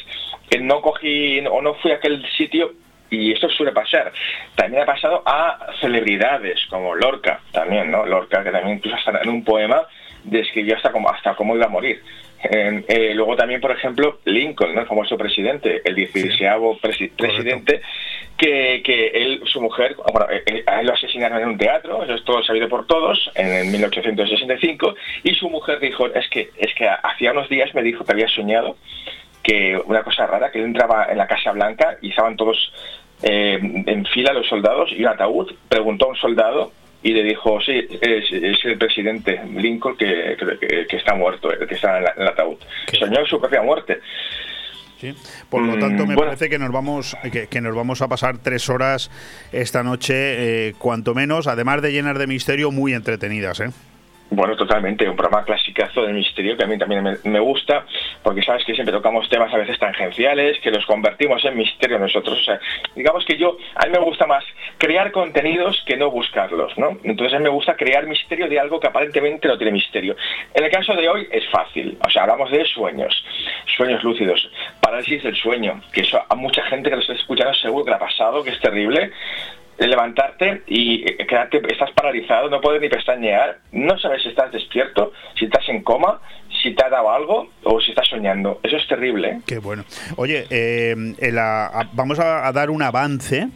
Que 0.51 0.59
no 0.59 0.83
cogí 0.83 1.41
o 1.51 1.63
no 1.63 1.75
fui 1.75 1.93
a 1.93 1.97
aquel 1.97 2.25
sitio 2.37 2.73
y 3.11 3.33
esto 3.33 3.49
suele 3.49 3.73
pasar. 3.73 4.13
También 4.55 4.83
ha 4.83 4.87
pasado 4.87 5.23
a 5.27 5.73
celebridades 5.81 6.61
como 6.69 6.95
Lorca, 6.95 7.41
también, 7.53 7.91
¿no? 7.91 8.05
Lorca, 8.07 8.43
que 8.43 8.51
también 8.51 8.79
incluso 8.79 8.97
hasta 8.97 9.23
en 9.23 9.29
un 9.29 9.45
poema 9.45 9.83
describió 10.25 10.77
hasta 10.77 10.91
cómo, 10.91 11.09
hasta 11.11 11.35
cómo 11.35 11.55
iba 11.55 11.67
a 11.67 11.69
morir. 11.71 12.03
Eh, 12.47 13.13
luego 13.15 13.37
también, 13.37 13.61
por 13.61 13.71
ejemplo, 13.71 14.19
Lincoln, 14.25 14.75
¿no? 14.75 14.83
el 14.83 14.87
famoso 14.87 15.17
presidente, 15.17 15.81
el 15.85 15.95
16 15.95 16.39
presidente, 17.17 17.81
que, 18.37 18.83
que, 18.85 19.07
él, 19.09 19.41
su 19.47 19.63
mujer, 19.63 19.97
bueno, 20.13 20.31
eh, 20.31 20.43
eh, 20.47 20.65
a 20.67 20.81
él 20.81 20.87
lo 20.87 20.93
asesinaron 20.93 21.41
en 21.41 21.49
un 21.49 21.59
teatro, 21.59 22.03
eso 22.03 22.15
es 22.15 22.25
todo 22.25 22.43
sabido 22.43 22.69
por 22.69 22.87
todos, 22.87 23.31
en 23.35 23.71
1865, 23.73 24.95
y 25.23 25.35
su 25.35 25.49
mujer 25.49 25.81
dijo, 25.81 26.07
es 26.09 26.29
que, 26.29 26.51
es 26.59 26.75
que 26.75 26.87
hacía 26.87 27.33
unos 27.33 27.49
días 27.49 27.75
me 27.75 27.83
dijo 27.83 28.05
que 28.05 28.13
había 28.13 28.29
soñado 28.29 28.77
que 29.45 29.81
una 29.85 30.03
cosa 30.03 30.27
rara, 30.27 30.51
que 30.51 30.59
él 30.59 30.65
entraba 30.65 31.07
en 31.11 31.19
la 31.19 31.29
Casa 31.29 31.53
Blanca 31.53 31.99
y 32.01 32.11
estaban 32.11 32.37
todos 32.37 32.73
eh, 33.23 33.59
en 33.61 34.05
fila 34.07 34.33
los 34.33 34.49
soldados 34.49 34.91
y 34.91 35.03
un 35.03 35.09
ataúd, 35.09 35.53
preguntó 35.69 36.07
a 36.07 36.09
un 36.09 36.17
soldado 36.17 36.73
y 37.03 37.13
le 37.13 37.23
dijo, 37.23 37.61
sí, 37.61 37.87
es, 38.01 38.65
el 38.65 38.79
presidente 38.79 39.41
Lincoln 39.55 39.97
que, 39.97 40.37
que, 40.89 40.97
está 40.97 41.15
muerto, 41.15 41.51
que 41.69 41.75
está 41.75 41.99
en, 41.99 42.07
el 42.17 42.29
ataúd. 42.29 42.57
Soñó 42.99 43.25
su 43.27 43.39
propia 43.39 43.63
muerte. 43.63 44.01
Por 45.51 45.61
lo 45.63 45.77
Mm, 45.77 45.81
tanto, 45.81 46.07
me 46.07 46.15
bueno. 46.15 46.31
parece 46.31 46.49
que 46.49 46.59
nos 46.59 46.73
vamos 46.73 47.15
que, 47.31 47.47
que 47.47 47.61
nos 47.61 47.75
vamos 47.75 48.01
a 48.01 48.09
pasar 48.09 48.39
tres 48.39 48.71
horas 48.71 49.11
esta 49.53 49.83
noche, 49.83 50.69
eh, 50.69 50.75
cuanto 50.79 51.15
menos, 51.15 51.47
además 51.47 51.83
de 51.83 51.93
llenar 51.93 52.19
de 52.19 52.27
misterio, 52.27 52.71
muy 52.71 52.95
entretenidas. 52.95 53.61
¿eh? 53.61 53.69
Bueno, 54.31 54.57
totalmente, 54.57 55.09
un 55.09 55.17
programa 55.17 55.45
clasicazo 55.45 56.03
de 56.03 56.13
misterio 56.13 56.57
que 56.57 56.65
a 56.65 56.67
mí 56.67 56.79
también 56.79 57.19
me, 57.25 57.41
gusta, 57.41 57.85
porque 58.23 58.43
sabes 58.43 58.65
que 58.65 58.75
siempre 58.75 58.95
tocamos 58.95 59.29
temas 59.29 59.53
a 59.53 59.59
veces 59.59 59.79
tangenciales, 59.79 60.59
que 60.61 60.71
los 60.71 60.85
convertimos 60.87 61.45
en 61.45 61.57
misterio 61.57 61.99
nosotros. 61.99 62.41
O 62.41 62.43
sea, 62.43 62.59
digamos 62.97 63.25
que 63.25 63.37
yo, 63.37 63.57
a 63.75 63.87
mí 63.87 63.93
me 63.93 63.99
gusta 63.99 64.27
más 64.27 64.43
crear 64.79 65.13
contenidos 65.13 65.83
que 65.87 65.97
no 65.97 66.11
buscarlos, 66.11 66.77
¿no? 66.79 66.99
Entonces 67.05 67.35
a 67.35 67.39
mí 67.39 67.45
me 67.45 67.51
gusta 67.51 67.77
crear 67.77 68.07
misterio 68.07 68.49
de 68.49 68.59
algo 68.59 68.81
que 68.81 68.89
aparentemente 68.89 69.47
no 69.47 69.59
tiene 69.59 69.73
misterio. 69.73 70.17
En 70.55 70.65
el 70.65 70.71
caso 70.71 70.95
de 70.95 71.09
hoy 71.09 71.29
es 71.31 71.47
fácil, 71.51 71.97
o 72.05 72.11
sea, 72.11 72.23
hablamos 72.23 72.51
de 72.51 72.65
sueños, 72.65 73.25
sueños 73.77 74.03
lúcidos, 74.03 74.51
parálisis 74.81 75.23
del 75.23 75.37
sueño, 75.37 75.81
que 75.93 76.01
eso 76.01 76.21
a 76.29 76.35
mucha 76.35 76.63
gente 76.63 76.89
que 76.89 76.97
lo 76.97 77.03
está 77.03 77.13
escuchando 77.13 77.55
seguro 77.55 77.85
que 77.85 77.91
le 77.91 77.97
ha 77.97 78.01
pasado, 78.01 78.43
que 78.43 78.51
es 78.51 78.61
terrible 78.61 79.13
levantarte 79.79 80.63
y 80.67 81.03
eh, 81.09 81.27
quedarte, 81.27 81.61
estás 81.71 81.91
paralizado, 81.93 82.49
no 82.51 82.61
puedes 82.61 82.81
ni 82.81 82.89
pestañear, 82.89 83.59
no 83.73 83.99
sabes 83.99 84.23
si 84.23 84.29
estás 84.29 84.53
despierto, 84.53 85.13
si 85.39 85.47
estás 85.47 85.69
en 85.69 85.83
coma, 85.83 86.21
si 86.63 86.75
te 86.75 86.85
ha 86.85 86.89
dado 86.89 87.11
algo 87.11 87.49
o 87.65 87.81
si 87.81 87.91
estás 87.91 88.09
soñando. 88.09 88.61
Eso 88.63 88.77
es 88.77 88.87
terrible. 88.87 89.29
¿eh? 89.29 89.41
Qué 89.47 89.59
bueno. 89.59 89.85
Oye, 90.17 90.47
eh, 90.51 90.95
a- 91.39 91.89
vamos 91.93 92.19
a, 92.21 92.47
a 92.47 92.53
dar 92.53 92.71
un 92.71 92.83
avance 92.83 93.49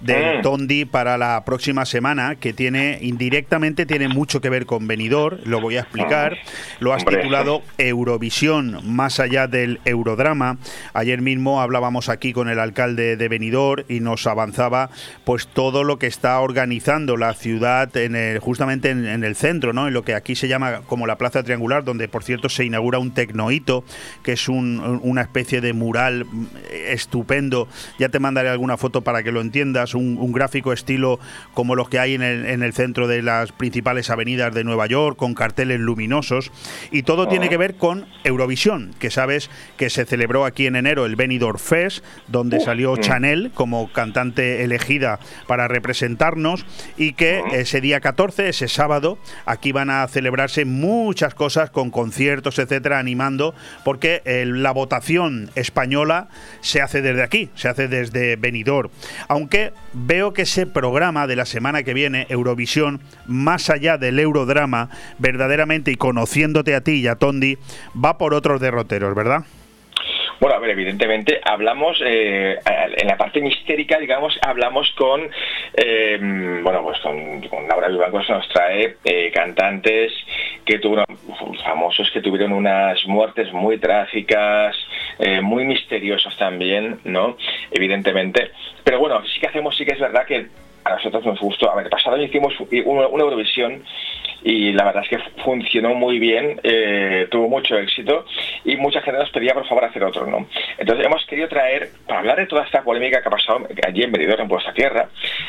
del 0.00 0.38
Mm. 0.38 0.42
Tondi 0.42 0.84
para 0.84 1.16
la 1.18 1.44
próxima 1.44 1.84
semana 1.84 2.36
que 2.36 2.52
tiene 2.52 2.98
indirectamente 3.02 3.86
tiene 3.86 4.08
mucho 4.08 4.40
que 4.40 4.48
ver 4.50 4.66
con 4.66 4.86
Benidorm, 4.88 5.38
lo 5.44 5.60
voy 5.60 5.76
a 5.76 5.80
explicar. 5.80 6.38
Lo 6.80 6.92
has 6.92 7.02
Hombre. 7.02 7.18
titulado 7.18 7.62
Eurovisión 7.78 8.80
más 8.84 9.20
allá 9.20 9.46
del 9.46 9.80
Eurodrama. 9.84 10.58
Ayer 10.94 11.20
mismo 11.20 11.60
hablábamos 11.60 12.08
aquí 12.08 12.32
con 12.32 12.48
el 12.48 12.58
alcalde 12.58 13.16
de 13.16 13.28
Benidorm 13.28 13.84
y 13.88 14.00
nos 14.00 14.26
avanzaba 14.26 14.90
pues 15.24 15.46
todo 15.48 15.65
lo 15.72 15.98
que 15.98 16.06
está 16.06 16.40
organizando 16.40 17.16
la 17.16 17.34
ciudad 17.34 17.94
en 17.96 18.16
el- 18.16 18.38
justamente 18.38 18.90
en, 18.90 19.06
en 19.06 19.24
el 19.24 19.36
centro, 19.36 19.72
¿no? 19.72 19.86
En 19.88 19.94
lo 19.94 20.02
que 20.02 20.14
aquí 20.14 20.34
se 20.34 20.48
llama 20.48 20.82
como 20.86 21.06
la 21.06 21.16
Plaza 21.18 21.42
Triangular, 21.42 21.84
donde 21.84 22.08
por 22.08 22.24
cierto 22.24 22.48
se 22.48 22.64
inaugura 22.64 22.98
un 22.98 23.12
tecnohito, 23.12 23.84
que 24.22 24.32
es 24.32 24.48
un- 24.48 25.00
una 25.02 25.22
especie 25.22 25.60
de 25.60 25.72
mural 25.72 26.24
mm, 26.24 26.46
estupendo. 26.88 27.68
Ya 27.98 28.08
te 28.08 28.18
mandaré 28.18 28.48
alguna 28.48 28.76
foto 28.76 29.02
para 29.02 29.22
que 29.22 29.32
lo 29.32 29.40
entiendas, 29.40 29.94
un, 29.94 30.16
un 30.18 30.32
gráfico 30.32 30.72
estilo 30.72 31.18
como 31.54 31.74
los 31.74 31.88
que 31.88 31.98
hay 31.98 32.14
en 32.14 32.22
el, 32.22 32.46
en 32.46 32.62
el 32.62 32.72
centro 32.72 33.06
de 33.08 33.22
las 33.22 33.52
principales 33.52 34.10
avenidas 34.10 34.54
de 34.54 34.64
Nueva 34.64 34.86
York, 34.86 35.16
con 35.16 35.34
carteles 35.34 35.80
luminosos. 35.80 36.50
Y 36.90 37.02
todo 37.02 37.28
tiene 37.28 37.48
que 37.48 37.56
ver 37.56 37.76
con 37.76 38.06
Eurovisión, 38.24 38.94
que 38.98 39.10
sabes 39.10 39.50
que 39.76 39.90
se 39.90 40.04
celebró 40.04 40.44
aquí 40.44 40.66
en 40.66 40.76
enero 40.76 41.06
el 41.06 41.16
Benidorm 41.16 41.58
Fest, 41.58 42.04
donde 42.28 42.60
salió 42.60 42.94
mm. 42.94 43.00
Chanel 43.00 43.50
como 43.54 43.90
cantante 43.92 44.64
elegida 44.64 45.18
para 45.46 45.55
representarnos 45.56 46.64
y 46.96 47.14
que 47.14 47.42
ese 47.52 47.80
día 47.80 48.00
14, 48.00 48.48
ese 48.48 48.68
sábado, 48.68 49.18
aquí 49.46 49.72
van 49.72 49.90
a 49.90 50.06
celebrarse 50.08 50.64
muchas 50.64 51.34
cosas 51.34 51.70
con 51.70 51.90
conciertos, 51.90 52.58
etcétera, 52.58 52.98
animando, 52.98 53.54
porque 53.84 54.22
eh, 54.24 54.44
la 54.46 54.72
votación 54.72 55.50
española 55.54 56.28
se 56.60 56.82
hace 56.82 57.02
desde 57.02 57.22
aquí, 57.22 57.50
se 57.54 57.68
hace 57.68 57.88
desde 57.88 58.36
Benidorm. 58.36 58.90
Aunque 59.28 59.72
veo 59.92 60.32
que 60.32 60.42
ese 60.42 60.66
programa 60.66 61.26
de 61.26 61.36
la 61.36 61.46
semana 61.46 61.82
que 61.82 61.94
viene, 61.94 62.26
Eurovisión, 62.28 63.00
más 63.26 63.70
allá 63.70 63.98
del 63.98 64.18
eurodrama, 64.18 64.90
verdaderamente 65.18 65.90
y 65.90 65.96
conociéndote 65.96 66.74
a 66.74 66.82
ti 66.82 66.92
y 66.92 67.08
a 67.08 67.16
Tondi, 67.16 67.58
va 67.92 68.18
por 68.18 68.34
otros 68.34 68.60
derroteros, 68.60 69.14
¿verdad? 69.14 69.44
Bueno, 70.38 70.56
a 70.56 70.58
ver, 70.58 70.70
evidentemente 70.70 71.40
hablamos, 71.42 71.98
eh, 72.04 72.58
en 72.96 73.06
la 73.06 73.16
parte 73.16 73.40
mistérica, 73.40 73.98
digamos, 73.98 74.38
hablamos 74.42 74.90
con, 74.92 75.30
eh, 75.74 76.18
bueno, 76.62 76.82
pues 76.82 76.98
con, 77.00 77.40
con 77.48 77.66
Laura 77.66 77.88
Vivancos 77.88 78.28
nos 78.28 78.46
trae 78.50 78.96
eh, 79.04 79.30
cantantes 79.32 80.12
que 80.64 80.78
tuvieron, 80.78 81.06
famosos 81.64 82.10
que 82.10 82.20
tuvieron 82.20 82.52
unas 82.52 83.02
muertes 83.06 83.50
muy 83.52 83.78
trágicas, 83.78 84.76
muy 85.42 85.64
misteriosas 85.64 86.36
también, 86.36 87.00
¿no? 87.04 87.38
Evidentemente. 87.70 88.50
Pero 88.84 88.98
bueno, 88.98 89.24
sí 89.24 89.40
que 89.40 89.46
hacemos, 89.46 89.74
sí 89.76 89.86
que 89.86 89.94
es 89.94 90.00
verdad 90.00 90.26
que 90.26 90.48
a 90.86 90.90
nosotros 90.94 91.24
nos 91.24 91.40
gustó. 91.40 91.70
A 91.70 91.76
ver, 91.76 91.90
pasado 91.90 92.20
hicimos 92.22 92.54
una, 92.84 93.08
una 93.08 93.24
Eurovisión 93.24 93.82
y 94.42 94.72
la 94.72 94.84
verdad 94.84 95.02
es 95.02 95.08
que 95.08 95.18
funcionó 95.42 95.94
muy 95.94 96.18
bien, 96.18 96.60
eh, 96.62 97.26
tuvo 97.30 97.48
mucho 97.48 97.76
éxito 97.76 98.26
y 98.64 98.76
mucha 98.76 99.00
gente 99.02 99.18
nos 99.18 99.30
pedía 99.30 99.54
por 99.54 99.66
favor 99.66 99.84
hacer 99.84 100.04
otro, 100.04 100.26
¿no? 100.26 100.46
Entonces 100.78 101.04
hemos 101.04 101.24
querido 101.26 101.48
traer, 101.48 101.88
para 102.06 102.20
hablar 102.20 102.36
de 102.38 102.46
toda 102.46 102.64
esta 102.64 102.82
polémica 102.82 103.20
que 103.20 103.28
ha 103.28 103.30
pasado 103.30 103.66
allí 103.84 104.02
en 104.04 104.12
Benidorm, 104.12 104.42
en 104.42 104.48
vuestra 104.48 104.72
tierra, 104.72 105.08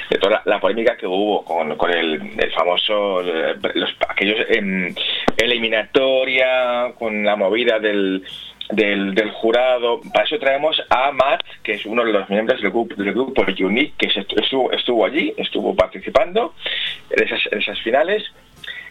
de 0.09 0.17
toda 0.17 0.41
la, 0.45 0.59
polémica 0.59 0.97
que 0.97 1.05
hubo 1.05 1.45
con, 1.45 1.91
el, 1.91 2.51
famoso, 2.55 3.21
eh, 3.21 3.55
los, 3.75 3.95
aquellos 4.09 4.39
em, 4.49 4.93
eliminatoria, 5.37 6.93
con 6.97 7.23
la 7.23 7.35
movida 7.35 7.79
del, 7.79 8.23
del, 8.69 9.13
del 9.13 9.31
jurado. 9.31 10.01
Para 10.13 10.25
eso 10.25 10.37
traemos 10.39 10.81
a 10.89 11.11
Matt, 11.11 11.41
que 11.63 11.73
es 11.73 11.85
uno 11.85 12.03
de 12.03 12.13
los 12.13 12.29
miembros 12.29 12.61
del 12.61 12.71
grupo, 12.71 12.95
del 12.95 13.13
grupo 13.13 13.45
Unique, 13.59 13.93
que 13.97 14.07
estuvo, 14.07 15.05
allí, 15.05 15.33
estuvo 15.37 15.75
participando 15.75 16.53
en 17.09 17.59
esas 17.59 17.79
finales. 17.81 18.23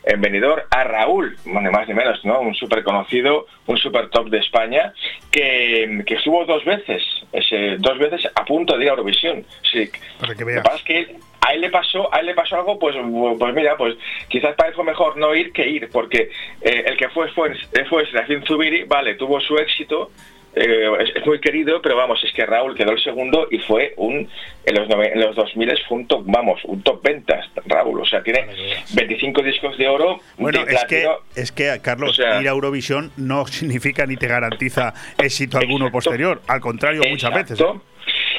En 0.06 0.20
Benidorm 0.20 0.62
a 0.70 0.84
Raúl, 0.84 1.36
bueno, 1.44 1.70
más 1.72 1.88
ni 1.88 1.94
menos, 1.94 2.24
¿no? 2.24 2.40
Un 2.40 2.54
súper 2.54 2.84
conocido, 2.84 3.46
un 3.66 3.76
súper 3.76 4.08
top 4.08 4.28
de 4.28 4.38
España, 4.38 4.92
que, 5.32 6.04
que 6.06 6.14
estuvo 6.14 6.44
dos 6.44 6.64
veces, 6.64 7.02
ese, 7.32 7.76
dos 7.78 7.98
veces 7.98 8.28
a 8.32 8.44
punto 8.44 8.78
de 8.78 8.84
ir 8.84 8.90
a 8.90 8.92
Eurovisión. 8.92 9.44
Sí. 9.70 9.90
Para 10.20 10.34
que 10.36 10.44
Lo 10.44 10.50
que 10.50 10.60
pasa 10.60 10.76
es 10.76 10.82
que 10.84 11.16
a 11.40 11.52
él 11.54 11.60
le 11.60 11.70
pasó, 11.70 12.12
a 12.14 12.20
él 12.20 12.26
le 12.26 12.34
pasó 12.34 12.56
algo, 12.56 12.78
pues, 12.78 12.96
pues 13.38 13.54
mira, 13.54 13.76
pues 13.76 13.96
quizás 14.28 14.54
fue 14.74 14.84
mejor 14.84 15.16
no 15.16 15.34
ir 15.34 15.52
que 15.52 15.68
ir, 15.68 15.88
porque 15.90 16.30
eh, 16.60 16.84
el 16.86 16.96
que 16.96 17.08
fue 17.08 17.28
fue, 17.32 17.52
fue 17.88 18.06
Serafín 18.06 18.44
Zubiri, 18.44 18.84
vale, 18.84 19.14
tuvo 19.14 19.40
su 19.40 19.56
éxito, 19.56 20.10
eh, 20.56 20.88
es, 21.00 21.16
es 21.16 21.26
muy 21.26 21.38
querido, 21.40 21.80
pero 21.82 21.96
vamos, 21.96 22.18
es 22.24 22.32
que 22.32 22.44
Raúl 22.46 22.74
quedó 22.74 22.92
el 22.92 23.00
segundo 23.02 23.46
y 23.50 23.58
fue 23.58 23.92
un, 23.96 24.28
en 24.64 24.74
los, 24.74 24.88
nove- 24.88 25.12
en 25.12 25.20
los 25.20 25.36
2000 25.36 25.78
fue 25.88 25.98
un 25.98 26.06
top, 26.08 26.22
vamos, 26.26 26.60
un 26.64 26.82
top 26.82 27.02
ventas, 27.02 27.46
Raúl, 27.66 28.00
o 28.00 28.04
sea, 28.06 28.22
tiene 28.22 28.46
25 28.94 29.42
discos 29.42 29.76
de 29.78 29.86
oro, 29.88 30.18
Bueno, 30.38 30.64
de 30.64 30.74
es 30.74 30.84
que, 30.86 31.06
es 31.34 31.52
que, 31.52 31.78
Carlos, 31.82 32.10
O 32.10 32.14
sea- 32.14 32.40
ir 32.40 32.48
a 32.48 32.52
Eurovisión 32.52 33.12
no 33.16 33.46
significa 33.46 34.06
ni 34.06 34.16
te 34.16 34.26
garantiza 34.26 34.94
éxito 35.18 35.58
alguno 35.58 35.92
posterior. 35.92 36.40
Al 36.48 36.60
contrario, 36.60 37.02
muchas 37.08 37.32
veces. 37.34 37.60
¿eh? 37.60 37.64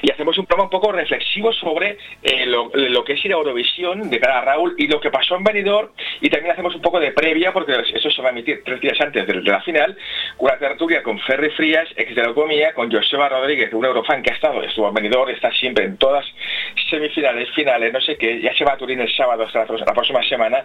Y 0.02 0.12
hacemos 0.12 0.38
un 0.38 0.46
programa 0.46 0.66
un 0.66 0.70
poco 0.70 0.92
reflexivo 0.92 1.52
sobre 1.54 1.98
eh, 2.24 2.46
lo, 2.46 3.04
que 3.04 3.14
es 3.14 3.26
ir 3.26 3.32
a 3.32 3.38
Eurovisión 3.38 4.10
de 4.10 4.20
cara 4.20 4.40
a 4.40 4.42
Raúl 4.42 4.76
y 4.78 4.88
lo 4.88 5.00
que 5.00 5.10
pasó 5.10 5.36
en 5.36 5.44
Benidorm 5.44 5.90
y 6.22 6.30
también 6.30 6.52
hacemos 6.52 6.76
un 6.76 6.82
poco 6.82 7.00
de 7.00 7.12
previa 7.12 7.52
porque 7.52 7.74
eso 7.94 8.10
se 8.10 8.22
va 8.22 8.30
a 8.30 8.32
emitir 8.32 8.62
tres 8.64 8.82
días 8.82 9.00
antes 9.00 9.26
de, 9.26 9.42
la 9.42 9.62
final 9.62 9.98
una 10.38 10.58
tertulia 10.58 11.04
con 11.04 11.20
Ferry 11.20 11.50
Frías, 11.52 11.88
ex 11.96 12.16
de 12.16 12.22
la 12.22 12.34
Comía, 12.34 12.74
con 12.74 12.92
Joseba 12.92 13.30
Rodríguez, 13.30 13.74
un 13.74 13.86
eurofan 13.86 14.22
que 14.22 14.32
ha 14.32 14.36
estado, 14.36 14.62
estuvo 14.64 14.88
en 14.88 14.94
Benidorm, 14.94 15.30
está 15.30 15.52
siempre 15.52 15.86
en 15.86 15.98
todas 15.98 16.26
semifinales, 16.90 17.50
finales, 17.52 17.94
no 17.94 18.02
sé 18.02 18.18
qué, 18.18 18.42
ya 18.42 18.54
se 18.56 18.64
va 18.64 18.74
a 18.74 18.78
Turín 18.78 19.00
el 19.02 19.12
sábado 19.14 19.44
hasta 19.44 19.60
la, 19.60 19.94
próxima 19.94 20.24
semana, 20.24 20.64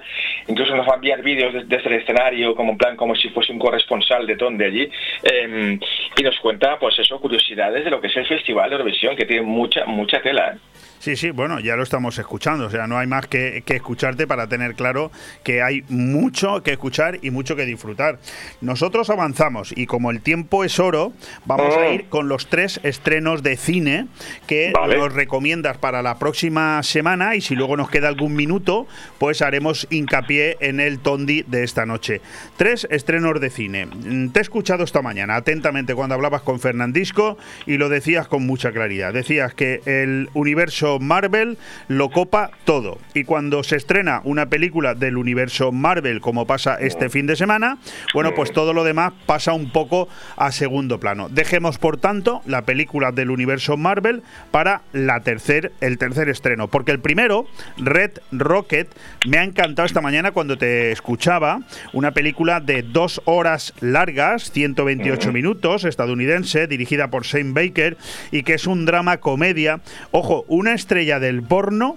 incluso 0.48 0.74
nos 0.76 0.86
va 0.86 0.92
a 0.92 0.96
enviar 0.96 1.22
vídeos 1.22 1.52
de- 1.52 1.64
desde 1.64 1.88
el 1.88 2.02
escenario 2.02 2.54
como 2.54 2.72
en 2.72 2.78
plan 2.78 2.96
como 2.96 3.14
si 3.14 3.28
fuese 3.30 3.52
un 3.52 3.58
corresponsal 3.58 4.26
de 4.26 4.36
Ton 4.36 4.58
de 4.58 4.66
allí 4.66 4.90
eh, 5.22 5.78
y 6.16 6.22
nos 6.22 6.38
cuenta 6.40 6.78
pues 6.78 6.98
eso, 6.98 7.20
curiosidades 7.20 7.84
de 7.84 7.90
lo 7.90 8.00
que 8.00 8.08
es 8.08 8.16
el 8.16 8.26
Festival 8.26 8.68
de 8.70 8.76
Eurovisión 8.76 9.16
que 9.22 9.26
tiene 9.26 9.46
mucha, 9.46 9.84
mucha 9.86 10.20
tela. 10.20 10.54
¿eh? 10.54 10.58
Sí, 11.02 11.16
sí, 11.16 11.32
bueno, 11.32 11.58
ya 11.58 11.74
lo 11.74 11.82
estamos 11.82 12.16
escuchando. 12.16 12.66
O 12.66 12.70
sea, 12.70 12.86
no 12.86 12.96
hay 12.96 13.08
más 13.08 13.26
que, 13.26 13.64
que 13.66 13.74
escucharte 13.74 14.28
para 14.28 14.46
tener 14.46 14.76
claro 14.76 15.10
que 15.42 15.60
hay 15.60 15.82
mucho 15.88 16.62
que 16.62 16.70
escuchar 16.70 17.18
y 17.22 17.30
mucho 17.32 17.56
que 17.56 17.66
disfrutar. 17.66 18.20
Nosotros 18.60 19.10
avanzamos 19.10 19.72
y 19.76 19.86
como 19.86 20.12
el 20.12 20.20
tiempo 20.20 20.62
es 20.62 20.78
oro, 20.78 21.12
vamos 21.44 21.74
a 21.76 21.80
Mm. 21.90 21.92
ir 21.94 22.04
con 22.08 22.28
los 22.28 22.46
tres 22.46 22.78
estrenos 22.84 23.42
de 23.42 23.56
cine 23.56 24.06
que 24.46 24.70
Vale. 24.72 24.96
nos 24.96 25.12
recomiendas 25.12 25.76
para 25.76 26.02
la 26.02 26.20
próxima 26.20 26.80
semana 26.84 27.34
y 27.34 27.40
si 27.40 27.56
luego 27.56 27.76
nos 27.76 27.90
queda 27.90 28.06
algún 28.06 28.36
minuto, 28.36 28.86
pues 29.18 29.42
haremos 29.42 29.88
hincapié 29.90 30.56
en 30.60 30.78
el 30.78 31.00
Tondi 31.00 31.42
de 31.42 31.64
esta 31.64 31.84
noche. 31.84 32.20
Tres 32.56 32.86
estrenos 32.92 33.40
de 33.40 33.50
cine. 33.50 33.86
Mm, 33.86 34.28
Te 34.28 34.38
he 34.38 34.42
escuchado 34.42 34.84
esta 34.84 35.02
mañana 35.02 35.34
atentamente 35.34 35.96
cuando 35.96 36.14
hablabas 36.14 36.42
con 36.42 36.60
Fernandisco 36.60 37.38
y 37.66 37.76
lo 37.76 37.88
decías 37.88 38.28
con 38.28 38.46
mucha 38.46 38.70
claridad. 38.70 39.12
decía, 39.12 39.22
decías 39.32 39.54
que 39.54 39.80
el 39.86 40.28
universo 40.34 40.91
Marvel 41.00 41.58
lo 41.88 42.10
copa 42.10 42.50
todo. 42.64 42.98
Y 43.14 43.24
cuando 43.24 43.62
se 43.62 43.76
estrena 43.76 44.20
una 44.24 44.46
película 44.46 44.94
del 44.94 45.16
universo 45.16 45.72
Marvel, 45.72 46.20
como 46.20 46.46
pasa 46.46 46.76
este 46.80 47.08
fin 47.08 47.26
de 47.26 47.36
semana, 47.36 47.78
bueno, 48.14 48.34
pues 48.34 48.52
todo 48.52 48.72
lo 48.72 48.84
demás 48.84 49.12
pasa 49.26 49.52
un 49.52 49.70
poco 49.70 50.08
a 50.36 50.52
segundo 50.52 51.00
plano. 51.00 51.28
Dejemos, 51.28 51.78
por 51.78 51.96
tanto, 51.96 52.42
la 52.46 52.62
película 52.62 53.12
del 53.12 53.30
universo 53.30 53.76
Marvel 53.76 54.22
para 54.50 54.82
la 54.92 55.20
tercer, 55.20 55.72
el 55.80 55.98
tercer 55.98 56.28
estreno. 56.28 56.68
Porque 56.68 56.92
el 56.92 57.00
primero, 57.00 57.46
Red 57.76 58.18
Rocket, 58.30 58.88
me 59.26 59.38
ha 59.38 59.44
encantado 59.44 59.86
esta 59.86 60.00
mañana 60.00 60.32
cuando 60.32 60.58
te 60.58 60.92
escuchaba. 60.92 61.60
Una 61.92 62.12
película 62.12 62.60
de 62.60 62.82
dos 62.82 63.20
horas 63.24 63.74
largas, 63.80 64.50
128 64.50 65.32
minutos, 65.32 65.84
estadounidense, 65.84 66.66
dirigida 66.66 67.08
por 67.08 67.24
Shane 67.24 67.52
Baker, 67.52 67.96
y 68.30 68.42
que 68.42 68.54
es 68.54 68.66
un 68.66 68.84
drama 68.84 69.18
comedia. 69.18 69.80
Ojo, 70.10 70.44
una 70.48 70.74
estrella 70.82 71.20
del 71.20 71.44
porno 71.44 71.96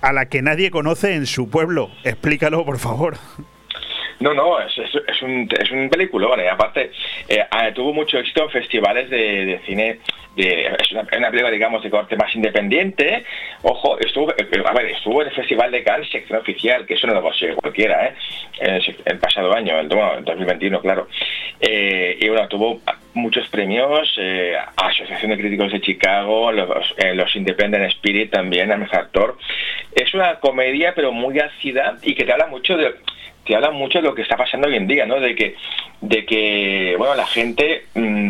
a 0.00 0.14
la 0.14 0.26
que 0.26 0.40
nadie 0.40 0.70
conoce 0.70 1.14
en 1.14 1.26
su 1.26 1.50
pueblo. 1.50 1.90
Explícalo, 2.02 2.64
por 2.64 2.78
favor. 2.78 3.18
No, 4.20 4.34
no, 4.34 4.60
es, 4.60 4.76
un, 5.22 5.48
es 5.58 5.70
un 5.70 5.88
peliculón 5.88 6.40
y 6.40 6.46
aparte 6.46 6.90
eh, 7.26 7.42
tuvo 7.74 7.94
mucho 7.94 8.18
éxito 8.18 8.44
en 8.44 8.50
festivales 8.50 9.08
de, 9.08 9.58
cine, 9.64 10.00
de, 10.36 10.66
es 10.66 10.92
una, 10.92 11.06
una, 11.16 11.30
película 11.30 11.50
digamos 11.50 11.82
de 11.82 11.88
corte 11.88 12.16
más 12.16 12.34
independiente, 12.34 13.24
ojo, 13.62 13.98
estuvo, 13.98 14.30
eh, 14.32 14.46
estuvo 14.90 15.22
en 15.22 15.28
el 15.28 15.34
Festival 15.34 15.70
de 15.70 15.82
Cannes 15.82 16.10
sección 16.10 16.38
oficial, 16.38 16.84
que 16.84 16.94
eso 16.94 17.06
no 17.06 17.14
lo 17.14 17.22
consigue 17.22 17.54
cualquiera, 17.54 18.08
¿eh? 18.08 18.80
el, 19.06 19.18
pasado 19.18 19.54
año, 19.54 19.80
el, 19.80 19.88
bueno, 19.88 20.12
el 20.18 20.24
2021, 20.26 20.82
claro, 20.82 21.08
eh, 21.58 22.18
y 22.20 22.28
bueno, 22.28 22.46
tuvo 22.46 22.82
muchos 23.14 23.48
premios, 23.48 24.20
Asociación 24.76 25.30
de 25.30 25.38
Críticos 25.38 25.72
de 25.72 25.80
Chicago, 25.80 26.52
los, 26.52 26.94
los 27.14 27.36
Independent 27.36 27.86
Spirit 27.92 28.30
también, 28.30 28.70
a 28.70 28.76
mejor 28.76 28.98
actor, 28.98 29.38
es 29.94 30.12
una 30.12 30.38
comedia 30.40 30.92
pero 30.94 31.10
muy 31.10 31.38
ácida 31.38 31.96
y 32.02 32.14
que 32.14 32.24
te 32.26 32.32
habla 32.32 32.46
mucho 32.46 32.76
de 32.76 32.94
te 33.44 33.54
habla 33.54 33.70
mucho 33.70 33.98
de 33.98 34.04
lo 34.04 34.14
que 34.14 34.22
está 34.22 34.36
pasando 34.36 34.68
hoy 34.68 34.76
en 34.76 34.86
día, 34.86 35.06
¿no? 35.06 35.20
De 35.20 35.34
que, 35.34 35.56
de 36.00 36.24
que 36.24 36.94
bueno, 36.98 37.14
la 37.14 37.26
gente, 37.26 37.86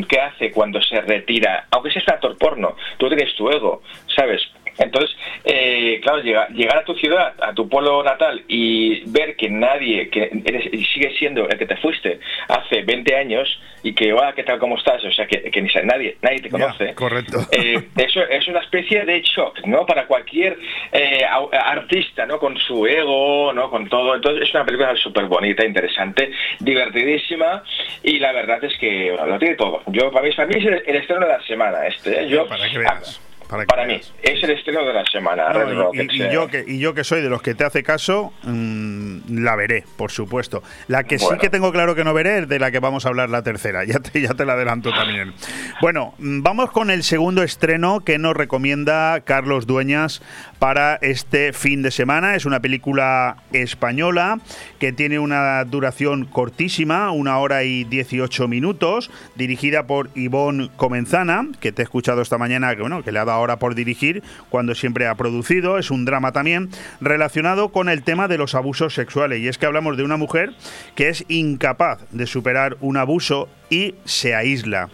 ¿qué 0.09 0.20
hace 0.20 0.51
cuando 0.51 0.81
se 0.81 1.01
retira? 1.01 1.66
Aunque 1.70 1.91
seas 1.91 2.09
actor 2.09 2.37
porno, 2.39 2.77
tú 2.99 3.09
tienes 3.09 3.35
tu 3.35 3.51
ego, 3.51 3.82
¿sabes? 4.15 4.43
Entonces, 4.81 5.15
eh, 5.44 6.01
claro, 6.02 6.23
llegar, 6.23 6.48
llegar, 6.52 6.78
a 6.78 6.85
tu 6.85 6.94
ciudad, 6.94 7.35
a 7.40 7.52
tu 7.52 7.69
pueblo 7.69 8.02
natal 8.02 8.43
y 8.48 9.02
ver 9.11 9.36
que 9.36 9.51
nadie, 9.51 10.09
que 10.09 10.31
eres, 10.44 10.70
sigue 10.93 11.15
siendo 11.19 11.47
el 11.48 11.59
que 11.59 11.66
te 11.66 11.77
fuiste 11.77 12.19
hace 12.48 12.82
20 12.82 13.15
años 13.15 13.61
y 13.82 13.93
que, 13.93 14.12
hola, 14.12 14.32
¿qué 14.32 14.43
tal, 14.43 14.59
cómo 14.59 14.78
estás? 14.78 15.05
O 15.05 15.12
sea, 15.12 15.27
que, 15.27 15.51
que 15.51 15.62
nadie, 15.85 16.16
nadie 16.23 16.40
te 16.40 16.51
conoce. 16.51 16.85
Yeah, 16.85 16.94
correcto. 16.94 17.39
Eh, 17.52 17.78
eso 17.97 18.23
es 18.23 18.48
una 18.48 18.61
especie 18.61 19.05
de 19.05 19.20
shock, 19.20 19.66
¿no? 19.66 19.85
Para 19.85 20.07
cualquier 20.07 20.57
eh, 20.93 21.24
artista, 21.24 22.24
¿no? 22.24 22.39
Con 22.39 22.57
su 22.57 22.86
ego, 22.86 23.52
¿no? 23.52 23.70
Con 23.70 23.89
todo. 23.89 24.15
Entonces, 24.15 24.48
es 24.48 24.55
una 24.55 24.65
película 24.65 24.97
súper 24.97 25.27
bonita, 25.27 25.65
interesante, 25.65 26.31
divertidísima 26.59 27.62
y 28.02 28.19
la 28.19 28.32
verdad 28.32 28.62
es 28.65 28.77
que 28.78 29.11
bueno, 29.12 29.27
lo 29.27 29.39
tiene 29.39 29.57
todo. 29.57 29.82
Yo, 29.89 30.11
para 30.11 30.27
mí, 30.27 30.35
para 30.35 30.48
mí 30.48 30.55
es 30.57 30.65
el, 30.65 30.82
el 30.86 30.97
estreno 30.97 31.27
de 31.27 31.32
la 31.32 31.43
semana 31.43 31.86
este. 31.86 32.28
Yo, 32.28 32.47
para 32.47 32.69
que 32.69 32.78
veas. 32.78 33.30
Para, 33.51 33.67
para 33.67 33.85
mí, 33.85 34.01
es 34.23 34.43
el 34.45 34.51
estreno 34.51 34.85
de 34.85 34.93
la 34.93 35.05
semana. 35.05 35.53
No, 35.53 35.71
y, 35.71 35.75
Rocket, 35.75 36.13
y, 36.13 36.23
y, 36.23 36.33
yo 36.33 36.47
que, 36.47 36.65
y 36.67 36.79
yo 36.79 36.95
que 36.95 37.03
soy 37.03 37.21
de 37.21 37.29
los 37.29 37.43
que 37.43 37.55
te 37.55 37.65
hace 37.65 37.83
caso, 37.83 38.33
mmm, 38.45 39.43
la 39.43 39.57
veré, 39.57 39.85
por 39.97 40.13
supuesto. 40.13 40.63
La 40.87 41.05
que 41.05 41.17
bueno. 41.17 41.35
sí 41.35 41.41
que 41.41 41.51
tengo 41.51 41.73
claro 41.73 41.95
que 41.95 42.05
no 42.05 42.15
veré 42.15 42.39
es 42.39 42.49
de 42.49 42.59
la 42.59 42.71
que 42.71 42.79
vamos 42.79 43.07
a 43.07 43.09
hablar 43.09 43.29
la 43.29 43.43
tercera. 43.43 43.85
Ya 43.91 43.99
te, 43.99 44.21
ya 44.21 44.35
te 44.35 44.45
la 44.45 44.53
adelanto 44.53 44.93
también. 44.93 45.33
Bueno, 45.81 46.15
vamos 46.19 46.71
con 46.71 46.91
el 46.93 47.03
segundo 47.03 47.43
estreno 47.43 48.05
que 48.05 48.19
nos 48.19 48.37
recomienda 48.37 49.21
Carlos 49.23 49.67
Dueñas 49.67 50.23
para 50.61 50.95
este 51.03 51.53
fin 51.53 51.83
de 51.83 51.91
semana. 51.91 52.37
Es 52.37 52.45
una 52.45 52.61
película 52.61 53.39
española 53.53 54.39
que 54.79 54.93
tiene 54.93 55.19
una 55.19 55.65
duración 55.65 56.25
cortísima, 56.25 57.11
una 57.11 57.39
hora 57.39 57.65
y 57.65 57.83
18 57.83 58.47
minutos, 58.47 59.11
dirigida 59.35 59.89
por 59.89 60.11
Ivonne 60.15 60.71
Comenzana, 60.77 61.49
que 61.59 61.73
te 61.73 61.83
he 61.83 61.85
escuchado 61.85 62.23
esta 62.23 62.39
mañana, 62.39 62.77
que 62.77 62.83
bueno, 62.83 63.03
que 63.03 63.11
le 63.11 63.19
ha 63.19 63.25
dado 63.25 63.40
ahora 63.41 63.59
por 63.59 63.75
dirigir 63.75 64.23
cuando 64.49 64.75
siempre 64.75 65.07
ha 65.07 65.15
producido. 65.15 65.79
Es 65.79 65.91
un 65.91 66.05
drama 66.05 66.33
también 66.33 66.69
relacionado 67.01 67.71
con 67.71 67.89
el 67.89 68.03
tema 68.03 68.29
de 68.29 68.39
los 68.39 68.55
abusos 68.55 68.95
sexuales. 68.95 69.41
Y 69.41 69.49
es 69.49 69.59
que 69.59 69.67
hablamos 69.67 69.97
de 69.97 70.05
una 70.05 70.17
mujer 70.17 70.53
que 70.95 71.09
es 71.09 71.25
incapaz 71.29 72.07
de 72.11 72.27
superar 72.27 72.77
un 72.81 72.97
abuso 72.97 73.49
y 73.69 73.95
se 74.05 74.35
aísla. 74.35 74.89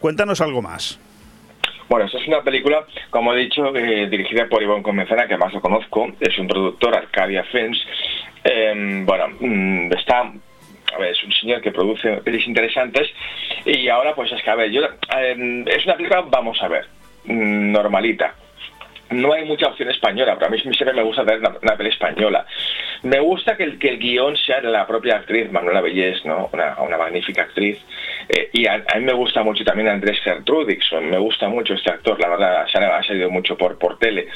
Cuéntanos 0.00 0.40
algo 0.40 0.62
más. 0.62 0.98
Bueno, 1.88 2.04
esta 2.04 2.18
es 2.18 2.28
una 2.28 2.42
película, 2.42 2.84
como 3.10 3.32
he 3.32 3.38
dicho, 3.38 3.74
eh, 3.74 4.08
dirigida 4.08 4.46
por 4.46 4.62
Ivonne 4.62 4.82
Comenzana, 4.82 5.26
que 5.26 5.38
más 5.38 5.52
lo 5.54 5.60
conozco. 5.60 6.08
Es 6.20 6.38
un 6.38 6.46
productor, 6.46 6.94
Arcadia 6.94 7.44
Films. 7.44 7.78
Eh, 8.44 9.02
bueno, 9.04 9.28
mmm, 9.40 9.92
está 9.92 10.32
a 10.94 10.98
ver, 10.98 11.12
es 11.12 11.22
un 11.24 11.32
señor 11.32 11.60
que 11.60 11.72
produce 11.72 12.08
pelis 12.18 12.46
interesantes 12.46 13.08
y 13.64 13.88
ahora 13.88 14.14
pues 14.14 14.32
es 14.32 14.42
que 14.42 14.50
a 14.50 14.54
ver, 14.54 14.70
yo, 14.70 14.82
eh, 15.16 15.64
es 15.66 15.84
una 15.84 15.96
película, 15.96 16.22
vamos 16.22 16.60
a 16.62 16.68
ver, 16.68 16.86
normalita. 17.28 18.34
No 19.10 19.32
hay 19.32 19.44
mucha 19.46 19.68
opción 19.68 19.90
española, 19.90 20.34
pero 20.34 20.48
a 20.48 20.50
mí 20.50 20.58
siempre 20.60 20.92
me 20.92 21.02
gusta 21.02 21.22
ver 21.22 21.38
una, 21.38 21.54
una 21.62 21.76
peli 21.76 21.88
española. 21.88 22.44
Me 23.02 23.20
gusta 23.20 23.56
que 23.56 23.64
el, 23.64 23.78
que 23.78 23.88
el 23.88 23.98
guion 23.98 24.36
sea 24.36 24.60
de 24.60 24.68
la 24.68 24.86
propia 24.86 25.16
actriz, 25.16 25.50
Manuela 25.50 25.80
Bellés, 25.80 26.24
¿no? 26.26 26.50
una, 26.52 26.76
una 26.80 26.98
magnífica 26.98 27.42
actriz. 27.42 27.78
Eh, 28.28 28.50
y 28.52 28.66
a, 28.66 28.84
a, 28.86 28.98
mí 28.98 29.04
me 29.04 29.14
gusta 29.14 29.42
mucho 29.42 29.64
también 29.64 29.88
Andrés 29.88 30.18
Gertrudixon, 30.22 31.08
me 31.08 31.18
gusta 31.18 31.48
mucho 31.48 31.72
este 31.74 31.90
actor, 31.90 32.20
la 32.20 32.28
verdad, 32.28 32.66
se 32.70 32.78
ha, 32.78 32.98
ha 32.98 33.02
salido 33.02 33.30
mucho 33.30 33.56
por, 33.56 33.78
por 33.78 33.98
tele. 33.98 34.28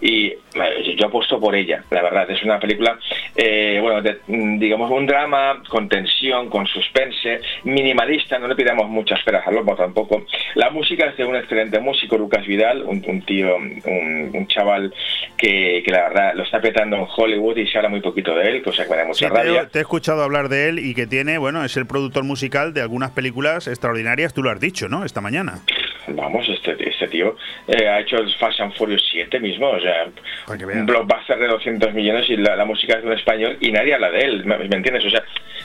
Y 0.00 0.26
eh, 0.26 0.96
yo 0.96 1.06
apuesto 1.06 1.40
por 1.40 1.54
ella, 1.54 1.82
la 1.90 2.02
verdad, 2.02 2.30
es 2.30 2.42
una 2.44 2.60
película, 2.60 2.98
eh, 3.34 3.78
bueno, 3.80 4.00
de, 4.00 4.20
digamos, 4.26 4.90
un 4.90 5.06
drama 5.06 5.60
con 5.68 5.88
tensión, 5.88 6.48
con 6.50 6.66
suspense, 6.68 7.40
minimalista, 7.64 8.38
no 8.38 8.46
le 8.46 8.54
pidamos 8.54 8.88
muchas 8.88 9.20
peras 9.24 9.46
al 9.46 9.56
lomo 9.56 9.74
tampoco. 9.74 10.24
La 10.54 10.70
música 10.70 11.06
es 11.06 11.16
de 11.16 11.24
un 11.24 11.34
excelente 11.34 11.80
músico, 11.80 12.16
Lucas 12.16 12.46
Vidal, 12.46 12.82
un, 12.84 13.02
un 13.06 13.22
tío, 13.22 13.56
un, 13.56 14.30
un, 14.34 14.46
chaval 14.46 14.94
que, 15.36 15.82
que, 15.84 15.90
la 15.90 16.08
verdad 16.08 16.34
lo 16.34 16.44
está 16.44 16.60
petando 16.60 16.96
en 16.96 17.06
Hollywood 17.16 17.56
y 17.56 17.66
se 17.66 17.78
habla 17.78 17.88
muy 17.88 18.00
poquito 18.00 18.34
de 18.36 18.48
él, 18.48 18.62
cosa 18.62 18.84
que 18.84 18.90
me 18.90 18.96
da 18.96 19.04
mucha 19.04 19.28
sí, 19.28 19.34
rabia. 19.34 19.62
Te, 19.62 19.70
te 19.70 19.78
he 19.78 19.82
escuchado 19.82 20.22
hablar 20.22 20.48
de 20.48 20.68
él 20.68 20.78
y 20.78 20.94
que 20.94 21.06
tiene, 21.06 21.38
bueno, 21.38 21.64
es 21.64 21.76
el 21.76 21.86
productor 21.86 22.24
musical 22.24 22.72
de 22.74 22.82
algunas 22.82 23.10
películas 23.10 23.31
extraordinarias, 23.66 24.34
tú 24.34 24.42
lo 24.42 24.50
has 24.50 24.60
dicho, 24.60 24.88
¿no? 24.88 25.04
Esta 25.04 25.20
mañana. 25.20 25.60
Vamos, 26.08 26.48
este, 26.48 26.76
este 26.88 27.08
tío 27.08 27.36
eh, 27.68 27.88
ha 27.88 28.00
hecho 28.00 28.16
el 28.16 28.32
Fast 28.34 28.60
and 28.60 28.74
Furious 28.74 29.02
7 29.10 29.38
mismo, 29.40 29.68
o 29.68 29.80
sea, 29.80 30.06
un 30.48 30.86
blockbuster 30.86 31.38
de 31.38 31.48
200 31.48 31.94
millones 31.94 32.28
y 32.28 32.36
la, 32.36 32.56
la, 32.56 32.64
música 32.64 32.94
es 32.94 33.02
de 33.02 33.08
un 33.08 33.14
español 33.14 33.56
y 33.60 33.70
nadie 33.70 33.94
habla 33.94 34.10
de 34.10 34.20
él, 34.20 34.44
¿me, 34.44 34.58
me 34.58 34.76
entiendes? 34.76 35.04
O 35.04 35.10
sea, 35.10 35.22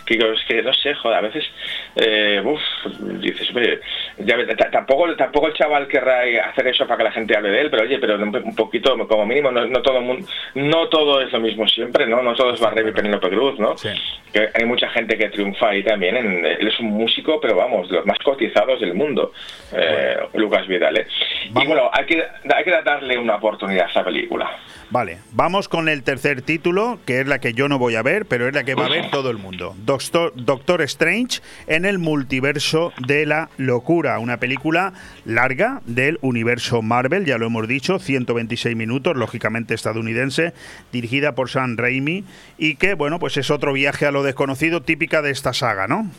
que 0.08 0.16
es 0.16 0.46
que 0.48 0.62
no 0.62 0.74
sé, 0.74 0.94
joder, 0.94 1.18
a 1.18 1.22
veces, 1.22 1.46
eh, 1.96 2.42
uf, 2.44 2.62
dices, 3.20 3.50
oye, 3.54 3.80
ya, 4.20 4.38
tampoco, 4.72 5.14
tampoco 5.16 5.48
el 5.48 5.54
chaval 5.54 5.88
querrá 5.88 6.22
hacer 6.50 6.68
eso 6.68 6.88
para 6.88 6.98
que 6.98 7.04
la 7.04 7.12
gente 7.12 7.36
hable 7.36 7.50
de 7.50 7.62
él, 7.62 7.70
pero 7.70 7.84
oye, 7.84 8.00
pero 8.00 8.16
un 8.16 8.56
poquito, 8.56 8.98
como 9.08 9.26
mínimo, 9.26 9.52
no, 9.52 9.66
no 9.66 9.82
todo 9.82 10.02
mundo, 10.02 10.26
no 10.56 10.88
todo 10.88 11.22
es 11.22 11.32
lo 11.32 11.40
mismo 11.42 11.68
siempre, 11.68 12.08
¿no? 12.08 12.22
No 12.22 12.34
todo 12.36 12.54
es 12.54 12.60
Barrem 12.60 12.88
y 12.88 12.92
Penélope 12.92 13.30
Cruz, 13.30 13.60
¿no? 13.60 13.78
Sí. 13.78 13.90
Que 14.32 14.50
hay 14.54 14.66
mucha 14.66 14.90
gente 14.90 15.18
que 15.18 15.30
triunfa 15.30 15.70
ahí 15.70 15.84
también, 15.84 16.16
en, 16.16 16.46
él 16.46 16.68
es 16.68 16.80
un 16.80 16.88
músico, 16.88 17.40
pero 17.42 17.56
vamos, 17.56 17.90
de 17.90 17.98
los 17.98 18.06
más 18.06 18.20
cotizados 18.20 18.80
del 18.80 18.94
mundo, 18.94 19.34
eh. 19.74 20.18
Lucas 20.34 20.68
Vidal, 20.68 20.98
¿eh? 20.98 21.08
Y 21.50 21.66
bueno, 21.66 21.90
hay 21.94 22.06
que, 22.06 22.22
hay 22.22 22.64
que 22.64 22.72
darle 22.84 23.18
una 23.18 23.36
oportunidad 23.36 23.86
a 23.86 23.88
esta 23.88 24.04
película. 24.04 24.50
Vale, 24.90 25.20
vamos 25.34 25.68
con 25.68 25.90
el 25.90 26.04
tercer 26.04 26.42
título, 26.42 27.00
que 27.06 27.20
es 27.20 27.28
la 27.28 27.40
que 27.40 27.54
yo 27.54 27.68
no 27.68 27.78
voy 27.78 27.96
a 27.96 28.02
ver, 28.02 28.26
pero 28.26 28.48
es 28.48 28.54
la 28.54 28.64
que 28.64 28.74
va 28.74 28.86
a 28.86 28.90
ver 28.90 29.10
todo 29.12 29.30
el 29.30 29.38
mundo. 29.38 29.76
Doctor, 29.86 30.32
Doctor 30.36 30.82
Strange 30.84 31.42
en 31.68 31.86
el 31.86 32.00
multiverso 32.00 32.94
de 33.06 33.26
la 33.26 33.50
locura, 33.58 34.18
una 34.20 34.38
película 34.38 34.94
larga 35.26 35.82
del 35.86 36.20
universo 36.22 36.82
Marvel, 36.82 37.26
ya 37.26 37.38
lo 37.38 37.48
hemos 37.48 37.68
dicho, 37.68 38.00
126 38.00 38.76
minutos, 38.76 39.18
lógicamente 39.18 39.74
estadounidense, 39.74 40.54
dirigida 40.92 41.36
por 41.36 41.50
Sam 41.50 41.76
Raimi 41.78 42.24
y 42.58 42.76
que, 42.76 42.94
bueno, 42.94 43.20
pues 43.20 43.36
es 43.38 43.52
otro 43.52 43.74
viaje 43.74 44.06
a 44.06 44.12
lo 44.12 44.24
desconocido 44.24 44.82
típica 44.82 45.22
de 45.22 45.32
esta 45.32 45.54
saga, 45.54 45.88
¿no? 45.88 46.10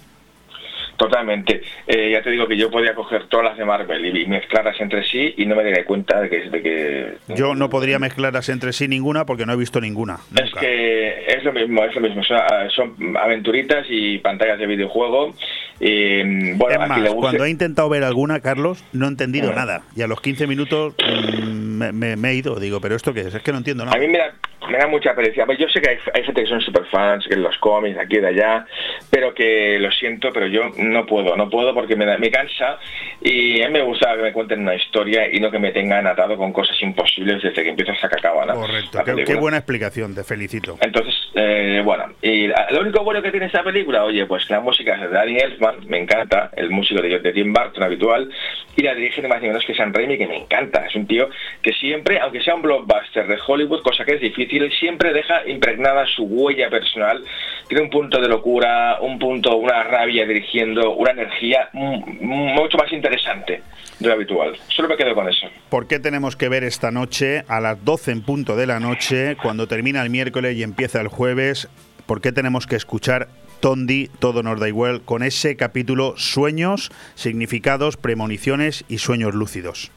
Totalmente. 0.99 1.63
Eh, 1.87 2.11
ya 2.11 2.23
te 2.23 2.31
digo 2.31 2.49
que 2.49 2.57
yo 2.57 2.73
podía 2.73 2.93
coger 2.93 3.29
todas 3.29 3.47
las 3.47 3.57
de 3.57 3.65
Marvel 3.65 4.05
y, 4.05 4.23
y 4.23 4.27
mezclarlas 4.27 4.81
entre 4.81 5.05
sí 5.05 5.33
y 5.37 5.47
no 5.47 5.55
me 5.55 5.63
daría 5.63 5.85
cuenta 5.85 6.21
de 6.21 6.29
que, 6.29 6.51
de 6.51 6.61
que, 6.61 7.15
Yo 7.37 7.55
no 7.55 7.71
podría 7.71 8.01
mezclarlas 8.01 8.49
entre 8.49 8.73
sí 8.73 8.89
ninguna 8.89 9.25
porque 9.25 9.47
no 9.47 9.53
he 9.53 9.57
visto 9.57 9.81
ninguna. 9.81 10.19
Nunca. 10.31 10.45
Es 10.45 10.55
que 10.55 11.25
es 11.29 11.45
lo 11.45 11.53
mismo, 11.53 11.85
es 11.85 11.95
lo 11.95 12.01
mismo. 12.01 12.25
Son, 12.25 12.41
son 12.75 13.17
aventuritas 13.17 13.87
y 13.89 14.19
pantallas 14.19 14.59
de 14.59 14.67
videojuego. 14.67 15.35
Y, 15.79 16.55
bueno, 16.55 16.83
es 16.83 16.89
más, 16.89 16.99
guste... 17.01 17.15
cuando 17.15 17.45
he 17.45 17.51
intentado 17.51 17.89
ver 17.89 18.03
alguna, 18.03 18.41
Carlos, 18.41 18.85
no 18.93 19.07
he 19.07 19.09
entendido 19.09 19.51
uh 19.51 19.53
-huh. 19.53 19.57
nada. 19.57 19.83
Y 19.95 20.03
a 20.03 20.09
los 20.09 20.21
15 20.21 20.49
minutos 20.49 20.95
mmm, 20.99 21.79
me, 21.79 21.93
me, 21.93 22.17
me, 22.17 22.31
he 22.31 22.35
ido. 22.35 22.59
Digo, 22.59 22.81
¿pero 22.81 22.97
esto 22.97 23.15
qué 23.15 23.21
es? 23.21 23.35
Es 23.35 23.43
que 23.43 23.53
no 23.53 23.59
entiendo 23.59 23.85
nada. 23.85 23.97
A 23.97 24.01
mí 24.01 24.09
me 24.09 24.19
da, 24.19 24.35
me 24.69 24.79
da 24.79 24.89
mucha 24.89 25.15
pereza. 25.15 25.47
Yo 25.59 25.69
sé 25.69 25.81
que 25.81 25.91
hay, 25.91 25.99
hay 26.15 26.25
gente 26.25 26.43
que 26.43 26.49
son 26.49 26.61
super 26.61 26.85
fans, 26.87 27.27
que 27.29 27.37
los 27.37 27.57
cómics, 27.59 27.99
aquí 27.99 28.17
y 28.17 28.21
de 28.21 28.29
allá, 28.29 28.67
pero 29.11 29.35
que 29.35 29.79
lo 29.79 29.91
siento, 29.93 30.31
pero 30.33 30.47
yo 30.47 30.71
no 30.93 31.07
puedo, 31.07 31.37
no 31.37 31.49
puedo 31.49 31.75
porque 31.75 31.97
me, 31.97 32.19
me 32.19 32.31
cansa 32.31 32.79
y 33.21 33.63
a 33.63 33.67
mí 33.67 33.73
me 33.73 33.83
gusta 33.83 34.15
que 34.17 34.23
me 34.23 34.33
cuenten 34.33 34.61
una 34.61 34.75
historia 34.75 35.33
y 35.33 35.41
no 35.41 35.51
que 35.51 35.59
me 35.59 35.73
tengan 35.73 36.07
atado 36.07 36.37
con 36.37 36.53
cosas 36.53 36.81
imposibles 36.83 37.43
desde 37.43 37.63
que 37.63 37.71
empieza 37.71 37.93
hasta 37.93 38.09
que 38.09 38.17
acaba. 38.17 38.47
Correcto, 38.55 38.99
qué, 39.05 39.35
buena 39.35 39.59
explicación, 39.59 40.15
te 40.15 40.25
felicito. 40.25 40.79
Entonces, 40.81 41.15
eh, 41.35 41.83
bueno, 41.85 42.05
y 42.23 42.49
lo 42.49 42.81
único 42.81 43.03
bueno 43.05 43.23
que 43.23 43.31
tiene 43.31 43.47
esta 43.47 43.63
película, 43.63 44.05
oye, 44.05 44.27
pues 44.27 44.49
la 44.51 44.61
música 44.61 44.95
es 44.95 45.03
de 45.03 45.09
Danny 45.09 45.39
Elfman, 45.39 45.87
me 45.87 45.99
encanta, 45.99 46.51
el 46.57 46.71
músico 46.71 47.01
de, 47.01 47.19
de 47.19 47.33
Tim 47.33 47.53
Burton 47.53 47.83
habitual, 47.83 48.31
y 48.77 48.83
la 48.83 48.95
dirige 48.95 49.27
más 49.27 49.41
ni 49.43 49.49
menos 49.49 49.65
que 49.65 49.75
Sam 49.75 49.93
Raimi, 49.93 50.17
que 50.17 50.27
me 50.27 50.37
encanta, 50.37 50.87
es 50.87 50.95
un 50.95 51.07
tío 51.07 51.29
que 51.63 51.73
siempre, 51.73 52.21
aunque 52.21 52.41
sea 52.43 52.55
un 52.55 52.63
blockbuster 52.63 53.27
de 53.27 53.39
Hollywood, 53.45 53.83
cosa 53.83 54.05
que 54.05 54.15
es 54.15 54.21
difícil, 54.21 54.71
siempre 54.73 55.13
deja 55.13 55.47
impregnada 55.49 56.07
su 56.07 56.25
huella 56.25 56.71
personal, 56.71 57.23
tiene 57.69 57.85
un 57.85 57.91
punto 57.91 58.21
de 58.21 58.29
locura, 58.29 58.99
un 59.01 59.19
punto, 59.19 59.57
una 59.57 59.83
rabia 59.83 60.27
dirigiendo, 60.27 60.78
una 60.87 61.11
energía 61.13 61.69
mucho 61.73 62.79
más 62.79 62.93
interesante 62.93 63.63
de 63.99 64.09
lo 64.09 64.15
habitual. 64.15 64.57
Solo 64.69 64.89
me 64.89 64.97
quedo 64.97 65.15
con 65.15 65.29
eso. 65.29 65.47
¿Por 65.69 65.87
qué 65.87 65.99
tenemos 65.99 66.37
que 66.37 66.49
ver 66.49 66.65
esta 66.65 66.91
noche, 66.91 67.45
a 67.49 67.61
las 67.61 67.85
12 67.85 68.13
en 68.13 68.23
punto 68.23 68.57
de 68.57 68.67
la 68.67 68.81
noche, 68.81 69.37
cuando 69.43 69.67
termina 69.67 70.03
el 70.03 70.11
miércoles 70.11 70.57
y 70.57 70.63
empieza 70.63 71.01
el 71.01 71.09
jueves, 71.09 71.69
por 72.07 72.21
qué 72.21 72.33
tenemos 72.33 72.67
que 72.67 72.77
escuchar 72.77 73.29
Tondi, 73.61 74.09
todo 74.21 74.43
nos 74.43 74.61
da 74.61 74.69
igual, 74.69 75.03
con 75.05 75.23
ese 75.23 75.57
capítulo 75.57 76.15
Sueños, 76.17 76.91
significados, 77.15 77.97
premoniciones 77.97 78.85
y 78.89 78.99
sueños 78.99 79.35
lúcidos? 79.35 79.91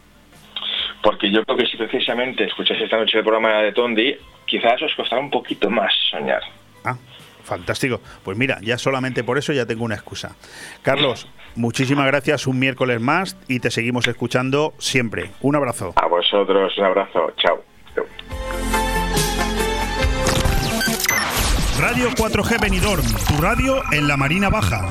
Porque 1.04 1.32
yo 1.32 1.44
creo 1.44 1.58
que 1.58 1.66
si 1.68 1.78
precisamente 1.78 2.46
escucháis 2.46 2.82
esta 2.82 2.98
noche 2.98 3.18
el 3.18 3.24
programa 3.24 3.62
de 3.62 3.72
Tondi, 3.72 4.16
quizás 4.46 4.82
os 4.82 4.94
costará 4.96 5.22
un 5.22 5.30
poquito 5.30 5.70
más 5.70 5.94
soñar. 6.10 6.42
Fantástico. 7.52 8.00
Pues 8.24 8.38
mira, 8.38 8.60
ya 8.62 8.78
solamente 8.78 9.26
por 9.26 9.38
eso 9.38 9.52
ya 9.52 9.66
tengo 9.66 9.84
una 9.84 9.96
excusa. 9.96 10.38
Carlos, 10.84 11.28
muchísimas 11.56 12.08
gracias 12.08 12.48
un 12.48 12.58
miércoles 12.58 13.02
más 13.02 13.36
y 13.50 13.60
te 13.60 13.70
seguimos 13.70 14.08
escuchando 14.08 14.74
siempre. 14.78 15.32
Un 15.42 15.58
abrazo. 15.58 15.92
A 15.98 16.08
vosotros, 16.08 16.72
un 16.78 16.86
abrazo. 16.86 17.34
Chao. 17.36 17.62
Radio 21.78 22.10
4G 22.12 22.62
Benidorm, 22.62 23.04
tu 23.28 23.42
radio 23.42 23.82
en 23.92 24.08
la 24.08 24.16
Marina 24.16 24.50
Baja. 24.50 24.88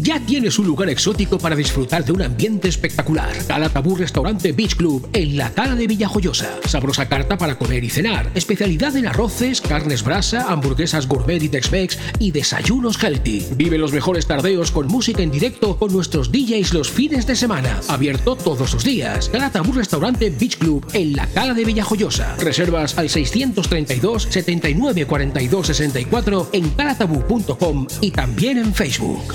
Ya 0.00 0.18
tienes 0.18 0.58
un 0.58 0.66
lugar 0.66 0.88
exótico 0.88 1.38
para 1.38 1.54
disfrutar 1.54 2.04
de 2.04 2.12
un 2.12 2.22
ambiente 2.22 2.68
espectacular. 2.68 3.30
Calatabú 3.46 3.94
Restaurante 3.94 4.52
Beach 4.52 4.74
Club 4.74 5.08
en 5.12 5.36
la 5.36 5.50
Cala 5.50 5.76
de 5.76 5.86
Villajoyosa. 5.86 6.58
Sabrosa 6.66 7.08
carta 7.08 7.38
para 7.38 7.56
comer 7.56 7.84
y 7.84 7.90
cenar. 7.90 8.30
Especialidad 8.34 8.96
en 8.96 9.06
arroces, 9.06 9.60
carnes 9.60 10.02
brasa, 10.02 10.50
hamburguesas 10.50 11.06
gourmet 11.06 11.42
y 11.42 11.48
Tex-Mex 11.48 11.98
y 12.18 12.32
desayunos 12.32 13.02
healthy. 13.02 13.46
Vive 13.56 13.78
los 13.78 13.92
mejores 13.92 14.26
tardeos 14.26 14.72
con 14.72 14.88
música 14.88 15.22
en 15.22 15.30
directo 15.30 15.76
con 15.76 15.92
nuestros 15.92 16.32
DJs 16.32 16.74
los 16.74 16.90
fines 16.90 17.26
de 17.26 17.36
semana. 17.36 17.80
Abierto 17.88 18.34
todos 18.34 18.74
los 18.74 18.82
días. 18.82 19.28
Calatabú 19.28 19.72
Restaurante 19.72 20.30
Beach 20.30 20.58
Club 20.58 20.84
en 20.92 21.14
la 21.14 21.26
Cala 21.28 21.54
de 21.54 21.64
Villajoyosa. 21.64 22.34
Reservas 22.36 22.98
al 22.98 23.08
632 23.08 24.28
79 24.28 25.06
42 25.06 25.66
64 25.68 26.50
en 26.52 26.70
calatabú.com 26.70 27.86
y 28.00 28.10
también 28.10 28.58
en 28.58 28.74
Facebook. 28.74 29.34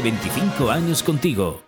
25 0.00 0.70
años 0.70 1.02
contigo. 1.02 1.67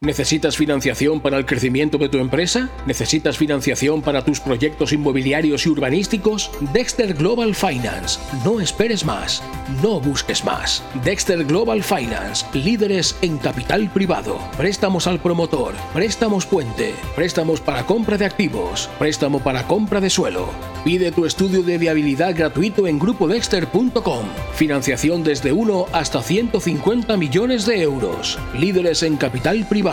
¿Necesitas 0.00 0.56
financiación 0.56 1.20
para 1.20 1.38
el 1.38 1.44
crecimiento 1.44 1.98
de 1.98 2.08
tu 2.08 2.18
empresa? 2.18 2.70
¿Necesitas 2.86 3.36
financiación 3.36 4.00
para 4.00 4.24
tus 4.24 4.38
proyectos 4.38 4.92
inmobiliarios 4.92 5.66
y 5.66 5.70
urbanísticos? 5.70 6.52
Dexter 6.72 7.14
Global 7.14 7.52
Finance. 7.52 8.20
No 8.44 8.60
esperes 8.60 9.04
más. 9.04 9.42
No 9.82 9.98
busques 9.98 10.44
más. 10.44 10.84
Dexter 11.02 11.44
Global 11.44 11.82
Finance. 11.82 12.46
Líderes 12.54 13.16
en 13.22 13.38
capital 13.38 13.90
privado. 13.92 14.38
Préstamos 14.56 15.08
al 15.08 15.18
promotor. 15.18 15.74
Préstamos 15.92 16.46
puente. 16.46 16.94
Préstamos 17.16 17.60
para 17.60 17.84
compra 17.84 18.16
de 18.16 18.26
activos. 18.26 18.88
Préstamo 19.00 19.40
para 19.40 19.66
compra 19.66 20.00
de 20.00 20.10
suelo. 20.10 20.48
Pide 20.84 21.10
tu 21.10 21.26
estudio 21.26 21.64
de 21.64 21.76
viabilidad 21.76 22.36
gratuito 22.36 22.86
en 22.86 23.00
grupodexter.com. 23.00 24.26
Financiación 24.54 25.24
desde 25.24 25.50
1 25.50 25.86
hasta 25.90 26.22
150 26.22 27.16
millones 27.16 27.66
de 27.66 27.82
euros. 27.82 28.38
Líderes 28.56 29.02
en 29.02 29.16
capital 29.16 29.66
privado 29.68 29.87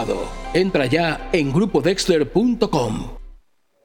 Entra 0.54 0.86
ya 0.86 1.30
en 1.32 1.54
grupodexter.com. 1.54 3.25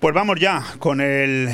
Pues 0.00 0.14
vamos 0.14 0.38
ya 0.38 0.62
con 0.78 1.00
el 1.00 1.48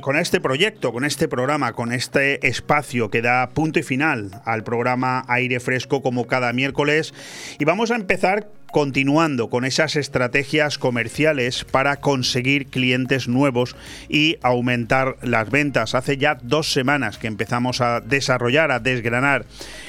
con 0.00 0.16
este 0.16 0.40
proyecto, 0.40 0.92
con 0.92 1.04
este 1.04 1.28
programa, 1.28 1.72
con 1.72 1.92
este 1.92 2.46
espacio 2.46 3.10
que 3.10 3.22
da 3.22 3.50
punto 3.50 3.78
y 3.78 3.82
final 3.82 4.42
al 4.44 4.64
programa 4.64 5.24
Aire 5.28 5.60
Fresco 5.60 6.02
como 6.02 6.26
cada 6.26 6.52
miércoles 6.52 7.14
y 7.58 7.64
vamos 7.64 7.90
a 7.90 7.96
empezar 7.96 8.48
continuando 8.72 9.50
con 9.50 9.64
esas 9.64 9.96
estrategias 9.96 10.78
comerciales 10.78 11.64
para 11.64 11.96
conseguir 11.96 12.66
clientes 12.66 13.28
nuevos 13.28 13.76
y 14.08 14.38
aumentar 14.42 15.16
las 15.22 15.50
ventas. 15.50 15.94
Hace 15.94 16.16
ya 16.16 16.38
dos 16.42 16.72
semanas 16.72 17.18
que 17.18 17.26
empezamos 17.26 17.82
a 17.82 18.00
desarrollar, 18.00 18.72
a 18.72 18.80
desgranar 18.80 19.44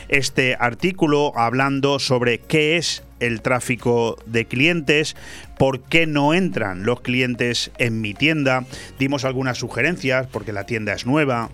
este 0.09 0.55
artículo 0.59 1.31
hablando 1.37 1.97
sobre 1.97 2.39
qué 2.39 2.75
es 2.77 3.03
el 3.21 3.41
tráfico 3.41 4.17
de 4.25 4.45
clientes, 4.45 5.15
por 5.57 5.81
qué 5.81 6.05
no 6.05 6.33
entran 6.33 6.83
los 6.83 6.99
clientes 7.01 7.71
en 7.77 8.01
mi 8.01 8.13
tienda, 8.13 8.65
dimos 8.99 9.23
algunas 9.23 9.62
sugerencias 9.63 10.27
porque 10.27 10.51
la 10.51 10.65
tienda 10.65 10.91
es 10.91 11.05
nueva, 11.05 11.49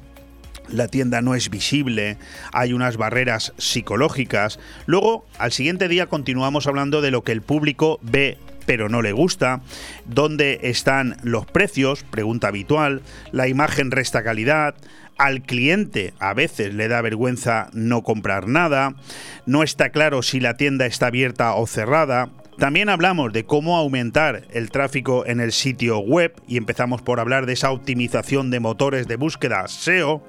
la 0.67 0.87
tienda 0.87 1.21
no 1.21 1.35
es 1.35 1.51
visible, 1.51 2.17
hay 2.51 2.73
unas 2.73 2.97
barreras 2.97 3.53
psicológicas. 3.59 4.59
Luego, 4.87 5.27
al 5.37 5.51
siguiente 5.51 5.87
día 5.87 6.07
continuamos 6.07 6.65
hablando 6.65 7.01
de 7.01 7.11
lo 7.11 7.23
que 7.23 7.33
el 7.33 7.43
público 7.43 7.99
ve 8.01 8.39
pero 8.65 8.89
no 8.89 9.01
le 9.01 9.13
gusta, 9.13 9.61
dónde 10.05 10.59
están 10.63 11.17
los 11.23 11.45
precios, 11.47 12.03
pregunta 12.03 12.49
habitual, 12.49 13.01
la 13.31 13.47
imagen 13.47 13.89
resta 13.89 14.23
calidad, 14.23 14.75
al 15.17 15.41
cliente 15.41 16.13
a 16.19 16.35
veces 16.35 16.75
le 16.75 16.87
da 16.87 17.01
vergüenza 17.01 17.69
no 17.73 18.03
comprar 18.03 18.47
nada, 18.47 18.93
no 19.47 19.63
está 19.63 19.89
claro 19.89 20.21
si 20.21 20.39
la 20.39 20.55
tienda 20.55 20.85
está 20.85 21.07
abierta 21.07 21.55
o 21.55 21.65
cerrada, 21.67 22.29
También 22.59 22.89
hablamos 22.89 23.31
de 23.31 23.45
cómo 23.45 23.77
aumentar 23.77 24.43
el 24.51 24.69
tráfico 24.69 25.25
en 25.25 25.39
el 25.39 25.53
sitio 25.53 25.99
web 25.99 26.33
y 26.45 26.57
empezamos 26.57 27.01
por 27.01 27.21
hablar 27.21 27.45
de 27.45 27.53
esa 27.53 27.71
optimización 27.71 28.51
de 28.51 28.59
motores 28.59 29.07
de 29.07 29.15
búsqueda 29.15 29.65
SEO. 29.69 30.21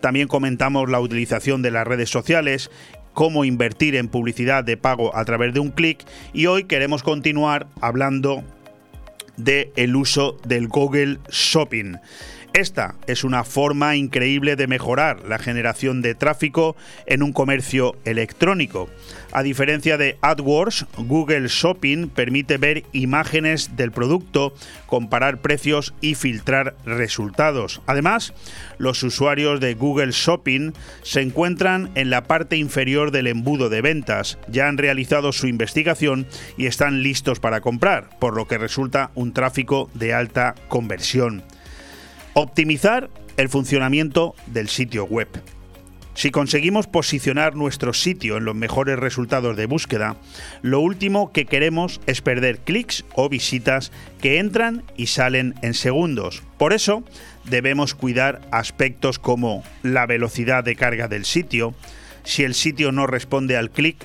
También 0.00 0.28
comentamos 0.28 0.88
la 0.88 1.00
utilización 1.00 1.60
de 1.60 1.72
las 1.72 1.84
redes 1.84 2.08
sociales 2.08 2.70
cómo 3.14 3.44
invertir 3.44 3.96
en 3.96 4.06
publicidad 4.06 4.62
de 4.62 4.76
pago 4.76 5.14
a 5.16 5.24
través 5.24 5.54
de 5.54 5.60
un 5.60 5.70
clic 5.70 6.04
y 6.32 6.46
hoy 6.46 6.64
queremos 6.64 7.02
continuar 7.02 7.66
hablando 7.80 8.44
de 9.36 9.72
el 9.74 9.96
uso 9.96 10.38
del 10.46 10.68
Google 10.68 11.18
Shopping. 11.30 11.96
Esta 12.52 12.96
es 13.06 13.24
una 13.24 13.44
forma 13.44 13.96
increíble 13.96 14.56
de 14.56 14.66
mejorar 14.66 15.26
la 15.26 15.38
generación 15.38 16.02
de 16.02 16.14
tráfico 16.14 16.76
en 17.06 17.22
un 17.22 17.32
comercio 17.32 17.96
electrónico. 18.04 18.90
A 19.32 19.42
diferencia 19.42 19.96
de 19.96 20.18
AdWords, 20.20 20.86
Google 20.98 21.48
Shopping 21.48 22.08
permite 22.08 22.58
ver 22.58 22.84
imágenes 22.92 23.76
del 23.76 23.90
producto, 23.90 24.52
comparar 24.84 25.40
precios 25.40 25.94
y 26.02 26.16
filtrar 26.16 26.76
resultados. 26.84 27.80
Además, 27.86 28.34
los 28.76 29.02
usuarios 29.02 29.58
de 29.58 29.72
Google 29.72 30.12
Shopping 30.12 30.72
se 31.02 31.22
encuentran 31.22 31.90
en 31.94 32.10
la 32.10 32.24
parte 32.24 32.58
inferior 32.58 33.10
del 33.10 33.26
embudo 33.26 33.70
de 33.70 33.80
ventas, 33.80 34.38
ya 34.48 34.68
han 34.68 34.76
realizado 34.76 35.32
su 35.32 35.46
investigación 35.46 36.26
y 36.58 36.66
están 36.66 37.02
listos 37.02 37.40
para 37.40 37.62
comprar, 37.62 38.10
por 38.18 38.36
lo 38.36 38.46
que 38.46 38.58
resulta 38.58 39.12
un 39.14 39.32
tráfico 39.32 39.90
de 39.94 40.12
alta 40.12 40.54
conversión. 40.68 41.42
Optimizar 42.34 43.08
el 43.38 43.48
funcionamiento 43.48 44.34
del 44.46 44.68
sitio 44.68 45.06
web. 45.06 45.28
Si 46.14 46.30
conseguimos 46.30 46.86
posicionar 46.86 47.56
nuestro 47.56 47.94
sitio 47.94 48.36
en 48.36 48.44
los 48.44 48.54
mejores 48.54 48.98
resultados 48.98 49.56
de 49.56 49.66
búsqueda, 49.66 50.16
lo 50.60 50.80
último 50.80 51.32
que 51.32 51.46
queremos 51.46 52.00
es 52.06 52.20
perder 52.20 52.58
clics 52.58 53.04
o 53.14 53.28
visitas 53.28 53.92
que 54.20 54.38
entran 54.38 54.82
y 54.96 55.06
salen 55.06 55.54
en 55.62 55.74
segundos. 55.74 56.42
Por 56.58 56.72
eso, 56.72 57.02
debemos 57.44 57.94
cuidar 57.94 58.42
aspectos 58.50 59.18
como 59.18 59.64
la 59.82 60.06
velocidad 60.06 60.64
de 60.64 60.76
carga 60.76 61.08
del 61.08 61.24
sitio, 61.24 61.74
si 62.24 62.44
el 62.44 62.54
sitio 62.54 62.92
no 62.92 63.06
responde 63.06 63.56
al 63.56 63.70
clic 63.70 63.96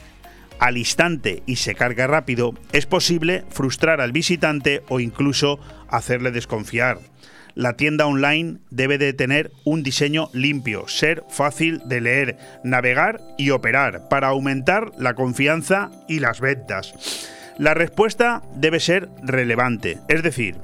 al 0.59 0.77
instante 0.77 1.43
y 1.45 1.57
se 1.57 1.75
carga 1.75 2.07
rápido, 2.07 2.55
es 2.71 2.87
posible 2.87 3.43
frustrar 3.49 4.01
al 4.01 4.11
visitante 4.11 4.81
o 4.89 4.99
incluso 4.99 5.59
hacerle 5.87 6.31
desconfiar 6.31 6.99
la 7.57 7.73
tienda 7.73 8.05
online 8.05 8.59
debe 8.69 8.99
de 8.99 9.13
tener 9.13 9.51
un 9.63 9.81
diseño 9.81 10.29
limpio, 10.31 10.87
ser 10.87 11.23
fácil 11.27 11.81
de 11.85 12.01
leer, 12.01 12.37
navegar 12.63 13.19
y 13.35 13.49
operar 13.49 14.07
para 14.09 14.27
aumentar 14.27 14.91
la 14.99 15.15
confianza 15.15 15.89
y 16.07 16.19
las 16.19 16.39
ventas. 16.39 16.93
La 17.57 17.73
respuesta 17.73 18.43
debe 18.53 18.79
ser 18.79 19.09
relevante, 19.23 19.97
es 20.07 20.21
decir, 20.21 20.55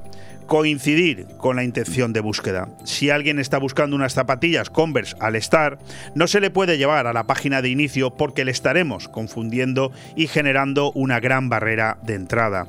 coincidir 0.46 1.26
con 1.36 1.56
la 1.56 1.64
intención 1.64 2.12
de 2.12 2.20
búsqueda. 2.20 2.68
Si 2.84 3.10
alguien 3.10 3.40
está 3.40 3.58
buscando 3.58 3.96
unas 3.96 4.14
zapatillas 4.14 4.70
Converse 4.70 5.16
al 5.18 5.34
estar, 5.34 5.80
no 6.14 6.28
se 6.28 6.38
le 6.38 6.50
puede 6.50 6.78
llevar 6.78 7.08
a 7.08 7.12
la 7.12 7.26
página 7.26 7.60
de 7.60 7.70
inicio 7.70 8.14
porque 8.14 8.44
le 8.44 8.52
estaremos 8.52 9.08
confundiendo 9.08 9.90
y 10.14 10.28
generando 10.28 10.92
una 10.92 11.18
gran 11.18 11.48
barrera 11.48 11.98
de 12.04 12.14
entrada. 12.14 12.68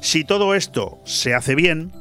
Si 0.00 0.24
todo 0.24 0.56
esto 0.56 0.98
se 1.04 1.34
hace 1.34 1.54
bien, 1.54 1.92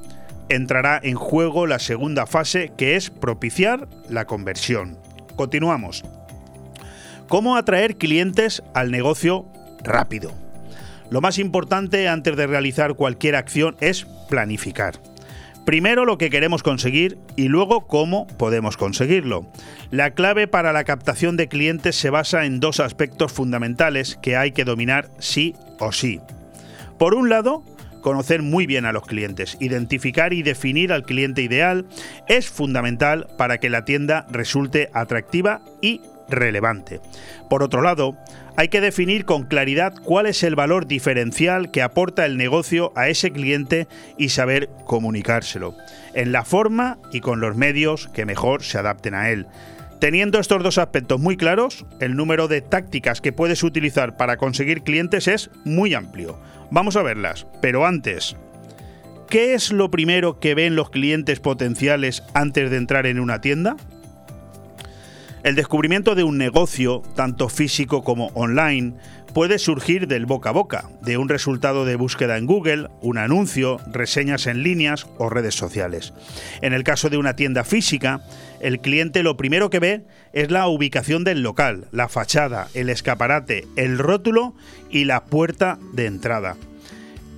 entrará 0.50 1.00
en 1.02 1.16
juego 1.16 1.68
la 1.68 1.80
segunda 1.80 2.26
fase 2.26 2.72
que 2.78 2.96
es 2.96 3.10
propiciar 3.10 3.88
la 4.10 4.26
conversión. 4.26 4.98
Continuamos. 5.36 6.04
¿Cómo 7.28 7.56
atraer 7.56 7.98
clientes 7.98 8.64
al 8.74 8.92
negocio 8.92 9.46
rápido? 9.84 10.34
Lo 11.10 11.22
más 11.22 11.40
importante 11.40 12.08
antes 12.08 12.36
de 12.36 12.48
realizar 12.48 12.96
cualquier 12.96 13.36
acción 13.36 13.76
es 13.80 14.06
planificar. 14.30 15.00
Primero 15.66 16.06
lo 16.06 16.18
que 16.18 16.32
queremos 16.32 16.64
conseguir 16.64 17.20
y 17.36 17.48
luego 17.48 17.86
cómo 17.86 18.26
podemos 18.26 18.78
conseguirlo. 18.78 19.46
La 19.92 20.12
clave 20.12 20.48
para 20.48 20.74
la 20.74 20.84
captación 20.84 21.38
de 21.38 21.48
clientes 21.48 21.96
se 21.96 22.10
basa 22.10 22.46
en 22.46 22.60
dos 22.60 22.80
aspectos 22.80 23.32
fundamentales 23.32 24.18
que 24.22 24.36
hay 24.36 24.52
que 24.52 24.66
dominar 24.66 25.12
sí 25.20 25.56
o 25.80 25.92
sí. 25.92 26.22
Por 26.98 27.14
un 27.14 27.30
lado, 27.30 27.64
conocer 28.02 28.42
muy 28.42 28.66
bien 28.66 28.86
a 28.86 28.94
los 28.94 29.06
clientes, 29.06 29.58
identificar 29.60 30.34
y 30.34 30.44
definir 30.44 30.92
al 30.92 31.04
cliente 31.04 31.42
ideal 31.42 31.86
es 32.28 32.50
fundamental 32.50 33.28
para 33.38 33.60
que 33.60 33.70
la 33.70 33.86
tienda 33.86 34.26
resulte 34.30 34.90
atractiva 34.94 35.62
y 35.82 36.02
relevante. 36.30 37.02
Por 37.50 37.64
otro 37.64 37.82
lado, 37.82 38.16
hay 38.56 38.68
que 38.68 38.82
definir 38.82 39.26
con 39.26 39.44
claridad 39.44 39.94
cuál 40.04 40.26
es 40.26 40.44
el 40.44 40.56
valor 40.56 40.86
diferencial 40.86 41.72
que 41.72 41.82
aporta 41.82 42.26
el 42.26 42.38
negocio 42.38 42.92
a 42.96 43.08
ese 43.08 43.32
cliente 43.32 43.88
y 44.18 44.30
saber 44.30 44.70
comunicárselo, 44.86 45.76
en 46.14 46.32
la 46.32 46.44
forma 46.44 46.98
y 47.12 47.22
con 47.22 47.40
los 47.40 47.56
medios 47.56 48.10
que 48.10 48.26
mejor 48.26 48.64
se 48.64 48.78
adapten 48.78 49.16
a 49.16 49.30
él. 49.30 49.48
Teniendo 50.00 50.40
estos 50.40 50.64
dos 50.64 50.78
aspectos 50.78 51.20
muy 51.20 51.36
claros, 51.36 51.86
el 52.00 52.16
número 52.16 52.48
de 52.48 52.62
tácticas 52.62 53.20
que 53.20 53.34
puedes 53.34 53.64
utilizar 53.64 54.16
para 54.16 54.38
conseguir 54.38 54.82
clientes 54.84 55.28
es 55.28 55.50
muy 55.66 55.94
amplio. 55.94 56.40
Vamos 56.72 56.96
a 56.96 57.02
verlas, 57.02 57.48
pero 57.62 57.88
antes, 57.88 58.36
¿qué 59.28 59.56
es 59.56 59.72
lo 59.72 59.90
primero 59.90 60.40
que 60.40 60.54
ven 60.54 60.76
los 60.76 60.92
clientes 60.92 61.40
potenciales 61.40 62.24
antes 62.36 62.70
de 62.70 62.78
entrar 62.78 63.08
en 63.08 63.20
una 63.20 63.42
tienda? 63.42 63.76
El 65.42 65.56
descubrimiento 65.56 66.14
de 66.14 66.24
un 66.24 66.38
negocio, 66.38 67.02
tanto 67.16 67.50
físico 67.50 68.04
como 68.04 68.28
online, 68.36 68.94
puede 69.34 69.60
surgir 69.60 70.08
del 70.08 70.26
boca 70.26 70.50
a 70.50 70.54
boca, 70.54 70.90
de 71.02 71.18
un 71.18 71.30
resultado 71.30 71.86
de 71.86 71.96
búsqueda 71.96 72.38
en 72.38 72.46
Google, 72.46 72.88
un 73.02 73.18
anuncio, 73.18 73.80
reseñas 73.92 74.48
en 74.48 74.64
líneas 74.64 75.08
o 75.18 75.30
redes 75.30 75.56
sociales. 75.56 76.14
En 76.62 76.74
el 76.74 76.84
caso 76.84 77.10
de 77.10 77.18
una 77.18 77.36
tienda 77.36 77.64
física, 77.64 78.22
el 78.60 78.80
cliente 78.80 79.24
lo 79.24 79.38
primero 79.38 79.70
que 79.70 79.80
ve 79.80 80.04
es 80.34 80.52
la 80.52 80.68
ubicación 80.68 81.24
del 81.24 81.42
local, 81.42 81.86
la 81.92 82.10
fachada, 82.10 82.68
el 82.74 82.90
escaparate, 82.90 83.68
el 83.76 83.98
rótulo 83.98 84.54
y 84.90 85.06
la 85.06 85.26
puerta 85.26 85.80
de 85.94 86.06
entrada. 86.06 86.56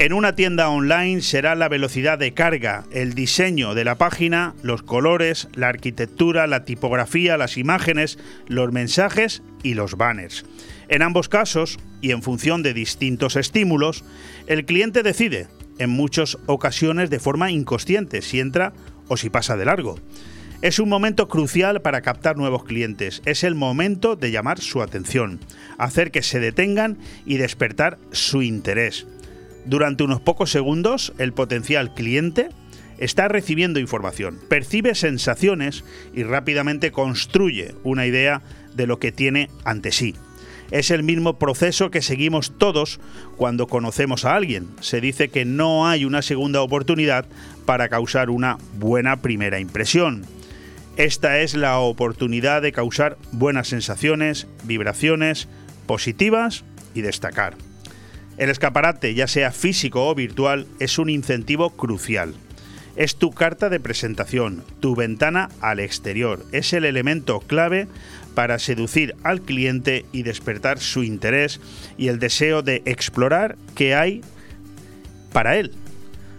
En 0.01 0.13
una 0.13 0.33
tienda 0.33 0.69
online 0.69 1.21
será 1.21 1.53
la 1.53 1.69
velocidad 1.69 2.17
de 2.17 2.33
carga, 2.33 2.85
el 2.91 3.13
diseño 3.13 3.75
de 3.75 3.85
la 3.85 3.99
página, 3.99 4.55
los 4.63 4.81
colores, 4.81 5.47
la 5.53 5.67
arquitectura, 5.67 6.47
la 6.47 6.65
tipografía, 6.65 7.37
las 7.37 7.55
imágenes, 7.55 8.17
los 8.47 8.71
mensajes 8.71 9.43
y 9.61 9.75
los 9.75 9.97
banners. 9.97 10.43
En 10.91 11.03
ambos 11.03 11.29
casos, 11.29 11.79
y 12.01 12.11
en 12.11 12.21
función 12.21 12.63
de 12.63 12.73
distintos 12.73 13.37
estímulos, 13.37 14.03
el 14.47 14.65
cliente 14.65 15.03
decide, 15.03 15.47
en 15.79 15.89
muchas 15.89 16.37
ocasiones 16.47 17.09
de 17.09 17.21
forma 17.21 17.49
inconsciente, 17.49 18.21
si 18.21 18.41
entra 18.41 18.73
o 19.07 19.15
si 19.15 19.29
pasa 19.29 19.55
de 19.55 19.63
largo. 19.63 19.97
Es 20.61 20.79
un 20.79 20.89
momento 20.89 21.29
crucial 21.29 21.81
para 21.81 22.01
captar 22.01 22.35
nuevos 22.35 22.65
clientes. 22.65 23.21
Es 23.23 23.45
el 23.45 23.55
momento 23.55 24.17
de 24.17 24.31
llamar 24.31 24.59
su 24.59 24.81
atención, 24.81 25.39
hacer 25.77 26.11
que 26.11 26.23
se 26.23 26.41
detengan 26.41 26.97
y 27.25 27.37
despertar 27.37 27.97
su 28.11 28.41
interés. 28.41 29.07
Durante 29.65 30.03
unos 30.03 30.19
pocos 30.19 30.51
segundos, 30.51 31.13
el 31.19 31.31
potencial 31.31 31.93
cliente 31.93 32.49
está 32.97 33.29
recibiendo 33.29 33.79
información, 33.79 34.39
percibe 34.49 34.93
sensaciones 34.93 35.85
y 36.13 36.23
rápidamente 36.23 36.91
construye 36.91 37.75
una 37.83 38.05
idea 38.05 38.41
de 38.75 38.87
lo 38.87 38.99
que 38.99 39.13
tiene 39.13 39.49
ante 39.63 39.93
sí. 39.93 40.15
Es 40.71 40.89
el 40.89 41.03
mismo 41.03 41.37
proceso 41.37 41.91
que 41.91 42.01
seguimos 42.01 42.57
todos 42.57 42.99
cuando 43.35 43.67
conocemos 43.67 44.23
a 44.23 44.35
alguien. 44.35 44.69
Se 44.79 45.01
dice 45.01 45.29
que 45.29 45.43
no 45.43 45.87
hay 45.87 46.05
una 46.05 46.21
segunda 46.21 46.61
oportunidad 46.61 47.25
para 47.65 47.89
causar 47.89 48.29
una 48.29 48.57
buena 48.79 49.21
primera 49.21 49.59
impresión. 49.59 50.25
Esta 50.95 51.39
es 51.39 51.55
la 51.55 51.79
oportunidad 51.79 52.61
de 52.61 52.71
causar 52.71 53.17
buenas 53.31 53.67
sensaciones, 53.67 54.47
vibraciones 54.63 55.49
positivas 55.87 56.63
y 56.93 57.01
destacar. 57.01 57.55
El 58.37 58.49
escaparate, 58.49 59.13
ya 59.13 59.27
sea 59.27 59.51
físico 59.51 60.07
o 60.07 60.15
virtual, 60.15 60.67
es 60.79 60.97
un 60.97 61.09
incentivo 61.09 61.69
crucial. 61.71 62.33
Es 62.95 63.15
tu 63.15 63.31
carta 63.31 63.69
de 63.69 63.79
presentación, 63.79 64.63
tu 64.79 64.95
ventana 64.95 65.49
al 65.61 65.79
exterior. 65.79 66.45
Es 66.51 66.73
el 66.73 66.83
elemento 66.83 67.39
clave 67.39 67.87
para 68.33 68.59
seducir 68.59 69.15
al 69.23 69.41
cliente 69.41 70.05
y 70.11 70.23
despertar 70.23 70.79
su 70.79 71.03
interés 71.03 71.59
y 71.97 72.07
el 72.07 72.19
deseo 72.19 72.61
de 72.61 72.81
explorar 72.85 73.57
qué 73.75 73.95
hay 73.95 74.21
para 75.31 75.57
él. 75.57 75.71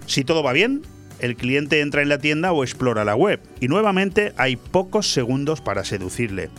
Si 0.07 0.25
todo 0.25 0.43
va 0.43 0.53
bien, 0.53 0.83
el 1.21 1.37
cliente 1.37 1.81
entra 1.81 2.03
en 2.03 2.09
la 2.09 2.19
tienda 2.19 2.53
o 2.53 2.65
explora 2.65 3.05
la 3.05 3.15
web 3.15 3.41
y 3.61 3.69
nuevamente 3.69 4.33
hay 4.37 4.57
pocos 4.57 5.13
segundos 5.13 5.61
para 5.61 5.85
seducirle. 5.85 6.51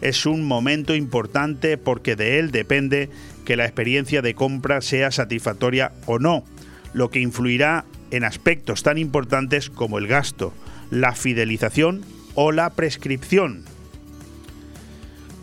Es 0.00 0.26
un 0.26 0.44
momento 0.44 0.94
importante 0.94 1.78
porque 1.78 2.14
de 2.14 2.38
él 2.38 2.50
depende 2.50 3.10
que 3.44 3.56
la 3.56 3.64
experiencia 3.64 4.22
de 4.22 4.34
compra 4.34 4.80
sea 4.80 5.10
satisfactoria 5.10 5.92
o 6.06 6.18
no, 6.18 6.44
lo 6.92 7.10
que 7.10 7.20
influirá 7.20 7.84
en 8.10 8.24
aspectos 8.24 8.82
tan 8.82 8.98
importantes 8.98 9.70
como 9.70 9.98
el 9.98 10.06
gasto, 10.06 10.52
la 10.90 11.14
fidelización 11.14 12.02
o 12.34 12.52
la 12.52 12.70
prescripción. 12.70 13.64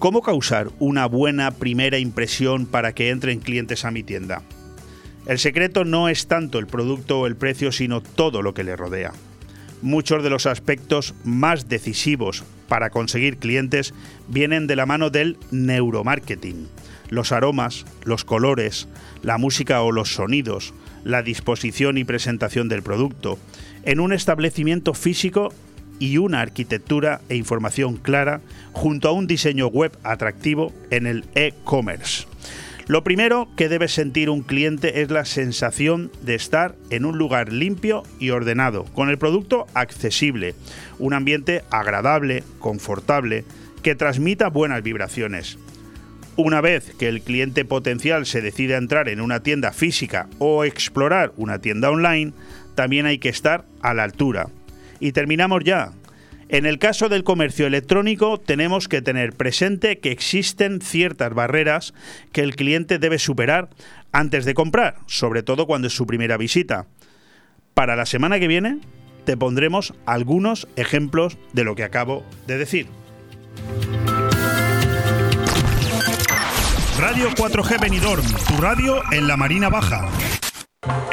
¿Cómo 0.02 0.24
causar 0.24 0.72
una 0.80 1.06
buena 1.06 1.52
primera 1.52 2.00
impresión 2.00 2.66
para 2.66 2.92
que 2.96 3.12
entren 3.12 3.40
clientes 3.40 3.86
a 3.86 3.92
mi 3.92 4.02
tienda? 4.02 4.42
El 5.28 5.38
secreto 5.38 5.86
no 5.86 6.10
es 6.10 6.26
tanto 6.26 6.58
el 6.58 6.66
producto 6.66 7.20
o 7.20 7.28
el 7.28 7.36
precio, 7.36 7.72
sino 7.72 8.02
todo 8.02 8.42
lo 8.42 8.56
que 8.56 8.64
le 8.64 8.76
rodea. 8.76 9.12
Muchos 9.84 10.24
de 10.24 10.32
los 10.32 10.48
aspectos 10.48 11.14
más 11.24 11.70
decisivos 11.70 12.44
para 12.68 12.90
conseguir 12.90 13.38
clientes 13.38 13.94
vienen 14.28 14.66
de 14.66 14.76
la 14.76 14.88
mano 14.88 15.12
del 15.12 15.38
neuromarketing. 15.52 16.68
Los 17.10 17.32
aromas, 17.32 17.86
los 18.04 18.26
colores, 18.26 18.88
la 19.22 19.38
música 19.38 19.84
o 19.84 19.92
los 19.92 20.16
sonidos, 20.16 20.74
la 21.04 21.22
disposición 21.22 22.00
y 22.00 22.06
presentación 22.06 22.70
del 22.70 22.82
producto, 22.82 23.38
en 23.84 24.00
un 24.00 24.14
establecimiento 24.14 24.96
físico 24.96 25.54
y 26.02 26.18
una 26.18 26.42
arquitectura 26.42 27.22
e 27.30 27.36
información 27.36 27.96
clara 27.96 28.42
junto 28.74 29.08
a 29.08 29.12
un 29.12 29.28
diseño 29.28 29.68
web 29.68 29.96
atractivo 30.04 30.74
en 30.90 31.06
el 31.06 31.26
e-commerce. 31.36 32.26
Lo 32.88 33.04
primero 33.04 33.48
que 33.56 33.70
debe 33.70 33.88
sentir 33.88 34.32
un 34.32 34.42
cliente 34.42 35.02
es 35.02 35.12
la 35.12 35.26
sensación 35.26 36.12
de 36.24 36.34
estar 36.34 36.76
en 36.90 37.06
un 37.06 37.20
lugar 37.20 37.54
limpio 37.54 38.02
y 38.20 38.32
ordenado, 38.32 38.86
con 38.86 39.10
el 39.10 39.20
producto 39.20 39.68
accesible, 39.76 40.56
un 40.98 41.14
ambiente 41.14 41.64
agradable, 41.70 42.44
confortable, 42.58 43.46
que 43.84 43.94
transmita 43.94 44.50
buenas 44.50 44.82
vibraciones. 44.82 45.60
Una 46.36 46.62
vez 46.62 46.96
que 46.98 47.10
el 47.10 47.22
cliente 47.22 47.64
potencial 47.64 48.26
se 48.26 48.42
decide 48.42 48.74
a 48.74 48.80
entrar 48.80 49.08
en 49.08 49.22
una 49.22 49.44
tienda 49.44 49.72
física 49.72 50.28
o 50.40 50.64
explorar 50.64 51.32
una 51.38 51.60
tienda 51.60 51.92
online, 51.92 52.34
también 52.74 53.06
hay 53.06 53.20
que 53.20 53.30
estar 53.30 53.66
a 53.84 53.94
la 53.94 54.04
altura. 54.04 54.48
Y 55.02 55.12
terminamos 55.12 55.66
ya. 55.66 55.92
En 56.48 56.66
el 56.66 56.80
caso 56.80 57.10
del 57.10 57.24
comercio 57.24 57.66
electrónico 57.66 58.40
tenemos 58.40 58.88
que 58.88 59.02
tener 59.02 59.34
presente 59.34 60.00
que 60.00 60.12
existen 60.12 60.82
ciertas 60.82 61.34
barreras 61.34 61.94
que 62.32 62.42
el 62.42 62.56
cliente 62.56 63.00
debe 63.00 63.20
superar 63.20 63.70
antes 64.12 64.46
de 64.46 64.54
comprar, 64.54 64.98
sobre 65.08 65.44
todo 65.44 65.66
cuando 65.66 65.88
es 65.88 65.94
su 65.94 66.06
primera 66.06 66.38
visita. 66.38 66.88
Para 67.74 67.96
la 67.96 68.06
semana 68.06 68.40
que 68.40 68.48
viene 68.48 68.80
te 69.26 69.38
pondremos 69.38 69.94
algunos 70.06 70.68
ejemplos 70.76 71.38
de 71.54 71.64
lo 71.64 71.76
que 71.76 71.84
acabo 71.84 72.26
de 72.48 72.58
decir. 72.58 72.88
Radio 77.00 77.30
4G 77.30 77.80
Benidorm, 77.80 78.26
tu 78.48 78.62
radio 78.62 79.02
en 79.12 79.28
la 79.28 79.38
Marina 79.38 79.70
Baja. 79.70 80.10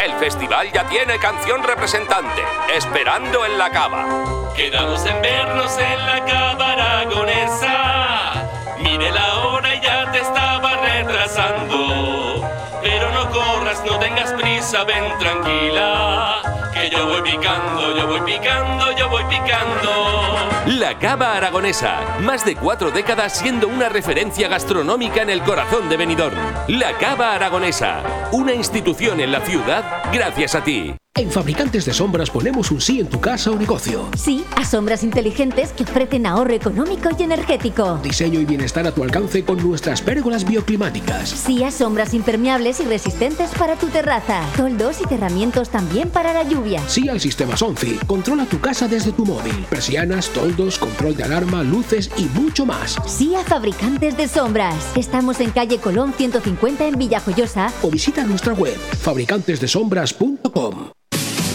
El 0.03 0.15
festival 0.15 0.73
ya 0.73 0.89
tiene 0.89 1.19
canción 1.19 1.63
representante, 1.63 2.43
Esperando 2.75 3.45
en 3.45 3.59
la 3.59 3.71
Cava. 3.71 4.51
Quedamos 4.57 5.05
en 5.05 5.21
vernos 5.21 5.77
en 5.79 6.07
la 6.07 6.25
Cava 6.25 6.73
aragonesa. 6.73 8.49
Mire 8.79 9.11
la 9.11 9.37
hora 9.41 9.75
y 9.75 9.81
ya 9.83 10.11
te 10.11 10.21
estaba 10.21 10.75
retrasando. 10.77 12.49
Pero 12.81 13.13
no 13.13 13.31
corras, 13.31 13.85
no 13.85 13.99
tengas 13.99 14.33
prisa, 14.33 14.85
ven 14.85 15.05
tranquila 15.19 16.68
yo 16.91 17.07
voy 17.07 17.23
picando, 17.23 17.97
yo 17.97 18.07
voy 18.07 18.21
picando, 18.21 18.97
yo 18.97 19.09
voy 19.09 19.25
picando. 19.25 20.49
La 20.67 20.99
Cava 20.99 21.37
Aragonesa, 21.37 22.19
más 22.21 22.45
de 22.45 22.55
cuatro 22.55 22.91
décadas 22.91 23.39
siendo 23.39 23.69
una 23.69 23.89
referencia 23.89 24.49
gastronómica 24.49 25.23
en 25.23 25.31
el 25.31 25.43
corazón 25.43 25.89
de 25.89 25.97
Benidorm. 25.97 26.39
La 26.69 26.97
Cava 26.99 27.35
Aragonesa, 27.35 28.03
una 28.33 28.55
institución 28.55 29.21
en 29.21 29.33
la 29.33 29.41
ciudad 29.41 30.03
gracias 30.13 30.55
a 30.55 30.63
ti. 30.63 30.95
En 31.19 31.33
Fabricantes 31.33 31.85
de 31.85 31.93
Sombras 31.93 32.31
ponemos 32.31 32.71
un 32.71 32.81
sí 32.81 33.01
en 33.01 33.09
tu 33.09 33.21
casa 33.21 33.51
o 33.51 33.57
negocio. 33.57 34.09
Sí 34.17 34.45
a 34.55 34.65
sombras 34.65 35.03
inteligentes 35.03 35.73
que 35.73 35.83
ofrecen 35.83 36.27
ahorro 36.27 36.53
económico 36.53 37.09
y 37.19 37.23
energético. 37.25 37.99
Diseño 38.01 38.39
y 38.39 38.45
bienestar 38.45 38.87
a 38.87 38.93
tu 38.93 39.03
alcance 39.03 39.45
con 39.45 39.59
nuestras 39.59 40.01
pérgolas 40.01 40.45
bioclimáticas. 40.45 41.29
Sí 41.29 41.65
a 41.65 41.73
sombras 41.73 42.15
impermeables 42.15 42.79
y 42.79 42.85
resistentes 42.85 43.51
para 43.59 43.75
tu 43.75 43.89
terraza. 43.89 44.43
Toldos 44.57 45.01
y 45.01 45.09
cerramientos 45.09 45.71
también 45.71 46.09
para 46.09 46.33
la 46.33 46.45
lluvia. 46.45 46.68
Sí 46.87 47.09
al 47.09 47.21
sistema 47.21 47.57
Sonfi. 47.57 47.99
Controla 48.07 48.45
tu 48.45 48.61
casa 48.61 48.89
desde 48.89 49.13
tu 49.13 49.25
móvil. 49.25 49.65
Persianas, 49.71 50.29
toldos, 50.31 50.79
control 50.79 51.17
de 51.17 51.25
alarma, 51.25 51.63
luces 51.63 52.11
y 52.17 52.25
mucho 52.39 52.67
más. 52.67 52.97
Sí 53.07 53.35
a 53.35 53.45
Fabricantes 53.45 54.17
de 54.17 54.29
Sombras. 54.29 54.97
Estamos 54.97 55.41
en 55.41 55.51
calle 55.51 55.79
Colón 55.79 56.13
150 56.13 56.87
en 56.87 56.99
Villajoyosa. 56.99 57.73
O 57.83 57.91
visita 57.91 58.25
nuestra 58.25 58.53
web 58.53 58.77
fabricantesdesombras.com. 58.77 60.98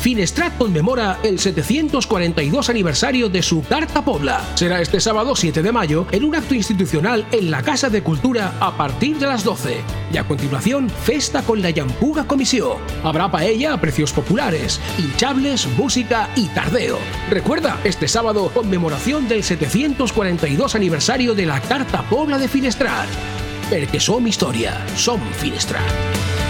Finestrat 0.00 0.56
conmemora 0.56 1.18
el 1.22 1.38
742 1.38 2.70
aniversario 2.70 3.28
de 3.28 3.42
su 3.42 3.62
Carta 3.62 4.02
Pobla. 4.02 4.42
Será 4.54 4.80
este 4.80 4.98
sábado 4.98 5.36
7 5.36 5.62
de 5.62 5.72
mayo 5.72 6.06
en 6.10 6.24
un 6.24 6.34
acto 6.34 6.54
institucional 6.54 7.26
en 7.32 7.50
la 7.50 7.62
Casa 7.62 7.90
de 7.90 8.02
Cultura 8.02 8.54
a 8.60 8.74
partir 8.78 9.18
de 9.18 9.26
las 9.26 9.44
12. 9.44 9.76
Y 10.10 10.16
a 10.16 10.24
continuación, 10.24 10.88
festa 10.88 11.42
con 11.42 11.60
la 11.60 11.68
Yampuga 11.68 12.24
Comisión. 12.24 12.78
Habrá 13.04 13.30
paella 13.30 13.74
a 13.74 13.80
precios 13.80 14.10
populares, 14.14 14.80
hinchables, 14.98 15.68
música 15.76 16.30
y 16.34 16.46
tardeo. 16.48 16.98
Recuerda, 17.28 17.78
este 17.84 18.08
sábado, 18.08 18.50
conmemoración 18.54 19.28
del 19.28 19.44
742 19.44 20.74
aniversario 20.74 21.34
de 21.34 21.44
la 21.44 21.60
Carta 21.60 22.08
Pobla 22.08 22.38
de 22.38 22.48
Finestrat. 22.48 23.08
Porque 23.68 24.00
som 24.00 24.26
historia, 24.26 24.80
som 24.96 25.20
Finestrat. 25.34 26.49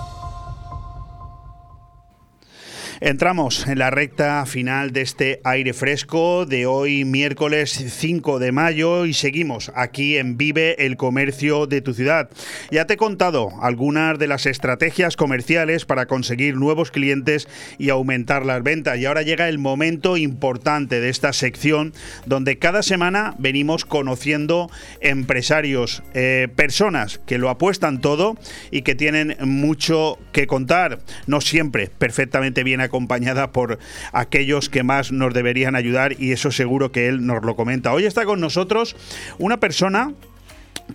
Entramos 3.03 3.65
en 3.65 3.79
la 3.79 3.89
recta 3.89 4.45
final 4.45 4.93
de 4.93 5.01
este 5.01 5.41
aire 5.43 5.73
fresco 5.73 6.45
de 6.45 6.67
hoy 6.67 7.03
miércoles 7.03 7.71
5 7.71 8.37
de 8.37 8.51
mayo 8.51 9.07
y 9.07 9.15
seguimos 9.15 9.71
aquí 9.73 10.17
en 10.17 10.37
Vive 10.37 10.85
el 10.85 10.97
Comercio 10.97 11.65
de 11.65 11.81
tu 11.81 11.95
ciudad. 11.95 12.29
Ya 12.69 12.85
te 12.85 12.93
he 12.93 12.97
contado 12.97 13.53
algunas 13.59 14.19
de 14.19 14.27
las 14.27 14.45
estrategias 14.45 15.15
comerciales 15.15 15.85
para 15.85 16.05
conseguir 16.05 16.57
nuevos 16.57 16.91
clientes 16.91 17.47
y 17.79 17.89
aumentar 17.89 18.45
las 18.45 18.61
ventas 18.61 18.99
y 18.99 19.07
ahora 19.07 19.23
llega 19.23 19.49
el 19.49 19.57
momento 19.57 20.15
importante 20.15 20.99
de 20.99 21.09
esta 21.09 21.33
sección 21.33 21.93
donde 22.27 22.59
cada 22.59 22.83
semana 22.83 23.33
venimos 23.39 23.83
conociendo 23.83 24.69
empresarios, 24.99 26.03
eh, 26.13 26.49
personas 26.55 27.19
que 27.25 27.39
lo 27.39 27.49
apuestan 27.49 27.99
todo 27.99 28.37
y 28.69 28.83
que 28.83 28.93
tienen 28.93 29.37
mucho 29.39 30.19
que 30.33 30.45
contar, 30.45 30.99
no 31.25 31.41
siempre 31.41 31.89
perfectamente 31.97 32.63
bien 32.63 32.90
acompañada 32.91 33.53
por 33.53 33.79
aquellos 34.11 34.69
que 34.69 34.83
más 34.83 35.13
nos 35.13 35.33
deberían 35.33 35.77
ayudar 35.77 36.19
y 36.19 36.33
eso 36.33 36.51
seguro 36.51 36.91
que 36.91 37.07
él 37.07 37.25
nos 37.25 37.41
lo 37.43 37.55
comenta. 37.55 37.93
Hoy 37.93 38.05
está 38.05 38.25
con 38.25 38.41
nosotros 38.41 38.97
una 39.39 39.61
persona 39.61 40.13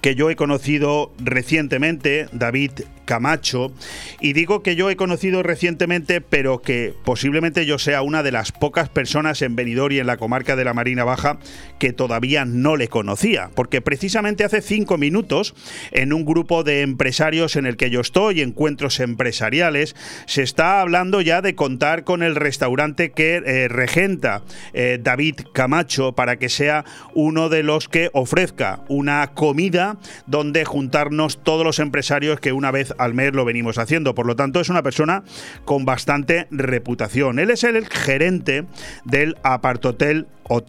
que 0.01 0.15
yo 0.15 0.31
he 0.31 0.37
conocido 0.37 1.13
recientemente, 1.19 2.27
David 2.33 2.73
Camacho, 3.05 3.73
y 4.21 4.33
digo 4.33 4.63
que 4.63 4.77
yo 4.77 4.91
he 4.91 4.97
conocido 4.97 5.43
recientemente, 5.43 6.21
pero 6.21 6.61
que 6.61 6.93
posiblemente 7.05 7.65
yo 7.65 7.79
sea 7.79 8.03
una 8.03 8.23
de 8.23 8.33
las 8.33 8.53
pocas 8.53 8.89
personas 8.89 9.43
en 9.43 9.57
Benidorm 9.57 9.93
y 9.95 9.99
en 9.99 10.07
la 10.07 10.17
comarca 10.17 10.57
de 10.57 10.65
la 10.65 10.75
Marina 10.75 11.05
Baja 11.05 11.39
que 11.79 11.93
todavía 11.93 12.45
no 12.45 12.77
le 12.77 12.89
conocía, 12.89 13.51
porque 13.55 13.81
precisamente 13.81 14.45
hace 14.45 14.61
cinco 14.61 14.99
minutos, 14.99 15.55
en 15.93 16.13
un 16.13 16.25
grupo 16.25 16.65
de 16.65 16.83
empresarios 16.83 17.57
en 17.57 17.67
el 17.67 17.77
que 17.77 17.91
yo 17.91 18.01
estoy, 18.01 18.41
encuentros 18.41 18.99
empresariales, 19.01 19.95
se 20.27 20.43
está 20.43 20.81
hablando 20.81 21.21
ya 21.21 21.43
de 21.43 21.55
contar 21.55 22.05
con 22.05 22.23
el 22.23 22.35
restaurante 22.35 23.13
que 23.13 23.37
eh, 23.37 23.69
regenta 23.69 24.43
eh, 24.73 24.99
David 25.01 25.41
Camacho 25.53 26.13
para 26.13 26.39
que 26.39 26.49
sea 26.49 26.85
uno 27.15 27.49
de 27.49 27.63
los 27.63 27.89
que 27.89 28.11
ofrezca 28.13 28.81
una 28.89 29.29
comida 29.35 29.86
donde 30.27 30.65
juntarnos 30.65 31.39
todos 31.43 31.65
los 31.65 31.79
empresarios 31.79 32.41
que 32.41 32.53
una 32.53 32.71
vez 32.71 32.95
al 32.99 33.15
mes 33.15 33.33
lo 33.33 33.45
venimos 33.45 33.79
haciendo. 33.79 34.15
Por 34.15 34.27
lo 34.27 34.37
tanto, 34.37 34.61
es 34.61 34.69
una 34.69 34.83
persona 34.83 35.23
con 35.65 35.85
bastante 35.85 36.47
reputación. 36.51 37.39
Él 37.39 37.51
es 37.51 37.65
el 37.65 37.87
gerente 37.87 38.65
del 39.05 39.37
apartotel 39.43 40.27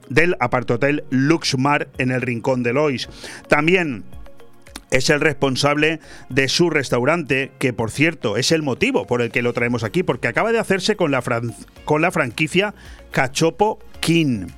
del 0.10 0.36
apartotel 0.40 1.04
Luxmar 1.12 1.88
en 2.00 2.10
el 2.10 2.22
Rincón 2.22 2.64
de 2.64 2.74
Lois. 2.74 3.10
También 3.48 4.06
es 4.92 5.10
el 5.10 5.20
responsable 5.20 6.00
de 6.30 6.48
su 6.48 6.70
restaurante, 6.70 7.52
que 7.60 7.74
por 7.74 7.92
cierto 7.92 8.38
es 8.38 8.52
el 8.52 8.64
motivo 8.64 9.06
por 9.06 9.22
el 9.22 9.32
que 9.32 9.42
lo 9.42 9.54
traemos 9.54 9.84
aquí, 9.84 10.04
porque 10.04 10.28
acaba 10.28 10.52
de 10.52 10.60
hacerse 10.60 10.96
con 10.96 11.12
la, 11.12 11.22
con 11.86 12.02
la 12.02 12.12
franquicia 12.12 12.74
Cachopo 13.12 13.80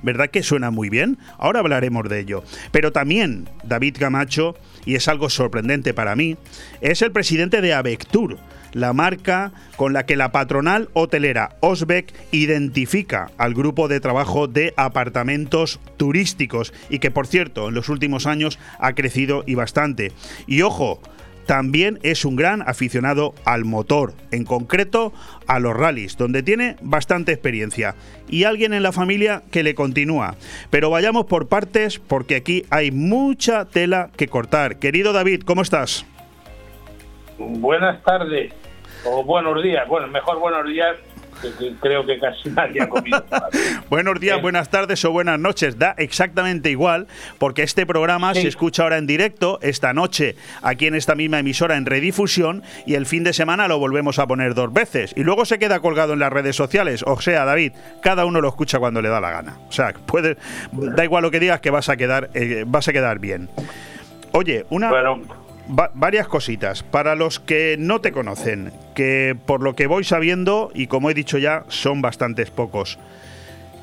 ¿Verdad 0.02 0.30
que 0.30 0.44
suena 0.44 0.70
muy 0.70 0.90
bien? 0.90 1.18
Ahora 1.36 1.60
hablaremos 1.60 2.08
de 2.08 2.20
ello. 2.20 2.44
Pero 2.70 2.92
también 2.92 3.48
David 3.64 3.96
Camacho, 3.98 4.54
y 4.84 4.94
es 4.94 5.08
algo 5.08 5.28
sorprendente 5.28 5.92
para 5.92 6.14
mí, 6.14 6.36
es 6.80 7.02
el 7.02 7.10
presidente 7.10 7.60
de 7.60 7.74
Avectur 7.74 8.38
la 8.72 8.92
marca 8.92 9.52
con 9.76 9.92
la 9.92 10.06
que 10.06 10.16
la 10.16 10.32
patronal 10.32 10.90
hotelera 10.92 11.56
Osbeck 11.60 12.14
identifica 12.30 13.30
al 13.36 13.54
grupo 13.54 13.88
de 13.88 13.98
trabajo 13.98 14.46
de 14.46 14.74
apartamentos 14.76 15.80
turísticos 15.96 16.72
y 16.88 16.98
que 17.00 17.10
por 17.10 17.26
cierto 17.26 17.68
en 17.68 17.74
los 17.74 17.88
últimos 17.88 18.26
años 18.26 18.58
ha 18.78 18.92
crecido 18.92 19.42
y 19.46 19.54
bastante. 19.54 20.12
Y 20.46 20.62
ojo, 20.62 21.00
también 21.50 21.98
es 22.04 22.24
un 22.24 22.36
gran 22.36 22.62
aficionado 22.62 23.34
al 23.44 23.64
motor, 23.64 24.12
en 24.30 24.44
concreto 24.44 25.12
a 25.48 25.58
los 25.58 25.76
rallies, 25.76 26.16
donde 26.16 26.44
tiene 26.44 26.76
bastante 26.80 27.32
experiencia 27.32 27.96
y 28.28 28.44
alguien 28.44 28.72
en 28.72 28.84
la 28.84 28.92
familia 28.92 29.42
que 29.50 29.64
le 29.64 29.74
continúa. 29.74 30.36
Pero 30.70 30.90
vayamos 30.90 31.24
por 31.24 31.48
partes 31.48 31.98
porque 31.98 32.36
aquí 32.36 32.66
hay 32.70 32.92
mucha 32.92 33.64
tela 33.64 34.10
que 34.16 34.28
cortar. 34.28 34.76
Querido 34.76 35.12
David, 35.12 35.42
¿cómo 35.42 35.62
estás? 35.62 36.06
Buenas 37.36 38.00
tardes 38.04 38.52
o 39.04 39.24
buenos 39.24 39.60
días. 39.60 39.88
Bueno, 39.88 40.06
mejor 40.06 40.38
buenos 40.38 40.64
días 40.68 40.98
que, 41.40 41.74
creo 41.80 42.06
que 42.06 42.18
casi 42.18 42.50
nadie 42.50 42.82
ha 42.82 42.88
comido. 42.88 43.24
Buenos 43.90 44.20
días, 44.20 44.40
buenas 44.40 44.68
tardes 44.70 45.04
o 45.04 45.10
buenas 45.10 45.38
noches. 45.38 45.78
Da 45.78 45.94
exactamente 45.98 46.70
igual, 46.70 47.06
porque 47.38 47.62
este 47.62 47.86
programa 47.86 48.34
se 48.34 48.48
escucha 48.48 48.82
ahora 48.82 48.98
en 48.98 49.06
directo, 49.06 49.58
esta 49.62 49.92
noche, 49.92 50.36
aquí 50.62 50.86
en 50.86 50.94
esta 50.94 51.14
misma 51.14 51.38
emisora 51.38 51.76
en 51.76 51.86
redifusión, 51.86 52.62
y 52.86 52.94
el 52.94 53.06
fin 53.06 53.24
de 53.24 53.32
semana 53.32 53.68
lo 53.68 53.78
volvemos 53.78 54.18
a 54.18 54.26
poner 54.26 54.54
dos 54.54 54.72
veces. 54.72 55.12
Y 55.16 55.24
luego 55.24 55.44
se 55.44 55.58
queda 55.58 55.80
colgado 55.80 56.12
en 56.12 56.18
las 56.18 56.32
redes 56.32 56.56
sociales. 56.56 57.02
O 57.06 57.20
sea, 57.20 57.44
David, 57.44 57.72
cada 58.02 58.24
uno 58.24 58.40
lo 58.40 58.48
escucha 58.48 58.78
cuando 58.78 59.02
le 59.02 59.08
da 59.08 59.20
la 59.20 59.30
gana. 59.30 59.58
O 59.68 59.72
sea, 59.72 59.92
puede, 59.92 60.36
da 60.72 61.04
igual 61.04 61.22
lo 61.22 61.30
que 61.30 61.40
digas, 61.40 61.60
que 61.60 61.70
vas 61.70 61.88
a 61.88 61.96
quedar, 61.96 62.30
eh, 62.34 62.64
vas 62.66 62.88
a 62.88 62.92
quedar 62.92 63.18
bien. 63.18 63.48
Oye, 64.32 64.64
una 64.70 64.90
varias 65.70 66.28
cositas. 66.28 66.82
Para 66.82 67.14
los 67.14 67.40
que 67.40 67.76
no 67.78 68.00
te 68.00 68.12
conocen, 68.12 68.72
que 68.94 69.36
por 69.46 69.62
lo 69.62 69.74
que 69.74 69.86
voy 69.86 70.04
sabiendo, 70.04 70.70
y 70.74 70.86
como 70.86 71.10
he 71.10 71.14
dicho 71.14 71.38
ya, 71.38 71.64
son 71.68 72.02
bastantes 72.02 72.50
pocos. 72.50 72.98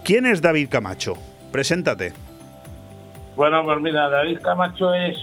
¿Quién 0.03 0.26
es 0.26 0.41
David 0.41 0.69
Camacho? 0.69 1.15
Preséntate. 1.51 2.14
Bueno, 3.35 3.64
pues 3.64 3.80
mira, 3.81 4.09
David 4.09 4.39
Camacho 4.41 4.93
es 4.93 5.18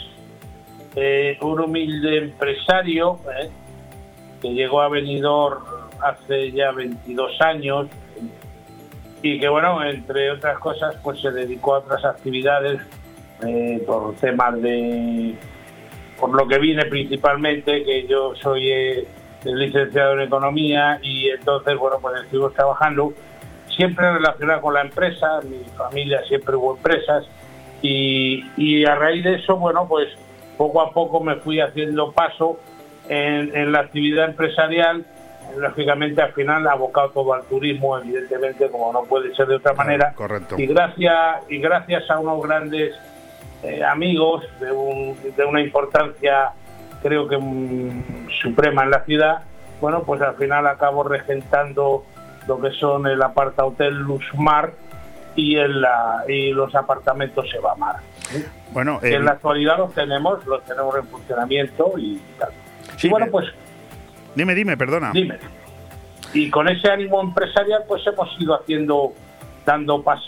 eh, 0.96 1.36
un 1.40 1.60
humilde 1.60 2.18
empresario 2.18 3.18
eh, 3.40 3.50
que 4.40 4.54
llegó 4.54 4.82
a 4.82 4.88
Benidorm 4.88 5.62
hace 6.00 6.52
ya 6.52 6.70
22 6.70 7.40
años 7.40 7.88
y 9.22 9.40
que, 9.40 9.48
bueno, 9.48 9.82
entre 9.82 10.30
otras 10.30 10.58
cosas, 10.58 10.96
pues 11.02 11.20
se 11.20 11.30
dedicó 11.30 11.74
a 11.74 11.78
otras 11.78 12.04
actividades 12.04 12.80
eh, 13.42 13.82
por 13.86 14.14
temas 14.16 14.60
de 14.60 15.34
por 16.24 16.40
lo 16.40 16.48
que 16.48 16.58
vine 16.58 16.86
principalmente, 16.86 17.84
que 17.84 18.06
yo 18.06 18.34
soy 18.36 18.72
eh, 18.72 19.06
licenciado 19.44 20.14
en 20.14 20.22
economía 20.22 20.98
y 21.02 21.28
entonces, 21.28 21.76
bueno, 21.76 21.98
pues 22.00 22.22
estuvimos 22.22 22.54
trabajando 22.54 23.12
siempre 23.68 24.10
relacionado 24.10 24.62
con 24.62 24.72
la 24.72 24.80
empresa, 24.80 25.40
mi 25.42 25.62
familia 25.76 26.22
siempre 26.26 26.56
hubo 26.56 26.76
empresas 26.76 27.26
y, 27.82 28.86
a 28.86 28.94
raíz 28.94 29.22
de 29.22 29.34
eso, 29.34 29.58
bueno, 29.58 29.86
pues 29.86 30.08
poco 30.56 30.80
a 30.80 30.92
poco 30.92 31.20
me 31.20 31.36
fui 31.36 31.60
haciendo 31.60 32.10
paso 32.12 32.58
en, 33.10 33.70
la 33.70 33.80
actividad 33.80 34.24
empresarial, 34.24 35.04
lógicamente 35.58 36.22
al 36.22 36.32
final 36.32 36.66
abocado 36.66 37.10
todo 37.10 37.34
al 37.34 37.42
turismo, 37.42 37.98
evidentemente, 37.98 38.70
como 38.70 38.94
no 38.94 39.02
puede 39.02 39.34
ser 39.34 39.46
de 39.46 39.56
otra 39.56 39.74
manera. 39.74 40.14
Correcto. 40.14 40.54
Y 40.58 40.64
gracias, 40.68 41.42
y 41.50 41.58
gracias 41.58 42.10
a 42.10 42.18
unos 42.18 42.42
grandes 42.42 42.94
eh, 43.64 43.82
amigos 43.82 44.44
de, 44.60 45.44
una 45.44 45.60
importancia 45.60 46.52
creo 47.02 47.26
que 47.28 47.36
mm, 47.36 48.28
suprema 48.42 48.84
en 48.84 48.90
la 48.90 49.04
ciudad, 49.04 49.42
bueno, 49.80 50.02
pues 50.04 50.20
al 50.22 50.36
final 50.36 50.66
acabo 50.66 51.02
regentando 51.02 52.04
lo 52.46 52.60
que 52.60 52.70
son 52.72 53.06
el 53.06 53.20
aparta 53.22 53.64
hotel 53.64 53.94
Luzmar 53.94 54.72
y, 55.34 55.56
el, 55.56 55.84
y 56.28 56.52
los 56.52 56.74
apartamentos 56.74 57.52
Evamar. 57.54 57.96
Bueno, 58.72 59.00
en 59.02 59.24
la 59.24 59.32
actualidad 59.32 59.78
los 59.78 59.94
tenemos, 59.94 60.44
los 60.46 60.64
tenemos 60.64 60.96
en 60.96 61.06
funcionamiento 61.06 61.92
y 61.96 62.20
tal. 62.38 62.50
Sí, 62.96 63.08
bueno, 63.08 63.26
pues... 63.30 63.46
Dime, 64.34 64.54
dime, 64.54 64.76
perdona. 64.76 65.10
Dime. 65.12 65.38
Y 66.32 66.50
con 66.50 66.68
ese 66.68 66.90
ánimo 66.90 67.20
empresarial 67.20 67.84
pues 67.86 68.06
hemos 68.06 68.28
ido 68.40 68.60
haciendo 68.60 69.12
dando, 69.64 70.02
pas 70.02 70.20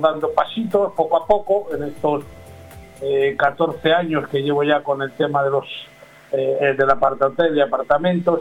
dando 0.00 0.32
pasitos 0.32 0.92
poco 0.94 1.16
a 1.16 1.26
poco 1.26 1.68
en 1.74 1.84
estos 1.84 2.24
14 3.36 3.88
eh, 3.88 3.94
años 3.94 4.28
que 4.28 4.42
llevo 4.42 4.62
ya 4.62 4.82
con 4.82 5.02
el 5.02 5.12
tema 5.12 5.42
de 5.42 5.50
los 5.50 5.66
eh, 6.32 6.74
del 6.76 6.90
apartahotel 6.90 7.56
y 7.56 7.60
apartamentos 7.60 8.40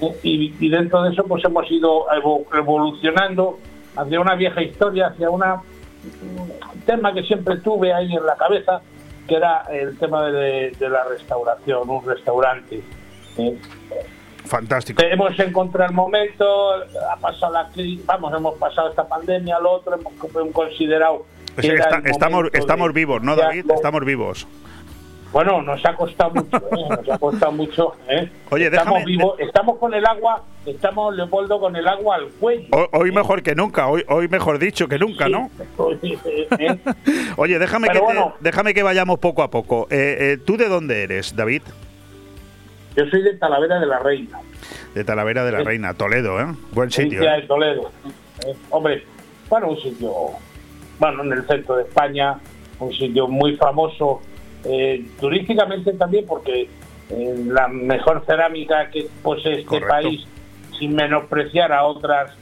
eh, 0.00 0.16
y, 0.22 0.68
dentro 0.68 1.02
de 1.02 1.12
eso 1.12 1.24
pues 1.24 1.44
hemos 1.44 1.70
ido 1.70 2.06
evolucionando 2.52 3.58
hacia 3.96 4.20
una 4.20 4.34
vieja 4.34 4.62
historia, 4.62 5.08
hacia 5.08 5.30
una, 5.30 5.54
un 5.54 6.80
tema 6.84 7.12
que 7.12 7.22
siempre 7.22 7.58
tuve 7.58 7.92
ahí 7.92 8.12
en 8.14 8.26
la 8.26 8.34
cabeza, 8.34 8.80
que 9.28 9.36
era 9.36 9.62
el 9.70 9.96
tema 9.98 10.28
de, 10.30 10.72
de 10.78 10.88
la 10.88 11.04
restauración, 11.04 11.88
un 11.88 12.04
restaurante. 12.04 12.82
Fantástico. 14.44 15.02
Hemos 15.02 15.38
encontrado 15.38 15.90
el 15.90 15.94
momento, 15.96 16.74
ha 17.10 17.16
pasado 17.16 17.52
la 17.52 17.70
vamos, 18.04 18.32
hemos 18.34 18.58
pasado 18.58 18.90
esta 18.90 19.06
pandemia, 19.06 19.58
lo 19.58 19.72
otro, 19.72 19.94
hemos 19.94 20.52
considerado. 20.52 21.24
que 21.56 21.74
estamos, 22.10 22.48
estamos 22.52 22.92
vivos, 22.92 23.22
¿no, 23.22 23.36
David? 23.36 23.70
Estamos 23.70 24.04
vivos. 24.04 24.46
Bueno, 25.34 25.62
nos 25.62 25.84
ha 25.84 25.96
costado 25.96 26.30
mucho, 26.32 26.56
¿eh? 26.58 26.86
nos 26.90 27.08
ha 27.08 27.18
costado 27.18 27.50
mucho. 27.50 27.92
¿eh? 28.08 28.30
Oye, 28.50 28.66
estamos 28.66 28.94
déjame, 28.94 29.04
vivos, 29.04 29.40
estamos 29.40 29.78
con 29.78 29.92
el 29.92 30.06
agua, 30.06 30.44
estamos 30.64 31.16
Leopoldo 31.16 31.58
con 31.58 31.74
el 31.74 31.88
agua 31.88 32.14
al 32.14 32.28
cuello. 32.28 32.68
Hoy, 32.92 33.10
mejor 33.10 33.42
que 33.42 33.56
nunca, 33.56 33.88
hoy, 33.88 34.04
hoy 34.08 34.28
mejor 34.28 34.60
dicho 34.60 34.86
que 34.86 34.96
nunca, 34.96 35.28
¿no? 35.28 35.50
¿eh? 36.58 36.78
Oye, 37.36 37.58
déjame 37.58 37.88
que, 37.88 38.00
déjame 38.38 38.74
que 38.74 38.84
vayamos 38.84 39.18
poco 39.18 39.42
a 39.42 39.50
poco. 39.50 39.88
¿Tú 40.44 40.56
de 40.56 40.68
dónde 40.68 41.02
eres, 41.02 41.34
David? 41.34 41.62
Yo 42.96 43.06
soy 43.06 43.22
de 43.22 43.34
Talavera 43.34 43.80
de 43.80 43.86
la 43.86 43.98
Reina. 43.98 44.38
De 44.94 45.04
Talavera 45.04 45.44
de 45.44 45.52
la 45.52 45.64
Reina, 45.64 45.94
Toledo, 45.94 46.40
¿eh? 46.40 46.46
Buen 46.72 46.90
sitio. 46.90 47.20
Sí, 47.20 47.26
¿eh? 47.26 47.44
Toledo. 47.48 47.90
Eh, 48.46 48.54
hombre, 48.70 49.04
bueno, 49.48 49.70
un 49.70 49.80
sitio, 49.80 50.12
bueno, 50.98 51.24
en 51.24 51.32
el 51.32 51.46
centro 51.46 51.76
de 51.76 51.82
España, 51.84 52.38
un 52.78 52.92
sitio 52.92 53.26
muy 53.26 53.56
famoso 53.56 54.22
eh, 54.64 55.04
turísticamente 55.20 55.92
también 55.94 56.24
porque 56.26 56.68
la 57.10 57.68
mejor 57.68 58.24
cerámica 58.26 58.88
que 58.90 59.08
posee 59.22 59.60
este 59.60 59.80
país, 59.80 60.24
sin 60.78 60.94
menospreciar 60.94 61.72
a 61.72 61.84
otras 61.84 62.32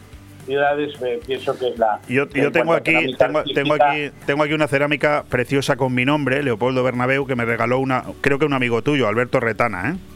ciudades, 0.47 0.93
pienso 1.27 1.59
que 1.59 1.69
es 1.69 1.79
la. 1.79 2.01
Yo, 2.09 2.29
yo 2.29 2.53
tengo 2.53 2.73
aquí, 2.73 2.93
tengo, 3.19 3.43
tengo, 3.43 3.74
aquí, 3.74 4.11
tengo 4.24 4.43
aquí 4.45 4.53
una 4.53 4.69
cerámica 4.69 5.24
preciosa 5.29 5.77
con 5.77 5.95
mi 5.95 6.05
nombre, 6.05 6.43
Leopoldo 6.43 6.83
Bernabeu, 6.83 7.27
que 7.27 7.37
me 7.37 7.45
regaló 7.45 7.79
una, 7.79 8.05
creo 8.20 8.39
que 8.39 8.45
un 8.45 8.53
amigo 8.53 8.83
tuyo, 8.83 9.09
Alberto 9.09 9.41
Retana, 9.41 9.91
¿eh? 9.91 10.11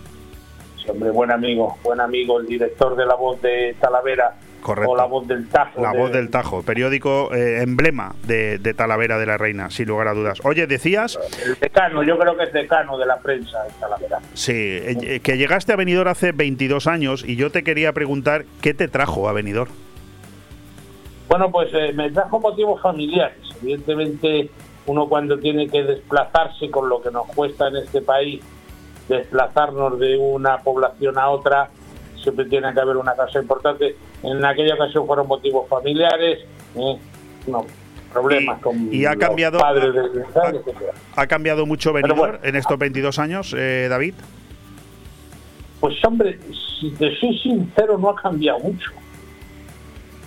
Hombre, 0.89 1.11
buen 1.11 1.31
amigo, 1.31 1.77
buen 1.83 2.01
amigo, 2.01 2.41
el 2.41 2.47
director 2.47 2.97
de 2.97 3.07
La 3.07 3.15
Voz 3.15 3.41
de 3.43 3.77
Talavera. 3.81 4.35
O 4.69 4.97
La 4.97 5.05
Voz 5.05 5.29
del 5.29 5.49
Tajo. 5.49 5.81
La 5.81 5.93
Voz 5.93 6.11
del 6.11 6.29
Tajo, 6.29 6.63
periódico 6.63 7.33
eh, 7.33 7.63
emblema 7.63 8.17
de, 8.27 8.59
Talavera 8.77 9.17
de 9.17 9.27
la 9.27 9.39
Reina, 9.39 9.71
sin 9.71 9.87
lugar 9.87 10.09
a 10.09 10.13
dudas. 10.13 10.41
Oye, 10.45 10.67
decías... 10.67 11.21
El 11.45 11.55
decano, 11.55 12.03
yo 12.03 12.19
creo 12.19 12.37
que 12.37 12.45
es 12.45 12.53
decano 12.53 12.99
de 12.99 13.07
la 13.07 13.19
prensa 13.19 13.63
de 13.63 13.71
Talavera. 13.79 14.19
Sí, 14.35 14.53
eh, 14.57 15.21
que 15.23 15.39
llegaste 15.39 15.73
a 15.73 15.77
Benidorm 15.77 16.09
hace 16.09 16.33
22 16.33 16.89
años 16.89 17.25
y 17.25 17.37
yo 17.37 17.51
te 17.51 17.63
quería 17.63 17.93
preguntar, 17.93 18.45
¿qué 18.61 18.75
te 18.75 18.89
trajo 18.89 19.29
a 19.29 19.33
Benidorm? 19.33 19.71
Bueno, 21.29 21.51
pues 21.53 21.73
eh, 21.73 21.93
me 21.93 22.11
trajo 22.11 22.41
motivos 22.41 22.83
familiares. 22.83 23.39
Evidentemente, 23.63 24.51
uno 24.87 25.09
cuando 25.09 25.39
tiene 25.39 25.69
que 25.69 25.85
desplazarse 25.85 26.71
con 26.71 26.89
lo 26.89 27.01
que 27.01 27.13
nos 27.13 27.27
cuesta 27.27 27.69
en 27.69 27.77
este 27.77 28.01
país 28.01 28.41
desplazarnos 29.09 29.99
de 29.99 30.17
una 30.17 30.59
población 30.59 31.19
a 31.19 31.29
otra, 31.29 31.69
siempre 32.23 32.45
tiene 32.47 32.73
que 32.75 32.81
haber 32.81 32.97
una 32.97 33.15
casa 33.15 33.41
importante. 33.41 33.97
En 34.23 34.45
aquella 34.45 34.75
ocasión 34.75 35.07
fueron 35.07 35.27
motivos 35.29 35.69
familiares, 35.69 36.41
¿eh? 36.75 36.99
no, 37.47 37.65
problemas 38.13 38.61
con 38.61 38.93
y 38.93 39.05
ha 39.05 39.15
los 39.15 39.19
cambiado- 39.25 39.59
padres 39.59 39.93
Benidorm, 39.95 40.57
etcétera. 40.57 40.93
¿Ha 41.15 41.27
cambiado 41.27 41.67
mucho 41.67 41.93
Benidorm 41.93 42.19
bueno. 42.19 42.39
en 42.43 42.57
estos 42.57 42.79
22 42.79 43.19
años, 43.19 43.55
eh, 43.57 43.87
David? 43.89 44.15
Pues 45.81 45.95
hombre, 46.05 46.39
si 46.81 46.91
te 46.93 47.15
soy 47.17 47.39
sincero, 47.39 47.99
no 47.99 48.11
ha 48.11 48.17
cambiado 48.17 48.59
mucho. 48.61 48.91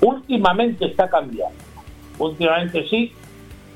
Últimamente 0.02 0.86
está 0.86 1.10
cambiando. 1.10 1.56
Últimamente 2.18 2.88
sí, 2.90 3.12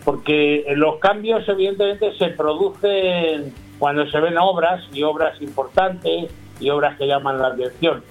porque 0.05 0.63
los 0.75 0.99
cambios 0.99 1.47
evidentemente 1.49 2.13
se 2.17 2.27
producen 2.29 3.53
cuando 3.83 4.09
se 4.09 4.17
ven 4.17 4.37
obras 4.37 4.81
y 4.93 5.03
obras 5.03 5.41
importantes 5.41 6.31
y 6.57 6.69
obras 6.69 6.97
que 6.97 7.05
llaman 7.05 7.37
la 7.37 7.47
atención. 7.47 8.01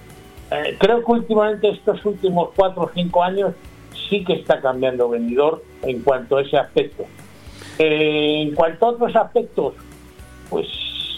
Eh, 0.51 0.77
creo 0.79 1.03
que 1.03 1.11
últimamente 1.11 1.67
estos 1.67 2.05
últimos 2.05 2.49
cuatro 2.55 2.83
o 2.83 2.91
cinco 2.93 3.23
años 3.23 3.55
sí 4.07 4.23
que 4.23 4.33
está 4.33 4.61
cambiando 4.61 5.09
venidor 5.09 5.63
en 5.81 6.03
cuanto 6.03 6.37
a 6.37 6.43
ese 6.43 6.59
aspecto. 6.59 7.05
Eh, 7.79 8.43
en 8.43 8.53
cuanto 8.53 8.85
a 8.85 8.89
otros 8.89 9.15
aspectos, 9.15 9.73
pues 10.51 10.67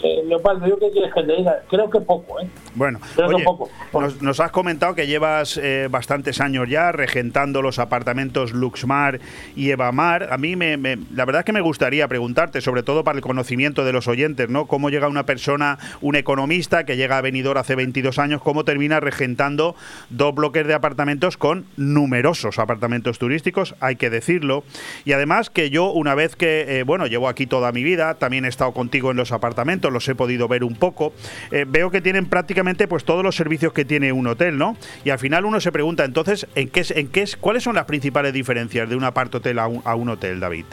eh, 0.02 0.22
Leopoldo, 0.26 0.66
yo 0.66 0.78
qué 0.78 0.90
quieres 0.90 1.12
que 1.14 1.22
te 1.22 1.36
diga, 1.36 1.56
creo 1.68 1.88
que 1.90 2.00
poco, 2.00 2.40
¿eh? 2.40 2.48
Bueno, 2.74 2.98
Creo 3.14 3.28
que 3.28 3.34
oye, 3.36 3.44
poco. 3.44 3.68
nos, 3.92 4.20
nos 4.22 4.40
has 4.40 4.50
comentado 4.50 4.94
que 4.94 5.06
llevas 5.06 5.58
eh, 5.62 5.88
bastantes 5.90 6.40
años 6.40 6.68
ya 6.68 6.92
regentando 6.92 7.62
los 7.62 7.78
apartamentos 7.78 8.52
Luxmar 8.52 9.20
y 9.54 9.70
Evamar. 9.70 10.28
A 10.32 10.38
mí, 10.38 10.56
me, 10.56 10.76
me- 10.76 10.98
la 11.14 11.24
verdad 11.24 11.40
es 11.40 11.44
que 11.46 11.52
me 11.52 11.60
gustaría 11.60 12.06
preguntarte, 12.08 12.60
sobre 12.60 12.82
todo 12.82 13.04
para 13.04 13.16
el 13.16 13.22
conocimiento 13.22 13.84
de 13.84 13.92
los 13.92 14.08
oyentes, 14.08 14.48
¿no? 14.48 14.66
¿Cómo 14.66 14.90
llega 14.90 15.08
una 15.08 15.24
persona, 15.26 15.78
un 16.00 16.16
economista 16.16 16.84
que 16.84 16.96
llega 16.96 17.18
a 17.18 17.20
Benidorm 17.20 17.58
hace 17.58 17.74
22 17.74 18.18
años, 18.18 18.42
cómo 18.42 18.64
termina 18.64 19.00
regentando 19.00 19.74
dos 20.10 20.34
bloques 20.34 20.66
de 20.66 20.74
apartamentos 20.74 21.36
con 21.36 21.64
numerosos 21.76 22.58
apartamentos 22.58 23.18
turísticos, 23.18 23.74
hay 23.80 23.96
que 23.96 24.10
decirlo. 24.10 24.64
Y 25.04 25.12
además 25.12 25.50
que 25.50 25.70
yo, 25.70 25.90
una 25.92 26.14
vez 26.14 26.36
que, 26.36 26.80
eh, 26.80 26.82
bueno, 26.82 27.06
llevo 27.06 27.28
aquí 27.28 27.46
toda 27.46 27.72
mi 27.72 27.82
vida, 27.82 28.14
también 28.14 28.44
he 28.44 28.48
estado 28.48 28.72
contigo 28.72 29.10
en 29.10 29.16
los 29.16 29.32
apartamentos, 29.32 29.85
los 29.90 30.08
he 30.08 30.14
podido 30.14 30.48
ver 30.48 30.64
un 30.64 30.74
poco, 30.74 31.12
eh, 31.50 31.64
veo 31.66 31.90
que 31.90 32.00
tienen 32.00 32.26
prácticamente 32.26 32.86
pues 32.88 33.04
todos 33.04 33.22
los 33.22 33.34
servicios 33.36 33.72
que 33.72 33.84
tiene 33.84 34.12
un 34.12 34.26
hotel, 34.26 34.58
¿no? 34.58 34.76
Y 35.04 35.10
al 35.10 35.18
final 35.18 35.44
uno 35.44 35.60
se 35.60 35.72
pregunta, 35.72 36.04
entonces, 36.04 36.46
¿en 36.54 36.68
qué, 36.70 36.84
en 36.90 37.08
qué, 37.08 37.22
es- 37.22 37.36
¿cuáles 37.36 37.62
son 37.62 37.74
las 37.76 37.84
principales 37.86 38.32
diferencias 38.32 38.88
de 38.88 38.96
un 38.96 39.04
apart-hotel 39.04 39.58
a 39.58 39.66
un, 39.66 39.82
a 39.84 39.94
un 39.94 40.08
hotel, 40.08 40.40
David? 40.40 40.64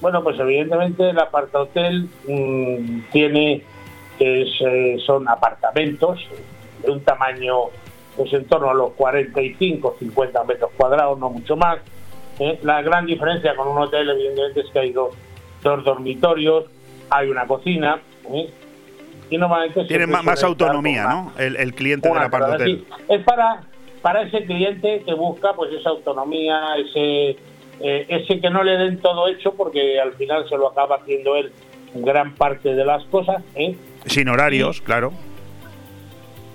Bueno, 0.00 0.22
pues 0.22 0.38
evidentemente 0.38 1.10
el 1.10 1.18
apartahotel 1.18 2.08
mm, 2.28 3.00
tiene, 3.10 3.62
es, 4.20 4.48
eh, 4.60 4.96
son 5.04 5.28
apartamentos 5.28 6.20
de 6.84 6.90
un 6.92 7.00
tamaño 7.00 7.54
pues 8.16 8.32
en 8.32 8.44
torno 8.46 8.70
a 8.70 8.74
los 8.74 8.92
45, 8.94 9.96
50 9.98 10.44
metros 10.44 10.70
cuadrados, 10.76 11.18
no 11.18 11.30
mucho 11.30 11.56
más. 11.56 11.78
¿eh? 12.40 12.58
La 12.62 12.82
gran 12.82 13.06
diferencia 13.06 13.54
con 13.56 13.68
un 13.68 13.78
hotel 13.78 14.08
evidentemente 14.10 14.60
es 14.60 14.66
que 14.72 14.78
hay 14.78 14.92
dos, 14.92 15.14
dos 15.62 15.84
dormitorios, 15.84 16.64
hay 17.10 17.28
una 17.28 17.46
cocina. 17.46 18.00
Y 19.30 19.36
normalmente 19.36 19.84
Tienen 19.84 20.10
más 20.10 20.24
estar 20.24 20.48
autonomía, 20.48 21.04
¿no? 21.04 21.32
El, 21.38 21.56
el 21.56 21.74
cliente 21.74 22.08
del 22.08 22.18
apart-hotel. 22.18 22.70
entrada 22.70 23.02
así. 23.04 23.14
Es 23.14 23.24
para, 23.24 23.60
para 24.00 24.22
ese 24.22 24.44
cliente 24.44 25.02
que 25.04 25.14
busca 25.14 25.52
pues 25.54 25.72
esa 25.72 25.90
autonomía, 25.90 26.58
ese, 26.78 27.36
eh, 27.80 28.06
ese 28.08 28.40
que 28.40 28.50
no 28.50 28.62
le 28.62 28.72
den 28.72 28.98
todo 29.00 29.28
hecho 29.28 29.52
porque 29.54 30.00
al 30.00 30.14
final 30.14 30.48
se 30.48 30.56
lo 30.56 30.68
acaba 30.68 30.96
haciendo 30.96 31.36
él 31.36 31.52
gran 31.94 32.34
parte 32.34 32.74
de 32.74 32.84
las 32.84 33.04
cosas. 33.04 33.42
¿eh? 33.54 33.76
Sin 34.06 34.28
horarios, 34.28 34.80
claro. 34.80 35.12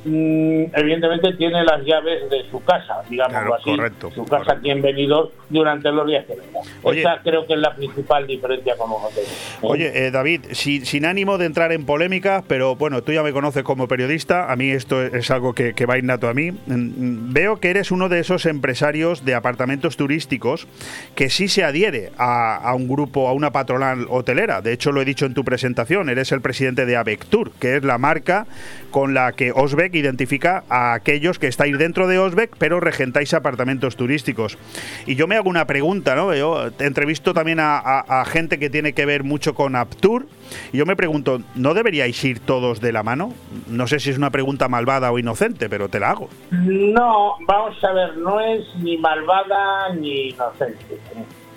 Mm, 0.06 0.66
evidentemente 0.76 1.34
tiene 1.38 1.64
las 1.64 1.82
llaves 1.86 2.30
de 2.30 2.44
su 2.52 2.62
casa, 2.64 3.02
digámoslo 3.10 3.40
Claro, 3.40 3.56
así, 3.56 3.70
correcto, 3.70 4.12
su 4.12 4.26
casa 4.26 4.54
aquí 4.54 4.70
en 4.70 4.82
Benidorm 4.82 5.30
durante 5.50 5.90
los 5.92 6.06
días 6.06 6.26
que 6.26 6.36
venga. 6.36 6.60
Oye. 6.82 7.00
Esa 7.00 7.20
creo 7.24 7.46
que 7.48 7.54
es 7.54 7.60
la 7.60 7.74
principal 7.74 8.28
diferencia 8.28 8.76
con 8.76 8.90
los 8.90 9.02
hoteles. 9.02 9.30
¿eh? 9.32 9.58
Oye, 9.62 10.08
eh, 10.08 10.12
David, 10.12 10.42
si- 10.52 10.86
sin 10.86 11.06
ánimo 11.06 11.38
de 11.38 11.46
entrar 11.46 11.72
en 11.72 11.86
polémicas, 11.86 12.44
pero 12.48 12.76
bueno, 12.76 13.02
tú 13.02 13.14
ya 13.14 13.24
me 13.24 13.32
conoces 13.32 13.64
como 13.64 13.88
periodista, 13.88 14.52
a 14.52 14.56
mí 14.58 14.72
esto 14.72 15.02
es 15.02 15.32
algo 15.32 15.54
que, 15.54 15.74
que 15.74 15.86
va 15.86 15.98
innato 15.98 16.28
a 16.28 16.34
mí. 16.34 16.52
Mm, 16.52 16.74
mm, 16.74 17.34
Veo 17.34 17.60
que 17.62 17.70
eres 17.70 17.92
uno 17.92 18.10
de 18.10 18.20
esos 18.20 18.46
empresarios 18.46 19.24
de 19.24 19.36
apartamentos 19.36 19.96
turísticos 19.96 20.68
que 21.16 21.30
sí 21.30 21.48
se 21.48 21.64
adhiere 21.64 22.12
a, 22.18 22.56
a 22.58 22.76
un 22.76 22.88
grupo, 22.90 23.28
a 23.30 23.34
una 23.34 23.52
patronal 23.52 24.06
hotelera. 24.10 24.62
De 24.62 24.74
hecho, 24.74 24.92
lo 24.92 25.02
he 25.02 25.06
dicho 25.06 25.26
en 25.26 25.34
tu 25.34 25.44
presentación, 25.46 26.10
eres 26.10 26.32
el 26.34 26.42
presidente 26.42 26.86
de 26.86 26.98
Avectur, 26.98 27.52
que 27.60 27.78
es 27.78 27.84
la 27.84 27.98
marca 27.98 28.46
con 28.92 29.14
la 29.14 29.32
que 29.32 29.52
Osbeck 29.52 29.93
identifica 29.98 30.64
a 30.70 30.94
aquellos 30.94 31.40
que 31.40 31.48
estáis 31.48 31.78
dentro 31.78 32.08
de 32.08 32.20
Osbeck, 32.20 32.56
pero 32.58 32.80
regentáis 32.80 33.34
apartamentos 33.34 33.96
turísticos. 33.96 34.58
Y 35.06 35.16
yo 35.16 35.28
me 35.28 35.36
hago 35.36 35.50
una 35.50 35.66
pregunta, 35.66 36.16
¿no? 36.16 36.34
Yo 36.36 36.68
entrevisto 36.80 37.34
también 37.34 37.60
a, 37.62 38.24
gente 38.28 38.60
que 38.60 38.70
tiene 38.70 38.94
que 38.94 39.06
ver 39.06 39.24
mucho 39.24 39.54
con 39.54 39.76
Aptur, 39.76 40.28
y 40.72 40.78
yo 40.78 40.86
me 40.86 40.96
pregunto, 40.96 41.42
¿no 41.56 41.74
deberíais 41.74 42.24
ir 42.24 42.40
todos 42.40 42.80
de 42.82 42.92
la 42.92 43.04
mano? 43.04 43.34
No 43.68 43.88
sé 43.88 44.00
si 44.00 44.10
es 44.12 44.18
una 44.18 44.30
pregunta 44.30 44.68
malvada 44.68 45.12
o 45.12 45.20
inocente, 45.20 45.70
pero 45.70 45.90
te 45.90 46.00
la 46.00 46.12
hago. 46.12 46.30
No, 46.52 47.36
vamos 47.48 47.84
a 47.84 47.92
ver, 47.94 48.18
no 48.18 48.40
es 48.40 48.62
ni 48.80 48.98
malvada 48.98 49.94
ni 49.96 50.30
inocente. 50.30 50.98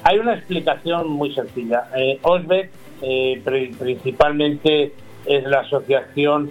Hay 0.03 0.19
una 0.19 0.35
explicación 0.35 1.09
muy 1.11 1.35
sencilla. 1.35 1.89
Eh, 1.97 2.19
Osbeck 2.23 2.71
eh, 3.03 3.41
pri- 3.45 3.75
principalmente 3.79 4.93
es 5.27 5.45
la 5.45 5.61
asociación, 5.61 6.51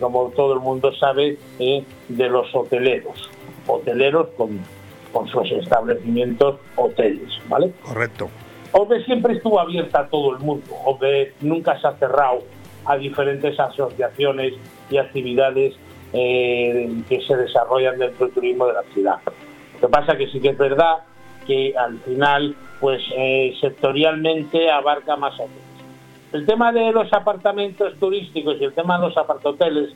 como 0.00 0.30
todo 0.30 0.54
el 0.54 0.60
mundo 0.60 0.92
sabe, 0.94 1.38
eh, 1.58 1.84
de 2.08 2.28
los 2.28 2.54
hoteleros. 2.54 3.30
Hoteleros 3.66 4.28
con, 4.36 4.60
con 5.12 5.28
sus 5.28 5.50
establecimientos 5.52 6.60
hoteles, 6.76 7.28
¿vale? 7.48 7.72
Correcto. 7.82 8.28
OVE 8.72 9.04
siempre 9.04 9.34
estuvo 9.34 9.58
abierta 9.60 10.00
a 10.00 10.08
todo 10.08 10.32
el 10.32 10.38
mundo. 10.40 10.66
OVE 10.84 11.32
nunca 11.40 11.78
se 11.80 11.86
ha 11.86 11.92
cerrado 11.94 12.40
a 12.84 12.96
diferentes 12.96 13.58
asociaciones 13.58 14.54
y 14.90 14.98
actividades 14.98 15.74
eh, 16.12 16.90
que 17.08 17.20
se 17.22 17.36
desarrollan 17.36 17.98
dentro 17.98 18.26
del 18.26 18.34
turismo 18.34 18.66
de 18.66 18.74
la 18.74 18.82
ciudad. 18.94 19.18
Lo 19.80 19.88
que 19.88 19.92
pasa 19.92 20.16
que 20.16 20.28
sí 20.28 20.40
que 20.40 20.50
es 20.50 20.58
verdad 20.58 20.98
que 21.46 21.74
al 21.76 21.98
final, 22.00 22.56
pues 22.80 23.02
eh, 23.16 23.54
sectorialmente 23.60 24.70
abarca 24.70 25.16
más 25.16 25.34
hoteles. 25.34 25.67
El 26.32 26.46
tema 26.46 26.72
de 26.72 26.92
los 26.92 27.12
apartamentos 27.12 27.94
turísticos 27.98 28.56
y 28.60 28.64
el 28.64 28.74
tema 28.74 28.98
de 28.98 29.06
los 29.08 29.16
apartoteles 29.16 29.90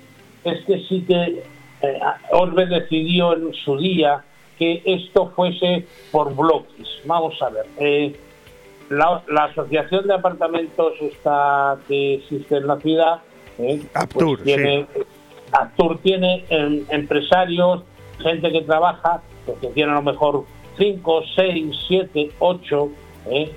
es 0.45 0.65
que 0.65 0.79
sí 0.89 1.05
que 1.07 1.43
eh, 1.83 2.01
Orbe 2.33 2.67
decidió 2.67 3.35
en 3.35 3.53
su 3.55 3.77
día 3.77 4.25
que 4.59 4.83
esto 4.85 5.33
fuese 5.35 5.87
por 6.11 6.35
bloques. 6.35 6.89
Vamos 7.05 7.41
a 7.43 7.51
ver. 7.51 7.67
eh, 7.79 8.17
la, 8.89 9.23
la 9.29 9.45
asociación 9.45 10.07
de 10.07 10.15
apartamentos 10.15 10.93
esta 11.01 11.79
que 11.89 12.15
existe 12.15 12.57
en 12.57 12.67
la 12.67 12.79
ciudad 12.79 13.21
eh, 13.59 13.83
Aptur, 13.95 14.39
pues 14.39 14.43
tiene, 14.43 14.87
Aptur 15.53 15.99
tiene 15.99 16.45
em, 16.49 16.85
empresarios, 16.91 17.83
gente 18.19 18.51
que 18.51 18.63
trabaja, 18.63 19.23
pues 19.47 19.59
que 19.59 19.69
tiene 19.69 19.93
a 19.93 19.97
lo 19.97 20.03
mejor 20.03 20.45
5, 20.79 21.23
6, 21.37 21.77
7, 21.89 22.31
8, 22.39 22.89
eh, 23.31 23.53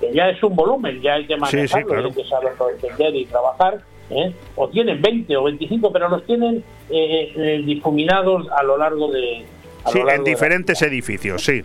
que 0.00 0.12
ya 0.12 0.28
es 0.30 0.42
un 0.42 0.54
volumen, 0.54 1.00
ya 1.02 1.14
hay 1.14 1.26
que 1.26 1.34
Sí, 1.34 1.40
sí, 1.50 1.56
manejarlo, 1.56 1.86
claro. 1.88 2.06
hay 2.08 2.12
que 2.14 2.24
saberlo 2.24 2.70
entender 2.70 3.16
y 3.16 3.26
trabajar. 3.26 3.80
¿eh? 4.10 4.32
O 4.56 4.68
tienen 4.68 5.02
20 5.02 5.36
o 5.36 5.44
25, 5.44 5.92
pero 5.92 6.08
los 6.08 6.24
tienen 6.24 6.64
eh, 6.90 7.32
eh, 7.36 7.62
difuminados 7.64 8.46
a 8.50 8.62
lo 8.62 8.78
largo 8.78 9.10
de. 9.12 9.44
a 9.84 9.90
Sí, 9.90 9.98
lo 9.98 10.04
largo 10.06 10.20
en 10.22 10.24
diferentes 10.32 10.80
edificios, 10.82 11.44
sí. 11.44 11.62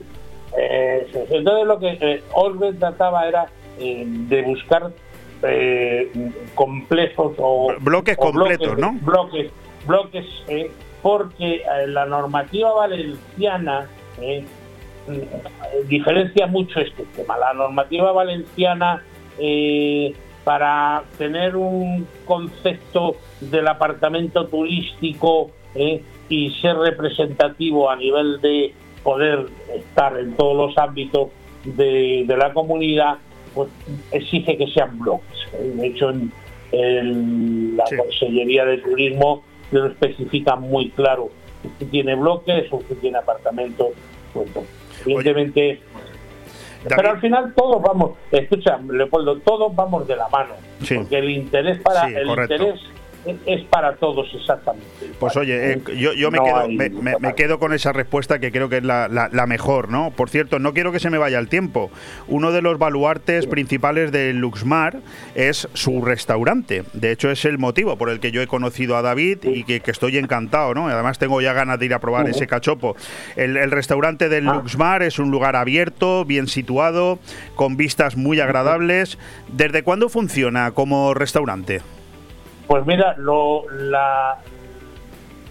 eh, 0.58 1.08
sí, 1.12 1.20
entonces 1.32 1.66
lo 1.68 1.80
que 1.80 2.22
Orwell 2.34 2.78
trataba 2.78 3.28
era 3.28 3.48
de 3.80 4.42
buscar 4.44 4.92
complejos 6.56 7.34
o 7.38 7.74
Bloques 7.80 8.16
o 8.18 8.22
completos, 8.22 8.78
¿no? 8.78 8.94
Bloques, 9.02 9.52
bloques, 9.86 10.26
eh, 10.48 10.72
porque 11.02 11.62
la 11.88 12.06
normativa 12.06 12.74
valenciana 12.74 13.90
diferencia 15.88 16.48
mucho 16.48 16.80
este 16.80 17.04
tema. 17.16 17.38
La 17.38 17.54
normativa 17.54 18.12
valenciana 18.12 19.04
eh, 19.40 20.14
para 20.44 21.04
tener 21.18 21.56
un 21.56 22.08
concepto 22.26 23.16
del 23.42 23.68
apartamento 23.68 24.48
turístico 24.48 25.52
eh, 25.76 26.04
y 26.30 26.52
ser 26.62 26.78
representativo 26.78 27.90
a 27.90 27.96
nivel 27.96 28.40
de 28.42 28.74
poder 29.04 29.48
estar 29.76 30.18
en 30.18 30.34
todos 30.36 30.56
los 30.56 30.78
ámbitos 30.78 31.30
de, 31.64 32.24
de 32.28 32.38
la 32.38 32.54
comunidad, 32.54 33.18
pues 33.54 33.70
exige 34.12 34.58
que 34.58 34.68
sean 34.68 35.00
bloques. 35.00 35.38
Eh, 35.54 35.74
De 35.76 35.88
hecho, 35.88 36.10
en, 36.10 36.32
en 36.72 37.78
la 37.78 37.84
Consellería 37.98 38.66
de 38.66 38.78
Turismo 38.80 39.44
lo 39.72 39.88
especifica 39.88 40.56
muy 40.56 40.90
claro. 40.92 41.30
Usted 41.64 41.88
tiene 41.88 42.16
bloques, 42.16 42.72
usted 42.72 42.98
tiene 42.98 43.18
apartamentos. 43.18 43.90
Pues, 44.34 44.50
evidentemente, 45.06 45.82
pero 46.88 47.12
al 47.12 47.22
final 47.22 47.54
todos 47.56 47.82
vamos, 47.82 48.12
escucha, 48.32 48.78
Leopoldo, 48.90 49.38
todos 49.40 49.74
vamos 49.76 50.08
de 50.08 50.16
la 50.16 50.28
mano. 50.30 50.54
Sí. 50.82 50.96
Porque 50.96 51.18
el 51.20 51.30
interés 51.30 51.80
para 51.82 52.08
Sí, 52.08 52.14
el 52.16 52.28
correcto. 52.28 52.54
interés 52.56 52.82
es 53.46 53.64
para 53.70 53.96
todos 53.96 54.28
exactamente. 54.34 54.88
Pues 55.20 55.38
oye, 55.38 55.74
eh, 55.74 55.82
yo, 55.98 56.14
yo 56.14 56.30
me, 56.32 56.38
No 56.40 56.44
quedo, 56.46 56.68
me, 56.70 56.90
me- 56.90 57.16
me 57.20 57.36
quedo 57.36 57.58
con 57.60 57.72
esa 57.74 57.94
respuesta 57.94 58.40
que 58.40 58.52
creo 58.52 58.68
que 58.70 58.78
es 58.78 58.84
la, 58.84 59.08
la- 59.08 59.30
la 59.32 59.48
mejor, 59.48 59.90
¿no? 59.90 60.12
Por 60.12 60.30
cierto, 60.30 60.60
no 60.60 60.74
quiero 60.74 60.92
que 60.92 61.00
se 61.00 61.10
me 61.10 61.18
vaya 61.18 61.40
el 61.40 61.48
tiempo. 61.48 61.90
Uno 62.28 62.52
de 62.52 62.62
los 62.62 62.78
baluartes 62.80 63.48
principales 63.48 64.12
de 64.12 64.34
Luxmar 64.34 64.98
es 65.36 65.68
su 65.74 66.04
restaurante. 66.04 66.84
De 66.94 67.12
hecho, 67.12 67.30
es 67.32 67.46
el 67.46 67.58
motivo 67.58 67.98
por 67.98 68.10
el 68.10 68.20
que 68.20 68.32
yo 68.32 68.42
he 68.42 68.48
conocido 68.48 68.98
a 68.98 69.02
David 69.02 69.38
y 69.44 69.64
que, 69.64 69.80
que 69.80 69.92
estoy 69.92 70.18
encantado, 70.18 70.74
¿no? 70.74 70.88
Además, 70.90 71.18
tengo 71.20 71.40
ya 71.42 71.54
ganas 71.54 71.80
de 71.80 71.86
ir 71.86 71.94
a 71.94 72.00
probar 72.00 72.28
ese 72.28 72.48
cachopo. 72.48 72.96
El, 73.36 73.56
el 73.58 73.72
restaurante 73.72 74.28
del 74.30 74.46
Luxmar 74.46 75.02
es 75.04 75.20
un 75.20 75.32
lugar 75.32 75.56
abierto, 75.56 76.26
bien 76.26 76.48
situado, 76.48 77.20
con 77.56 77.78
vistas 77.78 78.18
muy 78.18 78.40
agradables. 78.42 79.18
¿Desde 79.48 79.84
cuándo 79.84 80.10
funciona 80.10 80.72
como 80.72 81.14
restaurante? 81.14 81.82
Pues 82.68 82.86
mira, 82.86 83.16
la, 83.18 84.40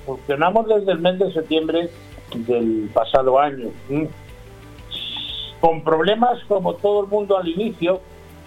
funcionamos 0.06 0.66
desde 0.66 0.92
el 0.92 0.98
mes 0.98 1.18
de 1.18 1.32
septiembre 1.32 1.90
del 2.34 2.90
pasado 2.92 3.38
año. 3.38 3.68
¿m? 3.88 4.08
Con 5.60 5.84
problemas 5.84 6.42
como 6.48 6.74
todo 6.74 7.04
el 7.04 7.08
mundo 7.08 7.36
al 7.36 7.48
inicio, 7.48 8.00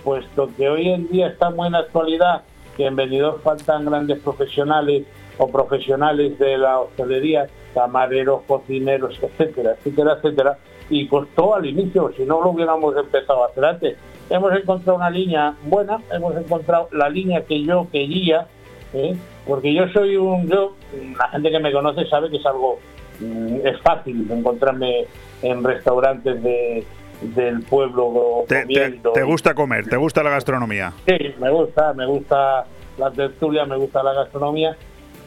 puesto 0.04 0.50
que 0.58 0.70
hoy 0.70 0.90
en 0.90 1.08
día 1.10 1.28
está 1.28 1.50
muy 1.50 1.68
en 1.68 1.76
actualidad 1.76 2.44
que 2.76 2.86
en 2.86 2.96
Benidorm 2.96 3.42
faltan 3.42 3.86
grandes 3.86 4.20
profesionales 4.20 5.06
o 5.38 5.48
profesionales 5.50 6.38
de 6.40 6.58
la 6.58 6.80
hostelería, 6.80 7.48
camareros, 7.74 8.42
cocineros, 8.48 9.18
etcétera, 9.22 9.76
etcétera, 9.78 10.14
etcétera, 10.14 10.58
y 10.90 11.08
costó 11.08 11.56
al 11.56 11.66
inicio, 11.66 12.12
si 12.16 12.24
no 12.24 12.42
lo 12.42 12.52
hubiéramos 12.52 12.96
empezado 12.96 13.44
a 13.44 13.48
hacer 13.48 13.66
antes. 13.66 13.98
Hemos 14.30 14.54
encontrado 14.54 14.98
una 14.98 15.10
línea 15.10 15.56
buena, 15.64 16.02
hemos 16.12 16.36
encontrado 16.36 16.90
la 16.92 17.10
línea 17.10 17.46
que 17.46 17.64
yo 17.64 17.88
quería, 17.92 18.48
¿eh? 18.94 19.16
porque 19.48 19.74
yo 19.74 19.88
soy 19.90 20.16
un, 20.18 20.48
yo, 20.50 20.74
la 21.18 21.28
gente 21.30 21.52
que 21.52 21.60
me 21.60 21.72
conoce 21.72 22.06
sabe 22.08 22.30
que 22.30 22.38
es 22.38 22.46
algo, 22.46 22.80
mm, 23.20 23.66
es 23.66 23.80
fácil 23.82 24.26
encontrarme 24.30 25.06
en 25.42 25.64
restaurantes 25.64 26.42
de, 26.42 26.84
del 27.22 27.62
pueblo 27.64 28.44
Te, 28.48 28.66
te- 28.66 29.00
te 29.14 29.24
gusta 29.24 29.54
comer, 29.54 29.88
te 29.88 29.98
gusta 29.98 30.24
la 30.24 30.30
gastronomía. 30.32 30.94
Sí, 31.08 31.18
me 31.40 31.50
gusta, 31.52 31.94
me 31.94 32.06
gusta 32.06 32.66
la 32.98 33.12
tertulia, 33.12 33.66
me 33.66 33.78
gusta 33.78 34.02
la 34.04 34.14
gastronomía. 34.14 34.76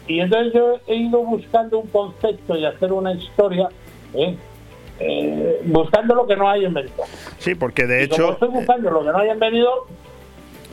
Y 0.07 0.21
entonces 0.21 0.53
yo 0.55 0.79
he 0.87 0.97
ido 0.97 1.23
buscando 1.23 1.79
un 1.81 1.87
concepto 1.89 2.57
y 2.57 2.65
hacer 2.65 2.93
una 2.93 3.13
historia, 3.13 3.69
¿eh? 4.15 4.37
Eh, 5.01 5.61
buscando 5.67 6.15
lo 6.15 6.27
que 6.27 6.35
no 6.35 6.49
hay 6.49 6.65
en 6.65 6.75
Benidorm. 6.75 7.09
Sí, 7.39 7.55
porque 7.55 7.87
de 7.87 8.05
Y 8.05 8.09
como 8.09 8.23
hecho... 8.23 8.33
estoy 8.33 8.49
buscando 8.49 8.91
lo 8.91 9.01
que 9.05 9.11
no 9.13 9.19
hay 9.19 9.29
en 9.29 9.39
Benidorm, 9.39 9.85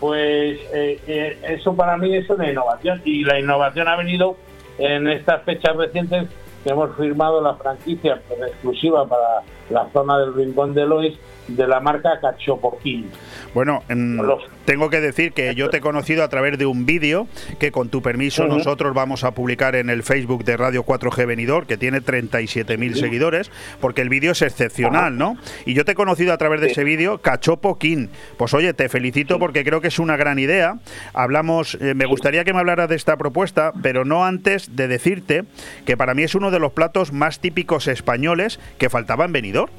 pues 0.06 0.60
eh, 0.72 1.00
eh, 1.08 1.40
eso 1.50 1.76
para 1.76 1.98
mí 1.98 2.16
es 2.16 2.30
una 2.30 2.48
innovación. 2.48 3.02
Y 3.06 3.24
la 3.24 3.40
innovación 3.40 3.88
ha 3.88 3.96
venido 3.96 4.38
en 4.78 5.08
estas 5.08 5.42
fechas 5.42 5.76
recientes 5.76 6.28
que 6.64 6.70
hemos 6.70 6.96
firmado 6.96 7.42
la 7.42 7.56
franquicia 7.56 8.22
pues, 8.28 8.40
exclusiva 8.42 9.08
para 9.08 9.42
la 9.72 9.90
zona 9.92 10.20
del 10.20 10.36
Rincón 10.36 10.76
de 10.76 10.86
Lois 10.86 11.18
de 11.48 11.68
la 11.68 11.80
marca 11.80 12.20
Cachopoquín. 12.20 13.10
Bueno, 13.54 13.84
em, 13.88 14.20
tengo 14.66 14.90
que 14.90 15.00
decir 15.00 15.32
que 15.32 15.56
yo 15.56 15.70
te 15.70 15.78
he 15.78 15.82
conocido 15.82 16.24
a 16.24 16.28
través 16.28 16.58
de 16.58 16.66
un 16.66 16.86
vídeo 16.86 17.28
que 17.60 17.72
con 17.72 17.90
tu 17.90 18.02
permiso 18.02 18.48
nosotros 18.48 18.94
vamos 18.94 19.24
a 19.24 19.32
publicar 19.32 19.76
en 19.76 19.90
el 19.90 20.04
Facebook 20.04 20.44
de 20.44 20.58
Radio 20.58 20.84
4G 20.84 21.26
Venidor, 21.26 21.66
que 21.66 21.78
tiene 21.78 22.02
37.000 22.02 22.96
seguidores, 22.96 23.52
porque 23.80 24.02
el 24.02 24.10
vídeo 24.10 24.32
es 24.32 24.42
excepcional, 24.42 25.18
¿no? 25.18 25.38
Y 25.66 25.74
yo 25.74 25.86
te 25.86 25.94
he 25.94 25.96
conocido 25.96 26.34
a 26.34 26.38
través 26.38 26.62
de 26.62 26.68
ese 26.68 26.84
vídeo, 26.84 27.20
Cachopo 27.20 27.78
King. 27.78 28.08
Pues 28.38 28.54
oye, 28.54 28.74
te 28.74 28.90
felicito 28.90 29.40
porque 29.40 29.64
creo 29.64 29.82
que 29.82 29.88
es 29.88 30.00
una 30.00 30.18
gran 30.18 30.40
idea. 30.40 30.80
Hablamos, 31.14 31.78
eh, 31.80 31.94
me 31.94 32.06
gustaría 32.06 32.44
que 32.44 32.54
me 32.54 32.60
hablaras 32.60 32.90
de 32.90 32.96
esta 32.96 33.18
propuesta, 33.18 33.72
pero 33.82 34.04
no 34.04 34.26
antes 34.26 34.76
de 34.76 34.88
decirte 34.88 35.44
que 35.86 35.96
para 35.96 36.14
mí 36.14 36.24
es 36.24 36.36
uno 36.36 36.52
de 36.52 36.60
los 36.60 36.74
platos 36.74 37.14
más 37.14 37.40
típicos 37.40 37.88
españoles 37.88 38.60
que 38.78 38.90
faltaba 38.90 39.26
en 39.26 39.32
Benidorm. 39.32 39.72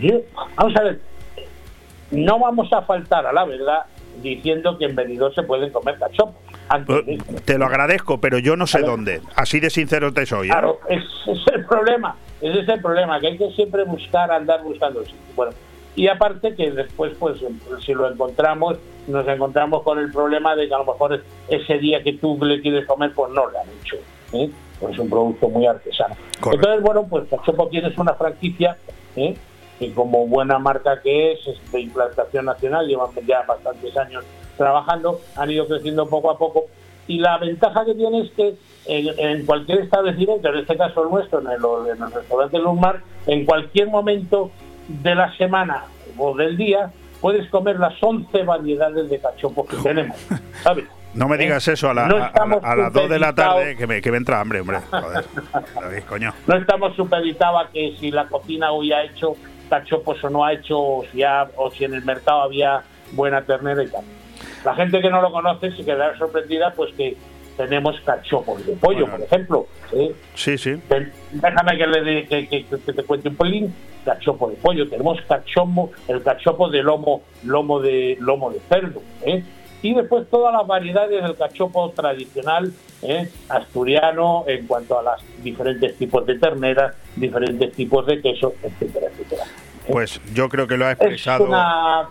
Yo- 0.00 0.20
Vamos 0.56 0.76
a 0.76 0.82
ver, 0.82 1.00
no 2.10 2.38
vamos 2.38 2.72
a 2.72 2.82
faltar 2.82 3.26
a 3.26 3.32
la 3.32 3.44
verdad 3.44 3.82
diciendo 4.22 4.76
que 4.78 4.84
en 4.86 4.94
Benidorm 4.94 5.34
se 5.34 5.42
pueden 5.42 5.70
comer 5.70 5.98
cachopos. 5.98 6.34
Te 7.44 7.58
lo 7.58 7.66
agradezco, 7.66 8.20
pero 8.20 8.38
yo 8.38 8.56
no 8.56 8.66
sé 8.66 8.80
dónde. 8.80 9.20
Así 9.36 9.60
de 9.60 9.70
sincero 9.70 10.12
te 10.12 10.24
soy. 10.26 10.48
¿eh? 10.48 10.50
Claro, 10.50 10.78
ese 10.88 11.32
es 11.32 11.46
el 11.54 11.64
problema. 11.66 12.16
Ese 12.40 12.60
es 12.60 12.68
el 12.68 12.80
problema, 12.80 13.20
que 13.20 13.28
hay 13.28 13.38
que 13.38 13.50
siempre 13.52 13.84
buscar, 13.84 14.30
andar 14.30 14.62
buscando. 14.62 15.02
Bueno, 15.36 15.52
y 15.94 16.08
aparte 16.08 16.54
que 16.54 16.70
después, 16.72 17.12
pues, 17.18 17.38
si 17.84 17.94
lo 17.94 18.10
encontramos, 18.10 18.78
nos 19.06 19.26
encontramos 19.28 19.82
con 19.82 19.98
el 19.98 20.10
problema 20.10 20.56
de 20.56 20.66
que 20.68 20.74
a 20.74 20.78
lo 20.78 20.84
mejor 20.84 21.22
ese 21.48 21.78
día 21.78 22.02
que 22.02 22.14
tú 22.14 22.38
le 22.42 22.60
quieres 22.60 22.86
comer, 22.86 23.12
pues 23.14 23.32
no 23.32 23.48
le 23.50 23.58
han 23.58 23.66
hecho. 23.80 23.96
¿eh? 24.32 24.50
Pues 24.80 24.94
es 24.94 24.98
un 24.98 25.08
producto 25.10 25.48
muy 25.48 25.66
artesano. 25.66 26.16
Entonces, 26.52 26.82
bueno, 26.82 27.06
pues 27.08 27.28
Cachopo 27.28 27.68
tienes 27.68 27.96
una 27.98 28.14
franquicia 28.14 28.76
¿eh? 29.16 29.36
Que 29.88 29.92
como 29.94 30.26
buena 30.26 30.58
marca 30.58 31.00
que 31.02 31.32
es, 31.32 31.46
es 31.46 31.72
de 31.72 31.80
implantación 31.80 32.44
nacional, 32.46 32.86
llevan 32.86 33.08
ya 33.26 33.42
bastantes 33.42 33.96
años 33.96 34.24
trabajando, 34.56 35.20
han 35.36 35.50
ido 35.50 35.66
creciendo 35.66 36.06
poco 36.08 36.30
a 36.30 36.38
poco 36.38 36.66
y 37.08 37.18
la 37.18 37.36
ventaja 37.38 37.84
que 37.84 37.94
tiene 37.94 38.20
es 38.20 38.30
que 38.32 38.54
en, 38.86 39.08
en 39.18 39.44
cualquier 39.46 39.80
establecimiento, 39.80 40.48
en 40.48 40.56
este 40.58 40.76
caso 40.76 41.02
el 41.04 41.10
nuestro, 41.10 41.40
en 41.40 41.46
el, 41.48 41.56
en 41.96 42.02
el 42.02 42.12
restaurante 42.12 42.58
Lumar, 42.58 43.00
en 43.26 43.44
cualquier 43.44 43.88
momento 43.88 44.50
de 44.88 45.14
la 45.14 45.34
semana 45.36 45.84
o 46.16 46.34
del 46.36 46.56
día, 46.56 46.92
puedes 47.20 47.48
comer 47.50 47.78
las 47.78 47.94
11 48.00 48.42
variedades 48.44 49.08
de 49.10 49.18
cachopos 49.18 49.66
que 49.68 49.76
tenemos, 49.76 50.16
¿sabes? 50.62 50.84
No 51.14 51.28
me 51.28 51.36
digas 51.36 51.66
eso 51.68 51.90
a, 51.90 51.94
la- 51.94 52.06
No 52.08 52.16
a- 52.16 52.32
a- 52.72 52.74
las 52.76 52.92
2 52.92 53.08
de 53.10 53.18
la 53.18 53.34
tarde, 53.34 53.76
que 53.76 53.86
me, 53.86 54.00
que 54.00 54.10
me 54.10 54.16
entra 54.16 54.40
hambre, 54.40 54.60
hombre. 54.60 54.78
Joder, 54.90 55.24
David, 55.74 56.02
coño. 56.08 56.32
No 56.46 56.56
estamos 56.56 56.96
supeditados 56.96 57.66
a 57.66 57.70
que 57.70 57.96
si 58.00 58.10
la 58.10 58.26
cocina 58.28 58.72
hoy 58.72 58.92
ha 58.92 59.04
hecho 59.04 59.36
cachopos 59.76 60.22
o 60.22 60.28
no 60.28 60.44
ha 60.44 60.52
hecho, 60.52 60.78
o 60.78 61.04
si, 61.10 61.22
ha- 61.22 61.48
o 61.56 61.70
si 61.70 61.84
en 61.84 61.94
el 61.94 62.04
mercado 62.04 62.42
había 62.42 62.82
buena 63.12 63.40
ternera 63.42 63.82
y 63.82 63.88
tal. 63.88 64.04
La 64.64 64.74
gente 64.74 65.00
que 65.00 65.08
no 65.08 65.22
lo 65.22 65.32
conoce 65.32 65.70
se 65.72 65.82
quedará 65.84 66.16
sorprendida 66.18 66.72
pues 66.76 66.92
que 66.94 67.16
tenemos 67.56 67.98
cachopos 68.02 68.66
de 68.66 68.74
pollo, 68.74 69.06
por 69.08 69.20
ejemplo. 69.22 69.66
¿eh? 69.92 70.12
Sí, 70.34 70.58
sí. 70.58 70.74
Déjame 71.32 71.78
que, 71.78 71.86
le 71.86 72.26
que- 72.26 72.48
que 72.48 72.92
te 72.92 73.02
cuente 73.04 73.28
un 73.30 73.36
pelín. 73.36 73.74
Cachopo 74.04 74.50
de 74.50 74.56
pollo, 74.56 74.88
tenemos 74.88 75.20
cachopo, 75.28 75.92
el 76.08 76.24
cachopo 76.24 76.68
de 76.68 76.82
lomo, 76.82 77.22
lomo 77.44 77.78
de 77.78 78.16
lomo 78.20 78.50
de 78.50 78.58
cerdo, 78.68 79.00
¿eh? 79.24 79.44
y 79.80 79.94
después 79.94 80.28
todas 80.28 80.52
las 80.52 80.66
variedades 80.66 81.22
del 81.22 81.36
cachopo 81.36 81.88
tradicional 81.94 82.72
¿eh? 83.02 83.28
asturiano 83.48 84.42
en 84.48 84.66
cuanto 84.66 84.98
a 84.98 85.02
los 85.04 85.22
diferentes 85.44 85.96
tipos 85.98 86.26
de 86.26 86.36
ternera, 86.36 86.94
diferentes 87.14 87.72
tipos 87.74 88.04
de 88.06 88.20
queso, 88.20 88.54
etcétera, 88.60 89.06
etcétera. 89.12 89.44
Pues 89.88 90.20
yo 90.34 90.48
creo 90.48 90.66
que 90.66 90.76
lo 90.76 90.86
ha 90.86 90.92
Es 90.92 90.98
expresado. 91.00 91.44
una 91.44 92.08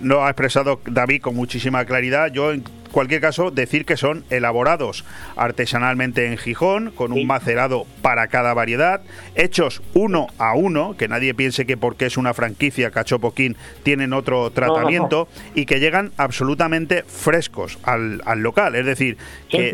Lo 0.00 0.24
ha 0.24 0.30
expresado 0.30 0.80
David 0.84 1.22
con 1.22 1.34
muchísima 1.34 1.84
claridad. 1.84 2.30
Yo, 2.32 2.52
cualquier 2.92 3.20
caso, 3.20 3.50
decir 3.50 3.84
que 3.84 3.96
son 3.96 4.24
elaborados 4.30 5.04
artesanalmente 5.36 6.26
en 6.26 6.38
Gijón, 6.38 6.92
con 6.92 7.12
un 7.12 7.26
macerado 7.26 7.86
para 8.02 8.28
cada 8.28 8.54
variedad, 8.54 9.00
hechos 9.34 9.82
uno 9.94 10.28
a 10.38 10.54
uno, 10.54 10.96
que 10.96 11.08
nadie 11.08 11.34
piense 11.34 11.66
que 11.66 11.76
porque 11.76 12.06
es 12.06 12.16
una 12.16 12.34
franquicia 12.34 12.90
Cachopoquín 12.90 13.56
tienen 13.82 14.12
otro 14.12 14.50
tratamiento, 14.50 15.28
y 15.54 15.66
que 15.66 15.80
llegan 15.80 16.12
absolutamente 16.16 17.02
frescos 17.02 17.78
al, 17.82 18.22
al 18.24 18.40
local. 18.40 18.74
Es 18.76 18.86
decir, 18.86 19.16
que, 19.48 19.72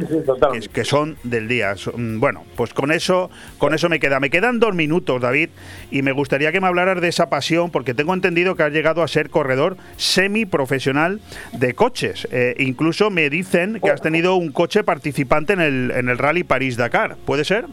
que- 0.53 0.69
que 0.69 0.85
son 0.85 1.16
del 1.24 1.49
día. 1.49 1.77
Son- 1.77 2.20
Bueno, 2.20 2.45
pues 2.57 2.73
con 2.73 2.90
eso, 2.93 3.31
con 3.59 3.74
eso 3.74 3.89
me 3.89 4.01
queda. 4.01 4.20
Me 4.20 4.31
quedan 4.31 4.59
dos 4.61 4.74
minutos, 4.74 5.20
David, 5.20 5.51
y 5.90 6.03
me 6.03 6.12
gustaría 6.12 6.53
que 6.53 6.61
me 6.61 6.66
hablaras 6.69 7.01
de 7.01 7.09
esa 7.09 7.28
pasión, 7.28 7.70
porque 7.70 7.95
tengo 7.95 8.15
entendido 8.15 8.55
que 8.57 8.62
has 8.62 8.73
llegado 8.73 9.03
a 9.03 9.09
ser 9.09 9.31
corredor 9.31 9.77
semiprofesional 9.97 11.20
de 11.53 11.74
coches. 11.74 12.28
Eh, 12.31 12.55
incluso 12.59 13.08
me 13.11 13.31
dicen 13.31 13.81
que 13.83 13.91
has 13.91 14.01
tenido 14.01 14.37
un 14.37 14.53
coche 14.53 14.85
participante 14.85 15.53
en 15.53 15.61
el, 15.61 15.91
en 15.93 16.09
el 16.09 16.19
Rally 16.19 16.45
París-Dakar. 16.45 17.17
¿Puede 17.25 17.45
ser? 17.45 17.67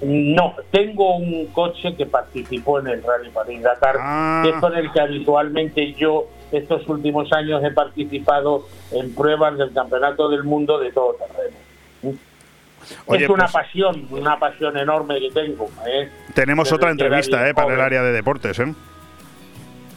No, 0.00 0.54
tengo 0.70 1.16
un 1.16 1.46
coche 1.48 1.96
que 1.96 2.06
participó 2.06 2.78
en 2.78 2.86
el 2.86 3.02
Rally 3.02 3.30
París 3.30 3.62
Dakar, 3.62 3.96
Ah. 3.98 4.42
que 4.44 4.50
es 4.50 4.56
con 4.56 4.76
el 4.76 4.92
que 4.92 5.00
habitualmente 5.00 5.92
yo 5.94 6.26
estos 6.52 6.88
últimos 6.88 7.32
años 7.32 7.62
he 7.64 7.72
participado 7.72 8.64
en 8.92 9.12
pruebas 9.14 9.58
del 9.58 9.72
Campeonato 9.74 10.28
del 10.28 10.44
Mundo 10.44 10.78
de 10.78 10.92
todo 10.92 11.14
terreno. 11.16 11.56
Oye, 13.06 13.24
es 13.24 13.28
una 13.30 13.44
pues- 13.48 13.52
pasión, 13.52 14.06
una 14.10 14.38
pasión 14.38 14.76
enorme 14.78 15.18
que 15.18 15.30
tengo. 15.32 15.68
¿eh? 15.86 16.08
Tenemos 16.32 16.66
Desde 16.66 16.76
otra 16.76 16.90
entrevista 16.90 17.48
eh, 17.48 17.52
para 17.52 17.66
el 17.68 17.74
joven. 17.74 17.84
área 17.86 18.02
de 18.02 18.12
deportes. 18.12 18.58
¿eh? 18.60 18.72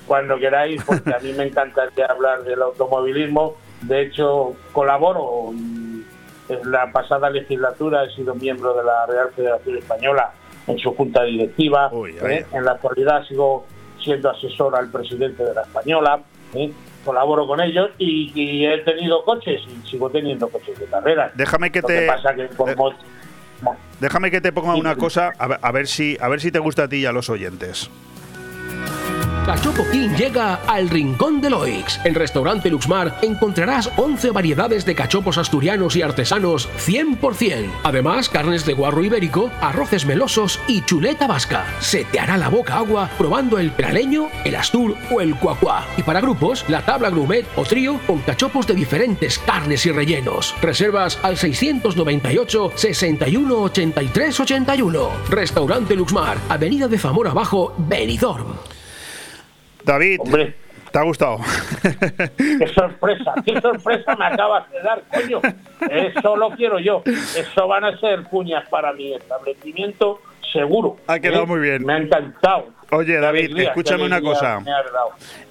Cuando 0.08 0.38
queráis, 0.40 0.84
porque 0.84 1.14
a 1.14 1.20
mí 1.20 1.32
me 1.34 1.44
encantaría 1.46 2.08
hablar 2.08 2.44
del 2.44 2.62
automovilismo. 2.64 3.54
De 3.82 4.02
hecho, 4.04 4.54
colaboro. 4.72 5.52
En 6.50 6.70
la 6.72 6.92
pasada 6.92 7.30
legislatura 7.30 8.04
he 8.04 8.14
sido 8.14 8.36
miembro 8.36 8.74
de 8.74 8.84
la 8.84 9.06
Real 9.06 9.30
Federación 9.36 9.78
Española 9.78 10.32
en 10.68 10.78
su 10.80 10.94
junta 10.96 11.24
directiva. 11.24 11.90
¿eh? 12.30 12.46
En 12.52 12.66
la 12.66 12.72
actualidad 12.72 13.24
sigo 13.26 13.66
siendo 14.04 14.30
asesor 14.30 14.76
al 14.76 14.90
presidente 14.90 15.44
de 15.44 15.54
la 15.54 15.62
Española. 15.62 16.20
¿eh? 16.54 16.72
colaboro 17.06 17.48
con 17.48 17.60
ellos 17.62 17.90
y, 17.98 18.32
y 18.36 18.66
he 18.66 18.78
tenido 18.80 19.24
coches 19.24 19.62
y 19.68 19.90
sigo 19.90 20.10
teniendo 20.10 20.48
coches 20.50 20.78
de 20.78 20.86
carreras. 20.86 21.32
Déjame 21.36 21.72
que 21.72 21.82
Lo 21.82 21.88
te- 21.88 22.06
pasa 22.06 22.36
que 22.36 22.44
eh, 22.44 22.50
Déjame 24.00 24.30
que 24.32 24.42
te 24.42 24.52
ponga 24.52 24.76
una 24.76 24.96
cosa, 24.96 25.32
a 25.38 25.48
ver, 25.48 25.60
a 25.62 25.72
ver 25.72 25.88
si, 25.88 26.18
a 26.20 26.28
ver 26.28 26.42
si 26.42 26.52
te 26.52 26.60
gusta 26.60 26.84
a 26.84 26.88
ti 26.88 26.98
y 26.98 27.06
a 27.06 27.12
los 27.12 27.30
oyentes. 27.30 27.90
Cachopo 29.46 29.84
King 29.92 30.10
llega 30.10 30.56
al 30.68 30.88
Rincón 30.88 31.42
de 31.42 31.50
Loix. 31.50 32.00
En 32.04 32.14
Restaurante 32.14 32.70
Luxmar 32.70 33.18
encontrarás 33.24 33.90
11 33.98 34.30
variedades 34.30 34.86
de 34.86 34.94
cachopos 34.94 35.40
asturianos 35.40 35.96
y 35.96 36.04
artesanos 36.04 36.70
100%. 36.86 37.72
Además, 37.84 38.30
carnes 38.30 38.66
de 38.66 38.74
guarro 38.74 39.04
ibérico, 39.04 39.50
arroces 39.60 40.06
melosos 40.06 40.60
y 40.68 40.84
chuleta 40.84 41.26
vasca. 41.26 41.66
Se 41.80 42.06
te 42.06 42.20
hará 42.20 42.38
la 42.38 42.50
boca 42.50 42.78
agua 42.78 43.10
probando 43.18 43.58
el 43.58 43.72
peraleño, 43.72 44.28
el 44.46 44.56
astur 44.56 44.96
o 45.10 45.22
el 45.22 45.36
cuacuá. 45.36 45.88
Y 45.98 46.04
para 46.04 46.22
grupos, 46.22 46.64
la 46.68 46.86
tabla 46.86 47.10
grumet 47.10 47.48
o 47.56 47.64
trío 47.64 48.00
con 48.06 48.20
cachopos 48.20 48.68
de 48.68 48.76
diferentes 48.76 49.40
carnes 49.40 49.86
y 49.88 49.92
rellenos. 49.92 50.54
Reservas 50.62 51.18
al 51.24 51.38
698 51.38 52.74
61 52.76 53.56
83 53.64 54.40
81. 54.40 55.10
Restaurante 55.30 55.96
Luxmar, 55.96 56.38
Avenida 56.48 56.88
de 56.88 57.00
Zamora 57.00 57.32
Abajo, 57.32 57.74
Benidorm. 57.80 58.81
David, 59.84 60.20
¿te 60.92 61.00
ha 61.00 61.04
gustado? 61.04 61.40
¡Qué 62.38 62.68
sorpresa! 62.68 63.34
¡Qué 63.46 63.60
sorpresa 63.62 64.16
me 64.16 64.26
acabas 64.26 64.70
de 64.72 64.82
dar, 64.82 65.04
coño! 65.12 65.42
Eso 65.90 66.36
lo 66.36 66.52
quiero 66.52 66.80
yo. 66.80 67.02
Eso 67.06 67.68
van 67.68 67.86
a 67.86 67.98
ser 68.00 68.24
cuñas 68.24 68.68
para 68.70 68.94
mi 68.94 69.14
establecimiento, 69.14 70.20
seguro. 70.52 70.98
Ha 71.08 71.20
quedado 71.20 71.44
¿eh? 71.44 71.48
muy 71.48 71.60
bien. 71.60 71.86
Me 71.86 71.94
ha 71.94 71.98
encantado. 71.98 72.68
Oye, 72.94 73.20
David, 73.20 73.58
escúchame 73.58 74.04
una 74.04 74.22
cosa. 74.22 74.62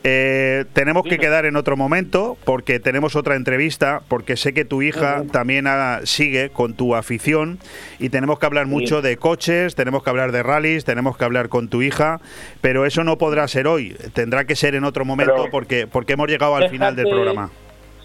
Eh, 0.04 0.66
tenemos 0.74 1.04
que 1.04 1.18
quedar 1.18 1.46
en 1.46 1.56
otro 1.56 1.74
momento 1.76 2.36
porque 2.44 2.80
tenemos 2.80 3.16
otra 3.16 3.34
entrevista, 3.34 4.02
porque 4.08 4.36
sé 4.36 4.52
que 4.52 4.66
tu 4.66 4.82
hija 4.82 5.22
también 5.32 5.66
sigue 6.04 6.50
con 6.50 6.74
tu 6.74 6.94
afición 6.94 7.58
y 7.98 8.10
tenemos 8.10 8.38
que 8.38 8.46
hablar 8.46 8.66
mucho 8.66 9.00
de 9.00 9.16
coches, 9.16 9.74
tenemos 9.74 10.02
que 10.02 10.10
hablar 10.10 10.32
de 10.32 10.42
rallies, 10.42 10.84
tenemos 10.84 11.16
que 11.16 11.24
hablar 11.24 11.48
con 11.48 11.68
tu 11.68 11.80
hija, 11.80 12.20
pero 12.60 12.84
eso 12.84 13.04
no 13.04 13.16
podrá 13.16 13.48
ser 13.48 13.66
hoy, 13.66 13.96
tendrá 14.12 14.44
que 14.44 14.54
ser 14.54 14.74
en 14.74 14.84
otro 14.84 15.06
momento 15.06 15.34
Pero- 15.34 15.50
porque, 15.50 15.86
porque 15.86 16.12
hemos 16.12 16.28
llegado 16.28 16.56
al 16.56 16.68
final 16.68 16.94
del 16.94 17.08
programa. 17.08 17.50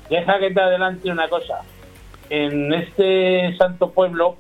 Deja 0.10 0.40
que 0.40 0.52
te 0.52 0.62
adelante 0.62 1.12
una 1.12 1.28
cosa. 1.28 1.62
En 2.30 2.74
este 2.74 3.56
santo 3.58 3.92
pueblo 3.92 4.38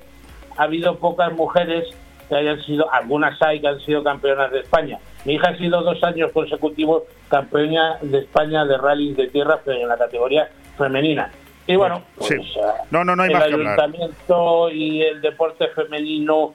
ha 0.58 0.64
habido 0.64 1.00
pocas 1.00 1.34
mujeres 1.34 1.86
que 2.28 2.36
hayan 2.36 2.62
sido, 2.64 2.92
algunas 2.92 3.40
hay 3.42 3.60
que 3.62 3.68
han 3.68 3.80
sido 3.82 4.04
campeonas 4.04 4.52
de 4.52 4.60
España. 4.60 5.00
Mi 5.26 5.34
hija 5.34 5.50
ha 5.50 5.58
sido 5.58 5.82
dos 5.82 6.04
años 6.04 6.32
consecutivos 6.32 7.04
campeona 7.30 7.98
de 8.02 8.20
España 8.20 8.66
de 8.66 8.78
rally 8.78 9.14
de 9.14 9.28
tierra 9.28 9.60
pero 9.64 9.78
en 9.80 9.88
la 9.88 9.98
categoría 9.98 10.50
femenina. 10.78 11.32
Y 11.68 11.76
bueno, 11.76 12.04
pues, 12.16 12.30
Sí. 12.30 12.60
No, 12.92 13.04
no, 13.04 13.16
no 13.16 13.24
hay 13.24 13.30
el 13.30 13.34
más 13.34 13.44
que 13.48 13.54
ayuntamiento 13.56 14.70
y 14.72 15.02
el 15.02 15.22
deporte 15.22 15.68
femenino 15.70 16.54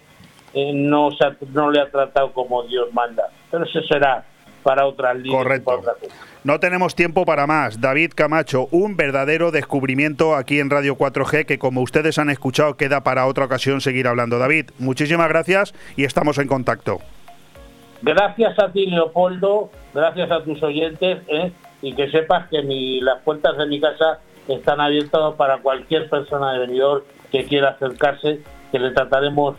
eh, 0.54 0.72
no, 0.72 1.10
se 1.12 1.24
ha- 1.26 1.36
no 1.52 1.70
le 1.70 1.80
ha 1.80 1.90
tratado 1.90 2.32
como 2.32 2.62
Dios 2.64 2.92
manda. 2.92 3.24
Pero 3.50 3.64
eso 3.64 3.80
será 3.82 4.24
para 4.62 4.86
otras 4.86 5.16
líneas. 5.16 5.42
Correcto. 5.42 5.82
No 6.42 6.58
tenemos 6.58 6.94
tiempo 6.94 7.26
para 7.26 7.46
más. 7.46 7.82
David 7.82 8.12
Camacho, 8.14 8.66
un 8.70 8.96
verdadero 8.96 9.50
descubrimiento 9.50 10.34
aquí 10.34 10.58
en 10.58 10.70
Radio 10.70 10.96
4G 10.96 11.44
que 11.44 11.58
como 11.58 11.82
ustedes 11.82 12.18
han 12.18 12.30
escuchado 12.30 12.78
queda 12.78 13.02
para 13.02 13.26
otra 13.26 13.44
ocasión 13.44 13.82
seguir 13.82 14.08
hablando. 14.08 14.38
David, 14.38 14.70
muchísimas 14.78 15.28
gracias 15.28 15.74
y 15.96 16.04
estamos 16.04 16.38
en 16.38 16.48
contacto. 16.48 17.00
Gracias 18.00 18.58
a 18.58 18.72
ti, 18.72 18.86
Leopoldo, 18.86 19.70
gracias 19.92 20.30
a 20.30 20.42
tus 20.42 20.62
oyentes, 20.62 21.18
¿eh? 21.28 21.52
y 21.82 21.94
que 21.94 22.10
sepas 22.10 22.48
que 22.48 22.62
mi, 22.62 23.00
las 23.02 23.20
puertas 23.20 23.58
de 23.58 23.66
mi 23.66 23.78
casa 23.78 24.20
están 24.48 24.80
abiertas 24.80 25.34
para 25.34 25.58
cualquier 25.58 26.08
persona 26.08 26.54
de 26.54 26.60
venidor 26.60 27.04
que 27.30 27.44
quiera 27.44 27.70
acercarse, 27.70 28.40
que 28.72 28.78
le 28.78 28.92
trataremos 28.92 29.56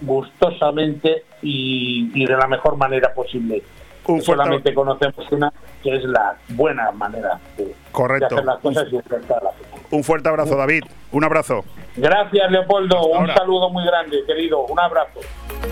gustosamente 0.00 1.22
y, 1.40 2.10
y 2.14 2.26
de 2.26 2.36
la 2.36 2.48
mejor 2.48 2.76
manera 2.76 3.14
posible. 3.14 3.62
Un 4.08 4.22
fuerte- 4.22 4.24
Solamente 4.24 4.74
conocemos 4.74 5.26
una, 5.32 5.52
que 5.82 5.96
es 5.96 6.04
la 6.04 6.36
buena 6.48 6.90
manera 6.92 7.38
de, 7.56 7.74
Correcto. 7.92 8.28
de 8.28 8.34
hacer 8.36 8.44
las 8.44 8.58
cosas 8.60 8.86
y 8.92 8.96
enfrentarlas. 8.96 9.52
Un 9.90 10.04
fuerte 10.04 10.28
abrazo, 10.28 10.56
David. 10.56 10.84
Un 11.12 11.24
abrazo. 11.24 11.64
Gracias, 11.96 12.50
Leopoldo. 12.50 12.96
Hasta 12.96 13.08
Un 13.10 13.16
ahora. 13.22 13.34
saludo 13.34 13.70
muy 13.70 13.84
grande, 13.84 14.18
querido. 14.26 14.60
Un 14.66 14.78
abrazo. 14.80 15.20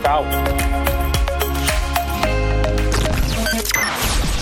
Chao. 0.02 0.24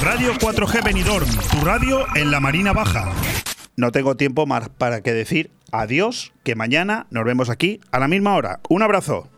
Radio 0.02 0.32
4G 0.35 0.82
Benidorm, 0.85 1.27
tu 1.51 1.64
radio 1.64 2.05
en 2.16 2.31
la 2.31 2.40
Marina 2.40 2.73
Baja. 2.73 3.12
No 3.77 3.93
tengo 3.93 4.16
tiempo 4.16 4.47
más 4.47 4.69
para 4.69 5.01
que 5.01 5.12
decir 5.12 5.51
adiós, 5.70 6.32
que 6.44 6.55
mañana 6.55 7.06
nos 7.10 7.24
vemos 7.24 7.48
aquí 7.51 7.81
a 7.93 7.98
la 7.98 8.09
misma 8.09 8.35
hora. 8.36 8.60
Un 8.69 8.82
abrazo. 8.82 9.28